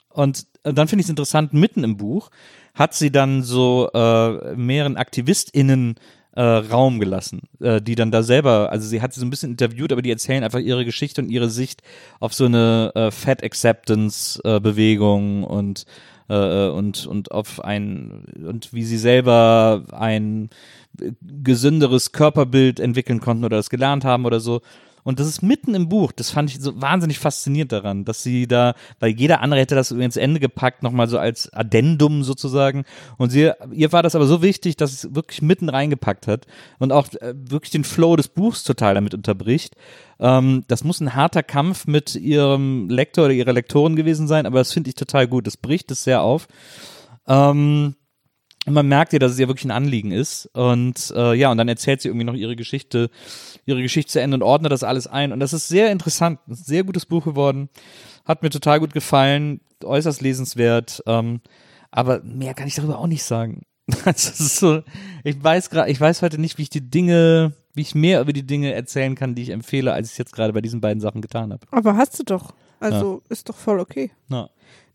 und 0.10 0.46
äh, 0.64 0.74
dann 0.74 0.88
finde 0.88 1.02
ich 1.02 1.06
es 1.06 1.10
interessant, 1.10 1.54
mitten 1.54 1.84
im 1.84 1.98
Buch 1.98 2.30
hat 2.74 2.94
sie 2.94 3.12
dann 3.12 3.44
so 3.44 3.90
äh, 3.94 4.56
mehreren 4.56 4.98
AktivistInnen 4.98 5.96
äh, 6.34 6.42
Raum 6.42 7.00
gelassen, 7.00 7.42
äh, 7.60 7.82
die 7.82 7.96
dann 7.96 8.12
da 8.12 8.24
selber, 8.24 8.72
also 8.72 8.88
sie 8.88 9.02
hat 9.02 9.14
sie 9.14 9.20
so 9.20 9.26
ein 9.26 9.30
bisschen 9.30 9.52
interviewt, 9.52 9.92
aber 9.92 10.02
die 10.02 10.12
erzählen 10.12 10.44
einfach 10.44 10.60
ihre 10.60 10.86
Geschichte 10.86 11.22
und 11.22 11.30
ihre 11.30 11.50
Sicht 11.50 11.82
auf 12.20 12.34
so 12.34 12.46
eine 12.46 12.92
äh, 12.96 13.12
Fat 13.12 13.44
Acceptance 13.44 14.40
äh, 14.44 14.60
Bewegung 14.60 15.44
und 15.44 15.86
äh, 16.30 16.70
und 16.70 17.06
und 17.06 17.32
auf 17.32 17.64
ein 17.64 18.26
und 18.48 18.72
wie 18.74 18.84
sie 18.84 18.98
selber 18.98 19.84
ein 19.92 20.50
gesünderes 21.22 22.12
Körperbild 22.12 22.80
entwickeln 22.80 23.22
konnten 23.22 23.46
oder 23.46 23.58
das 23.58 23.70
gelernt 23.70 24.06
haben 24.06 24.26
oder 24.26 24.40
so. 24.40 24.62
Und 25.04 25.20
das 25.20 25.28
ist 25.28 25.42
mitten 25.42 25.74
im 25.74 25.90
Buch. 25.90 26.12
Das 26.12 26.30
fand 26.30 26.50
ich 26.50 26.60
so 26.60 26.80
wahnsinnig 26.80 27.20
faszinierend 27.20 27.72
daran, 27.72 28.06
dass 28.06 28.24
sie 28.24 28.48
da, 28.48 28.76
weil 29.00 29.12
jeder 29.12 29.42
andere 29.42 29.60
hätte 29.60 29.76
das 29.76 29.92
ins 29.92 30.18
Ende 30.18 30.40
gepackt, 30.40 30.84
nochmal 30.84 31.08
so 31.08 31.18
als 31.18 31.52
Addendum 31.54 32.24
sozusagen. 32.24 32.84
Und 33.18 33.32
sie, 33.32 33.52
ihr 33.72 33.92
war 33.92 34.04
das 34.04 34.16
aber 34.16 34.26
so 34.26 34.42
wichtig, 34.42 34.78
dass 34.78 34.92
es 34.92 35.16
wirklich 35.16 35.42
mitten 35.42 35.70
reingepackt 35.70 36.28
hat 36.28 36.46
und 36.80 36.92
auch 36.92 37.08
äh, 37.14 37.34
wirklich 37.36 37.72
den 37.72 37.84
Flow 37.84 38.16
des 38.16 38.28
Buchs 38.28 38.64
total 38.64 38.94
damit 38.94 39.14
unterbricht. 39.14 39.76
Ähm, 40.20 40.66
das 40.68 40.84
muss 40.84 41.00
ein 41.00 41.16
harter 41.16 41.44
Kampf 41.44 41.88
mit 41.88 42.16
ihrem 42.16 42.90
Lektor 42.90 43.26
oder 43.26 43.34
ihrer 43.34 43.54
Lektorin 43.54 43.96
gewesen 43.96 44.28
sein, 44.28 44.46
aber 44.46 44.60
das 44.60 44.72
finde 44.72 44.90
ich 44.90 44.96
total 44.96 45.28
gut. 45.28 45.48
Das 45.48 45.58
bricht 45.58 45.90
es 45.92 46.04
sehr 46.04 46.22
auf. 46.22 46.48
Ähm, 47.28 47.96
und 48.68 48.74
man 48.74 48.88
merkt 48.88 49.12
ihr, 49.14 49.20
dass 49.20 49.32
es 49.32 49.40
ihr 49.40 49.48
wirklich 49.48 49.66
ein 49.66 49.72
Anliegen 49.72 50.12
ist. 50.12 50.48
Und 50.54 51.12
äh, 51.16 51.34
ja, 51.34 51.52
und 51.52 51.58
dann 51.58 51.68
erzählt 51.68 52.02
sie 52.02 52.10
irgendwie 52.10 52.26
noch 52.26 52.36
ihre 52.36 52.56
Geschichte, 52.56 53.10
ihre 53.66 53.82
Geschichte 53.82 54.12
zu 54.12 54.22
Ende 54.22 54.36
und 54.36 54.44
ordnet 54.44 54.72
das 54.72 54.84
alles 54.84 55.08
ein. 55.08 55.32
Und 55.32 55.40
das 55.40 55.54
ist 55.54 55.68
sehr 55.68 55.92
interessant. 55.92 56.40
Ein 56.48 56.54
sehr 56.54 56.84
gutes 56.84 57.08
Buch 57.08 57.26
geworden. 57.26 57.70
Hat 58.24 58.44
mir 58.44 58.52
total 58.52 58.80
gut 58.80 58.94
gefallen, 58.94 59.62
äußerst 59.84 60.22
lesenswert. 60.22 61.02
Ähm, 61.08 61.42
aber 61.90 62.22
mehr 62.22 62.54
kann 62.54 62.68
ich 62.68 62.76
darüber 62.76 63.00
auch 63.00 63.08
nicht 63.08 63.24
sagen. 63.24 63.64
Also, 64.06 64.30
es 64.30 64.40
ist 64.40 64.58
so, 64.58 64.84
ich 65.24 65.44
weiß 65.44 65.70
gerade, 65.70 65.92
ich 65.92 66.00
weiß 66.00 66.22
heute 66.22 66.40
nicht, 66.40 66.58
wie 66.58 66.62
ich 66.62 66.70
die 66.70 66.90
Dinge, 66.90 67.54
wie 67.74 67.82
ich 67.82 67.94
mehr 67.94 68.22
über 68.22 68.32
die 68.32 68.46
Dinge 68.46 68.74
erzählen 68.74 69.16
kann, 69.16 69.36
die 69.36 69.42
ich 69.42 69.50
empfehle, 69.50 69.92
als 69.92 70.08
ich 70.08 70.14
es 70.14 70.18
jetzt 70.18 70.34
gerade 70.34 70.54
bei 70.54 70.62
diesen 70.62 70.80
beiden 70.80 71.02
Sachen 71.02 71.22
getan 71.22 71.52
habe. 71.52 71.66
Aber 71.72 71.98
hast 71.98 72.18
du 72.18 72.24
doch. 72.24 72.54
Also 72.80 73.22
ist 73.30 73.50
doch 73.50 73.58
voll 73.58 73.80
okay. 73.80 74.12
Ja. 74.30 74.50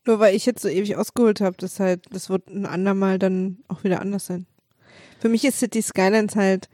Nur 0.07 0.21
weil 0.21 0.35
ich 0.37 0.47
jetzt 0.47 0.63
so 0.63 0.69
ewig 0.69 0.97
ausgeholt 0.97 1.41
habe, 1.41 1.57
das 1.59 1.81
halt, 1.81 2.05
das 2.11 2.31
wird 2.31 2.49
ein 2.49 2.65
andermal 2.67 3.19
dann 3.19 3.59
auch 3.69 3.85
wieder 3.85 4.01
anders 4.01 4.27
sein. 4.27 4.47
Für 5.19 5.29
mich 5.29 5.45
ist 5.45 5.59
City 5.59 5.83
Skylines 5.83 6.37
halt 6.37 6.69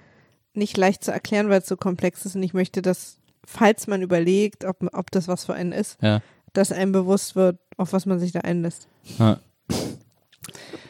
nicht 0.55 0.77
leicht 0.77 1.03
zu 1.03 1.11
erklären, 1.13 1.49
weil 1.49 1.61
es 1.63 1.67
so 1.67 1.77
komplex 1.77 2.27
ist 2.27 2.37
und 2.37 2.43
ich 2.43 2.53
möchte, 2.53 2.83
dass, 2.83 3.17
falls 3.45 3.87
man 3.87 4.03
überlegt, 4.03 4.65
ob, 4.65 4.77
ob 4.93 5.11
das 5.11 5.29
was 5.29 5.47
für 5.47 5.55
einen 5.55 5.73
ist, 5.73 5.97
Ja. 6.03 6.21
dass 6.53 6.73
einem 6.73 6.93
bewusst 6.93 7.35
wird, 7.37 7.59
auf 7.79 7.93
was 7.95 8.05
man 8.05 8.19
sich 8.21 8.33
da 8.33 8.41
einlässt. 8.41 8.87
Ja. 9.19 9.41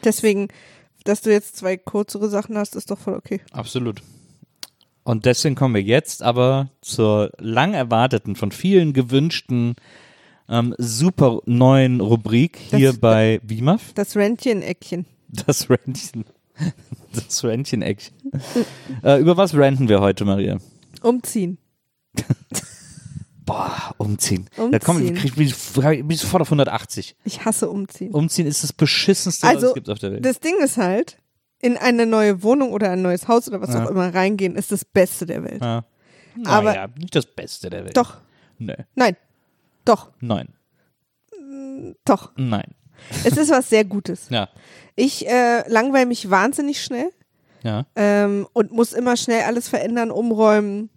Deswegen, 0.03 0.49
dass 1.05 1.21
du 1.21 1.31
jetzt 1.31 1.55
zwei 1.55 1.77
kürzere 1.77 2.29
Sachen 2.29 2.57
hast, 2.57 2.75
ist 2.75 2.91
doch 2.91 2.99
voll 2.99 3.13
okay. 3.15 3.39
Absolut. 3.51 4.01
Und 5.03 5.25
deswegen 5.25 5.55
kommen 5.55 5.75
wir 5.75 5.81
jetzt 5.81 6.23
aber 6.23 6.69
zur 6.81 7.31
lang 7.37 7.73
erwarteten, 7.73 8.35
von 8.35 8.51
vielen 8.51 8.93
gewünschten, 8.93 9.75
ähm, 10.49 10.75
super 10.77 11.39
neuen 11.45 12.01
Rubrik 12.01 12.57
hier 12.57 12.89
Das- 12.91 12.99
bei 12.99 13.39
BIMAF. 13.43 13.93
Das 13.93 14.15
Rentchen-Eckchen. 14.15 15.05
Das 15.29 15.69
Rentchen. 15.69 16.25
Das 17.13 17.43
Rentchen-Action. 17.43 18.15
äh, 19.03 19.19
über 19.19 19.35
was 19.37 19.55
renten 19.55 19.89
wir 19.89 20.01
heute, 20.01 20.25
Maria? 20.25 20.57
Umziehen. 21.01 21.57
Boah, 23.45 23.93
umziehen. 23.97 24.47
Da 24.55 24.79
komm, 24.79 24.97
Umziehen. 24.97 25.17
ich 25.17 25.33
bin, 25.35 25.47
ich 25.47 26.07
bin 26.07 26.17
sofort 26.17 26.41
auf 26.41 26.47
180. 26.47 27.15
Ich 27.25 27.43
hasse 27.43 27.69
Umziehen. 27.69 28.11
Umziehen 28.13 28.47
ist 28.47 28.63
das 28.63 28.71
beschissenste, 28.71 29.45
was 29.47 29.55
Also, 29.55 29.67
es 29.69 29.73
gibt 29.73 29.89
auf 29.89 29.99
der 29.99 30.13
Welt. 30.13 30.23
Das 30.25 30.39
Ding 30.39 30.55
ist 30.63 30.77
halt, 30.77 31.17
in 31.59 31.75
eine 31.75 32.05
neue 32.05 32.41
Wohnung 32.41 32.71
oder 32.71 32.91
ein 32.91 33.01
neues 33.01 33.27
Haus 33.27 33.49
oder 33.49 33.59
was 33.59 33.73
Ja. 33.73 33.83
auch 33.85 33.89
immer 33.89 34.13
reingehen, 34.13 34.55
ist 34.55 34.71
das 34.71 34.85
Beste 34.85 35.25
der 35.25 35.43
Welt. 35.43 35.61
ja. 35.61 35.83
aber- 36.45 36.73
naja, 36.73 36.87
nicht 36.97 37.15
das 37.15 37.25
Beste 37.25 37.69
der 37.69 37.83
Welt. 37.83 37.97
Doch, 37.97 38.15
Nee. 38.59 38.75
nein, 38.95 39.15
doch, 39.85 40.11
Nein. 40.19 40.53
doch. 42.05 42.31
Nein. 42.35 42.73
Es 43.25 43.37
ist 43.37 43.49
was 43.51 43.69
sehr 43.69 43.83
Gutes. 43.83 44.27
Ja. 44.29 44.49
Ich 44.95 45.27
äh, 45.27 45.67
langweile 45.69 46.05
mich 46.05 46.29
wahnsinnig 46.29 46.81
schnell 46.83 47.09
Ja. 47.63 47.85
ähm, 47.95 48.47
und 48.53 48.71
muss 48.71 48.93
immer 48.93 49.17
schnell 49.17 49.43
alles 49.43 49.67
verändern, 49.67 50.11
umräumen. 50.11 50.89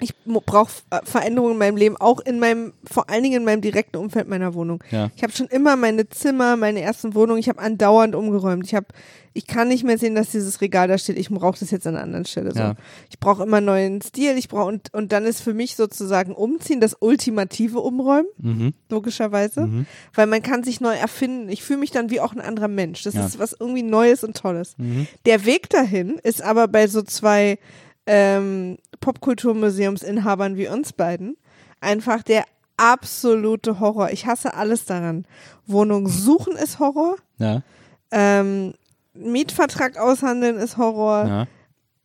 Ich 0.00 0.14
brauche 0.24 0.70
Veränderungen 1.04 1.52
in 1.52 1.58
meinem 1.58 1.76
Leben, 1.76 1.96
auch 1.96 2.20
in 2.20 2.38
meinem, 2.38 2.72
vor 2.84 3.10
allen 3.10 3.22
Dingen 3.22 3.36
in 3.38 3.44
meinem 3.44 3.60
direkten 3.60 3.96
Umfeld 3.98 4.28
meiner 4.28 4.54
Wohnung. 4.54 4.82
Ja. 4.90 5.10
Ich 5.16 5.22
habe 5.22 5.32
schon 5.32 5.46
immer 5.48 5.76
meine 5.76 6.08
Zimmer, 6.08 6.56
meine 6.56 6.80
ersten 6.80 7.14
Wohnungen, 7.14 7.38
ich 7.40 7.48
habe 7.48 7.60
andauernd 7.60 8.14
umgeräumt. 8.14 8.64
Ich 8.66 8.74
habe, 8.74 8.86
ich 9.32 9.46
kann 9.46 9.68
nicht 9.68 9.84
mehr 9.84 9.98
sehen, 9.98 10.14
dass 10.14 10.30
dieses 10.30 10.60
Regal 10.60 10.88
da 10.88 10.98
steht. 10.98 11.18
Ich 11.18 11.28
brauche 11.30 11.58
das 11.60 11.70
jetzt 11.70 11.86
an 11.86 11.94
einer 11.94 12.02
anderen 12.02 12.24
Stelle. 12.24 12.52
So. 12.52 12.58
Ja. 12.58 12.74
Ich 13.10 13.20
brauche 13.20 13.42
immer 13.44 13.60
neuen 13.60 14.00
Stil. 14.02 14.36
Ich 14.38 14.48
brauche 14.48 14.66
und 14.66 14.92
und 14.92 15.12
dann 15.12 15.24
ist 15.24 15.40
für 15.40 15.54
mich 15.54 15.76
sozusagen 15.76 16.32
Umziehen 16.34 16.80
das 16.80 16.96
ultimative 16.98 17.80
Umräumen, 17.80 18.26
Mhm. 18.38 18.74
logischerweise, 18.90 19.68
weil 20.14 20.26
man 20.26 20.42
kann 20.42 20.64
sich 20.64 20.80
neu 20.80 20.94
erfinden. 20.94 21.48
Ich 21.48 21.62
fühle 21.62 21.78
mich 21.78 21.90
dann 21.90 22.10
wie 22.10 22.20
auch 22.20 22.32
ein 22.32 22.40
anderer 22.40 22.68
Mensch. 22.68 23.02
Das 23.04 23.14
Ja. 23.14 23.24
ist 23.26 23.38
was 23.38 23.54
irgendwie 23.58 23.82
Neues 23.82 24.24
und 24.24 24.36
Tolles. 24.36 24.74
Mhm. 24.78 25.06
Der 25.26 25.44
Weg 25.46 25.68
dahin 25.70 26.18
ist 26.22 26.42
aber 26.42 26.68
bei 26.68 26.86
so 26.86 27.02
zwei 27.02 27.58
ähm, 28.06 28.78
Popkulturmuseumsinhabern 29.00 30.56
wie 30.56 30.68
uns 30.68 30.92
beiden 30.92 31.36
einfach 31.80 32.22
der 32.22 32.44
absolute 32.76 33.80
Horror. 33.80 34.10
Ich 34.10 34.26
hasse 34.26 34.54
alles 34.54 34.84
daran. 34.86 35.26
Wohnung 35.66 36.08
suchen 36.08 36.56
ist 36.56 36.78
Horror. 36.78 37.16
Ja. 37.38 37.62
Ähm, 38.10 38.74
Mietvertrag 39.14 39.98
aushandeln 39.98 40.56
ist 40.56 40.78
Horror. 40.78 41.26
Ja. 41.26 41.46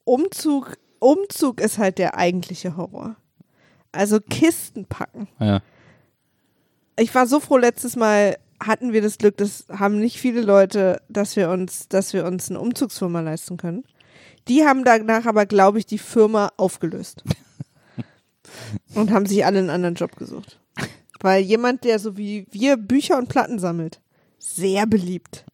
Umzug, 0.03 0.77
Umzug 0.99 1.61
ist 1.61 1.77
halt 1.77 1.97
der 1.97 2.17
eigentliche 2.17 2.77
Horror. 2.77 3.15
Also 3.91 4.19
Kisten 4.19 4.85
packen. 4.85 5.27
Ja. 5.39 5.61
Ich 6.97 7.13
war 7.15 7.27
so 7.27 7.39
froh, 7.39 7.57
letztes 7.57 7.95
Mal 7.95 8.37
hatten 8.61 8.93
wir 8.93 9.01
das 9.01 9.17
Glück, 9.17 9.37
das 9.37 9.65
haben 9.69 9.99
nicht 9.99 10.17
viele 10.17 10.41
Leute, 10.41 11.01
dass 11.09 11.35
wir 11.35 11.49
uns, 11.49 11.87
dass 11.89 12.13
wir 12.13 12.25
uns 12.25 12.49
eine 12.49 12.59
Umzugsfirma 12.59 13.19
leisten 13.19 13.57
können. 13.57 13.83
Die 14.47 14.63
haben 14.63 14.83
danach 14.83 15.25
aber, 15.25 15.45
glaube 15.45 15.79
ich, 15.79 15.85
die 15.85 15.97
Firma 15.97 16.51
aufgelöst. 16.57 17.23
und 18.95 19.11
haben 19.11 19.25
sich 19.25 19.45
alle 19.45 19.59
einen 19.59 19.69
anderen 19.69 19.95
Job 19.95 20.15
gesucht. 20.15 20.59
Weil 21.21 21.41
jemand, 21.43 21.83
der 21.83 21.97
so 21.99 22.17
wie 22.17 22.45
wir 22.51 22.77
Bücher 22.77 23.17
und 23.17 23.29
Platten 23.29 23.57
sammelt, 23.59 23.99
sehr 24.37 24.85
beliebt 24.85 25.45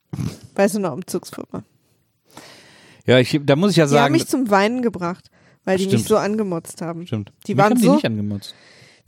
bei 0.56 0.68
so 0.68 0.80
einer 0.80 0.92
Umzugsfirma. 0.94 1.64
Ja, 3.06 3.20
ich, 3.20 3.40
da 3.44 3.56
muss 3.56 3.72
ich 3.72 3.78
ja 3.78 3.86
Die 3.86 3.92
haben 3.92 3.96
sagen, 4.04 4.12
mich 4.14 4.28
zum 4.28 4.50
Weinen 4.50 4.82
gebracht, 4.82 5.32
weil 5.64 5.78
die 5.78 5.86
mich 5.86 5.94
Stimmt. 5.94 6.08
so 6.08 6.18
angemotzt 6.18 6.82
haben. 6.82 7.08
stimmt. 7.08 7.32
die 7.48 7.54
Mich 7.56 7.64
waren 7.64 7.72
haben 7.74 7.80
die 7.80 7.86
so- 7.86 7.96
nicht 7.96 8.06
angemotzt. 8.06 8.54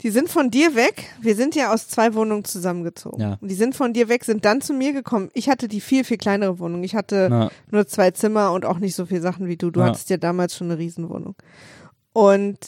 Die 0.00 0.10
sind 0.10 0.28
von 0.28 0.50
dir 0.50 0.74
weg. 0.74 1.04
Wir 1.20 1.34
sind 1.36 1.54
ja 1.54 1.72
aus 1.72 1.88
zwei 1.88 2.14
Wohnungen 2.14 2.44
zusammengezogen. 2.44 3.20
Ja. 3.20 3.38
Und 3.40 3.48
die 3.50 3.54
sind 3.54 3.74
von 3.74 3.92
dir 3.92 4.08
weg, 4.08 4.24
sind 4.24 4.44
dann 4.44 4.60
zu 4.60 4.72
mir 4.74 4.92
gekommen. 4.92 5.30
Ich 5.34 5.48
hatte 5.48 5.68
die 5.68 5.80
viel, 5.80 6.04
viel 6.04 6.18
kleinere 6.18 6.58
Wohnung. 6.58 6.82
Ich 6.84 6.94
hatte 6.94 7.28
Na, 7.30 7.50
nur 7.70 7.86
zwei 7.86 8.10
Zimmer 8.10 8.52
und 8.52 8.64
auch 8.64 8.78
nicht 8.78 8.94
so 8.94 9.06
viel 9.06 9.20
Sachen 9.20 9.46
wie 9.46 9.56
du. 9.56 9.70
Du 9.70 9.80
Ja. 9.80 9.86
hattest 9.86 10.10
ja 10.10 10.16
damals 10.16 10.56
schon 10.56 10.70
eine 10.70 10.78
Riesenwohnung. 10.78 11.36
Und 12.12 12.58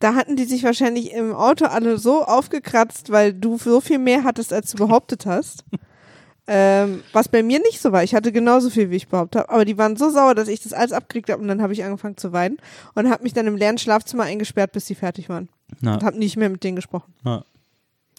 da 0.00 0.14
hatten 0.14 0.36
die 0.36 0.44
sich 0.44 0.64
wahrscheinlich 0.64 1.12
im 1.12 1.32
Auto 1.34 1.64
alle 1.66 1.98
so 1.98 2.24
aufgekratzt, 2.24 3.10
weil 3.10 3.32
du 3.32 3.58
so 3.58 3.80
viel 3.80 3.98
mehr 3.98 4.22
hattest, 4.24 4.52
als 4.52 4.72
du 4.72 4.78
behauptet 4.86 5.24
hast. 5.26 5.64
ähm, 6.46 7.02
was 7.12 7.28
bei 7.28 7.42
mir 7.42 7.58
nicht 7.60 7.80
so 7.80 7.90
war. 7.92 8.02
Ich 8.04 8.14
hatte 8.14 8.32
genauso 8.32 8.68
viel, 8.68 8.90
wie 8.90 8.96
ich 8.96 9.08
behauptet 9.08 9.42
habe. 9.42 9.50
Aber 9.50 9.64
die 9.64 9.78
waren 9.78 9.96
so 9.96 10.10
sauer, 10.10 10.34
dass 10.34 10.48
ich 10.48 10.62
das 10.62 10.72
alles 10.74 10.92
abgekriegt 10.92 11.30
habe 11.30 11.40
und 11.40 11.48
dann 11.48 11.62
habe 11.62 11.72
ich 11.72 11.84
angefangen 11.84 12.16
zu 12.18 12.32
weinen 12.32 12.58
und 12.94 13.08
habe 13.10 13.22
mich 13.22 13.32
dann 13.32 13.46
im 13.46 13.56
leeren 13.56 13.78
Schlafzimmer 13.78 14.24
eingesperrt, 14.24 14.72
bis 14.72 14.84
die 14.84 14.94
fertig 14.94 15.28
waren. 15.30 15.48
Na, 15.80 16.00
habe 16.02 16.18
nicht 16.18 16.36
mehr 16.36 16.48
mit 16.48 16.62
denen 16.64 16.76
gesprochen. 16.76 17.12
na. 17.22 17.44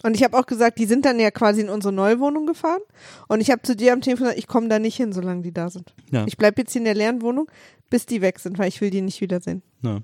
Und 0.04 0.14
ich 0.14 0.24
habe 0.24 0.38
auch 0.38 0.46
gesagt, 0.46 0.78
die 0.78 0.86
sind 0.86 1.06
dann 1.06 1.20
ja 1.20 1.32
quasi 1.32 1.62
in 1.62 1.70
unsere 1.70 1.92
neue 1.94 2.20
Wohnung 2.20 2.46
gefahren. 2.46 2.82
Und 3.28 3.42
ich 3.42 3.50
habe 3.50 3.62
zu 3.64 3.76
dir 3.76 3.92
am 3.94 4.02
Telefon 4.02 4.26
gesagt, 4.26 4.38
ich 4.40 4.46
komme 4.46 4.68
da 4.68 4.78
nicht 4.78 4.98
hin, 4.98 5.14
solange 5.14 5.42
die 5.42 5.54
da 5.54 5.70
sind. 5.70 5.96
Ja. 6.12 6.26
Ich 6.28 6.38
bleib 6.38 6.58
jetzt 6.60 6.74
hier 6.74 6.82
in 6.82 6.86
der 6.86 6.94
leeren 6.94 7.22
Wohnung, 7.22 7.50
bis 7.90 8.06
die 8.06 8.22
weg 8.22 8.38
sind, 8.40 8.60
weil 8.60 8.68
ich 8.68 8.82
will 8.82 8.92
die 8.92 9.02
nicht 9.02 9.22
wiedersehen. 9.22 9.64
Ja. 9.82 10.02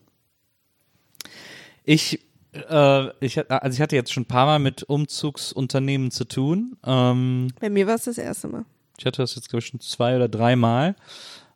Ich, 1.84 2.20
äh, 2.54 3.08
ich, 3.24 3.38
also 3.52 3.76
ich 3.76 3.82
hatte 3.82 3.96
jetzt 3.96 4.12
schon 4.14 4.24
ein 4.24 4.28
paar 4.28 4.46
Mal 4.46 4.60
mit 4.60 4.84
Umzugsunternehmen 4.84 6.10
zu 6.10 6.26
tun. 6.26 6.78
Ähm, 6.86 7.50
Bei 7.60 7.70
mir 7.70 7.86
war 7.86 7.96
es 7.96 8.06
das 8.06 8.18
erste 8.18 8.48
Mal. 8.48 8.66
ich 8.98 9.06
hatte 9.06 9.22
das 9.22 9.36
jetzt, 9.36 9.50
glaube 9.50 9.60
ich, 9.62 9.68
schon 9.68 9.82
zwei 9.82 10.16
oder 10.16 10.30
drei 10.30 10.56
Mal. 10.56 10.96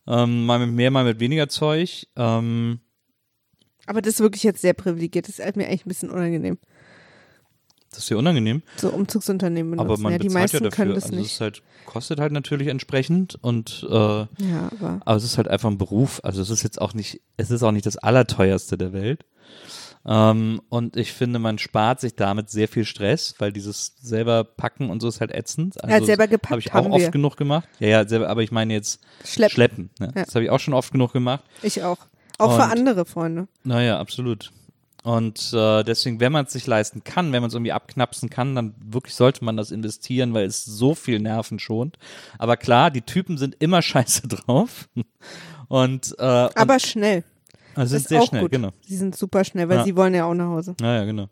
Ähm, 0.08 0.46
mal 0.46 0.60
mit 0.60 0.76
mehr, 0.76 0.92
mal 0.92 1.06
mit 1.06 1.20
weniger 1.20 1.48
Zeug. 1.48 2.08
Ähm, 2.16 2.80
Aber 3.88 4.02
das 4.02 4.16
ist 4.16 4.20
wirklich 4.20 4.44
jetzt 4.44 4.62
sehr 4.62 4.74
privilegiert. 4.74 5.28
Das 5.28 5.40
ist 5.40 5.46
halt 5.46 5.56
mir 5.58 5.68
eigentlich 5.68 5.86
ein 5.86 5.90
bisschen 5.90 6.10
unangenehm. 6.10 6.58
das 7.92 8.00
ist 8.00 8.10
ja 8.10 8.18
unangenehm. 8.18 8.62
So 8.78 8.90
Umzugsunternehmen 8.90 9.72
benutzen. 9.72 9.90
Aber 9.92 10.00
man 10.02 10.12
ja, 10.14 10.18
die 10.18 10.28
bezahlt 10.28 10.42
meisten 10.44 10.58
ja 10.58 10.70
dafür. 10.70 10.76
können 10.86 10.96
das 10.96 11.04
also 11.06 11.16
es 11.16 11.22
nicht. 11.22 11.32
ist 11.34 11.42
halt, 11.42 11.64
kostet 11.86 12.20
halt 12.20 12.32
natürlich 12.34 12.68
entsprechend 12.68 13.38
und 13.42 13.86
äh, 13.90 13.94
Ja, 13.94 14.28
aber 14.72 15.00
Aber 15.06 15.16
es 15.16 15.24
ist 15.24 15.38
halt 15.38 15.48
einfach 15.48 15.70
ein 15.70 15.78
Beruf. 15.78 16.20
Also 16.24 16.42
es 16.42 16.50
ist 16.50 16.64
jetzt 16.64 16.82
auch 16.82 16.94
nicht, 16.94 17.22
es 17.38 17.52
ist 17.52 17.64
auch 17.64 17.72
nicht 17.72 17.86
das 17.86 17.98
Allerteuerste 17.98 18.78
der 18.78 18.92
Welt. 18.94 19.24
Ähm, 20.08 20.62
und 20.70 20.98
ich 20.98 21.14
finde, 21.14 21.40
man 21.40 21.58
spart 21.58 22.00
sich 22.00 22.16
damit 22.16 22.50
sehr 22.52 22.68
viel 22.68 22.86
Stress, 22.86 23.34
weil 23.40 23.52
dieses 23.52 23.96
selber 24.00 24.44
packen 24.44 24.90
und 24.92 25.00
so 25.02 25.08
ist 25.08 25.20
halt 25.20 25.32
ätzend. 25.32 25.84
Also 25.84 25.96
Ja, 25.98 26.04
selber 26.06 26.28
gepackt 26.28 26.52
Habe 26.52 26.60
ich 26.62 26.74
auch 26.74 26.86
oft 26.92 27.02
wir. 27.02 27.12
genug 27.12 27.38
gemacht. 27.38 27.68
Ja, 27.80 27.88
ja, 27.88 28.08
selber, 28.08 28.30
aber 28.30 28.44
ich 28.44 28.52
meine 28.52 28.74
jetzt 28.74 29.00
Schleppen. 29.24 29.54
schleppen. 29.54 29.90
ne? 30.00 30.12
Ja. 30.16 30.26
Das 30.26 30.36
habe 30.36 30.44
ich 30.46 30.52
auch 30.52 30.60
schon 30.60 30.74
oft 30.76 30.92
genug 30.92 31.12
gemacht. 31.14 31.44
ich 31.64 31.82
auch. 31.84 31.98
Auch 32.38 32.56
für 32.56 32.64
Und- 32.64 32.72
andere 32.72 33.06
Freunde. 33.06 33.48
Naja, 33.64 34.00
absolut. 34.00 34.52
Und 35.04 35.54
äh, 35.54 35.84
deswegen, 35.84 36.20
wenn 36.20 36.32
man 36.32 36.46
es 36.46 36.54
sich 36.54 36.66
leisten 36.66 37.04
kann, 37.04 37.32
wenn 37.32 37.42
man 37.44 37.50
es 37.50 37.54
irgendwie 37.54 37.72
abknapsen 37.74 38.32
kann, 38.32 38.56
dann 38.56 38.74
wirklich 38.84 39.14
sollte 39.14 39.46
man 39.46 39.56
das 39.56 39.70
investieren, 39.70 40.34
weil 40.34 40.48
es 40.48 40.66
so 40.66 40.96
viel 40.96 41.20
Nerven 41.20 41.60
schont. 41.60 42.00
Aber 42.40 42.58
klar, 42.58 42.90
die 42.90 43.04
Typen 43.04 43.38
sind 43.38 43.56
immer 43.60 43.82
scheiße 43.84 44.28
drauf. 44.28 44.90
Und, 45.68 46.16
äh, 46.18 46.46
und 46.46 46.58
Aber 46.58 46.80
schnell. 46.80 47.24
also 47.76 47.98
sind 47.98 48.08
sehr 48.08 48.22
schnell, 48.24 48.42
gut. 48.42 48.52
genau. 48.52 48.72
Sie 48.82 48.98
sind 48.98 49.16
super 49.16 49.44
schnell, 49.44 49.70
weil 49.70 49.78
Ja. 49.78 49.84
sie 49.84 49.96
wollen 49.96 50.16
ja 50.16 50.26
auch 50.26 50.34
nach 50.34 50.48
Hause. 50.48 50.76
Ja, 50.82 50.96
ja, 50.96 51.06
genau. 51.06 51.30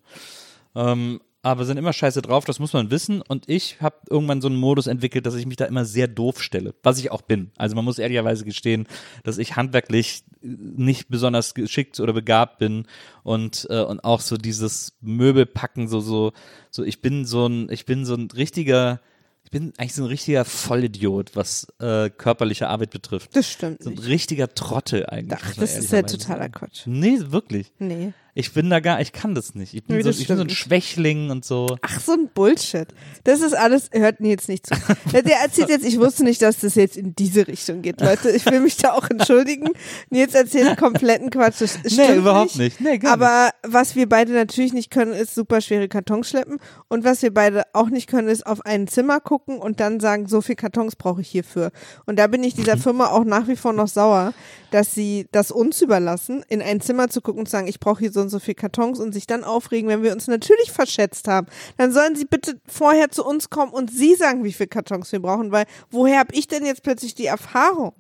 Ähm, 0.76 1.20
aber 1.44 1.66
sind 1.66 1.78
immer 1.78 1.92
scheiße 1.94 2.22
drauf, 2.22 2.46
das 2.46 2.58
muss 2.60 2.72
man 2.74 2.90
wissen. 2.90 3.22
Und 3.22 3.50
ich 3.50 3.82
habe 3.82 3.98
irgendwann 4.10 4.42
so 4.42 4.48
einen 4.48 4.56
Modus 4.58 4.88
entwickelt, 4.88 5.26
dass 5.26 5.36
ich 5.36 5.46
mich 5.46 5.58
da 5.58 5.66
immer 5.66 5.84
sehr 5.84 6.08
doof 6.08 6.42
stelle, 6.42 6.74
was 6.84 6.98
ich 6.98 7.12
auch 7.12 7.22
bin. 7.22 7.52
Also 7.58 7.76
man 7.76 7.84
muss 7.86 8.00
ehrlicherweise 8.00 8.46
gestehen, 8.46 8.88
dass 9.24 9.38
ich 9.38 9.56
handwerklich 9.58 10.24
äh, 10.42 10.48
nicht 10.48 11.10
besonders 11.10 11.54
geschickt 11.54 12.00
oder 12.00 12.14
begabt 12.14 12.60
bin 12.60 12.86
und 13.24 13.68
äh, 13.70 13.82
und 13.84 14.04
auch 14.06 14.22
so 14.22 14.38
dieses 14.38 14.94
Möbelpacken 15.02 15.88
so 15.90 16.00
so 16.00 16.32
so 16.72 16.84
ich 16.84 17.02
bin 17.02 17.26
so 17.26 17.46
ein 17.46 17.70
ich 17.70 17.86
bin 17.86 18.06
so 18.06 18.16
ein 18.16 18.30
richtiger 18.32 19.02
ich 19.44 19.52
bin 19.52 19.74
eigentlich 19.78 19.94
so 19.94 20.04
ein 20.04 20.08
richtiger 20.08 20.46
Vollidiot, 20.46 21.36
was 21.36 21.68
äh, 21.80 22.10
körperliche 22.10 22.70
Arbeit 22.70 22.92
betrifft. 22.92 23.36
Das 23.36 23.52
stimmt 23.52 23.84
So 23.84 23.90
ein 23.90 23.96
nicht. 23.98 24.08
richtiger 24.08 24.48
Trottel 24.48 25.06
eigentlich. 25.08 25.40
Ach, 25.44 25.54
das 25.56 25.78
ist 25.78 25.92
ja 25.92 26.02
totaler. 26.04 26.48
Quatsch. 26.48 26.84
Nee, 26.88 27.20
wirklich. 27.26 27.72
Nee. 27.78 28.14
Ich 28.36 28.54
bin 28.54 28.70
da 28.70 28.80
gar, 28.80 29.00
ich 29.00 29.12
kann 29.12 29.36
das 29.36 29.54
nicht. 29.54 29.76
Ich 29.76 29.84
bin, 29.84 29.98
Nee, 29.98 30.02
so, 30.02 30.10
ich 30.10 30.28
bin 30.28 30.38
so 30.38 30.44
ein. 30.44 30.50
Schwächling 30.50 31.30
und 31.30 31.46
so. 31.46 31.78
Ach, 31.82 32.00
so 32.00 32.14
ein 32.14 32.30
Bullshit. 32.34 32.88
Das 33.24 33.42
ist 33.42 33.54
alles, 33.54 33.90
hört 33.92 34.22
mir 34.22 34.30
jetzt 34.30 34.50
nicht 34.50 34.66
zu. 34.66 34.76
Der 35.12 35.24
erzählt 35.42 35.70
jetzt, 35.70 35.86
ich 35.86 36.00
wusste 36.00 36.24
nicht, 36.24 36.42
dass 36.42 36.60
das 36.60 36.74
jetzt 36.74 36.98
in 36.98 37.16
diese 37.16 37.48
Richtung 37.48 37.84
geht, 37.84 38.02
Leute. 38.02 38.32
Ich 38.32 38.46
will 38.48 38.60
mich 38.62 38.78
da 38.78 38.94
auch 38.94 39.08
entschuldigen. 39.10 39.70
Nils 40.10 40.34
erzählt 40.34 40.78
kompletten 40.78 41.30
Quatsch. 41.30 41.62
Das 41.62 41.74
stimmt 41.74 42.10
nee, 42.10 42.16
überhaupt 42.16 42.58
nicht. 42.58 42.82
Nee, 42.82 42.98
gar 42.98 43.18
nicht. 43.18 43.24
Aber 43.26 43.52
was 43.62 43.96
wir 43.96 44.10
beide 44.10 44.32
natürlich 44.34 44.74
nicht 44.74 44.90
können, 44.90 45.14
ist 45.14 45.36
super 45.36 45.62
schwere 45.62 45.88
Kartons 45.88 46.30
schleppen. 46.30 46.58
Und 46.88 47.04
was 47.04 47.22
wir 47.22 47.34
beide 47.34 47.64
auch 47.74 47.90
nicht 47.90 48.08
können, 48.08 48.28
ist 48.28 48.48
auf 48.48 48.66
ein 48.66 48.88
Zimmer 48.88 49.20
gucken 49.20 49.60
und 49.60 49.80
dann 49.80 50.00
sagen, 50.00 50.28
so 50.28 50.42
viel 50.42 50.56
Kartons 50.56 50.96
brauche 50.96 51.22
ich 51.22 51.30
hierfür. 51.30 51.72
Und 52.06 52.18
da 52.18 52.26
bin 52.28 52.44
ich 52.44 52.56
dieser 52.56 52.78
Firma 52.84 53.08
auch 53.08 53.26
nach 53.26 53.48
wie 53.48 53.56
vor 53.56 53.74
noch 53.74 53.88
sauer, 53.88 54.34
dass 54.74 54.94
sie 54.96 55.28
das 55.32 55.52
uns 55.52 55.82
überlassen, 55.82 56.44
in 56.50 56.62
ein 56.62 56.82
Zimmer 56.82 57.08
zu 57.10 57.22
gucken 57.22 57.42
und 57.42 57.46
zu 57.46 57.52
sagen, 57.52 57.68
ich 57.68 57.80
brauche 57.80 58.00
hier 58.00 58.12
so 58.12 58.22
und 58.22 58.30
so 58.30 58.40
viel 58.40 58.56
Kartons 58.56 59.00
und 59.00 59.14
sich 59.14 59.28
dann 59.28 59.44
aufregen, 59.44 59.88
wenn 59.90 60.02
wir 60.02 60.12
uns 60.14 60.28
natürlich 60.28 60.72
verschätzt 60.72 61.28
haben. 61.28 61.48
Dann 61.78 61.92
sollen 61.92 62.16
sie 62.16 62.26
bitte 62.26 62.60
vorher 62.68 63.12
zu 63.12 63.24
uns 63.26 63.50
kommen 63.52 63.72
und 63.72 63.92
sie 63.92 64.16
sagen, 64.16 64.44
wie 64.44 64.54
viel 64.54 64.68
Kartons 64.68 65.12
wir 65.12 65.22
brauchen, 65.22 65.52
weil 65.52 65.66
woher 65.92 66.18
habe 66.20 66.34
ich 66.34 66.48
denn 66.48 66.66
jetzt 66.66 66.82
plötzlich 66.84 67.14
die 67.14 67.28
Erfahrung? 67.28 67.94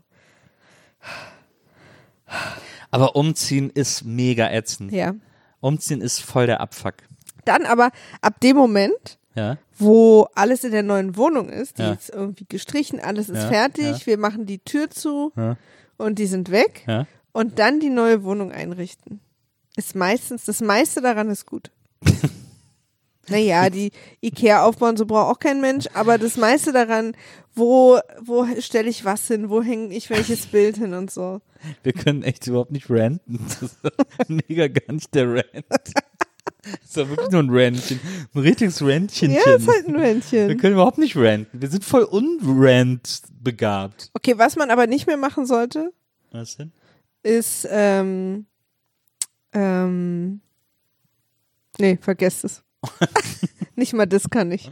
Aber 2.92 3.16
umziehen 3.16 3.70
ist 3.74 4.04
mega 4.04 4.50
ätzend. 4.52 4.92
Ja. 4.92 5.14
Umziehen 5.60 6.02
ist 6.02 6.20
voll 6.20 6.48
der 6.48 6.62
Abfuck. 6.62 6.96
Dann 7.46 7.66
aber 7.66 7.92
ab 8.22 8.40
dem 8.42 8.56
Moment, 8.58 9.20
Ja. 9.36 9.58
wo 9.78 10.28
alles 10.36 10.64
in 10.64 10.72
der 10.72 10.84
neuen 10.84 11.18
Wohnung 11.18 11.50
ist, 11.50 11.78
die 11.78 11.84
Ja. 11.84 11.94
ist 11.94 12.10
irgendwie 12.10 12.46
gestrichen, 12.48 13.00
alles 13.00 13.30
ist 13.30 13.44
Ja, 13.44 13.48
fertig, 13.50 14.06
wir 14.08 14.18
machen 14.18 14.46
die 14.46 14.60
Tür 14.60 14.90
zu. 14.90 15.32
Und 15.98 16.20
die 16.20 16.26
sind 16.28 16.52
weg 16.52 16.84
Ja. 16.88 17.08
und 17.32 17.60
dann 17.60 17.80
die 17.80 17.90
neue 17.90 18.24
Wohnung 18.24 18.52
einrichten. 18.52 19.20
Ist 19.76 19.96
meistens, 19.96 20.46
das 20.46 20.62
meiste 20.62 21.02
daran 21.02 21.30
ist 21.30 21.46
gut. 21.46 21.72
naja, 23.30 23.70
die 23.70 23.92
Ikea 24.22 24.64
aufbauen, 24.66 24.98
so 24.98 25.06
braucht 25.06 25.32
auch 25.36 25.40
kein 25.40 25.62
Mensch, 25.62 25.88
aber 25.94 26.18
das 26.18 26.36
meiste 26.38 26.72
daran, 26.74 27.16
wo, 27.56 28.00
wo 28.22 28.46
stelle 28.60 28.90
ich 28.90 29.06
was 29.06 29.28
hin, 29.28 29.50
wo 29.50 29.62
hänge 29.64 29.96
ich 29.96 30.10
welches 30.10 30.46
Bild 30.52 30.78
hin 30.78 30.94
und 30.94 31.10
so. 31.12 31.42
Wir 31.84 31.94
können 31.94 32.24
echt 32.24 32.46
überhaupt 32.48 32.72
nicht 32.72 32.90
ranten. 32.90 33.40
Das 33.48 33.62
ist 33.62 33.78
mega 34.28 34.68
gar 34.68 34.94
nicht 34.94 35.14
der 35.16 35.34
Rant. 35.36 35.94
Das 36.64 36.90
ist 36.90 36.96
ja 36.98 37.10
wirklich 37.10 37.30
nur 37.30 37.44
ein 37.44 37.50
Rantchen. 37.50 38.00
Ein 38.34 38.40
richtiges 38.42 38.82
Rantchen. 38.82 39.32
Ja, 39.32 39.56
ist 39.56 39.68
halt 39.68 39.88
ein 39.88 39.94
Wir 39.94 40.00
Männchen. 40.00 40.58
können 40.58 40.74
überhaupt 40.74 40.98
nicht 40.98 41.16
ranten. 41.18 41.62
Wir 41.62 41.70
sind 41.70 41.84
voll 41.84 42.04
unrant 42.04 43.22
begabt. 43.42 44.10
Okay, 44.14 44.38
was 44.38 44.56
man 44.56 44.72
aber 44.72 44.88
nicht 44.88 45.06
mehr 45.06 45.18
machen 45.18 45.46
sollte, 45.46 45.92
Was 46.32 46.56
denn? 46.58 46.72
ist, 47.22 47.68
ähm, 47.70 48.46
ähm, 49.54 50.42
nee, 51.80 51.98
vergesst 52.02 52.44
es. 52.46 52.64
nicht 53.76 53.94
mal 53.94 54.06
das 54.06 54.30
kann 54.30 54.52
ich. 54.52 54.70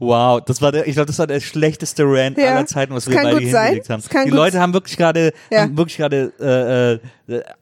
Wow, 0.00 0.40
das 0.44 0.62
war 0.62 0.70
der, 0.70 0.86
ich 0.86 0.94
glaube, 0.94 1.06
das 1.06 1.18
war 1.18 1.26
der 1.26 1.40
schlechteste 1.40 2.04
Rant 2.06 2.38
Ja, 2.38 2.54
aller 2.54 2.66
Zeiten, 2.66 2.94
was 2.94 3.08
wir 3.08 3.16
beide 3.16 3.38
hingelegt 3.40 3.90
haben. 3.90 4.02
Die 4.24 4.30
Leute 4.30 4.60
haben 4.60 4.72
wirklich 4.72 4.96
gerade, 4.96 5.32
Ja. 5.50 5.62
haben 5.62 5.76
wirklich 5.76 5.96
gerade 5.96 6.32
äh, 6.38 6.92
äh, 6.94 7.00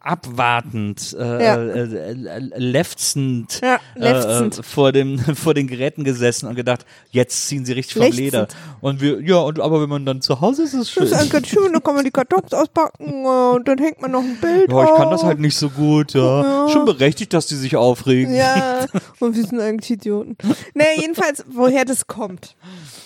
abwartend, 0.00 1.16
äh, 1.18 1.44
Ja. 1.44 1.56
äh, 1.56 2.12
äh, 2.12 2.38
lefzend, 2.56 3.60
Ja, 3.62 3.78
lefzend. 3.94 4.56
Äh, 4.56 4.60
äh, 4.60 4.62
vor 4.62 4.92
dem 4.92 5.18
vor 5.36 5.54
den 5.54 5.66
Geräten 5.66 6.04
gesessen 6.04 6.46
und 6.46 6.54
gedacht, 6.54 6.84
jetzt 7.10 7.48
ziehen 7.48 7.64
sie 7.64 7.72
richtig 7.72 8.02
vom. 8.02 8.12
Leder. 8.12 8.48
Und 8.80 9.00
wir, 9.00 9.20
ja, 9.20 9.36
und 9.38 9.60
aber 9.60 9.82
wenn 9.82 9.88
man 9.88 10.06
dann 10.06 10.20
zu 10.20 10.40
Hause 10.40 10.62
ist, 10.62 10.74
ist 10.74 10.80
es 10.82 10.90
schön. 10.90 11.02
Das 11.04 11.12
ist 11.12 11.18
ein 11.18 11.28
ganz 11.30 11.48
schön, 11.48 11.72
dann 11.72 11.82
kann 11.82 11.94
man 11.94 12.04
die 12.04 12.10
Kartons 12.10 12.52
auspacken 12.52 13.24
äh, 13.24 13.54
und 13.54 13.66
dann 13.66 13.78
hängt 13.78 14.00
man 14.00 14.12
noch 14.12 14.22
ein 14.22 14.36
Bild 14.40 14.70
Ja, 14.70 14.84
ich 14.84 14.94
kann 14.96 15.10
das 15.10 15.22
halt 15.24 15.40
nicht 15.40 15.56
so 15.56 15.70
gut, 15.70 16.14
ja. 16.14 16.66
Ja. 16.66 16.68
Schon 16.68 16.84
berechtigt, 16.84 17.32
dass 17.32 17.46
die 17.46 17.56
sich 17.56 17.76
aufregen. 17.76 18.34
Ja, 18.34 18.86
und 19.20 19.34
wir 19.36 19.44
sind 19.44 19.60
eigentlich 19.60 19.90
Idioten. 19.90 20.36
Naja, 20.74 20.90
jedenfalls, 21.00 21.44
woher 21.48 21.84
das 21.84 22.06
kommt. 22.06 22.56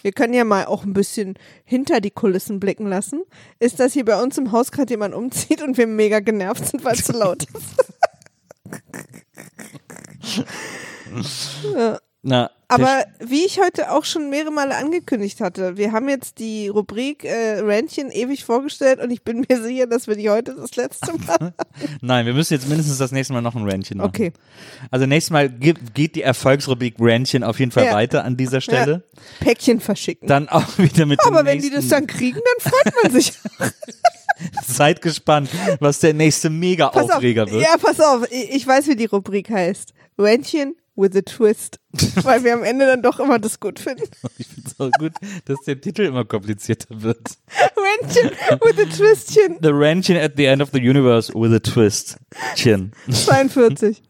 Wir 0.03 0.13
können 0.13 0.33
ja 0.33 0.45
mal 0.45 0.65
auch 0.65 0.85
ein 0.85 0.95
bisschen 0.95 1.35
hinter 1.65 2.01
die 2.01 2.11
Kulissen 2.11 2.59
blicken 2.59 2.87
lassen. 2.87 3.23
Ist, 3.59 3.81
dass 3.81 3.93
hier 3.93 4.07
bei 4.07 4.21
uns 4.21 4.39
im 4.39 4.51
Haus 4.51 4.73
gerade 4.73 4.91
jemand 4.91 5.15
umzieht 5.15 5.63
und 5.63 5.77
wir 5.77 5.87
mega 5.87 6.21
genervt 6.21 6.50
sind, 6.59 6.85
weil 6.85 6.95
es 6.95 7.05
zu 7.05 7.13
laut 7.13 7.45
ist. 7.45 7.77
ja. 11.75 11.99
Na, 12.23 12.51
Aber 12.69 13.05
wie 13.19 13.47
ich 13.47 13.59
heute 13.61 13.91
auch 13.93 14.05
schon 14.05 14.29
mehrere 14.29 14.51
Male 14.53 14.77
angekündigt 14.77 15.41
hatte, 15.41 15.79
wir 15.79 15.93
haben 15.93 16.07
jetzt 16.11 16.39
die 16.39 16.69
Rubrik 16.69 17.25
äh, 17.25 17.61
Rantchen 17.61 18.11
ewig 18.11 18.45
vorgestellt 18.45 19.01
und 19.01 19.11
ich 19.11 19.23
bin 19.25 19.47
mir 19.49 19.63
sicher, 19.63 19.87
dass 19.87 20.07
wir 20.07 20.17
die 20.17 20.29
heute 20.29 20.55
das 20.55 20.77
letzte 20.77 21.15
Mal. 21.15 21.55
nein, 22.03 22.27
wir 22.27 22.35
müssen 22.35 22.53
jetzt 22.53 22.69
mindestens 22.69 22.99
das 22.99 23.11
nächste 23.11 23.33
Mal 23.33 23.41
noch 23.41 23.55
ein 23.55 23.67
Rantchen 23.67 23.97
machen. 23.97 24.09
Okay. 24.09 24.33
Also 24.91 25.07
nächstes 25.07 25.31
Mal 25.31 25.49
geht, 25.49 25.95
geht 25.95 26.15
die 26.15 26.21
Erfolgsrubrik 26.21 26.97
Rantchen 26.99 27.43
auf 27.43 27.59
jeden 27.59 27.73
Fall 27.73 27.87
Ja. 27.87 27.95
weiter 27.95 28.23
an 28.23 28.37
dieser 28.37 28.61
Stelle. 28.61 29.03
Päckchen 29.41 29.81
verschicken. 29.81 30.29
Dann 30.29 30.51
auch 30.51 30.77
wieder 30.77 31.07
mit 31.07 31.21
Aber 31.25 31.47
wenn 31.47 31.59
die 31.63 31.71
das 31.71 31.89
dann 31.89 32.07
kriegen, 32.07 32.39
dann 32.61 32.71
freut 32.71 33.03
man 33.03 33.13
sich. 33.13 33.33
Seid 34.67 35.03
gespannt, 35.03 35.51
was 35.81 36.01
der 36.01 36.15
nächste. 36.15 36.51
Mega-Aufreger 36.51 37.51
wird. 37.51 37.63
Ja, 37.63 37.77
pass 37.79 38.01
auf. 38.01 38.27
Ich 38.31 38.67
weiß, 38.67 38.89
wie 38.89 38.97
die 38.97 39.07
Rubrik 39.07 39.51
heißt. 39.51 39.93
Rantchen 40.19 40.75
with 40.97 41.17
a 41.17 41.23
twist. 41.23 41.79
Weil 42.23 42.45
wir 42.45 42.55
am 42.55 42.63
Ende 42.63 42.87
dann 42.87 43.03
doch 43.03 43.21
immer 43.21 43.39
das 43.39 43.59
gut 43.59 43.79
finden. 43.79 44.05
Ich 44.39 44.47
finde 44.47 44.71
es 44.71 44.81
auch 44.81 44.91
gut, 44.99 45.13
dass 45.47 45.59
der 45.67 45.81
Titel 45.81 46.03
immer 46.03 46.25
komplizierter 46.25 47.03
wird. 47.03 47.39
Rantchen 47.77 48.31
with 48.63 48.79
a 48.79 48.85
twistchen. 48.85 49.59
The 49.63 49.71
Rantchen 49.73 50.17
at 50.17 50.33
the 50.37 50.45
end 50.45 50.63
of 50.63 50.71
the 50.73 50.79
universe 50.81 51.33
with 51.35 51.53
a 51.53 51.61
twist. 51.61 52.17
Chin. 52.55 52.93
42. 53.11 54.03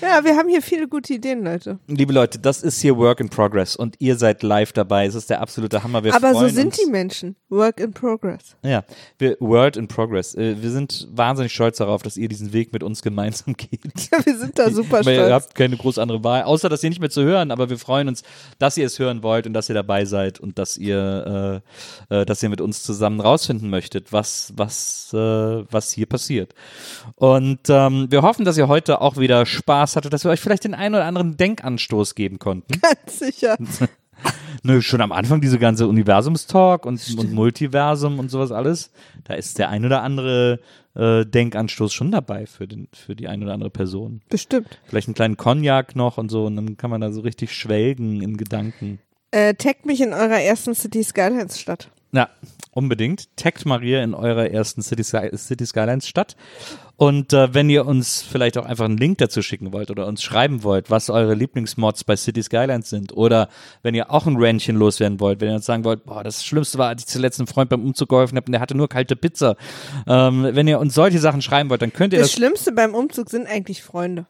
ja, 0.00 0.24
wir 0.24 0.36
haben 0.36 0.48
hier 0.48 0.62
viele 0.62 0.88
gute 0.88 1.14
Ideen, 1.14 1.44
Leute. 1.44 1.78
Liebe 1.86 2.12
Leute, 2.12 2.38
das 2.38 2.62
ist 2.62 2.80
hier 2.80 2.96
Work 2.96 3.20
in 3.20 3.28
Progress 3.28 3.76
und 3.76 3.96
ihr 3.98 4.16
seid 4.16 4.42
live 4.42 4.72
dabei. 4.72 5.06
Es 5.06 5.14
ist 5.14 5.30
der 5.30 5.40
absolute 5.40 5.82
Hammer. 5.82 6.04
Wir 6.04 6.14
Aber 6.14 6.34
so 6.34 6.48
sind 6.48 6.66
uns. 6.66 6.76
die 6.78 6.90
Menschen. 6.90 7.36
Work 7.48 7.80
in 7.80 7.92
progress. 7.92 8.56
Ja, 8.62 8.84
wir, 9.18 9.36
World 9.40 9.76
in 9.76 9.88
Progress. 9.88 10.34
Äh, 10.34 10.60
Wir 10.62 10.70
sind 10.70 11.08
wahnsinnig 11.12 11.52
stolz 11.52 11.76
darauf, 11.78 12.02
dass 12.02 12.16
ihr 12.16 12.28
diesen 12.28 12.52
Weg 12.52 12.72
mit 12.72 12.82
uns 12.82 13.02
gemeinsam 13.02 13.54
geht. 13.56 13.80
wir 14.24 14.36
sind 14.38 14.58
da 14.58 14.70
super 14.70 15.04
Weil 15.04 15.14
Ihr 15.16 15.20
stolz. 15.26 15.32
habt 15.32 15.54
keine 15.54 15.76
groß 15.76 15.98
andere 15.98 16.22
Wahl, 16.24 16.42
außer 16.44 16.68
dass 16.68 16.82
ihr 16.82 16.90
nicht 16.90 17.00
mehr 17.00 17.10
zu 17.10 17.22
hören, 17.22 17.50
aber 17.50 17.68
wir 17.70 17.78
freuen 17.78 18.08
uns, 18.08 18.22
dass 18.58 18.76
ihr 18.76 18.86
es 18.86 18.98
hören 18.98 19.22
wollt 19.22 19.46
und 19.46 19.52
dass 19.54 19.68
ihr 19.68 19.74
dabei 19.74 20.04
seid 20.04 20.40
und 20.40 20.58
dass 20.58 20.76
ihr, 20.78 21.62
äh, 22.10 22.20
äh, 22.20 22.24
dass 22.26 22.42
ihr 22.42 22.48
mit 22.48 22.60
uns 22.60 22.82
zusammen 22.82 23.20
rausfinden 23.20 23.68
möchtet, 23.70 24.12
was, 24.12 24.52
was, 24.56 25.10
äh, 25.12 25.16
was 25.18 25.90
hier 25.92 26.06
passiert. 26.06 26.54
Und 27.16 27.60
ähm, 27.68 28.06
wir 28.10 28.22
hoffen, 28.22 28.44
dass 28.44 28.56
ihr 28.56 28.68
heute 28.68 29.00
auch 29.00 29.16
wieder 29.16 29.31
Spaß 29.44 29.96
hattet, 29.96 30.12
dass 30.12 30.24
wir 30.24 30.30
euch 30.30 30.40
vielleicht 30.40 30.64
den 30.64 30.74
einen 30.74 30.94
oder 30.94 31.04
anderen 31.04 31.36
Denkanstoß 31.36 32.14
geben 32.14 32.38
konnten. 32.38 32.80
Ganz 32.80 33.18
sicher. 33.18 33.56
Nö, 34.62 34.80
schon 34.80 35.00
am 35.00 35.10
Anfang 35.10 35.40
diese 35.40 35.58
ganze 35.58 35.88
Universumstalk 35.88 36.86
und, 36.86 37.02
und 37.18 37.32
Multiversum 37.32 38.18
und 38.18 38.30
sowas 38.30 38.52
alles, 38.52 38.90
da 39.24 39.34
ist 39.34 39.58
der 39.58 39.70
ein 39.70 39.84
oder 39.84 40.02
andere 40.02 40.60
äh, 40.94 41.24
Denkanstoß 41.24 41.92
schon 41.92 42.12
dabei 42.12 42.46
für, 42.46 42.68
den, 42.68 42.88
für 42.92 43.16
die 43.16 43.26
ein 43.26 43.42
oder 43.42 43.54
andere 43.54 43.70
Person. 43.70 44.20
Bestimmt. 44.28 44.78
Vielleicht 44.84 45.08
einen 45.08 45.14
kleinen 45.14 45.36
Cognac 45.36 45.96
noch 45.96 46.18
und 46.18 46.30
so 46.30 46.46
und 46.46 46.54
dann 46.54 46.76
kann 46.76 46.90
man 46.90 47.00
da 47.00 47.10
so 47.10 47.22
richtig 47.22 47.52
schwelgen 47.52 48.22
in 48.22 48.36
Gedanken. 48.36 49.00
Äh, 49.32 49.54
taggt 49.54 49.86
mich 49.86 50.00
in 50.00 50.12
eurer 50.12 50.40
ersten 50.40 50.74
City 50.74 51.02
Skylines 51.02 51.58
Stadt. 51.58 51.88
Ja, 52.12 52.28
unbedingt. 52.72 53.34
Taggt 53.36 53.64
Maria 53.64 54.04
in 54.04 54.12
eurer 54.12 54.50
ersten 54.50 54.82
City, 54.82 55.02
City 55.02 55.66
Skylines 55.66 56.06
Stadt. 56.06 56.36
Und 56.96 57.32
äh, 57.32 57.52
wenn 57.54 57.68
ihr 57.70 57.86
uns 57.86 58.22
vielleicht 58.22 58.58
auch 58.58 58.66
einfach 58.66 58.84
einen 58.84 58.96
Link 58.96 59.18
dazu 59.18 59.42
schicken 59.42 59.72
wollt 59.72 59.90
oder 59.90 60.06
uns 60.06 60.22
schreiben 60.22 60.62
wollt, 60.62 60.90
was 60.90 61.10
eure 61.10 61.34
Lieblingsmods 61.34 62.04
bei 62.04 62.16
City 62.16 62.42
Skylines 62.42 62.90
sind 62.90 63.16
oder 63.16 63.48
wenn 63.82 63.94
ihr 63.94 64.10
auch 64.10 64.26
ein 64.26 64.36
Rantchen 64.38 64.76
loswerden 64.76 65.18
wollt, 65.18 65.40
wenn 65.40 65.48
ihr 65.48 65.54
uns 65.56 65.66
sagen 65.66 65.84
wollt, 65.84 66.04
boah, 66.04 66.22
das 66.22 66.44
Schlimmste 66.44 66.78
war, 66.78 66.88
als 66.88 67.02
ich 67.02 67.08
zuletzt 67.08 67.40
einem 67.40 67.46
Freund 67.46 67.70
beim 67.70 67.82
Umzug 67.84 68.08
geholfen 68.10 68.36
habe 68.36 68.46
und 68.46 68.52
der 68.52 68.60
hatte 68.60 68.76
nur 68.76 68.88
kalte 68.88 69.16
Pizza. 69.16 69.56
Ähm, 70.06 70.48
wenn 70.52 70.68
ihr 70.68 70.78
uns 70.78 70.94
solche 70.94 71.18
Sachen 71.18 71.42
schreiben 71.42 71.70
wollt, 71.70 71.82
dann 71.82 71.92
könnt 71.92 72.12
ihr 72.12 72.18
Das 72.18 72.28
das 72.28 72.36
Schlimmste 72.36 72.72
beim 72.72 72.94
Umzug 72.94 73.30
sind 73.30 73.46
eigentlich 73.46 73.82
Freunde. 73.82 74.26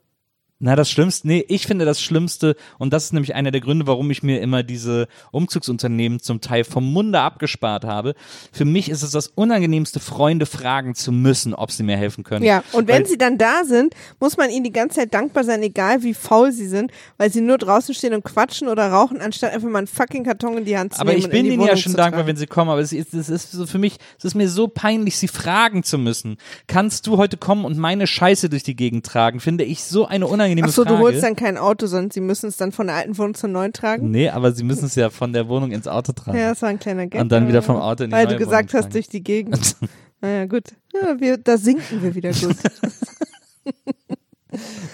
Na, 0.64 0.76
das 0.76 0.88
Schlimmste, 0.88 1.26
nee, 1.26 1.44
ich 1.48 1.66
finde 1.66 1.84
das 1.84 2.00
Schlimmste, 2.00 2.54
und 2.78 2.92
das 2.92 3.06
ist 3.06 3.12
nämlich 3.12 3.34
einer 3.34 3.50
der 3.50 3.60
Gründe, 3.60 3.88
warum 3.88 4.08
ich 4.12 4.22
mir 4.22 4.40
immer 4.40 4.62
diese 4.62 5.08
Umzugsunternehmen 5.32 6.20
zum 6.20 6.40
Teil 6.40 6.62
vom 6.62 6.92
Munde 6.92 7.18
abgespart 7.18 7.84
habe. 7.84 8.14
Für 8.52 8.64
mich 8.64 8.88
ist 8.88 9.02
es 9.02 9.10
das 9.10 9.26
Unangenehmste, 9.26 9.98
Freunde 9.98 10.46
fragen 10.46 10.94
zu 10.94 11.10
müssen, 11.10 11.52
ob 11.52 11.72
sie 11.72 11.82
mir 11.82 11.96
helfen 11.96 12.22
können. 12.22 12.44
Ja, 12.44 12.62
und 12.70 12.86
wenn 12.86 13.02
Weil- 13.02 13.06
sie 13.06 13.18
dann 13.18 13.38
da 13.38 13.64
sind, 13.64 13.94
muss 14.20 14.36
man 14.36 14.50
ihnen 14.50 14.62
die 14.62 14.70
ganze 14.72 15.00
Zeit 15.00 15.12
dankbar 15.12 15.42
sein, 15.42 15.64
egal 15.64 16.04
wie 16.04 16.14
faul 16.14 16.52
sie 16.52 16.68
sind, 16.68 16.92
weil 17.16 17.32
sie 17.32 17.40
nur 17.40 17.58
draußen 17.58 17.92
stehen 17.92 18.14
und 18.14 18.22
quatschen 18.24 18.68
oder 18.68 18.86
rauchen, 18.86 19.20
anstatt 19.20 19.52
einfach 19.52 19.68
mal 19.68 19.78
einen 19.78 19.88
fucking 19.88 20.22
Karton 20.22 20.58
in 20.58 20.64
die 20.64 20.78
Hand 20.78 20.94
zu 20.94 21.00
Aber 21.00 21.10
nehmen. 21.10 21.18
ich 21.18 21.24
und 21.24 21.34
in 21.34 21.42
bin 21.42 21.52
ihnen 21.54 21.66
ja 21.66 21.76
schon 21.76 21.94
dankbar, 21.94 22.20
tragen. 22.20 22.28
wenn 22.28 22.36
sie 22.36 22.46
kommen, 22.46 22.70
aber 22.70 22.80
es 22.80 22.92
ist, 22.92 23.12
es 23.14 23.28
ist 23.28 23.50
so 23.50 23.66
für 23.66 23.78
mich, 23.78 23.96
es 24.16 24.26
ist 24.26 24.34
mir 24.36 24.48
so 24.48 24.68
peinlich, 24.68 25.16
sie 25.16 25.26
fragen 25.26 25.82
zu 25.82 25.98
müssen. 25.98 26.36
Kannst 26.68 27.08
du 27.08 27.16
heute 27.16 27.36
kommen 27.36 27.64
und 27.64 27.76
meine 27.78 28.06
Scheiße 28.06 28.48
durch 28.48 28.62
die 28.62 28.76
Gegend 28.76 29.04
tragen? 29.04 29.40
Finde 29.40 29.64
ich 29.64 29.82
so 29.82 30.06
eine 30.06 30.28
unangenehme 30.28 30.51
Ach 30.62 30.68
so, 30.68 30.84
Frage. 30.84 30.96
du 30.96 31.02
holst 31.02 31.22
dann 31.22 31.36
kein 31.36 31.56
Auto, 31.56 31.86
sondern 31.86 32.10
sie 32.10 32.20
müssen 32.20 32.48
es 32.48 32.56
dann 32.56 32.72
von 32.72 32.86
der 32.86 32.96
alten 32.96 33.16
Wohnung 33.18 33.34
zur 33.34 33.48
neuen 33.48 33.72
tragen? 33.72 34.10
nee, 34.10 34.28
aber 34.28 34.52
sie 34.52 34.64
müssen 34.64 34.86
es 34.86 34.94
ja 34.94 35.10
von 35.10 35.32
der 35.32 35.48
Wohnung 35.48 35.70
ins 35.72 35.88
Auto 35.88 36.12
tragen. 36.12 36.38
Ja, 36.38 36.50
das 36.50 36.62
war 36.62 36.68
ein 36.68 36.78
kleiner 36.78 37.06
Gag. 37.06 37.20
Und 37.20 37.30
dann 37.30 37.48
wieder 37.48 37.62
vom 37.62 37.76
Auto 37.76 38.04
in 38.04 38.10
die 38.10 38.16
Weil 38.16 38.26
neue 38.26 38.34
du 38.34 38.38
gesagt 38.44 38.72
Wohnung 38.72 38.84
hast, 38.84 38.90
tragen. 38.90 38.92
durch 38.92 39.08
die 39.08 39.22
Gegend. 39.22 39.76
naja, 40.20 40.46
gut. 40.46 40.64
Ja, 40.92 41.20
wir, 41.20 41.36
da 41.38 41.56
sinken 41.56 42.02
wir 42.02 42.14
wieder 42.14 42.32
gut. 42.32 42.56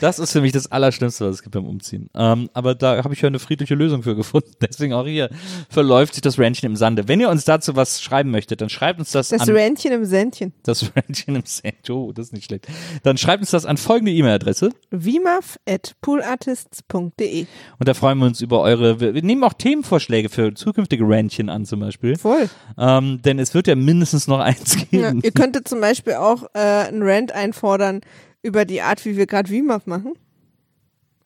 Das 0.00 0.18
ist 0.18 0.32
für 0.32 0.40
mich 0.40 0.52
das 0.52 0.70
Allerschlimmste, 0.70 1.26
was 1.26 1.36
es 1.36 1.42
gibt 1.42 1.54
beim 1.54 1.66
Umziehen. 1.66 2.08
Ähm, 2.14 2.48
aber 2.54 2.74
da 2.74 3.02
habe 3.02 3.14
ich 3.14 3.20
ja 3.20 3.26
eine 3.26 3.38
friedliche 3.38 3.74
Lösung 3.74 4.02
für 4.02 4.14
gefunden. 4.14 4.50
Deswegen 4.62 4.92
auch 4.92 5.06
hier 5.06 5.28
verläuft 5.68 6.14
sich 6.14 6.20
das 6.22 6.38
Ranchen 6.38 6.66
im 6.66 6.76
Sande. 6.76 7.08
Wenn 7.08 7.20
ihr 7.20 7.28
uns 7.28 7.44
dazu 7.44 7.76
was 7.76 8.00
schreiben 8.02 8.30
möchtet, 8.30 8.60
dann 8.60 8.68
schreibt 8.68 8.98
uns 9.00 9.10
das, 9.12 9.28
Das 9.30 9.42
an 9.42 9.50
Rändchen 9.50 9.92
im 9.92 10.04
Sändchen. 10.04 10.52
das 10.62 10.84
Ranchen 10.94 11.36
im 11.36 11.42
Sand. 11.44 11.90
Oh, 11.90 12.12
das 12.12 12.26
ist 12.26 12.32
nicht 12.32 12.44
schlecht. 12.44 12.66
Dann 13.02 13.18
schreibt 13.18 13.40
uns 13.42 13.50
das 13.50 13.66
an 13.66 13.76
folgende 13.76 14.12
E-Mail-Adresse. 14.12 14.70
Vimaf 14.90 15.58
at 15.68 15.94
poolartists.de. 16.00 17.46
Und 17.78 17.88
da 17.88 17.94
freuen 17.94 18.18
wir 18.18 18.26
uns 18.26 18.40
über 18.40 18.60
eure. 18.60 19.00
Wir, 19.00 19.12
nehmen 19.22 19.42
auch 19.44 19.52
Themenvorschläge 19.52 20.28
für 20.28 20.54
zukünftige 20.54 21.04
Ranchen 21.06 21.48
an, 21.48 21.64
zum 21.64 21.80
Beispiel. 21.80 22.16
Voll. 22.16 22.48
Ähm, 22.78 23.20
denn 23.22 23.38
es 23.38 23.54
wird 23.54 23.66
ja 23.66 23.74
mindestens 23.74 24.26
noch 24.28 24.40
eins 24.40 24.76
Ja, 24.90 25.10
geben. 25.10 25.20
ihr 25.22 25.32
könntet 25.32 25.68
zum 25.68 25.80
Beispiel 25.80 26.14
auch 26.14 26.44
äh, 26.54 26.58
einen 26.58 27.02
Rant 27.02 27.32
einfordern 27.32 28.00
über 28.48 28.64
die 28.64 28.80
Art, 28.82 29.04
wie 29.04 29.16
wir 29.16 29.26
gerade 29.26 29.50
Vimaf 29.50 29.86
machen. 29.86 30.14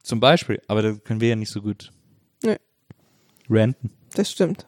Zum 0.03 0.19
Beispiel. 0.21 0.61
Aber 0.67 0.83
da 0.83 0.93
können 0.93 1.21
wir 1.21 1.29
ja 1.29 1.37
nicht 1.37 1.53
so 1.53 1.63
gut 1.63 1.91
Nee. 2.43 2.57
ranten. 3.49 3.91
Das 4.15 4.31
stimmt. 4.31 4.67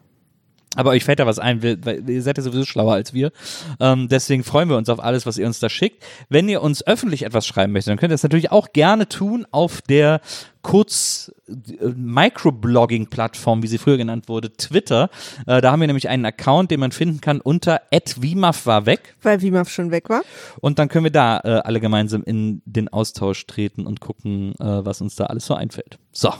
Aber 0.77 0.91
euch 0.91 1.05
fällt 1.05 1.21
da 1.21 1.27
was 1.27 1.39
ein, 1.39 1.63
weil 1.63 2.09
ihr 2.09 2.23
seid 2.23 2.37
ja 2.37 2.43
sowieso 2.43 2.65
schlauer 2.65 2.95
als 2.95 3.13
wir. 3.13 3.33
Ähm, 3.81 4.09
deswegen 4.09 4.45
freuen 4.45 4.69
wir 4.69 4.77
uns 4.77 4.89
auf 4.89 5.03
alles, 5.03 5.27
was 5.27 5.39
ihr 5.39 5.47
uns 5.47 5.61
da 5.61 5.69
schickt. 5.69 6.03
Wenn 6.29 6.49
ihr 6.49 6.63
uns 6.63 6.87
öffentlich 6.87 7.25
etwas 7.25 7.47
schreiben 7.47 7.73
möchtet, 7.73 7.93
dann 7.93 7.99
könnt 7.99 8.11
ihr 8.11 8.15
das 8.15 8.23
natürlich 8.23 8.51
auch 8.51 8.73
gerne 8.73 9.09
tun 9.09 9.47
auf 9.51 9.83
der 9.83 10.21
kurz 10.63 11.33
äh, 11.47 11.53
Microblogging-Plattform, 11.95 13.63
wie 13.63 13.69
sie 13.69 13.79
früher 13.79 13.97
genannt 13.97 14.29
wurde, 14.29 14.53
Twitter. 14.57 15.11
Äh, 15.47 15.61
da 15.61 15.71
haben 15.71 15.81
wir 15.81 15.87
nämlich 15.87 16.09
einen 16.09 16.25
Account, 16.25 16.73
den 16.73 16.81
man 16.81 16.91
finden 16.91 17.21
kann 17.21 17.41
unter 17.41 17.83
@wimaf 17.93 18.67
war 18.67 18.87
weg. 18.87 19.15
Weil 19.23 19.43
Vimaf 19.43 19.69
schon 19.69 19.93
weg 19.93 20.09
war. 20.09 20.23
Und 20.61 20.79
dann 20.79 20.89
können 20.89 21.05
wir 21.05 21.13
da 21.13 21.41
äh, 21.45 21.61
alle 21.65 21.81
gemeinsam 21.81 22.25
in 22.25 22.63
den 22.65 22.89
Austausch 22.89 23.47
treten 23.47 23.87
und 23.87 24.01
gucken, 24.01 24.55
äh, 24.59 24.85
was 24.85 25.01
uns 25.01 25.15
da 25.15 25.27
alles 25.27 25.47
so 25.47 25.55
einfällt. 25.55 25.99
So, 26.13 26.33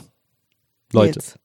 Leute, 0.91 1.19
Jetzt. 1.19 1.39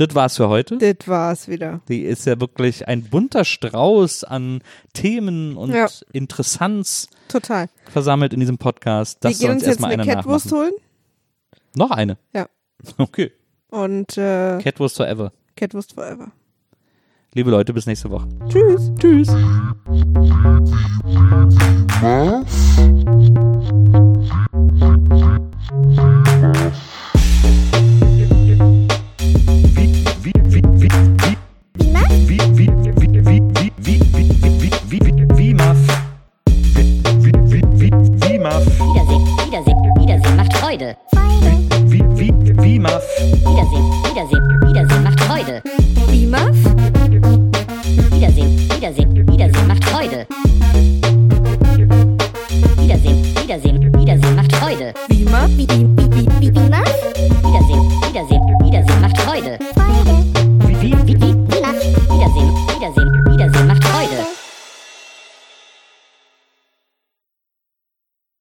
Das 0.00 0.14
war's 0.14 0.36
für 0.36 0.48
heute. 0.48 0.78
Das 0.78 1.06
war's 1.06 1.46
wieder. 1.48 1.80
Die 1.88 2.02
ist 2.02 2.26
ja 2.26 2.40
wirklich 2.40 2.88
ein 2.88 3.04
bunter 3.04 3.44
Strauß 3.44 4.24
an 4.24 4.62
Themen 4.94 5.56
und 5.56 5.72
Ja. 5.74 5.88
Interessanz 6.12 7.08
Total. 7.28 7.68
versammelt 7.90 8.32
in 8.32 8.40
diesem 8.40 8.56
Podcast. 8.58 9.18
Das 9.20 9.40
wir 9.40 9.48
gehen 9.48 9.56
uns 9.56 9.62
uns 9.64 9.74
jetzt 9.74 9.84
eine 9.84 10.02
einer 10.02 10.06
Catwurst 10.14 10.46
nachmachen. 10.46 10.64
holen. 10.64 10.74
Noch 11.76 11.90
eine? 11.90 12.16
Ja. 12.34 12.46
Okay. 12.96 13.30
Und 13.68 14.16
äh, 14.16 14.58
Catwurst 14.62 14.96
forever. 14.96 15.32
Catwurst 15.54 15.92
forever. 15.92 16.32
Liebe 17.34 17.50
Leute, 17.50 17.72
bis 17.74 17.86
nächste 17.86 18.10
Woche. 18.10 18.26
Tschüss. 18.48 18.90
Tschüss. 18.98 19.28
Wiedersehen, 25.68 26.72
Wiedersehen 40.70 40.96
macht 41.02 41.10
Freude. 41.10 41.80
Wiedersehen, 43.44 43.86
Wiedersehen, 44.04 44.44
Wiedersehen 44.68 45.02
macht 45.02 45.20
Freude. 45.20 45.62
Vimaf? 46.06 46.56
Wiedersehen, 48.12 48.70
Wiedersehen, 48.70 49.26
Wiedersehen 49.26 49.66
macht 49.66 49.84
Freude. 49.84 50.26
Wiedersehen, 52.78 53.18
Wiedersehen, 53.42 53.98
Wiedersehen 53.98 54.36
macht 54.36 54.52
Freude. 54.54 54.94
Vimaf? 55.08 55.50
Wiedersehen, 55.50 55.58
Wiedersehen, 55.58 55.58
Wiedersehen 55.58 55.89